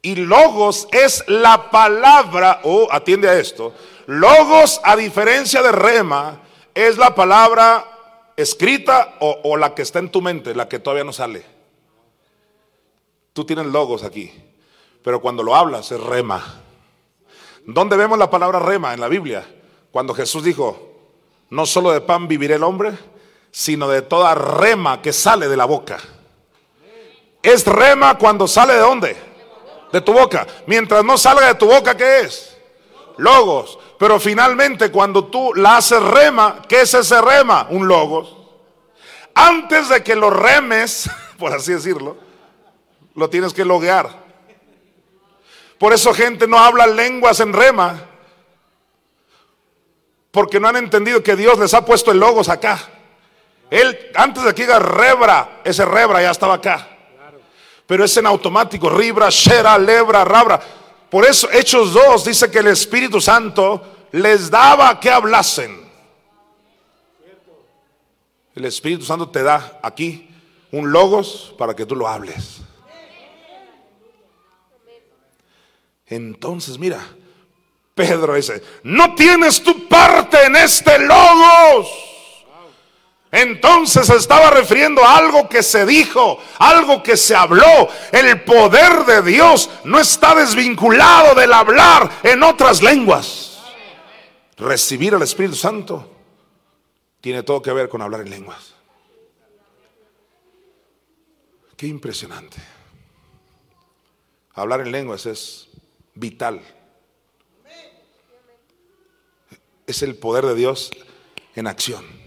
Y 0.00 0.14
logos 0.14 0.86
es 0.92 1.24
la 1.26 1.70
palabra, 1.70 2.60
o 2.62 2.88
atiende 2.90 3.28
a 3.28 3.38
esto, 3.38 3.74
logos 4.06 4.80
a 4.84 4.94
diferencia 4.94 5.62
de 5.62 5.72
rema, 5.72 6.40
es 6.74 6.96
la 6.96 7.14
palabra 7.14 7.84
escrita 8.36 9.16
o, 9.18 9.56
la 9.56 9.74
que 9.74 9.82
está 9.82 9.98
en 9.98 10.10
tu 10.10 10.22
mente, 10.22 10.54
la 10.54 10.68
que 10.68 10.78
todavía 10.78 11.02
no 11.02 11.12
sale. 11.12 11.44
Tú 13.32 13.44
tienes 13.44 13.66
logos 13.66 14.04
aquí, 14.04 14.32
pero 15.02 15.20
cuando 15.20 15.42
lo 15.42 15.56
hablas 15.56 15.90
es 15.90 16.00
rema. 16.00 16.62
¿Dónde 17.66 17.96
vemos 17.96 18.16
la 18.18 18.30
palabra 18.30 18.60
rema 18.60 18.94
en 18.94 19.00
la 19.00 19.08
Biblia? 19.08 19.44
Cuando 19.90 20.14
Jesús 20.14 20.44
dijo, 20.44 20.92
no 21.50 21.66
solo 21.66 21.90
de 21.90 22.00
pan 22.00 22.28
vivirá 22.28 22.54
el 22.54 22.62
hombre, 22.62 22.92
sino 23.50 23.88
de 23.88 24.02
toda 24.02 24.34
rema 24.36 25.02
que 25.02 25.12
sale 25.12 25.48
de 25.48 25.56
la 25.56 25.64
boca. 25.64 25.98
Es 27.42 27.66
rema 27.66 28.16
cuando 28.16 28.46
sale 28.46 28.74
de 28.74 28.80
dónde? 28.80 29.27
De 29.92 30.00
tu 30.00 30.12
boca. 30.12 30.46
Mientras 30.66 31.04
no 31.04 31.16
salga 31.16 31.46
de 31.46 31.54
tu 31.54 31.66
boca, 31.66 31.96
¿qué 31.96 32.20
es? 32.20 32.56
Logos. 33.16 33.78
Pero 33.98 34.20
finalmente 34.20 34.90
cuando 34.90 35.24
tú 35.26 35.54
la 35.54 35.78
haces 35.78 36.02
rema, 36.02 36.62
¿qué 36.68 36.82
es 36.82 36.94
ese 36.94 37.20
rema? 37.20 37.66
Un 37.70 37.88
logos. 37.88 38.36
Antes 39.34 39.88
de 39.88 40.02
que 40.02 40.14
lo 40.14 40.30
remes, 40.30 41.10
por 41.38 41.52
así 41.52 41.72
decirlo, 41.72 42.16
lo 43.14 43.28
tienes 43.30 43.52
que 43.52 43.64
loguear. 43.64 44.28
Por 45.78 45.92
eso 45.92 46.12
gente 46.12 46.46
no 46.46 46.58
habla 46.58 46.86
lenguas 46.86 47.40
en 47.40 47.52
rema. 47.52 48.04
Porque 50.30 50.60
no 50.60 50.68
han 50.68 50.76
entendido 50.76 51.22
que 51.22 51.36
Dios 51.36 51.58
les 51.58 51.72
ha 51.74 51.84
puesto 51.84 52.10
el 52.10 52.18
logos 52.18 52.48
acá. 52.48 52.78
Él, 53.70 54.10
antes 54.14 54.44
de 54.44 54.54
que 54.54 54.62
diga 54.62 54.78
rebra, 54.78 55.60
ese 55.64 55.84
rebra 55.84 56.22
ya 56.22 56.30
estaba 56.30 56.54
acá. 56.54 56.97
Pero 57.88 58.04
es 58.04 58.14
en 58.18 58.26
automático, 58.26 58.90
ribra, 58.90 59.30
shera, 59.30 59.78
lebra, 59.78 60.22
rabra. 60.22 60.60
Por 61.08 61.24
eso 61.24 61.50
Hechos 61.50 61.94
2 61.94 62.22
dice 62.22 62.50
que 62.50 62.58
el 62.58 62.66
Espíritu 62.66 63.18
Santo 63.18 63.82
les 64.12 64.50
daba 64.50 65.00
que 65.00 65.10
hablasen. 65.10 65.88
El 68.54 68.66
Espíritu 68.66 69.06
Santo 69.06 69.30
te 69.30 69.42
da 69.42 69.80
aquí 69.82 70.28
un 70.70 70.92
logos 70.92 71.54
para 71.56 71.74
que 71.74 71.86
tú 71.86 71.96
lo 71.96 72.06
hables. 72.06 72.58
Entonces, 76.08 76.78
mira, 76.78 77.00
Pedro 77.94 78.34
dice, 78.34 78.62
no 78.82 79.14
tienes 79.14 79.62
tu 79.62 79.88
parte 79.88 80.44
en 80.44 80.56
este 80.56 80.98
logos. 80.98 82.07
Entonces 83.30 84.08
estaba 84.08 84.50
refiriendo 84.50 85.04
a 85.04 85.18
algo 85.18 85.48
que 85.48 85.62
se 85.62 85.84
dijo, 85.84 86.40
algo 86.58 87.02
que 87.02 87.16
se 87.16 87.34
habló. 87.34 87.88
El 88.10 88.42
poder 88.42 89.04
de 89.04 89.22
Dios 89.22 89.68
no 89.84 89.98
está 89.98 90.34
desvinculado 90.34 91.34
del 91.34 91.52
hablar 91.52 92.10
en 92.22 92.42
otras 92.42 92.82
lenguas. 92.82 93.60
Recibir 94.56 95.14
al 95.14 95.22
Espíritu 95.22 95.56
Santo 95.56 96.10
tiene 97.20 97.42
todo 97.42 97.60
que 97.60 97.72
ver 97.72 97.88
con 97.88 98.00
hablar 98.00 98.22
en 98.22 98.30
lenguas. 98.30 98.74
Qué 101.76 101.86
impresionante. 101.86 102.56
Hablar 104.54 104.80
en 104.80 104.90
lenguas 104.90 105.26
es 105.26 105.68
vital. 106.14 106.60
Es 109.86 110.02
el 110.02 110.16
poder 110.16 110.46
de 110.46 110.54
Dios 110.54 110.90
en 111.54 111.66
acción. 111.66 112.17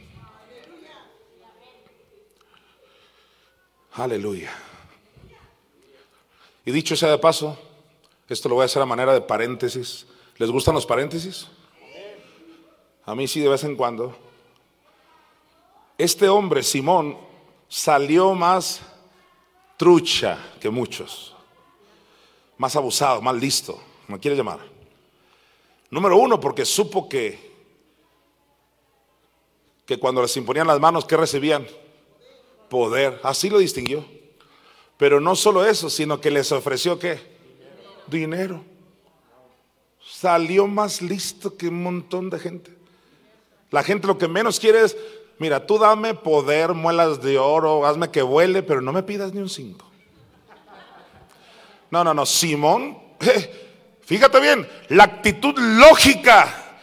Aleluya. 3.93 4.51
Y 6.65 6.71
dicho 6.71 6.95
sea 6.95 7.09
de 7.09 7.17
paso, 7.17 7.57
esto 8.29 8.47
lo 8.47 8.55
voy 8.55 8.63
a 8.63 8.65
hacer 8.65 8.81
a 8.81 8.85
manera 8.85 9.13
de 9.13 9.21
paréntesis. 9.21 10.05
¿Les 10.37 10.49
gustan 10.49 10.75
los 10.75 10.85
paréntesis? 10.85 11.47
A 13.05 13.15
mí 13.15 13.27
sí 13.27 13.41
de 13.41 13.49
vez 13.49 13.63
en 13.63 13.75
cuando. 13.75 14.15
Este 15.97 16.29
hombre, 16.29 16.63
Simón, 16.63 17.17
salió 17.67 18.33
más 18.33 18.81
trucha 19.75 20.37
que 20.59 20.69
muchos. 20.69 21.35
Más 22.57 22.75
abusado, 22.75 23.21
más 23.21 23.35
listo, 23.35 23.81
como 24.05 24.19
quiere 24.19 24.37
llamar. 24.37 24.59
Número 25.89 26.15
uno, 26.15 26.39
porque 26.39 26.63
supo 26.63 27.09
que, 27.09 27.51
que 29.85 29.99
cuando 29.99 30.21
les 30.21 30.37
imponían 30.37 30.67
las 30.67 30.79
manos, 30.79 31.05
¿qué 31.05 31.17
recibían? 31.17 31.67
Poder. 32.71 33.19
Así 33.21 33.49
lo 33.49 33.59
distinguió. 33.59 34.03
Pero 34.97 35.19
no 35.19 35.35
solo 35.35 35.65
eso, 35.65 35.89
sino 35.89 36.21
que 36.21 36.31
les 36.31 36.51
ofreció 36.51 36.97
qué? 36.97 37.19
Dinero. 38.07 38.63
Salió 40.03 40.65
más 40.67 41.01
listo 41.01 41.57
que 41.57 41.67
un 41.67 41.83
montón 41.83 42.29
de 42.29 42.39
gente. 42.39 42.75
La 43.71 43.83
gente 43.83 44.07
lo 44.07 44.17
que 44.17 44.27
menos 44.27 44.59
quiere 44.59 44.83
es, 44.83 44.95
mira, 45.37 45.65
tú 45.65 45.77
dame 45.77 46.13
poder, 46.13 46.73
muelas 46.73 47.21
de 47.21 47.37
oro, 47.37 47.85
hazme 47.85 48.09
que 48.09 48.21
vuele, 48.21 48.63
pero 48.63 48.81
no 48.81 48.93
me 48.93 49.03
pidas 49.03 49.33
ni 49.33 49.41
un 49.41 49.49
cinco. 49.49 49.89
No, 51.89 52.03
no, 52.03 52.13
no, 52.13 52.25
Simón, 52.25 52.97
fíjate 54.05 54.39
bien, 54.39 54.67
la 54.89 55.03
actitud 55.03 55.53
lógica, 55.57 56.77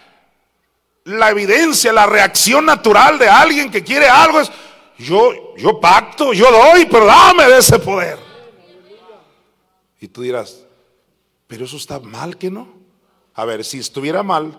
la 1.04 1.30
evidencia, 1.30 1.92
la 1.92 2.04
reacción 2.06 2.66
natural 2.66 3.18
de 3.18 3.28
alguien 3.28 3.70
que 3.70 3.82
quiere 3.82 4.06
algo 4.06 4.40
es, 4.40 4.50
yo, 4.98 5.56
yo 5.56 5.80
pacto, 5.80 6.32
yo 6.32 6.50
doy, 6.50 6.86
pero 6.86 7.06
dame 7.06 7.44
de 7.44 7.58
ese 7.58 7.78
poder. 7.78 8.18
Y 10.00 10.08
tú 10.08 10.22
dirás, 10.22 10.64
pero 11.46 11.64
eso 11.64 11.76
está 11.76 12.00
mal 12.00 12.36
que 12.36 12.50
no. 12.50 12.68
A 13.34 13.44
ver, 13.44 13.64
si 13.64 13.78
estuviera 13.78 14.22
mal, 14.22 14.58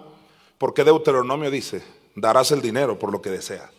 ¿por 0.58 0.74
qué 0.74 0.84
Deuteronomio 0.84 1.52
dice, 1.52 1.84
darás 2.16 2.52
el 2.52 2.62
dinero 2.62 2.98
por 2.98 3.12
lo 3.12 3.22
que 3.22 3.30
deseas? 3.30 3.70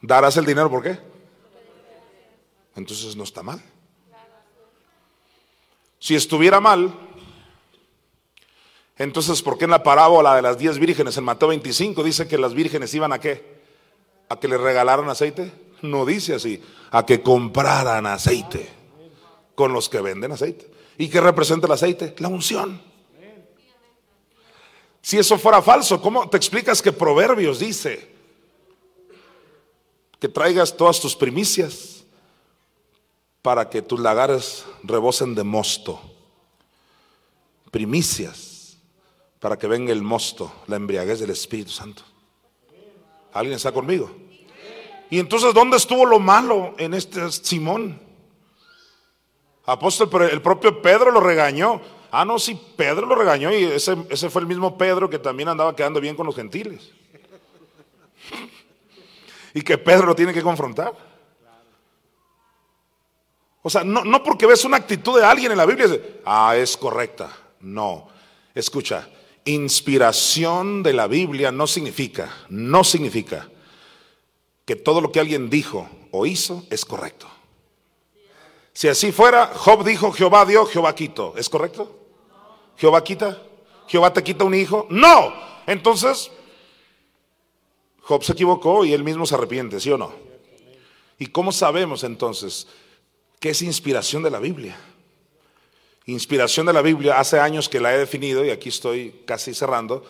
¿Darás 0.00 0.36
el 0.36 0.46
dinero 0.46 0.70
por 0.70 0.82
qué? 0.82 0.98
Entonces 2.74 3.14
no 3.14 3.24
está 3.24 3.42
mal. 3.42 3.62
Si 5.98 6.16
estuviera 6.16 6.60
mal, 6.60 6.92
entonces 8.96 9.40
¿por 9.42 9.58
qué 9.58 9.66
en 9.66 9.70
la 9.70 9.82
parábola 9.82 10.34
de 10.34 10.42
las 10.42 10.58
diez 10.58 10.78
vírgenes 10.78 11.16
en 11.16 11.24
Mateo 11.24 11.48
25 11.48 12.02
dice 12.02 12.26
que 12.26 12.38
las 12.38 12.54
vírgenes 12.54 12.92
iban 12.94 13.12
a 13.12 13.20
qué? 13.20 13.51
A 14.32 14.40
que 14.40 14.48
le 14.48 14.56
regalaran 14.56 15.08
aceite? 15.10 15.52
No 15.82 16.06
dice 16.06 16.34
así, 16.34 16.62
a 16.90 17.04
que 17.04 17.22
compraran 17.22 18.06
aceite 18.06 18.66
con 19.54 19.74
los 19.74 19.90
que 19.90 20.00
venden 20.00 20.32
aceite. 20.32 20.70
¿Y 20.96 21.08
qué 21.08 21.20
representa 21.20 21.66
el 21.66 21.72
aceite? 21.72 22.14
La 22.18 22.28
unción. 22.28 22.80
Si 25.02 25.18
eso 25.18 25.38
fuera 25.38 25.60
falso, 25.60 26.00
¿cómo 26.00 26.30
te 26.30 26.38
explicas 26.38 26.80
que 26.80 26.92
Proverbios 26.92 27.58
dice 27.58 28.10
que 30.18 30.28
traigas 30.28 30.76
todas 30.76 30.98
tus 31.00 31.14
primicias 31.14 32.04
para 33.42 33.68
que 33.68 33.82
tus 33.82 34.00
lagares 34.00 34.64
rebosen 34.82 35.34
de 35.34 35.44
mosto? 35.44 36.00
Primicias 37.70 38.78
para 39.40 39.58
que 39.58 39.66
venga 39.66 39.92
el 39.92 40.02
mosto, 40.02 40.52
la 40.68 40.76
embriaguez 40.76 41.20
del 41.20 41.30
Espíritu 41.30 41.72
Santo. 41.72 42.04
¿Alguien 43.32 43.56
está 43.56 43.72
conmigo? 43.72 44.21
Y 45.12 45.18
entonces, 45.18 45.52
¿dónde 45.52 45.76
estuvo 45.76 46.06
lo 46.06 46.18
malo 46.18 46.74
en 46.78 46.94
este 46.94 47.30
Simón? 47.30 48.00
Apóstol, 49.66 50.08
pero 50.10 50.24
el 50.26 50.40
propio 50.40 50.80
Pedro 50.80 51.10
lo 51.10 51.20
regañó. 51.20 51.82
Ah, 52.10 52.24
no, 52.24 52.38
sí, 52.38 52.58
Pedro 52.78 53.04
lo 53.04 53.14
regañó 53.14 53.52
y 53.52 53.64
ese, 53.64 53.94
ese 54.08 54.30
fue 54.30 54.40
el 54.40 54.48
mismo 54.48 54.78
Pedro 54.78 55.10
que 55.10 55.18
también 55.18 55.50
andaba 55.50 55.76
quedando 55.76 56.00
bien 56.00 56.16
con 56.16 56.24
los 56.24 56.34
gentiles. 56.34 56.92
y 59.52 59.60
que 59.60 59.76
Pedro 59.76 60.06
lo 60.06 60.14
tiene 60.14 60.32
que 60.32 60.42
confrontar. 60.42 60.94
O 63.60 63.68
sea, 63.68 63.84
no, 63.84 64.04
no 64.04 64.22
porque 64.22 64.46
ves 64.46 64.64
una 64.64 64.78
actitud 64.78 65.20
de 65.20 65.26
alguien 65.26 65.52
en 65.52 65.58
la 65.58 65.66
Biblia, 65.66 65.88
ah, 66.24 66.56
es 66.56 66.74
correcta. 66.74 67.30
No, 67.60 68.08
escucha, 68.54 69.10
inspiración 69.44 70.82
de 70.82 70.94
la 70.94 71.06
Biblia 71.06 71.52
no 71.52 71.66
significa, 71.66 72.34
no 72.48 72.82
significa 72.82 73.46
que 74.64 74.76
todo 74.76 75.00
lo 75.00 75.12
que 75.12 75.20
alguien 75.20 75.50
dijo 75.50 75.88
o 76.10 76.26
hizo 76.26 76.64
es 76.70 76.84
correcto. 76.84 77.26
Si 78.72 78.88
así 78.88 79.12
fuera, 79.12 79.52
Job 79.54 79.84
dijo, 79.84 80.12
Jehová 80.12 80.46
dio, 80.46 80.64
Jehová 80.66 80.94
quitó. 80.94 81.34
¿Es 81.36 81.48
correcto? 81.48 81.98
¿Jehová 82.76 83.04
quita? 83.04 83.42
¿Jehová 83.86 84.12
te 84.12 84.22
quita 84.22 84.44
un 84.44 84.54
hijo? 84.54 84.86
No. 84.88 85.34
Entonces, 85.66 86.30
Job 88.00 88.24
se 88.24 88.32
equivocó 88.32 88.84
y 88.84 88.92
él 88.92 89.04
mismo 89.04 89.26
se 89.26 89.34
arrepiente, 89.34 89.78
¿sí 89.78 89.90
o 89.90 89.98
no? 89.98 90.12
¿Y 91.18 91.26
cómo 91.26 91.52
sabemos 91.52 92.02
entonces 92.02 92.66
qué 93.38 93.50
es 93.50 93.62
inspiración 93.62 94.22
de 94.22 94.30
la 94.30 94.40
Biblia? 94.40 94.76
Inspiración 96.06 96.66
de 96.66 96.72
la 96.72 96.82
Biblia, 96.82 97.20
hace 97.20 97.38
años 97.38 97.68
que 97.68 97.78
la 97.78 97.94
he 97.94 97.98
definido 97.98 98.44
y 98.44 98.50
aquí 98.50 98.70
estoy 98.70 99.22
casi 99.24 99.54
cerrando, 99.54 100.04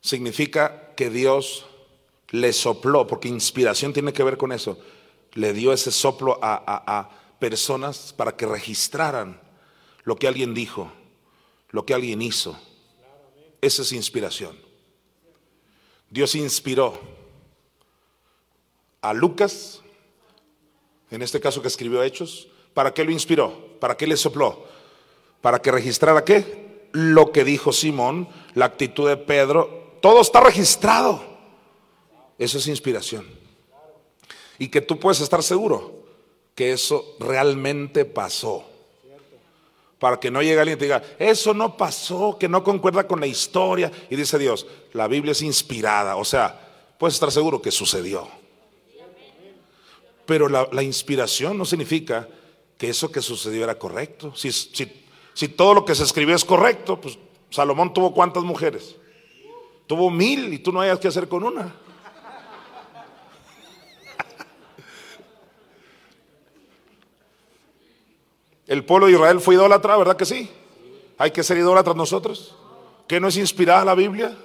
significa 0.00 0.94
que 0.96 1.10
Dios 1.10 1.66
le 2.30 2.52
sopló, 2.52 3.06
porque 3.06 3.28
inspiración 3.28 3.92
tiene 3.92 4.12
que 4.12 4.22
ver 4.22 4.36
con 4.36 4.52
eso, 4.52 4.78
le 5.32 5.52
dio 5.52 5.72
ese 5.72 5.90
soplo 5.90 6.38
a, 6.42 7.10
personas 7.38 8.12
para 8.12 8.36
que 8.36 8.44
registraran 8.44 9.40
lo 10.04 10.16
que 10.16 10.28
alguien 10.28 10.52
dijo, 10.52 10.92
lo 11.70 11.86
que 11.86 11.94
alguien 11.94 12.20
hizo. 12.20 12.58
Esa 13.62 13.82
es 13.82 13.92
inspiración. 13.92 14.56
Dios 16.10 16.34
inspiró 16.34 16.98
a 19.00 19.14
Lucas, 19.14 19.80
en 21.10 21.22
este 21.22 21.40
caso 21.40 21.62
que 21.62 21.68
escribió 21.68 22.02
Hechos, 22.02 22.48
¿para 22.74 22.92
qué 22.92 23.04
lo 23.04 23.10
inspiró? 23.10 23.78
¿Para 23.80 23.96
qué 23.96 24.06
le 24.06 24.16
sopló? 24.16 24.66
Para 25.40 25.62
que 25.62 25.72
registrara 25.72 26.24
qué? 26.24 26.88
Lo 26.92 27.32
que 27.32 27.44
dijo 27.44 27.72
Simón, 27.72 28.28
la 28.54 28.66
actitud 28.66 29.08
de 29.08 29.16
Pedro, 29.16 29.96
todo 30.02 30.20
está 30.20 30.40
registrado. 30.40 31.29
Eso 32.40 32.56
es 32.56 32.66
inspiración. 32.68 33.26
Y 34.58 34.68
que 34.68 34.80
tú 34.80 34.98
puedes 34.98 35.20
estar 35.20 35.42
seguro 35.42 36.06
que 36.54 36.72
eso 36.72 37.16
realmente 37.20 38.06
pasó. 38.06 38.64
Para 39.98 40.18
que 40.18 40.30
no 40.30 40.40
llegue 40.40 40.58
alguien 40.58 40.78
y 40.78 40.78
te 40.78 40.86
diga, 40.86 41.02
eso 41.18 41.52
no 41.52 41.76
pasó, 41.76 42.38
que 42.40 42.48
no 42.48 42.64
concuerda 42.64 43.06
con 43.06 43.20
la 43.20 43.26
historia. 43.26 43.92
Y 44.08 44.16
dice 44.16 44.38
Dios, 44.38 44.66
la 44.94 45.06
Biblia 45.06 45.32
es 45.32 45.42
inspirada. 45.42 46.16
O 46.16 46.24
sea, 46.24 46.94
puedes 46.98 47.12
estar 47.12 47.30
seguro 47.30 47.60
que 47.60 47.70
sucedió. 47.70 48.26
Pero 50.24 50.48
la, 50.48 50.82
inspiración 50.82 51.58
no 51.58 51.66
significa 51.66 52.26
que 52.78 52.88
eso 52.88 53.12
que 53.12 53.20
sucedió 53.20 53.64
era 53.64 53.78
correcto. 53.78 54.34
Si, 54.34 54.50
si 54.50 55.48
todo 55.48 55.74
lo 55.74 55.84
que 55.84 55.94
se 55.94 56.04
escribió 56.04 56.34
es 56.34 56.44
correcto, 56.46 56.98
pues 56.98 57.18
Salomón 57.50 57.92
tuvo 57.92 58.14
cuántas 58.14 58.44
mujeres? 58.44 58.96
Tuvo 59.86 60.08
mil 60.08 60.54
y 60.54 60.58
tú 60.60 60.72
no 60.72 60.80
hayas 60.80 60.98
que 60.98 61.08
hacer 61.08 61.28
con 61.28 61.44
una. 61.44 61.74
El 68.70 68.84
pueblo 68.84 69.06
de 69.06 69.14
Israel 69.14 69.40
fue 69.40 69.56
idólatra, 69.56 69.96
¿verdad 69.96 70.16
que 70.16 70.24
sí? 70.24 70.48
Hay 71.18 71.32
que 71.32 71.42
ser 71.42 71.58
idólatras 71.58 71.96
nosotros. 71.96 72.54
¿Qué 73.08 73.18
no 73.18 73.26
es 73.26 73.36
inspirada 73.36 73.84
la 73.84 73.96
Biblia? 73.96 74.38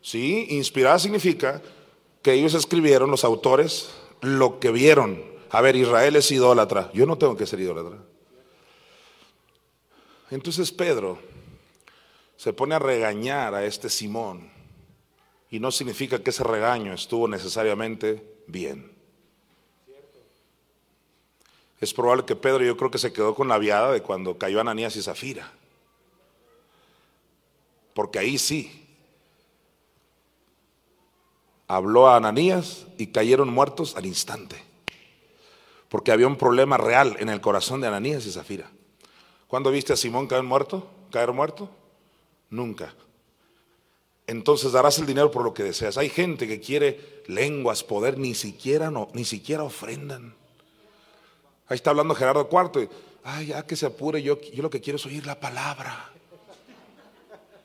Sí, 0.00 0.46
inspirada 0.50 1.00
significa 1.00 1.60
que 2.22 2.34
ellos 2.34 2.54
escribieron, 2.54 3.10
los 3.10 3.24
autores, 3.24 3.90
lo 4.20 4.60
que 4.60 4.70
vieron. 4.70 5.20
A 5.50 5.60
ver, 5.62 5.74
Israel 5.74 6.14
es 6.14 6.30
idólatra. 6.30 6.92
Yo 6.94 7.06
no 7.06 7.18
tengo 7.18 7.36
que 7.36 7.44
ser 7.44 7.58
idólatra. 7.58 7.98
Entonces 10.30 10.70
Pedro 10.70 11.18
se 12.36 12.52
pone 12.52 12.76
a 12.76 12.78
regañar 12.78 13.52
a 13.52 13.64
este 13.64 13.90
Simón. 13.90 14.48
Y 15.50 15.58
no 15.58 15.72
significa 15.72 16.20
que 16.20 16.30
ese 16.30 16.44
regaño 16.44 16.92
estuvo 16.92 17.26
necesariamente 17.26 18.22
bien. 18.46 18.95
Es 21.80 21.92
probable 21.92 22.24
que 22.24 22.36
Pedro 22.36 22.64
yo 22.64 22.76
creo 22.76 22.90
que 22.90 22.98
se 22.98 23.12
quedó 23.12 23.34
con 23.34 23.48
la 23.48 23.58
viada 23.58 23.92
de 23.92 24.02
cuando 24.02 24.38
cayó 24.38 24.60
Ananías 24.60 24.96
y 24.96 25.02
Zafira. 25.02 25.52
Porque 27.92 28.18
ahí 28.18 28.38
sí. 28.38 28.82
Habló 31.68 32.08
a 32.08 32.16
Ananías 32.16 32.86
y 32.96 33.08
cayeron 33.08 33.52
muertos 33.52 33.96
al 33.96 34.06
instante. 34.06 34.62
Porque 35.88 36.12
había 36.12 36.26
un 36.26 36.36
problema 36.36 36.76
real 36.76 37.16
en 37.18 37.28
el 37.28 37.40
corazón 37.40 37.80
de 37.80 37.88
Ananías 37.88 38.24
y 38.26 38.32
Zafira. 38.32 38.70
¿Cuándo 39.48 39.70
viste 39.70 39.92
a 39.92 39.96
Simón 39.96 40.26
caer 40.26 40.42
muerto? 40.42 40.88
¿Caer 41.10 41.32
muerto? 41.32 41.70
Nunca. 42.50 42.94
Entonces 44.26 44.72
darás 44.72 44.98
el 44.98 45.06
dinero 45.06 45.30
por 45.30 45.44
lo 45.44 45.54
que 45.54 45.62
deseas. 45.62 45.98
Hay 45.98 46.08
gente 46.08 46.48
que 46.48 46.60
quiere 46.60 47.22
lenguas, 47.26 47.84
poder, 47.84 48.18
ni 48.18 48.34
siquiera 48.34 48.90
no, 48.90 49.08
ni 49.12 49.24
siquiera 49.24 49.62
ofrendan. 49.62 50.34
Ahí 51.68 51.74
está 51.76 51.90
hablando 51.90 52.14
Gerardo 52.14 52.48
Cuarto. 52.48 52.80
Ay, 53.24 53.46
ya 53.46 53.66
que 53.66 53.76
se 53.76 53.86
apure, 53.86 54.22
yo, 54.22 54.40
yo 54.40 54.62
lo 54.62 54.70
que 54.70 54.80
quiero 54.80 54.96
es 54.96 55.06
oír 55.06 55.26
la 55.26 55.38
palabra. 55.38 56.10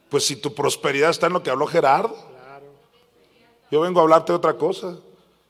Pues 0.10 0.26
si 0.26 0.36
tu 0.36 0.53
prosperidad 0.53 1.11
está 1.11 1.28
en 1.28 1.34
lo 1.34 1.44
que 1.44 1.49
habló 1.49 1.68
Gerardo, 1.68 2.18
yo 3.69 3.82
vengo 3.82 3.99
a 3.99 4.03
hablarte 4.03 4.34
de 4.34 4.38
otra 4.38 4.57
cosa, 4.57 4.98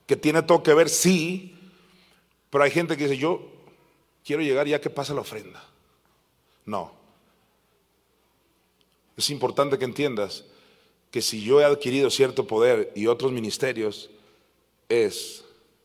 que 0.05 0.15
tiene 0.15 0.43
todo 0.43 0.61
que 0.61 0.73
ver, 0.73 0.89
sí, 0.89 1.57
pero 2.49 2.63
hay 2.63 2.71
gente 2.71 2.97
que 2.97 3.05
dice, 3.07 3.17
yo 3.17 3.41
quiero 4.23 4.43
llegar 4.43 4.67
ya 4.67 4.81
que 4.81 4.89
pasa 4.89 5.13
la 5.13 5.21
ofrenda. 5.21 5.63
No. 6.65 6.91
Es 9.17 9.29
importante 9.29 9.79
que 9.79 9.85
entiendas 9.85 10.43
que 11.09 11.21
si 11.21 11.43
yo 11.43 11.59
he 11.61 11.65
adquirido 11.65 12.09
cierto 12.09 12.45
poder 12.45 12.91
y 12.95 13.07
otros 13.07 13.31
ministerios, 13.31 14.09
es 14.89 15.40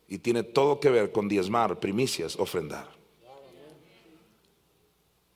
y 0.07 0.19
tiene 0.19 0.43
todo 0.43 0.79
que 0.79 0.89
ver 0.89 1.11
con 1.11 1.27
diezmar, 1.27 1.79
primicias, 1.79 2.37
ofrendar. 2.37 2.87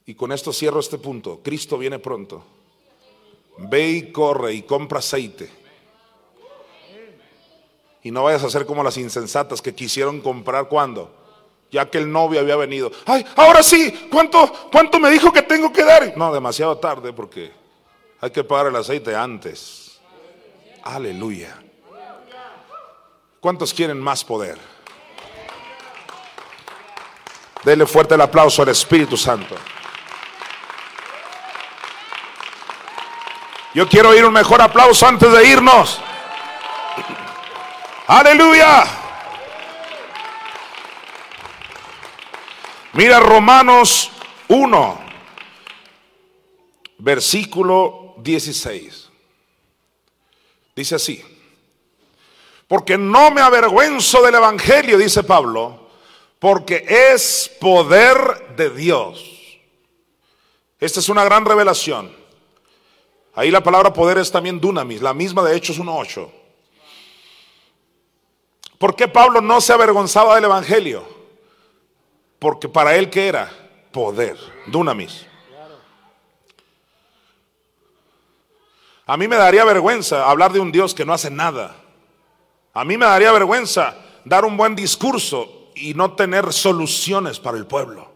Y 0.05 0.15
con 0.15 0.31
esto 0.31 0.51
cierro 0.51 0.79
este 0.79 0.97
punto. 0.97 1.41
Cristo 1.43 1.77
viene 1.77 1.99
pronto. 1.99 2.43
Ve 3.57 3.89
y 3.89 4.11
corre 4.11 4.53
y 4.53 4.61
compra 4.63 4.99
aceite. 4.99 5.49
Y 8.03 8.11
no 8.11 8.23
vayas 8.23 8.43
a 8.43 8.49
ser 8.49 8.65
como 8.65 8.83
las 8.83 8.97
insensatas 8.97 9.61
que 9.61 9.75
quisieron 9.75 10.21
comprar 10.21 10.67
cuando, 10.67 11.13
ya 11.69 11.89
que 11.89 11.99
el 11.99 12.11
novio 12.11 12.39
había 12.39 12.55
venido. 12.55 12.91
Ay, 13.05 13.23
ahora 13.35 13.61
sí, 13.61 14.07
¿cuánto, 14.11 14.51
cuánto 14.71 14.99
me 14.99 15.11
dijo 15.11 15.31
que 15.31 15.43
tengo 15.43 15.71
que 15.71 15.83
dar? 15.83 16.17
No, 16.17 16.33
demasiado 16.33 16.77
tarde 16.77 17.13
porque 17.13 17.51
hay 18.19 18.31
que 18.31 18.43
pagar 18.43 18.67
el 18.67 18.75
aceite 18.75 19.15
antes. 19.15 19.99
Aleluya. 20.81 21.61
¿Cuántos 23.41 23.73
quieren 23.73 23.99
más 23.99 24.23
poder? 24.23 24.59
Dele 27.63 27.87
fuerte 27.87 28.13
el 28.13 28.21
aplauso 28.21 28.61
al 28.61 28.69
Espíritu 28.69 29.17
Santo. 29.17 29.55
Yo 33.73 33.89
quiero 33.89 34.09
oír 34.09 34.23
un 34.25 34.33
mejor 34.33 34.61
aplauso 34.61 35.07
antes 35.07 35.31
de 35.31 35.47
irnos. 35.47 35.99
Aleluya. 38.05 38.85
Mira 42.93 43.19
Romanos 43.19 44.11
1, 44.49 45.01
versículo 46.99 48.13
16. 48.19 49.09
Dice 50.75 50.95
así. 50.95 51.40
Porque 52.71 52.97
no 52.97 53.31
me 53.31 53.41
avergüenzo 53.41 54.21
del 54.21 54.35
Evangelio, 54.35 54.97
dice 54.97 55.23
Pablo, 55.23 55.89
porque 56.39 56.85
es 56.87 57.51
poder 57.59 58.55
de 58.55 58.69
Dios. 58.69 59.59
Esta 60.79 61.01
es 61.01 61.09
una 61.09 61.25
gran 61.25 61.43
revelación. 61.43 62.15
Ahí 63.35 63.51
la 63.51 63.61
palabra 63.61 63.91
poder 63.91 64.19
es 64.19 64.31
también 64.31 64.61
dunamis, 64.61 65.01
la 65.01 65.13
misma 65.13 65.43
de 65.43 65.53
Hechos 65.53 65.81
1.8. 65.81 66.31
¿Por 68.77 68.95
qué 68.95 69.09
Pablo 69.09 69.41
no 69.41 69.59
se 69.59 69.73
avergonzaba 69.73 70.35
del 70.35 70.45
Evangelio? 70.45 71.03
Porque 72.39 72.69
para 72.69 72.95
él 72.95 73.09
que 73.09 73.27
era 73.27 73.51
poder, 73.91 74.37
dunamis. 74.67 75.25
A 79.05 79.17
mí 79.17 79.27
me 79.27 79.35
daría 79.35 79.65
vergüenza 79.65 80.29
hablar 80.29 80.53
de 80.53 80.61
un 80.61 80.71
Dios 80.71 80.95
que 80.95 81.03
no 81.03 81.11
hace 81.11 81.29
nada. 81.29 81.80
A 82.73 82.85
mí 82.85 82.97
me 82.97 83.05
daría 83.05 83.31
vergüenza 83.31 83.95
dar 84.23 84.45
un 84.45 84.55
buen 84.55 84.75
discurso 84.75 85.71
y 85.75 85.93
no 85.93 86.13
tener 86.13 86.53
soluciones 86.53 87.39
para 87.39 87.57
el 87.57 87.65
pueblo. 87.65 88.09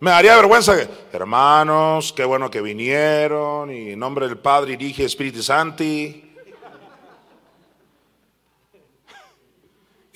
Me 0.00 0.10
daría 0.10 0.36
vergüenza 0.36 0.76
que, 0.76 0.88
hermanos, 1.12 2.12
qué 2.12 2.24
bueno 2.24 2.50
que 2.50 2.60
vinieron, 2.60 3.72
y 3.72 3.92
en 3.92 3.98
nombre 3.98 4.28
del 4.28 4.38
Padre, 4.38 4.76
dirige 4.76 5.04
Espíritu 5.04 5.42
Santo. 5.42 5.82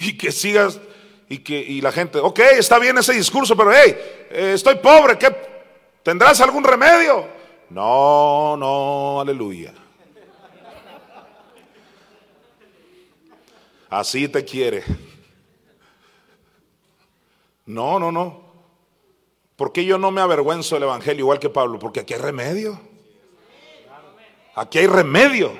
Y 0.00 0.16
que 0.16 0.30
sigas, 0.30 0.78
y 1.28 1.38
que 1.38 1.58
y 1.58 1.80
la 1.80 1.90
gente, 1.90 2.18
ok, 2.18 2.38
está 2.56 2.78
bien 2.78 2.96
ese 2.98 3.14
discurso, 3.14 3.56
pero 3.56 3.72
hey, 3.72 3.96
eh, 4.30 4.52
estoy 4.54 4.76
pobre, 4.76 5.18
¿qué? 5.18 5.34
¿Tendrás 6.04 6.40
algún 6.40 6.62
remedio? 6.62 7.26
No, 7.70 8.56
no, 8.56 9.20
aleluya. 9.20 9.74
Así 13.90 14.28
te 14.28 14.44
quiere. 14.44 14.84
No, 17.66 17.98
no, 17.98 18.12
no. 18.12 18.48
¿Por 19.56 19.72
qué 19.72 19.84
yo 19.84 19.98
no 19.98 20.10
me 20.10 20.20
avergüenzo 20.20 20.76
del 20.76 20.84
Evangelio 20.84 21.20
igual 21.20 21.38
que 21.38 21.50
Pablo? 21.50 21.78
Porque 21.78 22.00
aquí 22.00 22.14
hay 22.14 22.20
remedio. 22.20 22.80
Aquí 24.54 24.78
hay 24.78 24.86
remedio. 24.86 25.52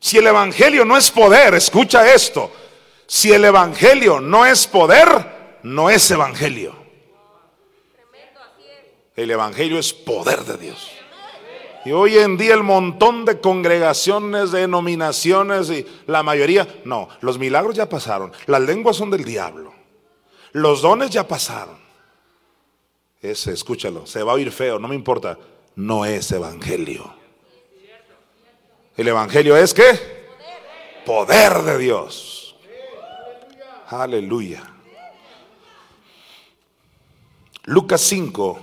Si 0.00 0.18
el 0.18 0.26
Evangelio 0.26 0.84
no 0.84 0.96
es 0.96 1.10
poder, 1.10 1.54
escucha 1.54 2.12
esto. 2.12 2.50
Si 3.06 3.32
el 3.32 3.44
Evangelio 3.44 4.20
no 4.20 4.46
es 4.46 4.66
poder, 4.66 5.60
no 5.62 5.90
es 5.90 6.10
Evangelio. 6.10 6.74
El 9.14 9.30
Evangelio 9.30 9.78
es 9.78 9.92
poder 9.92 10.40
de 10.44 10.56
Dios. 10.56 11.01
Y 11.84 11.90
hoy 11.90 12.16
en 12.16 12.36
día 12.36 12.54
el 12.54 12.62
montón 12.62 13.24
de 13.24 13.40
congregaciones, 13.40 14.52
de 14.52 14.60
denominaciones 14.60 15.68
y 15.70 15.84
la 16.06 16.22
mayoría, 16.22 16.66
no, 16.84 17.08
los 17.20 17.38
milagros 17.38 17.74
ya 17.74 17.88
pasaron, 17.88 18.32
las 18.46 18.62
lenguas 18.62 18.96
son 18.96 19.10
del 19.10 19.24
diablo, 19.24 19.72
los 20.52 20.80
dones 20.80 21.10
ya 21.10 21.26
pasaron. 21.26 21.80
Ese, 23.20 23.52
escúchalo, 23.52 24.06
se 24.06 24.22
va 24.22 24.32
a 24.32 24.34
oír 24.36 24.52
feo, 24.52 24.78
no 24.78 24.88
me 24.88 24.94
importa, 24.94 25.38
no 25.74 26.04
es 26.04 26.30
evangelio. 26.30 27.14
El 28.96 29.08
evangelio 29.08 29.56
es 29.56 29.74
qué? 29.74 30.28
Poder 31.04 31.62
de 31.62 31.78
Dios. 31.78 32.56
Aleluya. 33.88 34.62
Lucas 37.64 38.00
5, 38.02 38.60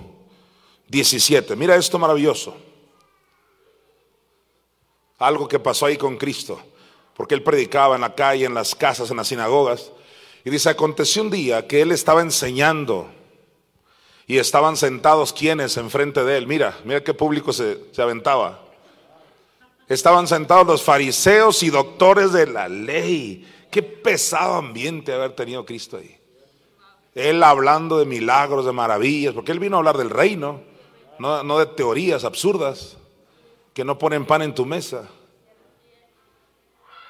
17. 0.88 1.56
Mira 1.56 1.76
esto 1.76 1.98
maravilloso 1.98 2.69
algo 5.20 5.46
que 5.46 5.60
pasó 5.60 5.86
ahí 5.86 5.96
con 5.96 6.16
Cristo, 6.16 6.58
porque 7.14 7.34
él 7.34 7.42
predicaba 7.42 7.94
en 7.94 8.00
la 8.00 8.14
calle, 8.14 8.46
en 8.46 8.54
las 8.54 8.74
casas, 8.74 9.10
en 9.10 9.18
las 9.18 9.28
sinagogas. 9.28 9.92
Y 10.44 10.50
dice, 10.50 10.70
aconteció 10.70 11.22
un 11.22 11.30
día 11.30 11.66
que 11.68 11.82
él 11.82 11.92
estaba 11.92 12.22
enseñando 12.22 13.08
y 14.26 14.38
estaban 14.38 14.76
sentados 14.76 15.32
quienes 15.34 15.76
enfrente 15.76 16.24
de 16.24 16.38
él. 16.38 16.46
Mira, 16.46 16.78
mira 16.84 17.04
qué 17.04 17.12
público 17.12 17.52
se, 17.52 17.78
se 17.92 18.00
aventaba. 18.00 18.62
Estaban 19.88 20.26
sentados 20.26 20.66
los 20.66 20.82
fariseos 20.82 21.62
y 21.62 21.68
doctores 21.68 22.32
de 22.32 22.46
la 22.46 22.68
ley. 22.68 23.46
Qué 23.70 23.82
pesado 23.82 24.54
ambiente 24.54 25.12
haber 25.12 25.32
tenido 25.32 25.66
Cristo 25.66 25.98
ahí. 25.98 26.16
Él 27.14 27.42
hablando 27.42 27.98
de 27.98 28.06
milagros, 28.06 28.64
de 28.64 28.72
maravillas, 28.72 29.34
porque 29.34 29.52
él 29.52 29.58
vino 29.58 29.76
a 29.76 29.80
hablar 29.80 29.98
del 29.98 30.10
reino, 30.10 30.62
no, 31.18 31.42
no 31.42 31.58
de 31.58 31.66
teorías 31.66 32.24
absurdas 32.24 32.96
que 33.72 33.84
no 33.84 33.98
ponen 33.98 34.26
pan 34.26 34.42
en 34.42 34.54
tu 34.54 34.66
mesa. 34.66 35.08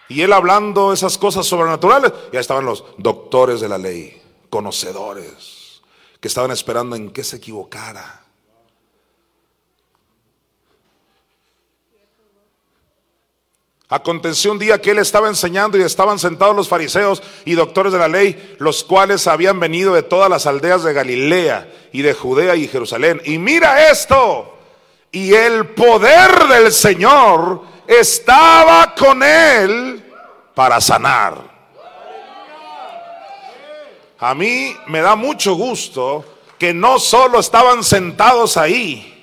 Y 0.08 0.22
él 0.22 0.32
hablando 0.32 0.92
esas 0.92 1.16
cosas 1.16 1.46
sobrenaturales, 1.46 2.12
ya 2.32 2.40
estaban 2.40 2.64
los 2.64 2.84
doctores 2.98 3.60
de 3.60 3.68
la 3.68 3.78
ley, 3.78 4.20
conocedores, 4.50 5.82
que 6.18 6.28
estaban 6.28 6.50
esperando 6.50 6.96
en 6.96 7.10
que 7.10 7.22
se 7.22 7.36
equivocara. 7.36 8.24
Aconteció 13.88 14.52
un 14.52 14.58
día 14.60 14.80
que 14.80 14.92
él 14.92 15.00
estaba 15.00 15.26
enseñando 15.26 15.76
y 15.76 15.82
estaban 15.82 16.20
sentados 16.20 16.54
los 16.54 16.68
fariseos 16.68 17.22
y 17.44 17.54
doctores 17.54 17.92
de 17.92 17.98
la 17.98 18.06
ley, 18.06 18.56
los 18.58 18.84
cuales 18.84 19.26
habían 19.26 19.58
venido 19.58 19.92
de 19.94 20.04
todas 20.04 20.30
las 20.30 20.46
aldeas 20.46 20.84
de 20.84 20.92
Galilea 20.92 21.72
y 21.92 22.02
de 22.02 22.14
Judea 22.14 22.54
y 22.54 22.68
Jerusalén. 22.68 23.20
Y 23.24 23.38
mira 23.38 23.90
esto, 23.90 24.59
y 25.12 25.34
el 25.34 25.68
poder 25.70 26.46
del 26.46 26.72
Señor 26.72 27.62
estaba 27.86 28.94
con 28.94 29.22
él 29.22 30.04
para 30.54 30.80
sanar. 30.80 31.50
A 34.18 34.34
mí 34.34 34.76
me 34.86 35.00
da 35.00 35.16
mucho 35.16 35.54
gusto 35.54 36.24
que 36.58 36.74
no 36.74 36.98
solo 36.98 37.40
estaban 37.40 37.82
sentados 37.82 38.56
ahí, 38.56 39.19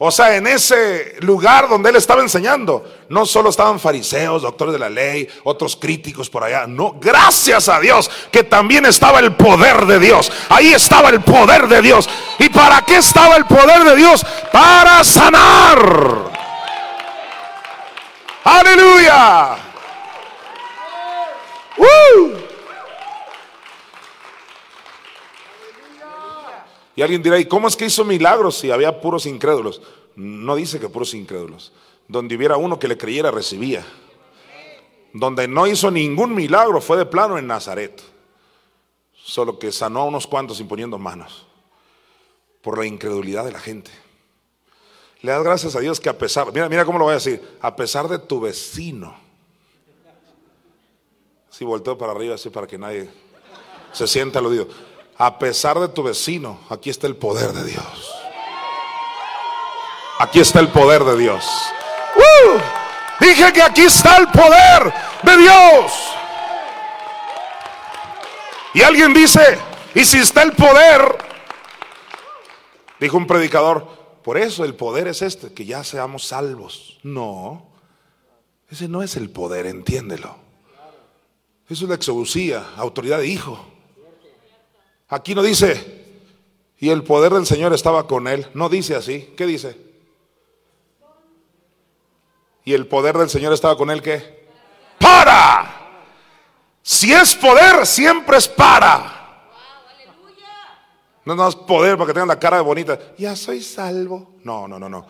o 0.00 0.12
sea, 0.12 0.36
en 0.36 0.46
ese 0.46 1.16
lugar 1.20 1.68
donde 1.68 1.90
él 1.90 1.96
estaba 1.96 2.22
enseñando, 2.22 2.84
no 3.08 3.26
solo 3.26 3.50
estaban 3.50 3.80
fariseos, 3.80 4.42
doctores 4.42 4.72
de 4.72 4.78
la 4.78 4.88
ley, 4.88 5.28
otros 5.42 5.74
críticos 5.74 6.30
por 6.30 6.44
allá. 6.44 6.68
No, 6.68 6.96
gracias 7.00 7.68
a 7.68 7.80
Dios 7.80 8.08
que 8.30 8.44
también 8.44 8.86
estaba 8.86 9.18
el 9.18 9.34
poder 9.34 9.86
de 9.86 9.98
Dios. 9.98 10.30
Ahí 10.50 10.72
estaba 10.72 11.08
el 11.08 11.20
poder 11.20 11.66
de 11.66 11.82
Dios. 11.82 12.08
¿Y 12.38 12.48
para 12.48 12.82
qué 12.82 12.98
estaba 12.98 13.36
el 13.36 13.46
poder 13.46 13.82
de 13.82 13.96
Dios? 13.96 14.24
Para 14.52 15.02
sanar. 15.02 16.30
Aleluya. 18.44 19.58
Y 26.98 27.02
alguien 27.02 27.22
dirá, 27.22 27.38
¿y 27.38 27.44
cómo 27.44 27.68
es 27.68 27.76
que 27.76 27.84
hizo 27.84 28.04
milagros 28.04 28.58
si 28.58 28.72
había 28.72 29.00
puros 29.00 29.24
incrédulos? 29.24 29.80
No 30.16 30.56
dice 30.56 30.80
que 30.80 30.88
puros 30.88 31.14
incrédulos. 31.14 31.72
Donde 32.08 32.34
hubiera 32.34 32.56
uno 32.56 32.76
que 32.76 32.88
le 32.88 32.98
creyera, 32.98 33.30
recibía. 33.30 33.86
Donde 35.12 35.46
no 35.46 35.68
hizo 35.68 35.92
ningún 35.92 36.34
milagro 36.34 36.80
fue 36.80 36.96
de 36.96 37.06
plano 37.06 37.38
en 37.38 37.46
Nazaret. 37.46 38.02
Solo 39.14 39.60
que 39.60 39.70
sanó 39.70 40.00
a 40.00 40.04
unos 40.06 40.26
cuantos 40.26 40.58
imponiendo 40.58 40.98
manos. 40.98 41.46
Por 42.62 42.78
la 42.78 42.86
incredulidad 42.86 43.44
de 43.44 43.52
la 43.52 43.60
gente. 43.60 43.92
Le 45.22 45.30
das 45.30 45.44
gracias 45.44 45.76
a 45.76 45.80
Dios 45.80 46.00
que 46.00 46.08
a 46.08 46.18
pesar, 46.18 46.52
mira, 46.52 46.68
mira 46.68 46.84
cómo 46.84 46.98
lo 46.98 47.04
voy 47.04 47.12
a 47.12 47.18
decir, 47.18 47.40
a 47.60 47.76
pesar 47.76 48.08
de 48.08 48.18
tu 48.18 48.40
vecino. 48.40 49.14
Si 51.48 51.64
volteo 51.64 51.96
para 51.96 52.10
arriba 52.10 52.34
así 52.34 52.50
para 52.50 52.66
que 52.66 52.76
nadie 52.76 53.08
se 53.92 54.08
sienta 54.08 54.40
aludido 54.40 54.66
a 55.18 55.38
pesar 55.38 55.78
de 55.80 55.88
tu 55.88 56.04
vecino, 56.04 56.60
aquí 56.70 56.90
está 56.90 57.06
el 57.06 57.16
poder 57.16 57.52
de 57.52 57.64
Dios. 57.64 58.14
Aquí 60.20 60.40
está 60.40 60.60
el 60.60 60.68
poder 60.68 61.04
de 61.04 61.16
Dios. 61.16 61.44
Dije 63.20 63.52
que 63.52 63.62
aquí 63.62 63.82
está 63.82 64.16
el 64.16 64.28
poder 64.28 64.94
de 65.22 65.36
Dios. 65.36 65.92
Y 68.74 68.82
alguien 68.82 69.12
dice, 69.12 69.40
¿y 69.94 70.04
si 70.04 70.18
está 70.18 70.42
el 70.42 70.52
poder? 70.52 71.18
Dijo 73.00 73.16
un 73.16 73.26
predicador, 73.26 73.86
por 74.22 74.38
eso 74.38 74.64
el 74.64 74.74
poder 74.74 75.08
es 75.08 75.22
este, 75.22 75.52
que 75.52 75.64
ya 75.64 75.82
seamos 75.82 76.26
salvos. 76.26 76.98
No, 77.02 77.72
ese 78.70 78.86
no 78.88 79.02
es 79.02 79.16
el 79.16 79.30
poder, 79.30 79.66
entiéndelo. 79.66 80.36
Eso 81.68 81.84
es 81.84 81.88
la 81.88 81.96
exobucía, 81.96 82.64
autoridad 82.76 83.18
de 83.18 83.26
hijo. 83.26 83.77
Aquí 85.08 85.34
no 85.34 85.42
dice, 85.42 85.98
y 86.78 86.90
el 86.90 87.02
poder 87.02 87.32
del 87.32 87.46
Señor 87.46 87.72
estaba 87.72 88.06
con 88.06 88.28
él. 88.28 88.46
No 88.54 88.68
dice 88.68 88.94
así. 88.94 89.34
¿Qué 89.36 89.46
dice? 89.46 89.76
Y 92.64 92.74
el 92.74 92.86
poder 92.86 93.16
del 93.16 93.30
Señor 93.30 93.52
estaba 93.52 93.76
con 93.76 93.90
él, 93.90 94.02
¿qué? 94.02 94.46
Para. 94.98 95.74
Si 96.82 97.12
es 97.12 97.34
poder, 97.34 97.86
siempre 97.86 98.36
es 98.36 98.46
para. 98.46 99.14
No, 101.24 101.48
es 101.48 101.56
poder 101.56 101.96
para 101.96 102.06
que 102.06 102.14
tengan 102.14 102.28
la 102.28 102.38
cara 102.38 102.58
de 102.58 102.62
bonita. 102.62 102.98
Ya 103.18 103.34
soy 103.36 103.62
salvo. 103.62 104.36
No, 104.44 104.68
no, 104.68 104.78
no, 104.78 104.88
no. 104.88 105.06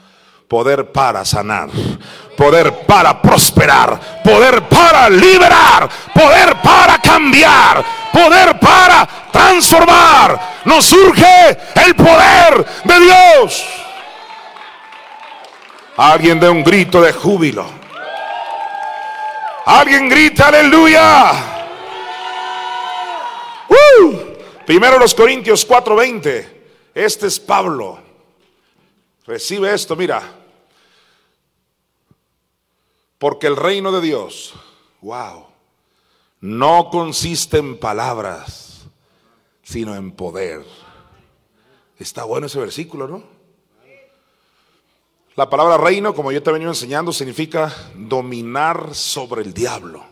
Poder 0.48 0.90
para 0.90 1.24
sanar. 1.24 1.68
Poder 2.36 2.86
para 2.86 3.20
prosperar. 3.20 4.22
Poder 4.24 4.66
para 4.68 5.10
liberar. 5.10 5.88
Poder 6.14 6.56
cambiar. 7.00 7.84
Poder 8.12 8.58
para 8.58 9.06
transformar. 9.32 10.60
Nos 10.64 10.84
surge 10.84 11.58
el 11.86 11.94
poder 11.94 12.64
de 12.84 13.00
Dios. 13.00 13.64
Alguien 15.96 16.38
de 16.38 16.48
un 16.48 16.62
grito 16.62 17.00
de 17.00 17.12
júbilo. 17.12 17.66
Alguien 19.66 20.08
grita 20.08 20.48
aleluya. 20.48 21.32
Uh, 23.68 24.14
primero 24.64 24.98
los 24.98 25.14
Corintios 25.14 25.66
4:20. 25.68 26.48
Este 26.94 27.26
es 27.26 27.38
Pablo. 27.38 28.00
Recibe 29.26 29.74
esto, 29.74 29.94
mira. 29.94 30.22
Porque 33.18 33.46
el 33.46 33.56
reino 33.56 33.92
de 33.92 34.00
Dios, 34.00 34.54
wow, 35.00 35.47
no 36.40 36.90
consiste 36.90 37.58
en 37.58 37.78
palabras 37.78 38.68
sino 39.68 39.94
en 39.94 40.12
poder. 40.12 40.64
Está 41.98 42.24
bueno 42.24 42.46
ese 42.46 42.58
versículo, 42.58 43.06
¿no? 43.06 43.22
La 45.36 45.50
palabra 45.50 45.76
reino, 45.76 46.14
como 46.14 46.32
yo 46.32 46.42
te 46.42 46.48
he 46.48 46.54
venido 46.54 46.70
enseñando, 46.70 47.12
significa 47.12 47.74
dominar 47.94 48.94
sobre 48.94 49.42
el 49.42 49.52
diablo. 49.52 50.06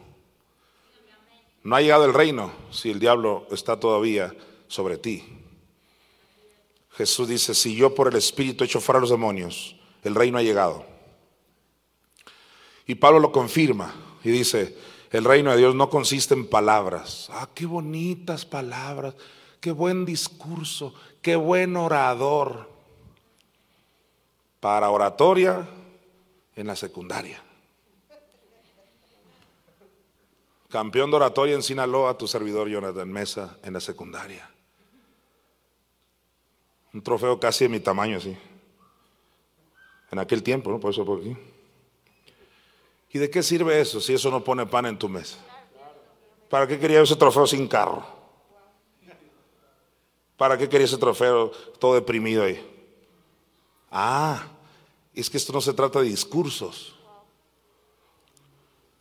No 1.62 1.74
ha 1.74 1.80
llegado 1.80 2.04
el 2.04 2.12
reino 2.12 2.52
si 2.70 2.90
el 2.90 3.00
diablo 3.00 3.46
está 3.50 3.80
todavía 3.80 4.36
sobre 4.68 4.98
ti. 4.98 5.24
Jesús 6.90 7.26
dice, 7.26 7.54
si 7.54 7.74
yo 7.74 7.94
por 7.94 8.08
el 8.08 8.16
Espíritu 8.16 8.62
echo 8.62 8.80
fuera 8.80 8.98
a 8.98 9.00
los 9.00 9.10
demonios, 9.10 9.74
el 10.04 10.14
reino 10.14 10.36
ha 10.36 10.42
llegado. 10.42 10.84
Y 12.86 12.96
Pablo 12.96 13.20
lo 13.20 13.32
confirma 13.32 13.94
y 14.22 14.30
dice, 14.30 14.76
el 15.10 15.24
reino 15.24 15.50
de 15.52 15.58
Dios 15.58 15.74
no 15.74 15.88
consiste 15.88 16.34
en 16.34 16.48
palabras. 16.48 17.28
Ah, 17.32 17.48
qué 17.54 17.66
bonitas 17.66 18.44
palabras, 18.44 19.14
qué 19.60 19.70
buen 19.70 20.04
discurso, 20.04 20.94
qué 21.22 21.36
buen 21.36 21.76
orador. 21.76 22.70
Para 24.60 24.90
oratoria 24.90 25.68
en 26.56 26.66
la 26.66 26.74
secundaria. 26.74 27.42
Campeón 30.68 31.10
de 31.10 31.16
oratoria 31.16 31.54
en 31.54 31.62
Sinaloa, 31.62 32.18
tu 32.18 32.26
servidor 32.26 32.68
Jonathan 32.68 33.08
Mesa 33.08 33.58
en 33.62 33.74
la 33.74 33.80
secundaria. 33.80 34.50
Un 36.92 37.02
trofeo 37.02 37.38
casi 37.38 37.64
de 37.64 37.68
mi 37.68 37.80
tamaño, 37.80 38.16
así. 38.16 38.36
En 40.10 40.18
aquel 40.18 40.42
tiempo, 40.42 40.70
¿no? 40.70 40.80
Por 40.80 40.90
eso 40.90 41.04
por 41.04 41.20
aquí. 41.20 41.36
¿Y 43.12 43.18
de 43.18 43.30
qué 43.30 43.42
sirve 43.42 43.80
eso 43.80 44.00
si 44.00 44.14
eso 44.14 44.30
no 44.30 44.42
pone 44.42 44.66
pan 44.66 44.86
en 44.86 44.98
tu 44.98 45.08
mesa? 45.08 45.38
¿Para 46.48 46.66
qué 46.66 46.78
quería 46.78 47.02
ese 47.02 47.16
trofeo 47.16 47.46
sin 47.46 47.66
carro? 47.66 48.06
¿Para 50.36 50.58
qué 50.58 50.68
quería 50.68 50.84
ese 50.84 50.98
trofeo 50.98 51.50
todo 51.78 51.94
deprimido 51.94 52.44
ahí? 52.44 52.62
Ah, 53.90 54.46
es 55.14 55.30
que 55.30 55.38
esto 55.38 55.52
no 55.52 55.60
se 55.60 55.72
trata 55.72 56.00
de 56.00 56.06
discursos. 56.06 56.94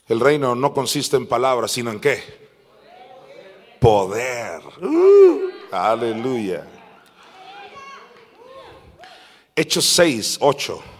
El 0.07 0.19
reino 0.19 0.55
no 0.55 0.73
consiste 0.73 1.17
en 1.17 1.27
palabras, 1.27 1.71
sino 1.71 1.91
en 1.91 1.99
qué? 1.99 2.23
Poder. 3.79 4.61
Uh, 4.81 5.49
aleluya. 5.71 6.65
Hechos 9.55 9.85
6, 9.85 10.37
8. 10.41 10.94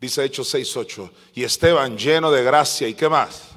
Dice 0.00 0.24
Hechos 0.24 0.48
6, 0.48 0.76
8. 0.76 1.10
Y 1.34 1.44
Esteban 1.44 1.98
lleno 1.98 2.30
de 2.30 2.42
gracia 2.42 2.88
y 2.88 2.94
qué 2.94 3.08
más? 3.08 3.50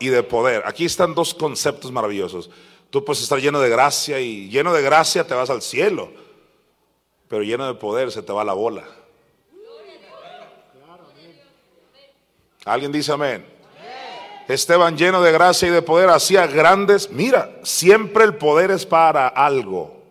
Y 0.00 0.08
de 0.08 0.24
poder. 0.24 0.64
Aquí 0.66 0.84
están 0.84 1.14
dos 1.14 1.32
conceptos 1.32 1.92
maravillosos. 1.92 2.50
Tú 2.90 3.04
puedes 3.04 3.22
estar 3.22 3.40
lleno 3.40 3.60
de 3.60 3.68
gracia 3.68 4.18
y 4.20 4.48
lleno 4.48 4.72
de 4.72 4.82
gracia 4.82 5.24
te 5.24 5.34
vas 5.34 5.50
al 5.50 5.62
cielo. 5.62 6.10
Pero 7.28 7.44
lleno 7.44 7.66
de 7.66 7.74
poder 7.74 8.10
se 8.10 8.22
te 8.22 8.32
va 8.32 8.42
la 8.42 8.54
bola. 8.54 8.84
¿Alguien 12.64 12.90
dice 12.90 13.12
amén? 13.12 13.46
Esteban 14.48 14.96
lleno 14.96 15.22
de 15.22 15.32
gracia 15.32 15.68
y 15.68 15.70
de 15.70 15.80
poder 15.80 16.10
hacía 16.10 16.46
grandes, 16.46 17.10
mira, 17.10 17.60
siempre 17.62 18.24
el 18.24 18.36
poder 18.36 18.70
es 18.70 18.84
para 18.84 19.28
algo. 19.28 20.02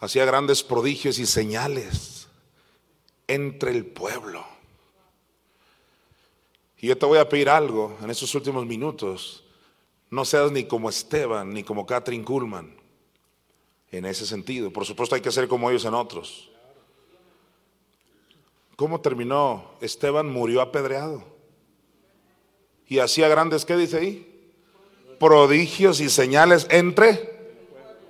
Hacía 0.00 0.24
grandes 0.24 0.62
prodigios 0.62 1.18
y 1.18 1.26
señales 1.26 2.09
entre 3.30 3.70
el 3.70 3.86
pueblo. 3.86 4.44
Y 6.78 6.88
yo 6.88 6.98
te 6.98 7.06
voy 7.06 7.18
a 7.18 7.28
pedir 7.28 7.48
algo 7.48 7.96
en 8.02 8.10
estos 8.10 8.34
últimos 8.34 8.66
minutos. 8.66 9.44
No 10.10 10.24
seas 10.24 10.50
ni 10.50 10.64
como 10.64 10.88
Esteban 10.88 11.52
ni 11.52 11.62
como 11.62 11.86
Catherine 11.86 12.24
Kuhlman 12.24 12.74
en 13.92 14.04
ese 14.06 14.26
sentido. 14.26 14.72
Por 14.72 14.84
supuesto 14.84 15.14
hay 15.14 15.20
que 15.20 15.30
ser 15.30 15.46
como 15.46 15.70
ellos 15.70 15.84
en 15.84 15.94
otros. 15.94 16.50
¿Cómo 18.76 19.00
terminó? 19.00 19.72
Esteban 19.80 20.28
murió 20.28 20.60
apedreado. 20.62 21.22
Y 22.88 22.98
hacía 22.98 23.28
grandes, 23.28 23.64
¿qué 23.64 23.76
dice 23.76 23.98
ahí? 23.98 24.52
Prodigios 25.20 26.00
y 26.00 26.08
señales 26.08 26.66
entre. 26.70 27.39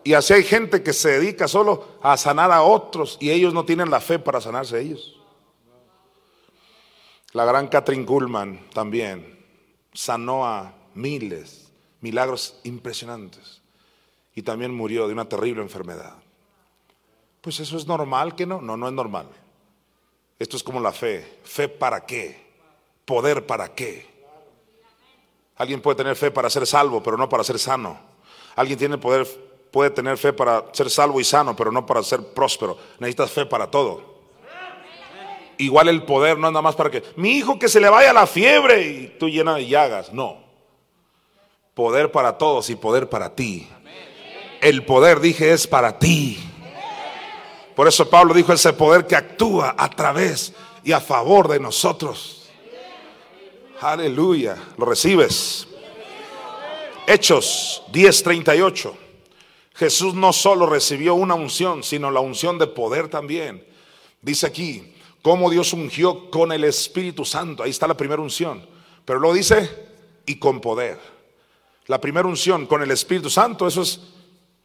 Y 0.03 0.15
así 0.15 0.33
hay 0.33 0.45
gente 0.45 0.83
que 0.83 0.93
se 0.93 1.11
dedica 1.11 1.47
solo 1.47 1.99
a 2.03 2.17
sanar 2.17 2.51
a 2.51 2.63
otros 2.63 3.19
y 3.21 3.31
ellos 3.31 3.53
no 3.53 3.65
tienen 3.65 3.91
la 3.91 4.01
fe 4.01 4.19
para 4.19 4.41
sanarse 4.41 4.81
ellos. 4.81 5.21
La 7.33 7.45
gran 7.45 7.69
Catherine 7.69 8.07
Kuhlman 8.07 8.69
también 8.73 9.39
sanó 9.93 10.47
a 10.47 10.75
miles, 10.95 11.71
milagros 12.01 12.59
impresionantes. 12.65 13.61
Y 14.35 14.43
también 14.43 14.75
murió 14.75 15.07
de 15.07 15.13
una 15.13 15.29
terrible 15.29 15.63
enfermedad. 15.63 16.15
Pues 17.41 17.61
eso 17.61 17.77
es 17.77 17.87
normal 17.87 18.35
que 18.35 18.47
no, 18.47 18.61
no, 18.61 18.77
no 18.77 18.87
es 18.89 18.93
normal. 18.93 19.27
Esto 20.39 20.57
es 20.57 20.63
como 20.63 20.81
la 20.81 20.93
fe. 20.93 21.41
¿Fe 21.45 21.69
para 21.69 22.07
qué? 22.07 22.51
¿Poder 23.05 23.47
para 23.47 23.75
qué? 23.75 24.09
Alguien 25.57 25.83
puede 25.83 25.97
tener 25.97 26.17
fe 26.17 26.31
para 26.31 26.49
ser 26.49 26.67
salvo, 26.67 27.03
pero 27.03 27.19
no 27.19 27.29
para 27.29 27.45
ser 27.45 27.59
sano. 27.59 27.99
Alguien 28.57 28.79
tiene 28.79 28.99
poder, 28.99 29.27
puede 29.71 29.91
tener 29.91 30.17
fe 30.19 30.33
para 30.33 30.65
ser 30.73 30.91
salvo 30.91 31.21
y 31.21 31.25
sano, 31.25 31.55
pero 31.55 31.71
no 31.71 31.87
para 31.87 32.03
ser 32.03 32.21
próspero. 32.35 32.77
Necesitas 32.99 33.31
fe 33.31 33.47
para 33.47 33.71
todo. 33.71 34.11
Igual 35.59 35.89
el 35.89 36.03
poder 36.05 36.39
no 36.39 36.47
es 36.47 36.53
nada 36.53 36.63
más 36.63 36.75
para 36.75 36.91
que 36.91 37.03
mi 37.17 37.33
hijo 37.33 37.59
que 37.59 37.69
se 37.69 37.81
le 37.81 37.91
vaya 37.91 38.13
la 38.13 38.27
fiebre 38.27 38.83
y 38.83 39.17
tú 39.19 39.29
llena 39.29 39.55
de 39.55 39.67
llagas. 39.67 40.13
No. 40.13 40.39
Poder 41.75 42.11
para 42.11 42.39
todos 42.39 42.71
y 42.71 42.77
poder 42.77 43.09
para 43.09 43.35
ti. 43.35 43.69
El 44.61 44.85
poder, 44.85 45.21
dije, 45.21 45.53
es 45.53 45.67
para 45.67 45.99
ti. 45.99 46.39
Por 47.75 47.89
eso 47.89 48.09
Pablo 48.09 48.35
dijo 48.35 48.53
ese 48.53 48.73
poder 48.73 49.07
que 49.07 49.17
actúa 49.17 49.75
a 49.77 49.89
través 49.89 50.53
y 50.83 50.93
a 50.93 51.01
favor 51.01 51.49
de 51.49 51.61
nosotros. 51.61 52.49
Aleluya. 53.81 54.57
¿Lo 54.77 54.85
recibes? 54.85 55.67
Hechos 57.07 57.83
10:38. 57.93 59.10
Jesús 59.81 60.13
no 60.13 60.35
solo 60.35 60.67
recibió 60.67 61.15
una 61.15 61.35
unción, 61.35 61.83
sino 61.83 62.11
la 62.11 62.21
unción 62.21 62.59
de 62.59 62.67
poder 62.67 63.09
también. 63.09 63.67
Dice 64.21 64.47
aquí, 64.47 64.93
cómo 65.23 65.49
Dios 65.49 65.73
ungió 65.73 66.31
con 66.31 66.53
el 66.53 66.65
Espíritu 66.65 67.25
Santo. 67.25 67.63
Ahí 67.63 67.71
está 67.71 67.89
la 67.89 67.97
primera 67.97 68.21
unción. 68.21 68.63
Pero 69.07 69.19
luego 69.19 69.35
dice, 69.35 69.71
y 70.27 70.39
con 70.39 70.61
poder. 70.61 70.99
La 71.87 71.99
primera 71.99 72.29
unción 72.29 72.67
con 72.67 72.83
el 72.83 72.91
Espíritu 72.91 73.31
Santo, 73.31 73.67
eso 73.67 73.81
es 73.81 74.03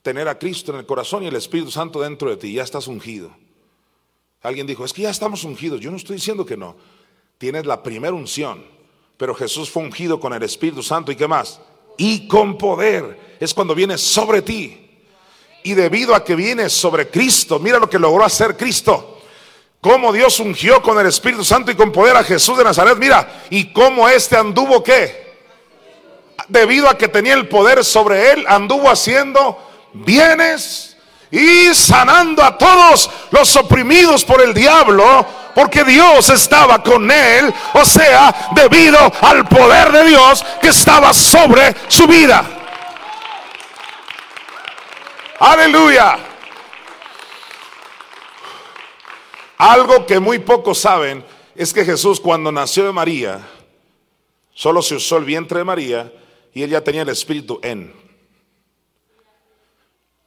tener 0.01 0.27
a 0.27 0.37
Cristo 0.37 0.73
en 0.73 0.79
el 0.79 0.85
corazón 0.85 1.23
y 1.23 1.27
el 1.27 1.35
Espíritu 1.37 1.71
Santo 1.71 2.01
dentro 2.01 2.29
de 2.29 2.35
ti. 2.35 2.51
Ya 2.51 2.63
estás 2.63 2.85
ungido. 2.87 3.33
Alguien 4.41 4.67
dijo, 4.67 4.83
es 4.83 4.91
que 4.91 5.03
ya 5.03 5.11
estamos 5.11 5.45
ungidos. 5.45 5.79
Yo 5.79 5.91
no 5.91 5.95
estoy 5.95 6.17
diciendo 6.17 6.45
que 6.45 6.57
no. 6.57 6.75
Tienes 7.37 7.65
la 7.65 7.81
primera 7.81 8.13
unción, 8.13 8.65
pero 9.15 9.33
Jesús 9.33 9.69
fue 9.69 9.83
ungido 9.83 10.19
con 10.19 10.33
el 10.33 10.43
Espíritu 10.43 10.83
Santo 10.83 11.13
y 11.13 11.15
qué 11.15 11.25
más. 11.25 11.61
Y 11.97 12.27
con 12.27 12.57
poder. 12.57 13.37
Es 13.39 13.53
cuando 13.53 13.73
viene 13.73 13.97
sobre 13.97 14.41
ti. 14.41 14.81
Y 15.65 15.73
debido 15.73 16.13
a 16.13 16.23
que 16.23 16.35
viene 16.35 16.69
sobre 16.69 17.09
Cristo, 17.09 17.57
mira 17.57 17.79
lo 17.79 17.89
que 17.89 17.97
logró 17.97 18.23
hacer 18.23 18.55
Cristo. 18.55 19.19
Cómo 19.81 20.13
Dios 20.13 20.39
ungió 20.39 20.79
con 20.83 20.99
el 20.99 21.07
Espíritu 21.07 21.43
Santo 21.43 21.71
y 21.71 21.75
con 21.75 21.91
poder 21.91 22.15
a 22.15 22.23
Jesús 22.23 22.55
de 22.55 22.63
Nazaret. 22.63 22.95
Mira, 22.99 23.45
y 23.49 23.73
cómo 23.73 24.07
este 24.07 24.37
anduvo 24.37 24.83
qué. 24.83 25.39
Debido 26.49 26.87
a 26.87 26.95
que 26.95 27.07
tenía 27.07 27.33
el 27.33 27.47
poder 27.47 27.83
sobre 27.83 28.31
él, 28.31 28.45
anduvo 28.47 28.87
haciendo 28.91 29.57
bienes 29.91 30.97
y 31.31 31.73
sanando 31.73 32.43
a 32.43 32.59
todos 32.59 33.09
los 33.31 33.55
oprimidos 33.55 34.23
por 34.23 34.43
el 34.43 34.53
diablo, 34.53 35.25
porque 35.55 35.83
Dios 35.83 36.29
estaba 36.29 36.83
con 36.83 37.09
él, 37.09 37.51
o 37.73 37.83
sea, 37.83 38.51
debido 38.51 38.99
al 39.19 39.47
poder 39.47 39.91
de 39.91 40.05
Dios 40.09 40.45
que 40.61 40.67
estaba 40.67 41.11
sobre 41.11 41.75
su 41.87 42.05
vida. 42.05 42.64
Aleluya. 45.45 46.17
Algo 49.59 50.07
que 50.07 50.19
muy 50.19 50.39
pocos 50.39 50.79
saben 50.79 51.23
es 51.53 51.71
que 51.71 51.85
Jesús 51.85 52.19
cuando 52.19 52.51
nació 52.51 52.83
de 52.83 52.91
María, 52.91 53.47
solo 54.55 54.81
se 54.81 54.95
usó 54.95 55.17
el 55.17 55.25
vientre 55.25 55.59
de 55.59 55.63
María 55.63 56.11
y 56.51 56.63
él 56.63 56.71
ya 56.71 56.83
tenía 56.83 57.03
el 57.03 57.09
Espíritu 57.09 57.59
en 57.61 57.93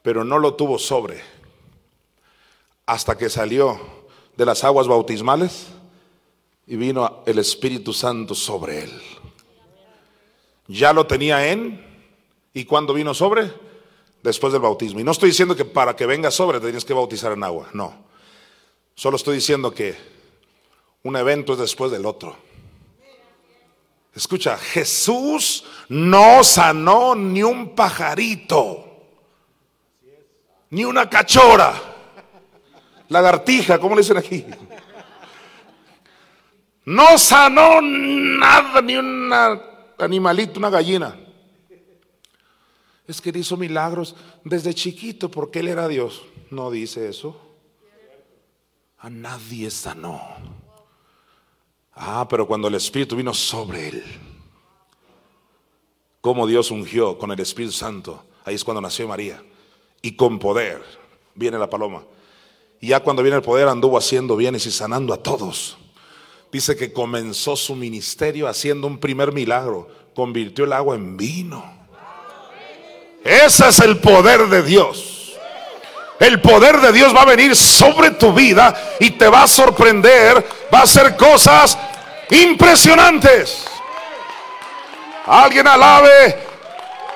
pero 0.02 0.22
no 0.22 0.38
lo 0.38 0.54
tuvo 0.54 0.78
sobre 0.78 1.20
hasta 2.86 3.18
que 3.18 3.28
salió 3.28 3.80
de 4.36 4.46
las 4.46 4.62
aguas 4.62 4.86
bautismales 4.86 5.66
y 6.64 6.76
vino 6.76 7.24
el 7.26 7.40
Espíritu 7.40 7.92
Santo 7.92 8.36
sobre 8.36 8.84
él. 8.84 9.02
Ya 10.68 10.92
lo 10.92 11.08
tenía 11.08 11.50
en 11.50 11.84
y 12.54 12.64
cuando 12.64 12.94
vino 12.94 13.14
sobre 13.14 13.67
después 14.22 14.52
del 14.52 14.62
bautismo. 14.62 15.00
Y 15.00 15.04
no 15.04 15.12
estoy 15.12 15.30
diciendo 15.30 15.56
que 15.56 15.64
para 15.64 15.94
que 15.94 16.06
venga 16.06 16.30
sobre 16.30 16.58
te 16.58 16.66
tienes 16.66 16.84
que 16.84 16.94
bautizar 16.94 17.32
en 17.32 17.44
agua, 17.44 17.68
no. 17.72 18.06
Solo 18.94 19.16
estoy 19.16 19.36
diciendo 19.36 19.72
que 19.72 19.96
un 21.02 21.16
evento 21.16 21.52
es 21.52 21.58
después 21.58 21.90
del 21.90 22.06
otro. 22.06 22.36
Escucha, 24.14 24.56
Jesús 24.56 25.64
no 25.88 26.42
sanó 26.42 27.14
ni 27.14 27.42
un 27.42 27.74
pajarito 27.74 28.88
ni 30.70 30.84
una 30.84 31.08
cachora, 31.08 31.74
lagartija, 33.08 33.78
¿cómo 33.78 33.94
le 33.94 34.02
dicen 34.02 34.18
aquí? 34.18 34.44
No 36.84 37.18
sanó 37.18 37.80
nada, 37.80 38.80
ni 38.82 38.96
un 38.96 39.32
animalito, 39.98 40.58
una 40.58 40.70
gallina. 40.70 41.16
Es 43.08 43.22
que 43.22 43.36
hizo 43.36 43.56
milagros 43.56 44.14
desde 44.44 44.74
chiquito 44.74 45.30
porque 45.30 45.60
él 45.60 45.68
era 45.68 45.88
Dios. 45.88 46.22
No 46.50 46.70
dice 46.70 47.08
eso. 47.08 47.40
A 48.98 49.08
nadie 49.08 49.70
sanó. 49.70 50.20
Ah, 51.94 52.26
pero 52.28 52.46
cuando 52.46 52.68
el 52.68 52.74
Espíritu 52.74 53.16
vino 53.16 53.32
sobre 53.32 53.88
él, 53.88 54.04
como 56.20 56.46
Dios 56.46 56.70
ungió 56.70 57.16
con 57.16 57.32
el 57.32 57.40
Espíritu 57.40 57.72
Santo, 57.72 58.22
ahí 58.44 58.54
es 58.54 58.62
cuando 58.62 58.82
nació 58.82 59.08
María. 59.08 59.42
Y 60.02 60.12
con 60.12 60.38
poder 60.38 60.82
viene 61.34 61.58
la 61.58 61.70
paloma. 61.70 62.04
Y 62.78 62.88
ya 62.88 63.00
cuando 63.00 63.22
viene 63.22 63.38
el 63.38 63.42
poder 63.42 63.68
anduvo 63.68 63.96
haciendo 63.96 64.36
bienes 64.36 64.66
y 64.66 64.70
sanando 64.70 65.14
a 65.14 65.22
todos. 65.22 65.78
Dice 66.52 66.76
que 66.76 66.92
comenzó 66.92 67.56
su 67.56 67.74
ministerio 67.74 68.48
haciendo 68.48 68.86
un 68.86 68.98
primer 68.98 69.32
milagro. 69.32 69.88
Convirtió 70.14 70.66
el 70.66 70.74
agua 70.74 70.94
en 70.94 71.16
vino. 71.16 71.77
Ese 73.24 73.68
es 73.68 73.78
el 73.80 73.98
poder 73.98 74.46
de 74.48 74.62
Dios. 74.62 75.36
El 76.18 76.40
poder 76.40 76.80
de 76.80 76.92
Dios 76.92 77.14
va 77.14 77.22
a 77.22 77.26
venir 77.26 77.54
sobre 77.54 78.10
tu 78.12 78.32
vida 78.32 78.74
y 78.98 79.10
te 79.10 79.28
va 79.28 79.44
a 79.44 79.48
sorprender. 79.48 80.46
Va 80.72 80.80
a 80.80 80.82
hacer 80.82 81.16
cosas 81.16 81.78
impresionantes. 82.30 83.64
Alguien 85.26 85.68
alabe 85.68 86.38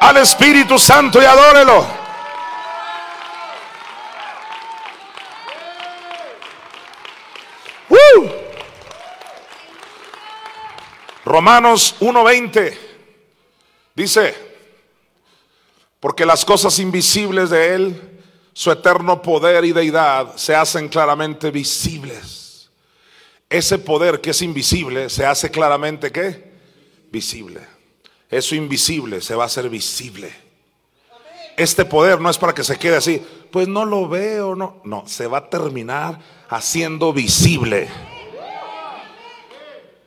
al 0.01 0.17
Espíritu 0.19 0.79
Santo 0.79 1.21
y 1.21 1.25
adórelo. 1.25 2.03
Romanos 11.25 11.97
1:20 12.01 12.79
dice, 13.95 14.52
porque 16.03 16.27
las 16.27 16.45
cosas 16.45 16.81
invisibles 16.81 17.49
de 17.51 17.77
Él, 17.77 18.21
su 18.53 18.73
eterno 18.73 19.23
poder 19.23 19.65
y 19.65 19.71
deidad, 19.71 20.35
se 20.35 20.53
hacen 20.53 20.89
claramente 20.89 21.53
visibles. 21.53 22.69
Ese 23.49 23.79
poder 23.79 24.21
que 24.21 24.31
es 24.31 24.43
invisible 24.43 25.09
se 25.09 25.25
hace 25.25 25.49
claramente 25.49 26.11
¿qué? 26.11 26.51
Visible. 27.13 27.61
Eso 28.29 28.57
invisible 28.57 29.21
se 29.21 29.37
va 29.37 29.45
a 29.45 29.47
hacer 29.47 29.69
visible. 29.69 30.35
Este 31.57 31.85
poder 31.85 32.21
no 32.21 32.31
es 32.31 32.37
para 32.37 32.53
que 32.53 32.65
se 32.65 32.77
quede 32.81 32.97
así, 32.97 33.25
pues 33.53 33.69
no 33.69 33.85
lo 33.85 34.09
veo, 34.09 34.57
no, 34.57 34.81
no, 34.83 35.05
se 35.07 35.29
va 35.29 35.39
a 35.39 35.49
terminar 35.49 36.19
haciendo 36.49 37.13
visible. 37.13 37.89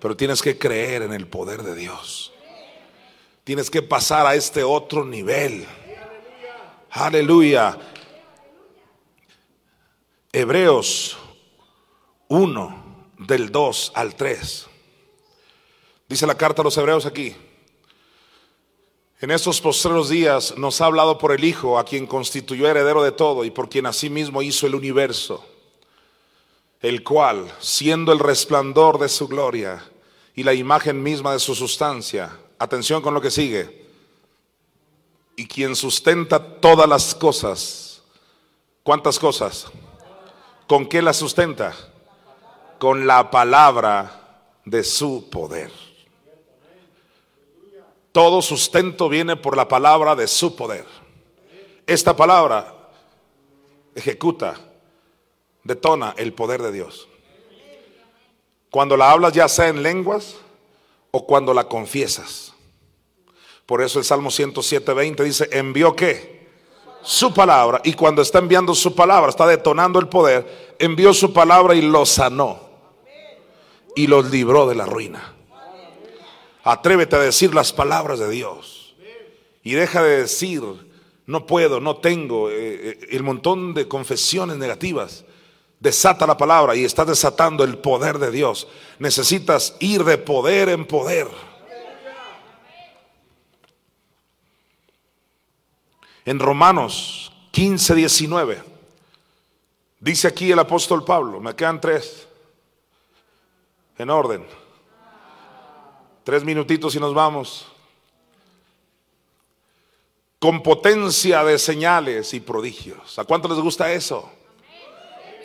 Pero 0.02 0.18
tienes 0.18 0.42
que 0.42 0.58
creer 0.58 1.04
en 1.04 1.14
el 1.14 1.26
poder 1.26 1.64
de 1.64 1.74
Dios. 1.74 2.34
Tienes 3.46 3.70
que 3.70 3.82
pasar 3.82 4.28
a 4.28 4.36
este 4.36 4.62
otro 4.62 5.06
nivel. 5.06 5.66
Aleluya. 6.98 7.78
Hebreos 10.32 11.18
1 12.30 13.14
del 13.20 13.52
2 13.52 13.92
al 13.96 14.16
3. 14.16 14.68
Dice 16.08 16.26
la 16.26 16.36
carta 16.36 16.62
a 16.62 16.64
los 16.64 16.78
hebreos 16.78 17.06
aquí. 17.06 17.36
En 19.20 19.30
estos 19.32 19.60
postreros 19.60 20.08
días 20.08 20.58
nos 20.58 20.80
ha 20.80 20.86
hablado 20.86 21.18
por 21.18 21.34
el 21.34 21.44
Hijo, 21.44 21.78
a 21.78 21.84
quien 21.84 22.08
constituyó 22.08 22.66
heredero 22.70 23.04
de 23.04 23.12
todo 23.12 23.44
y 23.44 23.52
por 23.52 23.68
quien 23.68 23.88
asimismo 23.88 24.42
hizo 24.42 24.66
el 24.66 24.76
universo, 24.76 25.46
el 26.80 27.04
cual, 27.04 27.52
siendo 27.60 28.14
el 28.14 28.20
resplandor 28.20 29.00
de 29.00 29.10
su 29.10 29.28
gloria, 29.28 29.84
y 30.34 30.44
la 30.44 30.54
imagen 30.54 31.04
misma 31.04 31.34
de 31.34 31.40
su 31.40 31.56
sustancia. 31.56 32.40
Atención 32.58 33.02
con 33.02 33.14
lo 33.14 33.20
que 33.20 33.32
sigue. 33.32 33.85
Y 35.36 35.48
quien 35.48 35.76
sustenta 35.76 36.60
todas 36.60 36.88
las 36.88 37.14
cosas. 37.14 38.02
¿Cuántas 38.84 39.20
cosas? 39.20 39.68
¿Con 40.68 40.88
qué 40.88 41.02
las 41.02 41.18
sustenta? 41.18 41.74
Con 42.80 43.06
la 43.08 43.30
palabra 43.32 44.42
de 44.64 44.84
su 44.84 45.30
poder. 45.30 45.72
Todo 48.12 48.42
sustento 48.42 49.10
viene 49.10 49.36
por 49.36 49.58
la 49.58 49.68
palabra 49.68 50.16
de 50.16 50.28
su 50.28 50.56
poder. 50.56 50.86
Esta 51.86 52.16
palabra 52.16 52.74
ejecuta, 53.94 54.56
detona 55.64 56.14
el 56.18 56.34
poder 56.34 56.62
de 56.62 56.72
Dios. 56.72 57.08
Cuando 58.70 58.98
la 58.98 59.12
hablas 59.12 59.34
ya 59.34 59.48
sea 59.48 59.68
en 59.68 59.84
lenguas 59.84 60.36
o 61.12 61.26
cuando 61.26 61.54
la 61.54 61.68
confiesas. 61.68 62.55
Por 63.66 63.82
eso 63.82 64.00
el 64.00 64.06
Salmo 64.06 64.30
107, 64.30 64.94
dice, 65.24 65.50
envió 65.52 65.96
qué? 65.96 66.46
Su 67.02 67.34
palabra. 67.34 67.82
Y 67.84 67.94
cuando 67.94 68.22
está 68.22 68.40
enviando 68.40 68.76
su 68.76 68.94
palabra, 68.94 69.30
está 69.30 69.48
detonando 69.48 70.00
el 70.00 70.08
poder, 70.08 70.76
envió 70.80 71.14
su 71.14 71.34
palabra 71.34 71.76
y 71.76 71.82
los 71.82 72.10
sanó. 72.10 72.60
Y 73.96 74.08
los 74.08 74.30
libró 74.30 74.68
de 74.68 74.76
la 74.76 74.86
ruina. 74.86 75.34
Atrévete 76.64 77.16
a 77.16 77.20
decir 77.20 77.56
las 77.56 77.72
palabras 77.74 78.20
de 78.20 78.30
Dios. 78.30 78.96
Y 79.64 79.74
deja 79.74 80.04
de 80.04 80.18
decir, 80.22 80.62
no 81.26 81.46
puedo, 81.48 81.80
no 81.80 81.98
tengo, 81.98 82.50
eh, 82.50 82.56
eh, 82.58 83.00
el 83.12 83.24
montón 83.24 83.74
de 83.74 83.88
confesiones 83.88 84.58
negativas. 84.58 85.26
Desata 85.80 86.28
la 86.28 86.38
palabra 86.38 86.76
y 86.76 86.84
estás 86.84 87.08
desatando 87.08 87.64
el 87.64 87.78
poder 87.78 88.20
de 88.20 88.32
Dios. 88.32 88.68
Necesitas 89.00 89.76
ir 89.80 90.04
de 90.04 90.18
poder 90.18 90.70
en 90.70 90.86
poder. 90.86 91.28
En 96.26 96.40
Romanos 96.40 97.32
15, 97.52 97.94
19, 97.94 98.64
dice 100.00 100.28
aquí 100.28 100.52
el 100.52 100.58
apóstol 100.58 101.06
Pablo, 101.06 101.40
me 101.40 101.56
quedan 101.56 101.80
tres, 101.80 102.28
en 103.98 104.10
orden. 104.10 104.46
Tres 106.24 106.44
minutitos 106.44 106.96
y 106.96 107.00
nos 107.00 107.14
vamos. 107.14 107.68
Con 110.40 110.64
potencia 110.64 111.44
de 111.44 111.60
señales 111.60 112.34
y 112.34 112.40
prodigios. 112.40 113.18
¿A 113.20 113.24
cuánto 113.24 113.48
les 113.48 113.60
gusta 113.60 113.92
eso? 113.92 114.32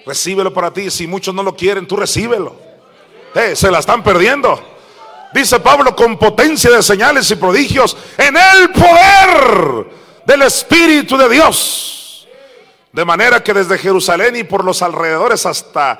Recíbelo 0.06 0.52
para 0.52 0.72
ti. 0.72 0.90
Si 0.90 1.06
muchos 1.06 1.34
no 1.34 1.42
lo 1.42 1.54
quieren, 1.54 1.86
tú 1.86 1.96
recíbelo. 1.96 2.56
Eh, 3.34 3.54
se 3.54 3.70
la 3.70 3.78
están 3.78 4.02
perdiendo. 4.02 4.58
Dice 5.34 5.60
Pablo 5.60 5.94
con 5.94 6.18
potencia 6.18 6.70
de 6.70 6.82
señales 6.82 7.30
y 7.30 7.36
prodigios 7.36 7.96
en 8.16 8.34
el 8.36 8.70
poder 8.70 9.99
del 10.30 10.42
Espíritu 10.42 11.16
de 11.16 11.28
Dios. 11.28 12.28
De 12.92 13.04
manera 13.04 13.42
que 13.42 13.52
desde 13.52 13.76
Jerusalén 13.78 14.36
y 14.36 14.44
por 14.44 14.64
los 14.64 14.80
alrededores 14.80 15.44
hasta, 15.44 15.98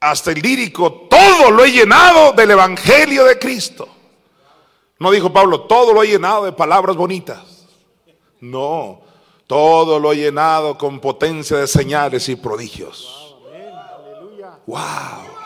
hasta 0.00 0.32
el 0.32 0.40
lírico, 0.40 1.06
todo 1.08 1.52
lo 1.52 1.64
he 1.64 1.70
llenado 1.70 2.32
del 2.32 2.50
Evangelio 2.50 3.24
de 3.24 3.38
Cristo. 3.38 3.88
No 4.98 5.12
dijo 5.12 5.32
Pablo, 5.32 5.62
todo 5.62 5.92
lo 5.92 6.02
he 6.02 6.08
llenado 6.08 6.46
de 6.46 6.52
palabras 6.52 6.96
bonitas. 6.96 7.66
No, 8.40 9.02
todo 9.46 10.00
lo 10.00 10.12
he 10.12 10.16
llenado 10.16 10.76
con 10.76 10.98
potencia 10.98 11.58
de 11.58 11.68
señales 11.68 12.28
y 12.28 12.34
prodigios. 12.34 13.36
Wow. 14.66 15.36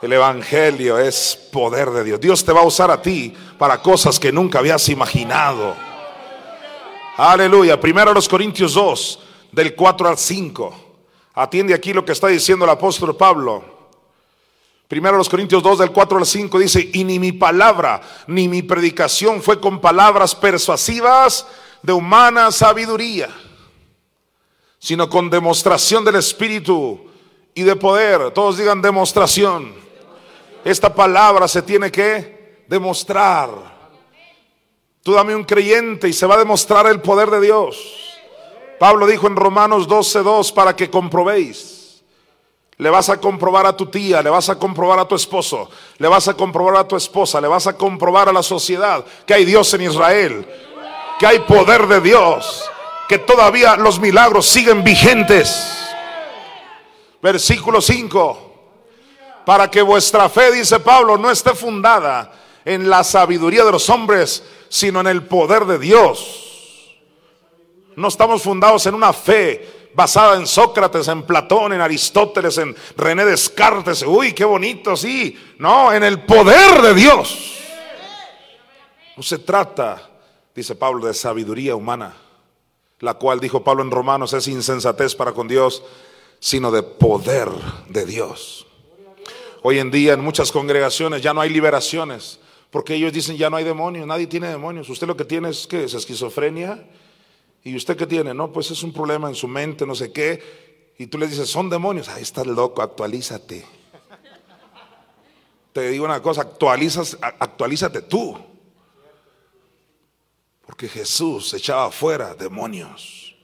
El 0.00 0.12
Evangelio 0.12 0.96
es 0.96 1.48
poder 1.52 1.90
de 1.90 2.04
Dios. 2.04 2.20
Dios 2.20 2.44
te 2.44 2.52
va 2.52 2.60
a 2.60 2.66
usar 2.66 2.88
a 2.88 3.02
ti 3.02 3.34
para 3.58 3.82
cosas 3.82 4.20
que 4.20 4.30
nunca 4.30 4.60
habías 4.60 4.88
imaginado. 4.88 5.87
Aleluya. 7.18 7.80
Primero 7.80 8.14
los 8.14 8.28
Corintios 8.28 8.74
2, 8.74 9.18
del 9.50 9.74
4 9.74 10.08
al 10.08 10.16
5. 10.16 10.76
Atiende 11.34 11.74
aquí 11.74 11.92
lo 11.92 12.04
que 12.04 12.12
está 12.12 12.28
diciendo 12.28 12.64
el 12.64 12.70
apóstol 12.70 13.16
Pablo. 13.16 13.64
Primero 14.86 15.16
los 15.16 15.28
Corintios 15.28 15.60
2 15.60 15.80
del 15.80 15.90
4 15.90 16.16
al 16.16 16.24
5 16.24 16.60
dice, 16.60 16.88
y 16.92 17.02
ni 17.02 17.18
mi 17.18 17.32
palabra 17.32 18.00
ni 18.28 18.46
mi 18.46 18.62
predicación 18.62 19.42
fue 19.42 19.60
con 19.60 19.80
palabras 19.80 20.32
persuasivas 20.32 21.44
de 21.82 21.92
humana 21.92 22.52
sabiduría, 22.52 23.28
sino 24.78 25.10
con 25.10 25.28
demostración 25.28 26.04
del 26.04 26.14
Espíritu 26.14 27.04
y 27.52 27.64
de 27.64 27.74
poder. 27.74 28.30
Todos 28.30 28.58
digan 28.58 28.80
demostración. 28.80 29.74
Esta 30.64 30.94
palabra 30.94 31.48
se 31.48 31.62
tiene 31.62 31.90
que 31.90 32.62
demostrar. 32.68 33.77
Tú 35.08 35.14
dame 35.14 35.34
un 35.34 35.44
creyente 35.44 36.06
y 36.06 36.12
se 36.12 36.26
va 36.26 36.34
a 36.34 36.38
demostrar 36.38 36.86
el 36.86 37.00
poder 37.00 37.30
de 37.30 37.40
Dios. 37.40 37.78
Pablo 38.78 39.06
dijo 39.06 39.26
en 39.26 39.36
Romanos 39.36 39.88
12:2 39.88 40.52
para 40.52 40.76
que 40.76 40.90
comprobéis. 40.90 42.02
Le 42.76 42.90
vas 42.90 43.08
a 43.08 43.18
comprobar 43.18 43.64
a 43.64 43.74
tu 43.74 43.86
tía, 43.86 44.20
le 44.20 44.28
vas 44.28 44.50
a 44.50 44.58
comprobar 44.58 44.98
a 44.98 45.08
tu 45.08 45.14
esposo, 45.14 45.70
le 45.96 46.08
vas 46.08 46.28
a 46.28 46.34
comprobar 46.34 46.76
a 46.76 46.86
tu 46.86 46.94
esposa, 46.94 47.40
le 47.40 47.48
vas 47.48 47.66
a 47.66 47.72
comprobar 47.72 48.28
a 48.28 48.34
la 48.34 48.42
sociedad 48.42 49.02
que 49.24 49.32
hay 49.32 49.46
Dios 49.46 49.72
en 49.72 49.80
Israel 49.80 50.46
que 51.18 51.26
hay 51.26 51.38
poder 51.38 51.86
de 51.86 52.02
Dios, 52.02 52.68
que 53.08 53.16
todavía 53.16 53.76
los 53.76 53.98
milagros 53.98 54.46
siguen 54.46 54.84
vigentes. 54.84 55.88
Versículo 57.22 57.80
5. 57.80 58.44
Para 59.46 59.70
que 59.70 59.80
vuestra 59.80 60.28
fe, 60.28 60.52
dice 60.52 60.78
Pablo, 60.80 61.16
no 61.16 61.30
esté 61.30 61.54
fundada 61.54 62.30
en 62.62 62.90
la 62.90 63.02
sabiduría 63.02 63.64
de 63.64 63.72
los 63.72 63.88
hombres, 63.88 64.44
sino 64.68 65.00
en 65.00 65.06
el 65.06 65.24
poder 65.24 65.64
de 65.64 65.78
Dios. 65.78 66.96
No 67.96 68.08
estamos 68.08 68.42
fundados 68.42 68.86
en 68.86 68.94
una 68.94 69.12
fe 69.12 69.90
basada 69.94 70.36
en 70.36 70.46
Sócrates, 70.46 71.08
en 71.08 71.24
Platón, 71.24 71.72
en 71.72 71.80
Aristóteles, 71.80 72.56
en 72.58 72.76
René 72.96 73.24
Descartes. 73.24 74.02
Uy, 74.02 74.32
qué 74.32 74.44
bonito, 74.44 74.96
sí. 74.96 75.36
No, 75.58 75.92
en 75.92 76.04
el 76.04 76.22
poder 76.22 76.80
de 76.82 76.94
Dios. 76.94 77.58
No 79.16 79.22
se 79.24 79.38
trata, 79.38 80.08
dice 80.54 80.76
Pablo, 80.76 81.04
de 81.04 81.14
sabiduría 81.14 81.74
humana, 81.74 82.14
la 83.00 83.14
cual, 83.14 83.40
dijo 83.40 83.64
Pablo 83.64 83.82
en 83.82 83.90
Romanos, 83.90 84.32
es 84.32 84.46
insensatez 84.46 85.16
para 85.16 85.32
con 85.32 85.48
Dios, 85.48 85.82
sino 86.38 86.70
de 86.70 86.84
poder 86.84 87.48
de 87.88 88.06
Dios. 88.06 88.64
Hoy 89.62 89.80
en 89.80 89.90
día 89.90 90.12
en 90.12 90.20
muchas 90.20 90.52
congregaciones 90.52 91.20
ya 91.20 91.34
no 91.34 91.40
hay 91.40 91.50
liberaciones, 91.50 92.38
porque 92.70 92.94
ellos 92.94 93.12
dicen 93.12 93.36
ya 93.36 93.50
no 93.50 93.56
hay 93.56 93.64
demonios, 93.64 94.06
nadie 94.06 94.26
tiene 94.26 94.48
demonios. 94.48 94.88
Usted 94.88 95.06
lo 95.06 95.16
que 95.16 95.24
tiene 95.24 95.50
es 95.50 95.66
que 95.66 95.84
es 95.84 95.94
esquizofrenia 95.94 96.86
¿Y 97.64 97.76
usted 97.76 97.96
qué 97.96 98.06
tiene? 98.06 98.32
No, 98.34 98.52
pues 98.52 98.70
es 98.70 98.82
un 98.82 98.92
problema 98.92 99.28
en 99.28 99.34
su 99.34 99.48
mente, 99.48 99.86
no 99.86 99.94
sé 99.94 100.12
qué. 100.12 100.94
Y 100.96 101.06
tú 101.06 101.18
le 101.18 101.26
dices, 101.26 101.48
son 101.48 101.68
demonios. 101.68 102.08
Ahí 102.08 102.22
estás 102.22 102.46
loco, 102.46 102.82
actualízate. 102.82 103.64
Te 105.72 105.90
digo 105.90 106.04
una 106.04 106.22
cosa, 106.22 106.50
actualízate 107.38 108.02
tú. 108.02 108.38
Porque 110.64 110.88
Jesús 110.88 111.52
echaba 111.54 111.90
fuera 111.90 112.34
demonios. 112.34 113.36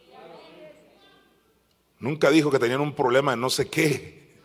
Nunca 1.98 2.30
dijo 2.30 2.50
que 2.50 2.58
tenían 2.58 2.80
un 2.80 2.94
problema 2.94 3.32
en 3.32 3.40
no 3.40 3.50
sé 3.50 3.68
qué. 3.68 4.42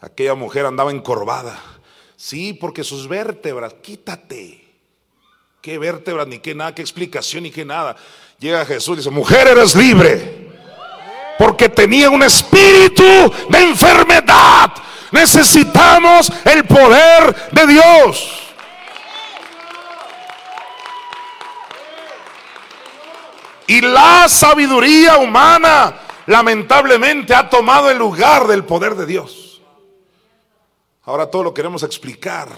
Aquella 0.00 0.34
mujer 0.34 0.66
andaba 0.66 0.90
encorvada. 0.90 1.73
Sí, 2.16 2.52
porque 2.52 2.84
sus 2.84 3.08
vértebras, 3.08 3.74
quítate. 3.82 4.64
¿Qué 5.60 5.78
vértebras, 5.78 6.26
ni 6.26 6.38
qué 6.38 6.54
nada, 6.54 6.74
qué 6.74 6.82
explicación, 6.82 7.44
ni 7.44 7.50
qué 7.50 7.64
nada? 7.64 7.96
Llega 8.38 8.66
Jesús 8.66 8.94
y 8.94 8.96
dice, 8.98 9.10
mujer 9.10 9.48
eres 9.48 9.74
libre. 9.74 10.50
Porque 11.38 11.68
tenía 11.68 12.10
un 12.10 12.22
espíritu 12.22 13.02
de 13.48 13.58
enfermedad. 13.60 14.72
Necesitamos 15.10 16.30
el 16.44 16.64
poder 16.64 17.34
de 17.52 17.66
Dios. 17.66 18.40
Y 23.66 23.80
la 23.80 24.28
sabiduría 24.28 25.16
humana 25.16 25.94
lamentablemente 26.26 27.34
ha 27.34 27.48
tomado 27.48 27.90
el 27.90 27.98
lugar 27.98 28.46
del 28.46 28.64
poder 28.64 28.94
de 28.94 29.06
Dios. 29.06 29.43
Ahora 31.04 31.30
todo 31.30 31.42
lo 31.42 31.54
queremos 31.54 31.82
explicar. 31.82 32.48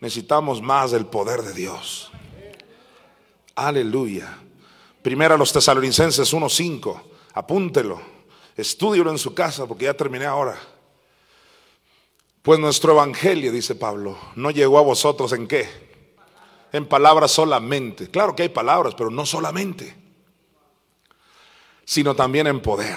Necesitamos 0.00 0.62
más 0.62 0.90
del 0.92 1.06
poder 1.06 1.42
de 1.42 1.52
Dios. 1.52 2.10
Aleluya. 3.54 4.38
Primero 5.02 5.34
a 5.34 5.38
los 5.38 5.52
tesalonicenses 5.52 6.32
1.5. 6.32 7.02
Apúntelo. 7.34 8.00
Estúdielo 8.56 9.10
en 9.10 9.18
su 9.18 9.34
casa 9.34 9.66
porque 9.66 9.84
ya 9.84 9.94
terminé 9.94 10.24
ahora. 10.24 10.58
Pues 12.42 12.58
nuestro 12.58 12.92
evangelio, 12.92 13.52
dice 13.52 13.74
Pablo, 13.74 14.16
no 14.36 14.50
llegó 14.50 14.78
a 14.78 14.82
vosotros 14.82 15.32
en 15.32 15.46
qué? 15.46 15.68
En 16.72 16.86
palabras 16.86 17.32
solamente. 17.32 18.10
Claro 18.10 18.34
que 18.34 18.44
hay 18.44 18.48
palabras, 18.48 18.94
pero 18.94 19.10
no 19.10 19.26
solamente. 19.26 19.94
Sino 21.84 22.14
también 22.14 22.46
en 22.46 22.60
poder. 22.60 22.96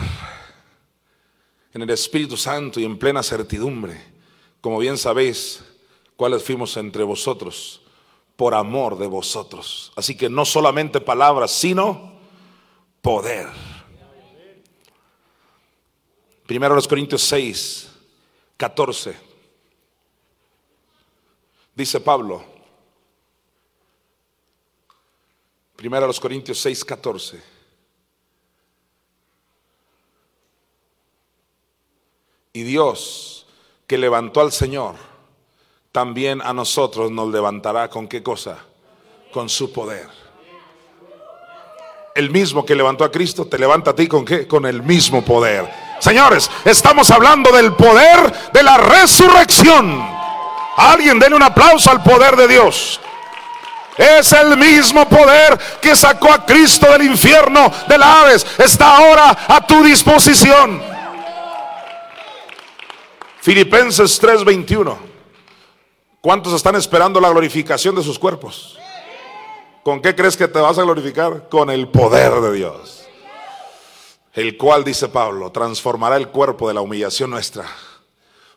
En 1.73 1.81
el 1.81 1.89
Espíritu 1.89 2.38
Santo 2.38 2.80
y 2.80 2.85
en 2.85 2.98
plena 2.98 3.23
certidumbre. 3.23 4.02
Como 4.60 4.77
bien 4.80 4.98
sabéis, 4.98 5.64
cuáles 6.15 6.43
fuimos 6.43 6.76
entre 6.77 7.03
vosotros 7.03 7.81
por 8.35 8.53
amor 8.53 8.98
de 8.98 9.07
vosotros. 9.07 9.91
Así 9.95 10.15
que 10.15 10.30
no 10.30 10.45
solamente 10.45 10.99
palabras, 10.99 11.52
sino 11.52 12.14
poder. 13.02 13.48
Primero 16.45 16.76
los 16.76 16.88
Corintios 16.88 17.22
6, 17.22 17.89
14. 18.57 19.15
Dice 21.73 21.99
Pablo. 22.02 22.43
Primero 25.76 26.06
los 26.07 26.19
Corintios 26.19 26.60
6, 26.60 26.84
14. 26.84 27.51
Y 32.53 32.64
Dios 32.64 33.45
que 33.88 33.98
levantó 33.98 34.41
al 34.41 34.52
Señor 34.52 34.95
también 35.91 36.41
a 36.41 36.53
nosotros 36.53 37.11
nos 37.11 37.30
levantará 37.30 37.90
con 37.90 38.07
qué 38.07 38.23
cosa? 38.23 38.57
Con 39.34 39.49
su 39.49 39.73
poder. 39.73 40.07
El 42.15 42.30
mismo 42.30 42.65
que 42.65 42.76
levantó 42.76 43.03
a 43.03 43.11
Cristo 43.11 43.45
te 43.45 43.57
levanta 43.57 43.91
a 43.91 43.95
ti 43.95 44.07
con 44.07 44.26
qué? 44.26 44.48
Con 44.48 44.65
el 44.65 44.84
mismo 44.84 45.23
poder. 45.23 45.69
Señores, 45.99 46.49
estamos 46.65 47.11
hablando 47.11 47.52
del 47.52 47.73
poder 47.73 48.34
de 48.52 48.64
la 48.64 48.78
resurrección. 48.78 50.06
Alguien 50.78 51.19
denle 51.19 51.36
un 51.36 51.44
aplauso 51.44 51.91
al 51.91 52.02
poder 52.03 52.36
de 52.36 52.48
Dios. 52.48 52.99
Es 53.98 54.32
el 54.34 54.57
mismo 54.57 55.07
poder 55.07 55.60
que 55.82 55.95
sacó 55.95 56.32
a 56.32 56.45
Cristo 56.45 56.90
del 56.91 57.03
infierno 57.03 57.72
de 57.88 57.98
la 57.98 58.22
aves. 58.22 58.45
Está 58.57 58.98
ahora 58.98 59.38
a 59.48 59.65
tu 59.65 59.84
disposición. 59.84 60.90
Filipenses 63.41 64.19
3:21. 64.22 64.95
¿Cuántos 66.22 66.53
están 66.53 66.76
esperando 66.76 67.19
la 67.19 67.31
glorificación 67.31 67.95
de 67.95 68.03
sus 68.03 68.19
cuerpos? 68.19 68.77
¿Con 69.81 69.99
qué 69.99 70.15
crees 70.15 70.38
que 70.38 70.47
te 70.47 70.59
vas 70.59 70.77
a 70.77 70.84
glorificar? 70.84 71.49
Con 71.49 71.72
el 71.72 71.88
poder 71.88 72.34
de 72.34 72.53
Dios. 72.53 73.03
El 74.34 74.57
cual, 74.57 74.84
dice 74.84 75.09
Pablo, 75.09 75.51
transformará 75.51 76.18
el 76.18 76.27
cuerpo 76.27 76.68
de 76.68 76.76
la 76.76 76.81
humillación 76.81 77.31
nuestra 77.31 77.65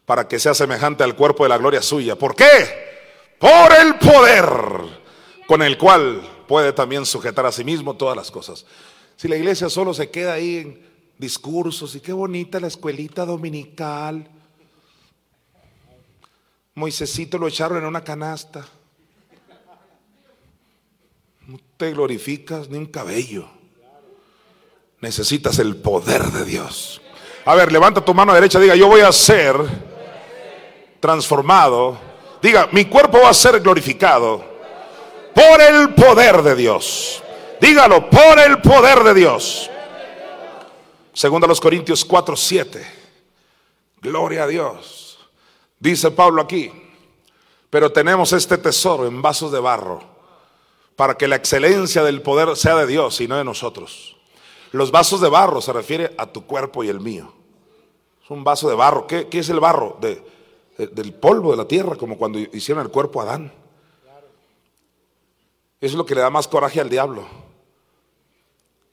para 0.04 0.28
que 0.28 0.38
sea 0.38 0.52
semejante 0.52 1.02
al 1.02 1.16
cuerpo 1.16 1.44
de 1.44 1.48
la 1.48 1.56
gloria 1.56 1.80
suya. 1.80 2.16
¿Por 2.16 2.36
qué? 2.36 3.34
Por 3.38 3.72
el 3.80 3.94
poder 3.94 4.44
con 5.46 5.62
el 5.62 5.78
cual 5.78 6.20
puede 6.46 6.74
también 6.74 7.06
sujetar 7.06 7.46
a 7.46 7.52
sí 7.52 7.64
mismo 7.64 7.96
todas 7.96 8.16
las 8.16 8.30
cosas. 8.30 8.66
Si 9.16 9.28
la 9.28 9.36
iglesia 9.36 9.70
solo 9.70 9.94
se 9.94 10.10
queda 10.10 10.34
ahí 10.34 10.58
en 10.58 10.86
discursos 11.16 11.94
y 11.94 12.00
qué 12.00 12.12
bonita 12.12 12.60
la 12.60 12.66
escuelita 12.66 13.24
dominical 13.24 14.28
Moisésito 16.74 17.38
lo 17.38 17.46
echaron 17.46 17.78
en 17.78 17.84
una 17.84 18.02
canasta. 18.02 18.66
No 21.46 21.58
te 21.76 21.92
glorificas 21.92 22.68
ni 22.68 22.78
un 22.78 22.86
cabello. 22.86 23.48
Necesitas 25.00 25.58
el 25.58 25.76
poder 25.76 26.24
de 26.24 26.44
Dios. 26.44 27.00
A 27.44 27.54
ver, 27.54 27.70
levanta 27.70 28.04
tu 28.04 28.14
mano 28.14 28.32
derecha, 28.32 28.58
diga, 28.58 28.74
yo 28.74 28.88
voy 28.88 29.02
a 29.02 29.12
ser 29.12 29.54
transformado. 30.98 31.98
Diga, 32.40 32.68
mi 32.72 32.86
cuerpo 32.86 33.20
va 33.20 33.28
a 33.28 33.34
ser 33.34 33.60
glorificado 33.60 34.44
por 35.34 35.60
el 35.60 35.94
poder 35.94 36.42
de 36.42 36.56
Dios. 36.56 37.22
Dígalo, 37.60 38.08
por 38.08 38.38
el 38.38 38.60
poder 38.60 39.04
de 39.04 39.14
Dios. 39.14 39.70
Segundo 41.12 41.44
a 41.44 41.48
los 41.48 41.60
Corintios 41.60 42.04
4, 42.04 42.36
7. 42.36 42.86
Gloria 44.00 44.44
a 44.44 44.46
Dios. 44.46 45.03
Dice 45.84 46.10
Pablo 46.10 46.40
aquí, 46.40 46.72
pero 47.68 47.92
tenemos 47.92 48.32
este 48.32 48.56
tesoro 48.56 49.06
en 49.06 49.20
vasos 49.20 49.52
de 49.52 49.60
barro 49.60 50.00
para 50.96 51.14
que 51.14 51.28
la 51.28 51.36
excelencia 51.36 52.02
del 52.02 52.22
poder 52.22 52.56
sea 52.56 52.76
de 52.76 52.86
Dios 52.86 53.20
y 53.20 53.28
no 53.28 53.36
de 53.36 53.44
nosotros. 53.44 54.16
Los 54.72 54.90
vasos 54.90 55.20
de 55.20 55.28
barro 55.28 55.60
se 55.60 55.74
refiere 55.74 56.14
a 56.16 56.24
tu 56.24 56.46
cuerpo 56.46 56.82
y 56.82 56.88
el 56.88 57.00
mío. 57.00 57.34
Es 58.24 58.30
un 58.30 58.42
vaso 58.44 58.66
de 58.70 58.74
barro. 58.74 59.06
¿Qué, 59.06 59.28
es 59.30 59.50
el 59.50 59.60
barro? 59.60 59.98
De, 60.00 60.24
del 60.78 61.12
polvo 61.12 61.50
de 61.50 61.58
la 61.58 61.68
tierra, 61.68 61.96
como 61.96 62.16
cuando 62.16 62.38
hicieron 62.38 62.82
el 62.82 62.90
cuerpo 62.90 63.20
a 63.20 63.24
Adán. 63.24 63.52
Eso 65.82 65.92
es 65.92 65.94
lo 65.96 66.06
que 66.06 66.14
le 66.14 66.22
da 66.22 66.30
más 66.30 66.48
coraje 66.48 66.80
al 66.80 66.88
diablo. 66.88 67.26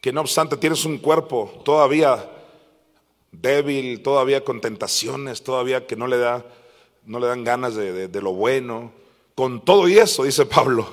Que 0.02 0.12
no 0.12 0.20
obstante 0.20 0.58
tienes 0.58 0.84
un 0.84 0.98
cuerpo 0.98 1.62
todavía 1.64 2.30
débil, 3.32 4.04
todavía 4.04 4.44
con 4.44 4.60
tentaciones, 4.60 5.42
todavía 5.42 5.88
que 5.88 5.96
no 5.96 6.06
le 6.06 6.18
da 6.18 6.46
no 7.06 7.20
le 7.20 7.28
dan 7.28 7.44
ganas 7.44 7.76
de, 7.76 8.10
lo 8.22 8.34
bueno. 8.34 8.92
Con 9.36 9.64
todo 9.64 9.88
y 9.88 9.98
eso, 9.98 10.24
dice 10.24 10.46
Pablo, 10.46 10.88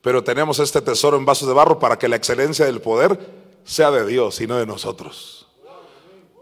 pero 0.00 0.22
tenemos 0.22 0.58
este 0.58 0.80
tesoro 0.80 1.16
en 1.16 1.24
vasos 1.24 1.48
de 1.48 1.54
barro 1.54 1.78
para 1.78 1.98
que 1.98 2.08
la 2.08 2.16
excelencia 2.16 2.66
del 2.66 2.80
poder 2.80 3.18
sea 3.64 3.90
de 3.90 4.06
Dios 4.06 4.40
y 4.40 4.46
no 4.46 4.56
de 4.56 4.66
nosotros. 4.66 5.48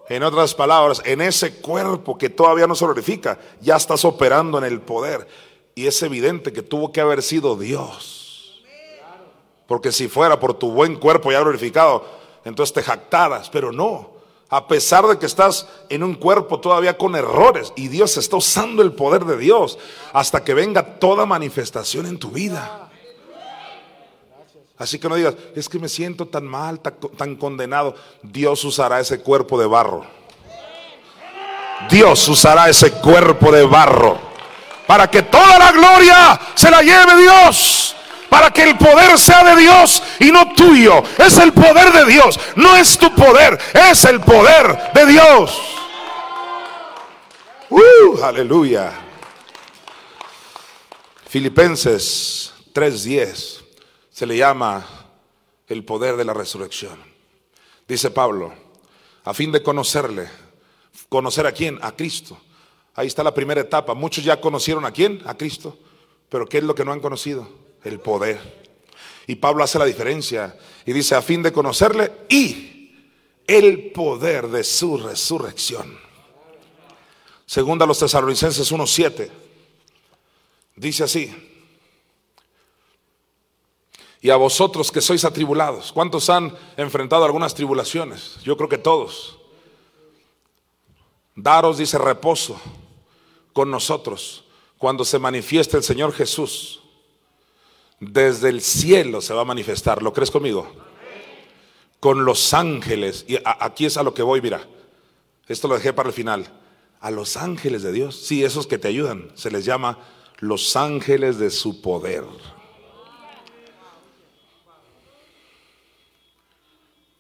En 0.08 0.24
otras 0.24 0.54
palabras, 0.54 1.00
en 1.04 1.20
ese 1.20 1.60
cuerpo 1.60 2.18
que 2.18 2.30
todavía 2.30 2.66
no 2.66 2.74
se 2.74 2.84
glorifica, 2.84 3.38
ya 3.60 3.76
estás 3.76 4.04
operando 4.04 4.58
en 4.58 4.64
el 4.64 4.80
poder. 4.80 5.28
Y 5.76 5.86
es 5.86 6.02
evidente 6.02 6.52
que 6.52 6.62
tuvo 6.62 6.90
que 6.90 7.00
haber 7.00 7.22
sido 7.22 7.54
Dios. 7.54 8.60
Porque 9.68 9.92
si 9.92 10.08
fuera 10.08 10.40
por 10.40 10.54
tu 10.54 10.72
buen 10.72 10.96
cuerpo 10.96 11.30
ya 11.30 11.40
glorificado, 11.40 12.04
entonces 12.44 12.74
te 12.74 12.82
jactaras, 12.82 13.48
pero 13.50 13.70
no 13.70 14.19
a 14.50 14.66
pesar 14.66 15.06
de 15.06 15.18
que 15.18 15.26
estás 15.26 15.66
en 15.88 16.02
un 16.02 16.14
cuerpo 16.14 16.58
todavía 16.58 16.98
con 16.98 17.14
errores 17.14 17.72
y 17.76 17.86
Dios 17.86 18.16
está 18.16 18.36
usando 18.36 18.82
el 18.82 18.92
poder 18.92 19.24
de 19.24 19.38
Dios 19.38 19.78
hasta 20.12 20.42
que 20.42 20.54
venga 20.54 20.98
toda 20.98 21.24
manifestación 21.24 22.06
en 22.06 22.18
tu 22.18 22.30
vida. 22.30 22.90
Así 24.76 24.98
que 24.98 25.08
no 25.08 25.14
digas, 25.14 25.34
es 25.54 25.68
que 25.68 25.78
me 25.78 25.88
siento 25.88 26.26
tan 26.26 26.46
mal, 26.46 26.80
tan, 26.80 27.36
condenado. 27.36 27.94
Dios 28.22 28.64
usará 28.64 28.98
ese 28.98 29.20
cuerpo 29.20 29.60
de 29.60 29.66
barro. 29.66 30.04
Dios 31.88 32.26
usará 32.28 32.68
ese 32.68 32.90
cuerpo 32.92 33.52
de 33.52 33.64
barro 33.64 34.18
para 34.86 35.08
que 35.08 35.22
toda 35.22 35.58
la 35.58 35.70
gloria 35.70 36.40
se 36.54 36.70
la 36.70 36.82
lleve 36.82 37.22
Dios. 37.22 37.89
Para 38.30 38.50
que 38.50 38.62
el 38.62 38.78
poder 38.78 39.18
sea 39.18 39.44
de 39.44 39.60
Dios 39.60 40.02
y 40.20 40.30
no 40.30 40.54
tuyo. 40.54 41.02
Es 41.18 41.36
el 41.36 41.52
poder 41.52 41.92
de 41.92 42.06
Dios. 42.06 42.40
No 42.56 42.76
es 42.76 42.96
tu 42.96 43.14
poder, 43.14 43.58
es 43.74 44.04
el 44.04 44.20
poder 44.20 44.92
de 44.94 45.06
Dios. 45.06 45.60
Uh, 47.68 48.22
aleluya. 48.22 48.92
Filipenses 51.28 52.52
3:10 52.72 53.62
se 54.10 54.26
le 54.26 54.36
llama 54.36 54.84
el 55.68 55.84
poder 55.84 56.16
de 56.16 56.24
la 56.24 56.34
resurrección. 56.34 56.98
Dice 57.86 58.10
Pablo, 58.10 58.52
a 59.24 59.32
fin 59.32 59.52
de 59.52 59.62
conocerle, 59.62 60.28
conocer 61.08 61.46
a 61.46 61.52
quién, 61.52 61.78
a 61.82 61.92
Cristo. 61.92 62.36
Ahí 62.94 63.06
está 63.06 63.22
la 63.22 63.32
primera 63.32 63.60
etapa. 63.60 63.94
Muchos 63.94 64.24
ya 64.24 64.40
conocieron 64.40 64.84
a 64.84 64.90
quién, 64.90 65.22
a 65.24 65.36
Cristo, 65.36 65.78
pero 66.28 66.46
¿qué 66.46 66.58
es 66.58 66.64
lo 66.64 66.74
que 66.74 66.84
no 66.84 66.92
han 66.92 67.00
conocido? 67.00 67.48
El 67.84 68.00
poder. 68.00 68.60
Y 69.26 69.36
Pablo 69.36 69.64
hace 69.64 69.78
la 69.78 69.84
diferencia 69.84 70.56
y 70.84 70.92
dice, 70.92 71.14
a 71.14 71.22
fin 71.22 71.42
de 71.42 71.52
conocerle 71.52 72.12
y 72.28 72.94
el 73.46 73.90
poder 73.92 74.48
de 74.48 74.64
su 74.64 74.98
resurrección. 74.98 75.98
Segunda 77.46 77.84
a 77.84 77.88
los 77.88 77.98
tesalonicenses 77.98 78.72
1.7. 78.72 79.28
Dice 80.76 81.04
así. 81.04 81.34
Y 84.20 84.30
a 84.30 84.36
vosotros 84.36 84.92
que 84.92 85.00
sois 85.00 85.24
atribulados, 85.24 85.92
¿cuántos 85.92 86.28
han 86.30 86.56
enfrentado 86.76 87.24
algunas 87.24 87.54
tribulaciones? 87.54 88.36
Yo 88.42 88.56
creo 88.56 88.68
que 88.68 88.78
todos. 88.78 89.38
Daros, 91.34 91.78
dice, 91.78 91.98
reposo 91.98 92.60
con 93.52 93.70
nosotros 93.70 94.44
cuando 94.76 95.04
se 95.04 95.18
manifieste 95.18 95.76
el 95.76 95.82
Señor 95.82 96.12
Jesús. 96.12 96.79
Desde 98.00 98.48
el 98.48 98.62
cielo 98.62 99.20
se 99.20 99.34
va 99.34 99.42
a 99.42 99.44
manifestar. 99.44 100.02
¿Lo 100.02 100.14
crees 100.14 100.30
conmigo? 100.30 100.72
Con 102.00 102.24
los 102.24 102.54
ángeles. 102.54 103.26
Y 103.28 103.38
aquí 103.44 103.84
es 103.84 103.98
a 103.98 104.02
lo 104.02 104.14
que 104.14 104.22
voy, 104.22 104.40
mira. 104.40 104.66
Esto 105.46 105.68
lo 105.68 105.74
dejé 105.74 105.92
para 105.92 106.08
el 106.08 106.14
final. 106.14 106.50
A 107.00 107.10
los 107.10 107.36
ángeles 107.36 107.82
de 107.82 107.92
Dios. 107.92 108.16
Sí, 108.16 108.42
esos 108.42 108.66
que 108.66 108.78
te 108.78 108.88
ayudan. 108.88 109.30
Se 109.34 109.50
les 109.50 109.66
llama 109.66 109.98
los 110.38 110.76
ángeles 110.76 111.38
de 111.38 111.50
su 111.50 111.82
poder. 111.82 112.24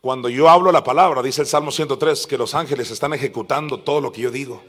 Cuando 0.00 0.30
yo 0.30 0.48
hablo 0.48 0.72
la 0.72 0.82
palabra, 0.82 1.22
dice 1.22 1.42
el 1.42 1.46
Salmo 1.46 1.70
103, 1.70 2.26
que 2.26 2.38
los 2.38 2.54
ángeles 2.54 2.90
están 2.90 3.12
ejecutando 3.12 3.80
todo 3.80 4.00
lo 4.00 4.10
que 4.10 4.22
yo 4.22 4.30
digo. 4.30 4.62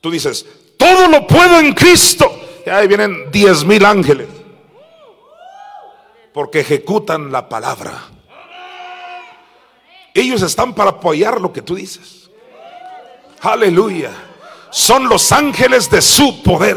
Tú 0.00 0.12
dices, 0.12 0.46
todo 0.76 1.08
lo 1.08 1.26
puedo 1.26 1.58
en 1.58 1.72
Cristo. 1.72 2.43
Y 2.66 2.70
ahí 2.70 2.86
vienen 2.86 3.30
diez 3.30 3.64
mil 3.64 3.84
ángeles. 3.84 4.28
Porque 6.32 6.60
ejecutan 6.60 7.30
la 7.30 7.48
palabra. 7.48 7.92
Ellos 10.14 10.42
están 10.42 10.74
para 10.74 10.90
apoyar 10.90 11.40
lo 11.40 11.52
que 11.52 11.62
tú 11.62 11.74
dices. 11.74 12.30
Aleluya 13.40 14.10
son 14.74 15.08
los 15.08 15.30
ángeles 15.30 15.88
de 15.88 16.02
su 16.02 16.42
poder. 16.42 16.76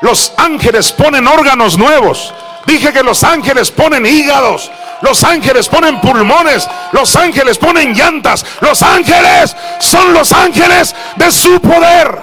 Los 0.00 0.32
ángeles 0.36 0.92
ponen 0.92 1.26
órganos 1.26 1.76
nuevos. 1.76 2.32
Dije 2.66 2.92
que 2.92 3.02
los 3.02 3.24
ángeles 3.24 3.72
ponen 3.72 4.06
hígados. 4.06 4.70
Los 5.02 5.24
ángeles 5.24 5.68
ponen 5.68 6.00
pulmones. 6.00 6.68
Los 6.92 7.16
ángeles 7.16 7.58
ponen 7.58 7.94
llantas. 7.94 8.46
Los 8.60 8.80
ángeles 8.82 9.56
son 9.80 10.14
los 10.14 10.30
ángeles 10.30 10.94
de 11.16 11.32
su 11.32 11.60
poder. 11.60 12.16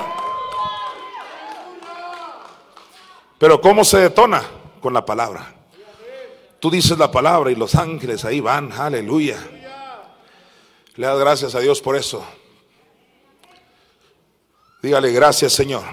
Pero 3.45 3.61
¿cómo 3.61 3.85
se 3.85 3.99
detona? 3.99 4.43
Con 4.81 4.91
la 4.91 5.05
palabra. 5.05 5.53
Tú 6.59 6.71
dices 6.71 6.97
la 6.97 7.11
palabra 7.11 7.51
y 7.51 7.55
los 7.55 7.75
ángeles 7.75 8.25
ahí 8.25 8.39
van. 8.39 8.71
Aleluya. 8.71 9.37
Le 10.95 11.05
das 11.05 11.19
gracias 11.19 11.53
a 11.53 11.59
Dios 11.59 11.79
por 11.79 11.95
eso. 11.95 12.25
Dígale 14.81 15.11
gracias, 15.11 15.53
Señor. 15.53 15.83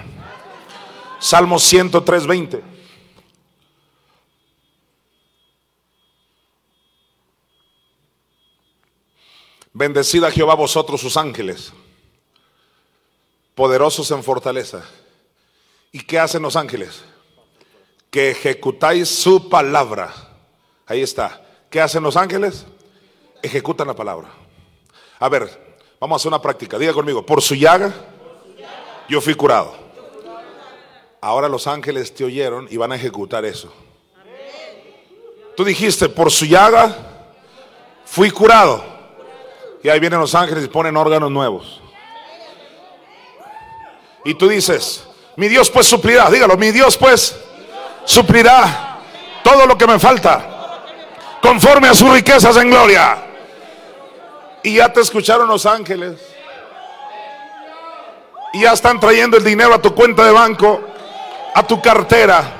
Salmo 1.19 1.59
103, 1.59 2.27
20. 2.27 2.63
Bendecida 9.75 10.31
Jehová 10.31 10.55
vosotros 10.55 11.03
sus 11.03 11.19
ángeles, 11.19 11.71
poderosos 13.55 14.11
en 14.11 14.25
fortaleza. 14.25 14.89
¿Y 15.93 16.01
qué 16.01 16.19
hacen 16.19 16.41
los 16.41 16.57
ángeles? 16.57 17.12
Que 18.13 18.31
ejecutáis 18.31 19.09
su 19.09 19.49
palabra. 19.49 20.13
Ahí 20.87 21.01
está. 21.01 21.43
¿Qué 21.71 21.81
hacen 21.81 22.03
los 22.03 22.17
ángeles? 22.17 22.67
Ejecutan 23.43 23.87
la 23.87 23.95
palabra. 23.95 24.29
A 25.19 25.29
ver, 25.31 25.79
vamos 25.99 26.15
a 26.15 26.17
hacer 26.21 26.29
una 26.29 26.43
práctica. 26.43 26.79
Diga 26.79 26.93
conmigo, 26.93 27.25
por 27.25 27.41
su 27.41 27.55
llaga 27.55 27.91
yo 29.09 29.21
fui 29.23 29.35
curado. 29.35 29.75
Ahora 31.23 31.49
los 31.49 31.67
ángeles 31.67 32.15
te 32.15 32.25
oyeron 32.25 32.69
y 32.71 32.77
van 32.77 32.93
a 32.93 32.97
ejecutar 32.97 33.47
eso. 33.47 33.73
Tú 35.57 35.65
dijiste, 35.65 36.11
por 36.11 36.31
su 36.31 36.45
llaga 36.45 36.95
fui 38.05 38.31
curado. 38.31 38.85
Y 39.83 39.89
ahí 39.89 39.99
vienen 39.99 40.21
los 40.21 40.35
ángeles 40.35 40.65
y 40.65 40.69
ponen 40.69 40.99
órganos 40.99 41.31
nuevos. 41.31 41.81
Y 44.25 44.35
tú 44.35 44.49
dices, 44.49 45.05
mi 45.37 45.49
Dios 45.49 45.71
pues 45.71 45.87
suplirá, 45.87 46.31
dígalo, 46.31 46.59
mi 46.59 46.73
Dios 46.73 46.99
pues 46.99 47.37
suplirá 48.05 48.99
todo 49.43 49.67
lo 49.67 49.77
que 49.77 49.87
me 49.87 49.99
falta, 49.99 50.81
conforme 51.41 51.89
a 51.89 51.95
sus 51.95 52.13
riquezas 52.13 52.57
en 52.57 52.71
gloria. 52.71 53.19
Y 54.63 54.77
ya 54.77 54.93
te 54.93 55.01
escucharon 55.01 55.49
los 55.49 55.67
ángeles 55.67 56.21
y 58.53 58.61
ya 58.61 58.73
están 58.73 59.01
trayendo 59.01 59.37
el 59.37 59.45
dinero 59.45 59.75
a 59.75 59.83
tu 59.83 59.95
cuenta 59.95 60.25
de 60.25 60.31
banco, 60.31 60.81
a 61.55 61.63
tu 61.67 61.81
cartera. 61.81 62.59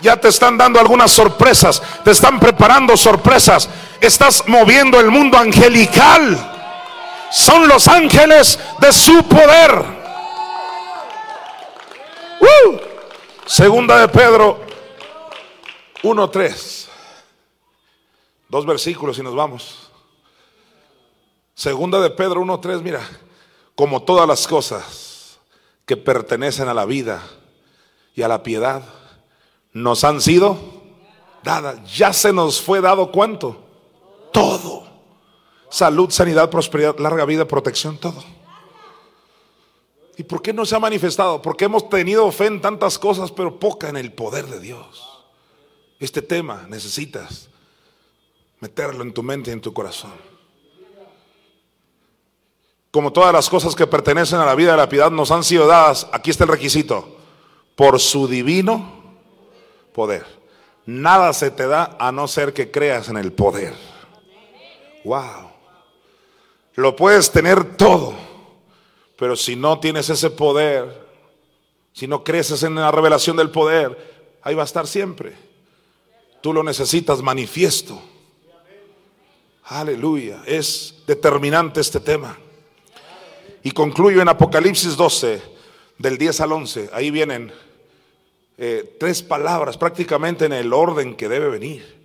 Ya 0.00 0.16
te 0.16 0.28
están 0.28 0.58
dando 0.58 0.78
algunas 0.78 1.10
sorpresas, 1.10 1.82
te 2.04 2.10
están 2.10 2.38
preparando 2.38 2.96
sorpresas. 2.96 3.68
Estás 4.00 4.44
moviendo 4.46 5.00
el 5.00 5.10
mundo 5.10 5.38
angelical. 5.38 6.52
Son 7.30 7.66
los 7.66 7.88
ángeles 7.88 8.58
de 8.78 8.92
su 8.92 9.22
poder. 9.24 9.84
¡Uh! 12.40 12.85
Segunda 13.46 14.00
de 14.00 14.08
Pedro 14.08 14.58
1.3. 16.02 16.88
Dos 18.48 18.66
versículos 18.66 19.18
y 19.18 19.22
nos 19.22 19.36
vamos. 19.36 19.90
Segunda 21.54 22.00
de 22.00 22.10
Pedro 22.10 22.42
1.3, 22.42 22.82
mira 22.82 23.00
como 23.76 24.02
todas 24.02 24.26
las 24.26 24.48
cosas 24.48 25.38
que 25.84 25.96
pertenecen 25.96 26.68
a 26.68 26.74
la 26.74 26.86
vida 26.86 27.22
y 28.16 28.22
a 28.22 28.28
la 28.28 28.42
piedad, 28.42 28.82
nos 29.72 30.02
han 30.02 30.20
sido 30.20 30.58
dadas. 31.44 31.96
Ya 31.96 32.12
se 32.12 32.32
nos 32.32 32.60
fue 32.60 32.80
dado 32.80 33.12
cuánto? 33.12 33.62
Todo. 34.32 34.88
Salud, 35.70 36.10
sanidad, 36.10 36.50
prosperidad, 36.50 36.98
larga 36.98 37.24
vida, 37.24 37.46
protección, 37.46 37.96
todo. 37.96 38.24
¿Y 40.16 40.22
por 40.22 40.40
qué 40.40 40.52
no 40.52 40.64
se 40.64 40.74
ha 40.74 40.80
manifestado? 40.80 41.42
Porque 41.42 41.66
hemos 41.66 41.88
tenido 41.88 42.30
fe 42.32 42.46
en 42.46 42.60
tantas 42.60 42.98
cosas, 42.98 43.30
pero 43.30 43.58
poca 43.58 43.88
en 43.88 43.96
el 43.96 44.12
poder 44.12 44.46
de 44.46 44.60
Dios. 44.60 45.24
Este 46.00 46.22
tema 46.22 46.66
necesitas 46.68 47.48
meterlo 48.60 49.02
en 49.02 49.12
tu 49.12 49.22
mente 49.22 49.50
y 49.50 49.52
en 49.52 49.60
tu 49.60 49.72
corazón 49.72 50.12
como 52.96 53.12
todas 53.12 53.30
las 53.30 53.50
cosas 53.50 53.74
que 53.74 53.86
pertenecen 53.86 54.38
a 54.38 54.46
la 54.46 54.54
vida 54.54 54.70
de 54.70 54.78
la 54.78 54.88
piedad 54.88 55.10
nos 55.10 55.30
han 55.30 55.44
sido 55.44 55.66
dadas, 55.66 56.06
aquí 56.12 56.30
está 56.30 56.44
el 56.44 56.50
requisito, 56.50 57.06
por 57.74 58.00
su 58.00 58.26
divino 58.26 58.90
poder. 59.92 60.24
Nada 60.86 61.34
se 61.34 61.50
te 61.50 61.66
da 61.66 61.98
a 61.98 62.10
no 62.10 62.26
ser 62.26 62.54
que 62.54 62.70
creas 62.70 63.10
en 63.10 63.18
el 63.18 63.34
poder. 63.34 63.74
Wow. 65.04 65.50
Lo 66.76 66.96
puedes 66.96 67.30
tener 67.30 67.76
todo, 67.76 68.14
pero 69.16 69.34
si 69.36 69.56
no 69.56 69.80
tienes 69.80 70.10
ese 70.10 70.30
poder, 70.30 71.06
si 71.92 72.06
no 72.06 72.22
creces 72.22 72.62
en 72.62 72.74
la 72.74 72.90
revelación 72.90 73.36
del 73.36 73.50
poder, 73.50 74.38
ahí 74.42 74.54
va 74.54 74.62
a 74.62 74.66
estar 74.66 74.86
siempre. 74.86 75.34
Tú 76.42 76.52
lo 76.52 76.62
necesitas 76.62 77.22
manifiesto. 77.22 78.00
Aleluya. 79.64 80.42
Es 80.46 81.02
determinante 81.06 81.80
este 81.80 81.98
tema. 81.98 82.38
Y 83.62 83.72
concluyo 83.72 84.22
en 84.22 84.28
Apocalipsis 84.28 84.96
12, 84.96 85.42
del 85.98 86.18
10 86.18 86.40
al 86.42 86.52
11. 86.52 86.90
Ahí 86.92 87.10
vienen 87.10 87.52
eh, 88.58 88.96
tres 89.00 89.22
palabras 89.22 89.76
prácticamente 89.76 90.44
en 90.44 90.52
el 90.52 90.72
orden 90.72 91.16
que 91.16 91.28
debe 91.28 91.48
venir. 91.48 91.96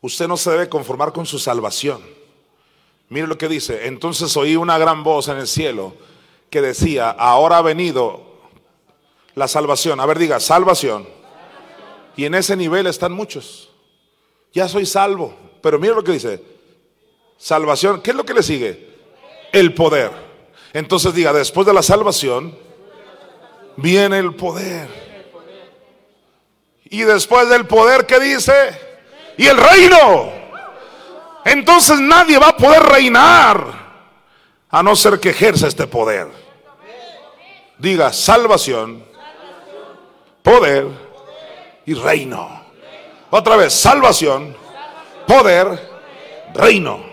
Usted 0.00 0.28
no 0.28 0.36
se 0.36 0.50
debe 0.50 0.68
conformar 0.68 1.12
con 1.12 1.26
su 1.26 1.38
salvación. 1.38 2.00
Mire 3.08 3.26
lo 3.26 3.36
que 3.36 3.48
dice. 3.48 3.86
Entonces 3.86 4.36
oí 4.36 4.56
una 4.56 4.78
gran 4.78 5.02
voz 5.02 5.28
en 5.28 5.38
el 5.38 5.46
cielo 5.46 5.94
que 6.54 6.60
decía, 6.60 7.10
ahora 7.10 7.58
ha 7.58 7.62
venido 7.62 8.22
la 9.34 9.48
salvación. 9.48 9.98
A 9.98 10.06
ver, 10.06 10.20
diga, 10.20 10.38
salvación. 10.38 11.04
Y 12.14 12.26
en 12.26 12.36
ese 12.36 12.56
nivel 12.56 12.86
están 12.86 13.10
muchos. 13.10 13.70
Ya 14.52 14.68
soy 14.68 14.86
salvo. 14.86 15.34
Pero 15.60 15.80
mire 15.80 15.96
lo 15.96 16.04
que 16.04 16.12
dice. 16.12 16.40
Salvación. 17.36 18.00
¿Qué 18.02 18.12
es 18.12 18.16
lo 18.16 18.24
que 18.24 18.34
le 18.34 18.44
sigue? 18.44 18.88
El 19.50 19.74
poder. 19.74 20.12
Entonces 20.72 21.12
diga, 21.12 21.32
después 21.32 21.66
de 21.66 21.74
la 21.74 21.82
salvación, 21.82 22.56
viene 23.74 24.20
el 24.20 24.36
poder. 24.36 24.88
Y 26.84 27.00
después 27.00 27.48
del 27.48 27.66
poder, 27.66 28.06
¿qué 28.06 28.20
dice? 28.20 28.52
Y 29.36 29.48
el 29.48 29.56
reino. 29.56 30.30
Entonces 31.44 31.98
nadie 31.98 32.38
va 32.38 32.50
a 32.50 32.56
poder 32.56 32.84
reinar 32.84 34.06
a 34.70 34.82
no 34.84 34.94
ser 34.94 35.18
que 35.18 35.30
ejerza 35.30 35.66
este 35.66 35.88
poder. 35.88 36.43
Diga 37.84 38.14
salvación, 38.14 39.04
poder 40.42 40.88
y 41.84 41.92
reino. 41.92 42.48
Otra 43.28 43.56
vez, 43.56 43.74
salvación, 43.74 44.56
poder, 45.26 45.86
reino. 46.54 47.04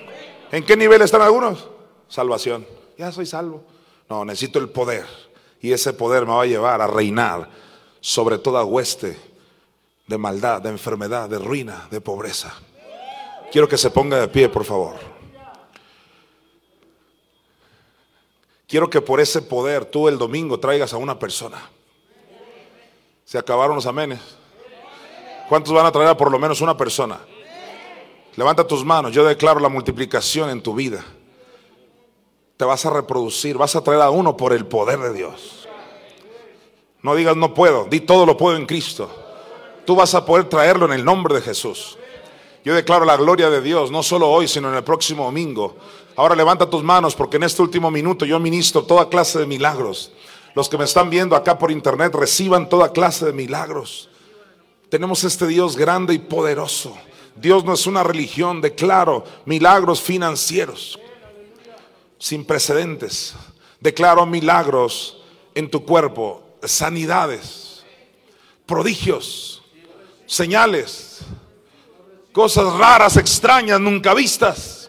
¿En 0.49 0.63
qué 0.63 0.77
nivel 0.77 1.01
están 1.01 1.23
algunos? 1.23 1.67
Salvación. 2.07 2.65
Ya 2.97 3.11
soy 3.11 3.25
salvo. 3.25 3.65
No, 4.07 4.23
necesito 4.23 4.59
el 4.59 4.69
poder. 4.69 5.05
Y 5.59 5.73
ese 5.73 5.91
poder 5.91 6.25
me 6.25 6.35
va 6.35 6.43
a 6.43 6.45
llevar 6.45 6.79
a 6.79 6.87
reinar 6.87 7.49
sobre 7.99 8.37
toda 8.37 8.63
hueste 8.63 9.19
de 10.07 10.17
maldad, 10.17 10.61
de 10.61 10.69
enfermedad, 10.69 11.27
de 11.27 11.37
ruina, 11.37 11.89
de 11.91 11.99
pobreza. 11.99 12.53
Quiero 13.51 13.67
que 13.67 13.77
se 13.77 13.89
ponga 13.91 14.21
de 14.21 14.29
pie, 14.29 14.47
por 14.47 14.63
favor. 14.63 15.10
Quiero 18.71 18.89
que 18.89 19.01
por 19.01 19.19
ese 19.19 19.43
poder 19.43 19.85
tú 19.85 20.07
el 20.07 20.17
domingo 20.17 20.59
traigas 20.59 20.93
a 20.93 20.97
una 20.97 21.19
persona. 21.19 21.69
Se 23.25 23.37
acabaron 23.37 23.75
los 23.75 23.85
amenes. 23.85 24.19
¿Cuántos 25.47 25.73
van 25.73 25.85
a 25.85 25.91
traer 25.91 26.09
a 26.09 26.17
por 26.17 26.31
lo 26.31 26.39
menos 26.39 26.61
una 26.61 26.75
persona? 26.75 27.19
Levanta 28.35 28.65
tus 28.65 28.83
manos. 28.83 29.11
Yo 29.11 29.23
declaro 29.23 29.59
la 29.59 29.69
multiplicación 29.69 30.49
en 30.49 30.63
tu 30.63 30.73
vida. 30.73 31.05
Te 32.57 32.65
vas 32.65 32.83
a 32.85 32.89
reproducir. 32.89 33.57
Vas 33.57 33.75
a 33.75 33.83
traer 33.83 34.01
a 34.01 34.09
uno 34.09 34.35
por 34.35 34.53
el 34.53 34.65
poder 34.65 34.99
de 34.99 35.13
Dios. 35.13 35.67
No 37.03 37.13
digas 37.13 37.35
no 37.35 37.53
puedo. 37.53 37.85
Di 37.85 37.99
todo 37.99 38.25
lo 38.25 38.37
puedo 38.37 38.55
en 38.55 38.65
Cristo 38.65 39.21
tú 39.85 39.95
vas 39.95 40.13
a 40.15 40.25
poder 40.25 40.45
traerlo 40.45 40.85
en 40.85 40.93
el 40.93 41.03
nombre 41.03 41.35
de 41.35 41.41
Jesús. 41.41 41.97
Yo 42.63 42.75
declaro 42.75 43.05
la 43.05 43.17
gloria 43.17 43.49
de 43.49 43.61
Dios, 43.61 43.91
no 43.91 44.03
solo 44.03 44.29
hoy, 44.29 44.47
sino 44.47 44.69
en 44.69 44.75
el 44.75 44.83
próximo 44.83 45.25
domingo. 45.25 45.75
Ahora 46.15 46.35
levanta 46.35 46.69
tus 46.69 46.83
manos 46.83 47.15
porque 47.15 47.37
en 47.37 47.43
este 47.43 47.61
último 47.61 47.89
minuto 47.89 48.25
yo 48.25 48.39
ministro 48.39 48.83
toda 48.83 49.09
clase 49.09 49.39
de 49.39 49.45
milagros. 49.45 50.11
Los 50.53 50.67
que 50.67 50.77
me 50.77 50.83
están 50.83 51.09
viendo 51.09 51.35
acá 51.35 51.57
por 51.57 51.71
internet 51.71 52.13
reciban 52.13 52.67
toda 52.67 52.91
clase 52.91 53.25
de 53.25 53.33
milagros. 53.33 54.09
Tenemos 54.89 55.23
este 55.23 55.47
Dios 55.47 55.77
grande 55.77 56.13
y 56.13 56.19
poderoso. 56.19 56.97
Dios 57.35 57.63
no 57.63 57.73
es 57.73 57.87
una 57.87 58.03
religión, 58.03 58.59
declaro 58.59 59.23
milagros 59.45 60.01
financieros 60.01 60.99
sin 62.19 62.45
precedentes. 62.45 63.33
Declaro 63.79 64.25
milagros 64.25 65.17
en 65.55 65.69
tu 65.69 65.83
cuerpo, 65.85 66.43
sanidades, 66.63 67.83
prodigios 68.65 69.61
señales, 70.31 71.19
cosas 72.31 72.73
raras, 72.75 73.17
extrañas, 73.17 73.81
nunca 73.81 74.13
vistas. 74.13 74.80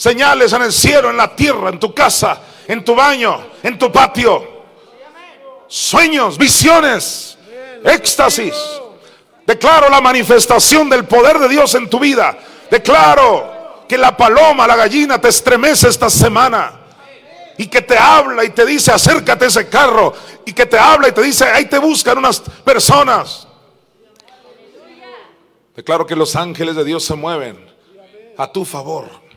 Señales 0.00 0.50
en 0.54 0.62
el 0.62 0.72
cielo, 0.72 1.10
en 1.10 1.18
la 1.18 1.36
tierra, 1.36 1.68
en 1.68 1.78
tu 1.78 1.92
casa, 1.92 2.40
en 2.66 2.82
tu 2.82 2.94
baño, 2.94 3.38
en 3.62 3.78
tu 3.78 3.92
patio. 3.92 4.62
Sueños, 5.68 6.38
visiones, 6.38 7.36
éxtasis. 7.84 8.54
Declaro 9.46 9.90
la 9.90 10.00
manifestación 10.00 10.88
del 10.88 11.04
poder 11.04 11.38
de 11.38 11.50
Dios 11.50 11.74
en 11.74 11.90
tu 11.90 12.00
vida. 12.00 12.34
Declaro 12.70 13.84
que 13.86 13.98
la 13.98 14.16
paloma, 14.16 14.66
la 14.66 14.74
gallina 14.74 15.20
te 15.20 15.28
estremece 15.28 15.88
esta 15.88 16.08
semana 16.08 16.80
y 17.58 17.66
que 17.66 17.82
te 17.82 17.98
habla 17.98 18.42
y 18.42 18.48
te 18.48 18.64
dice 18.64 18.92
acércate 18.92 19.44
a 19.44 19.48
ese 19.48 19.68
carro 19.68 20.14
y 20.46 20.54
que 20.54 20.64
te 20.64 20.78
habla 20.78 21.08
y 21.08 21.12
te 21.12 21.20
dice 21.20 21.44
ahí 21.44 21.66
te 21.66 21.78
buscan 21.78 22.16
unas 22.16 22.40
personas. 22.40 23.46
Declaro 25.76 26.06
que 26.06 26.16
los 26.16 26.36
ángeles 26.36 26.74
de 26.74 26.84
Dios 26.84 27.04
se 27.04 27.14
mueven 27.16 27.70
a 28.38 28.50
tu 28.50 28.64
favor. 28.64 29.28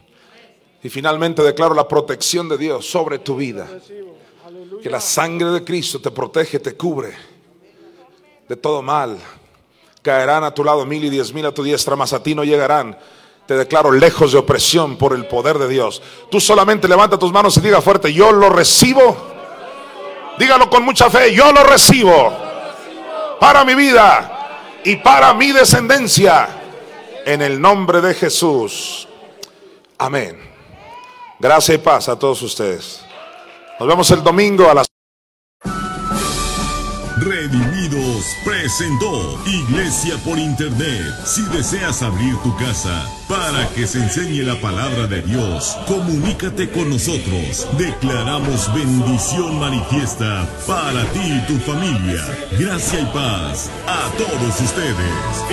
Y 0.84 0.90
finalmente 0.90 1.42
declaro 1.42 1.74
la 1.74 1.88
protección 1.88 2.50
de 2.50 2.58
Dios 2.58 2.86
sobre 2.86 3.20
tu 3.20 3.38
vida. 3.38 3.68
Que 4.82 4.90
la 4.90 5.00
sangre 5.00 5.50
de 5.52 5.64
Cristo 5.64 6.00
te 6.00 6.12
protege, 6.12 6.60
te 6.60 6.76
cubre 6.76 7.14
de 8.48 8.58
todo 8.58 8.82
mal. 8.82 9.18
Caerán 10.02 10.44
a 10.44 10.54
tu 10.54 10.64
lado 10.64 10.86
mil 10.86 11.04
y 11.06 11.10
diez 11.10 11.34
mil 11.34 11.46
a 11.46 11.54
tu 11.54 11.64
diestra, 11.64 11.96
mas 11.96 12.12
a 12.12 12.22
ti 12.22 12.36
no 12.36 12.44
llegarán. 12.44 12.98
Te 13.48 13.56
declaro 13.56 13.92
lejos 13.92 14.34
de 14.34 14.38
opresión 14.38 14.98
por 14.98 15.14
el 15.14 15.26
poder 15.26 15.58
de 15.58 15.70
Dios. 15.70 16.02
Tú 16.30 16.42
solamente 16.42 16.88
levanta 16.88 17.18
tus 17.18 17.32
manos 17.32 17.56
y 17.58 17.62
diga 17.62 17.82
fuerte, 17.82 18.12
yo 18.14 18.32
lo 18.32 18.50
recibo. 18.50 19.16
Dígalo 20.38 20.70
con 20.70 20.84
mucha 20.84 21.10
fe, 21.10 21.34
yo 21.34 21.52
lo 21.54 21.64
recibo 21.64 22.34
para 23.40 23.64
mi 23.64 23.76
vida 23.76 24.82
y 24.84 24.98
para 24.98 25.34
mi 25.34 25.52
descendencia. 25.52 26.60
En 27.26 27.42
el 27.42 27.62
nombre 27.62 28.02
de 28.02 28.14
Jesús. 28.14 29.08
Amén. 29.98 30.53
Gracias 31.44 31.76
y 31.76 31.78
paz 31.78 32.08
a 32.08 32.18
todos 32.18 32.42
ustedes. 32.42 33.04
Nos 33.78 33.90
vemos 33.90 34.10
el 34.12 34.24
domingo 34.24 34.70
a 34.70 34.76
las... 34.76 34.88
Redimidos 37.18 38.24
presentó 38.46 39.38
Iglesia 39.46 40.16
por 40.24 40.40
Internet. 40.40 41.14
Si 41.26 41.42
deseas 41.50 42.02
abrir 42.02 42.38
tu 42.44 42.56
casa 42.56 43.06
para 43.28 43.68
que 43.76 43.86
se 43.86 43.98
enseñe 43.98 44.42
la 44.44 44.56
palabra 44.62 45.06
de 45.08 45.22
Dios, 45.22 45.78
comunícate 45.86 46.70
con 46.72 46.90
nosotros. 46.90 47.68
Declaramos 47.78 48.74
bendición 48.74 49.60
manifiesta 49.60 50.48
para 50.66 51.04
ti 51.12 51.20
y 51.24 51.46
tu 51.46 51.60
familia. 51.60 52.24
Gracia 52.58 53.02
y 53.02 53.06
paz 53.08 53.70
a 53.86 54.10
todos 54.18 54.62
ustedes. 54.62 55.44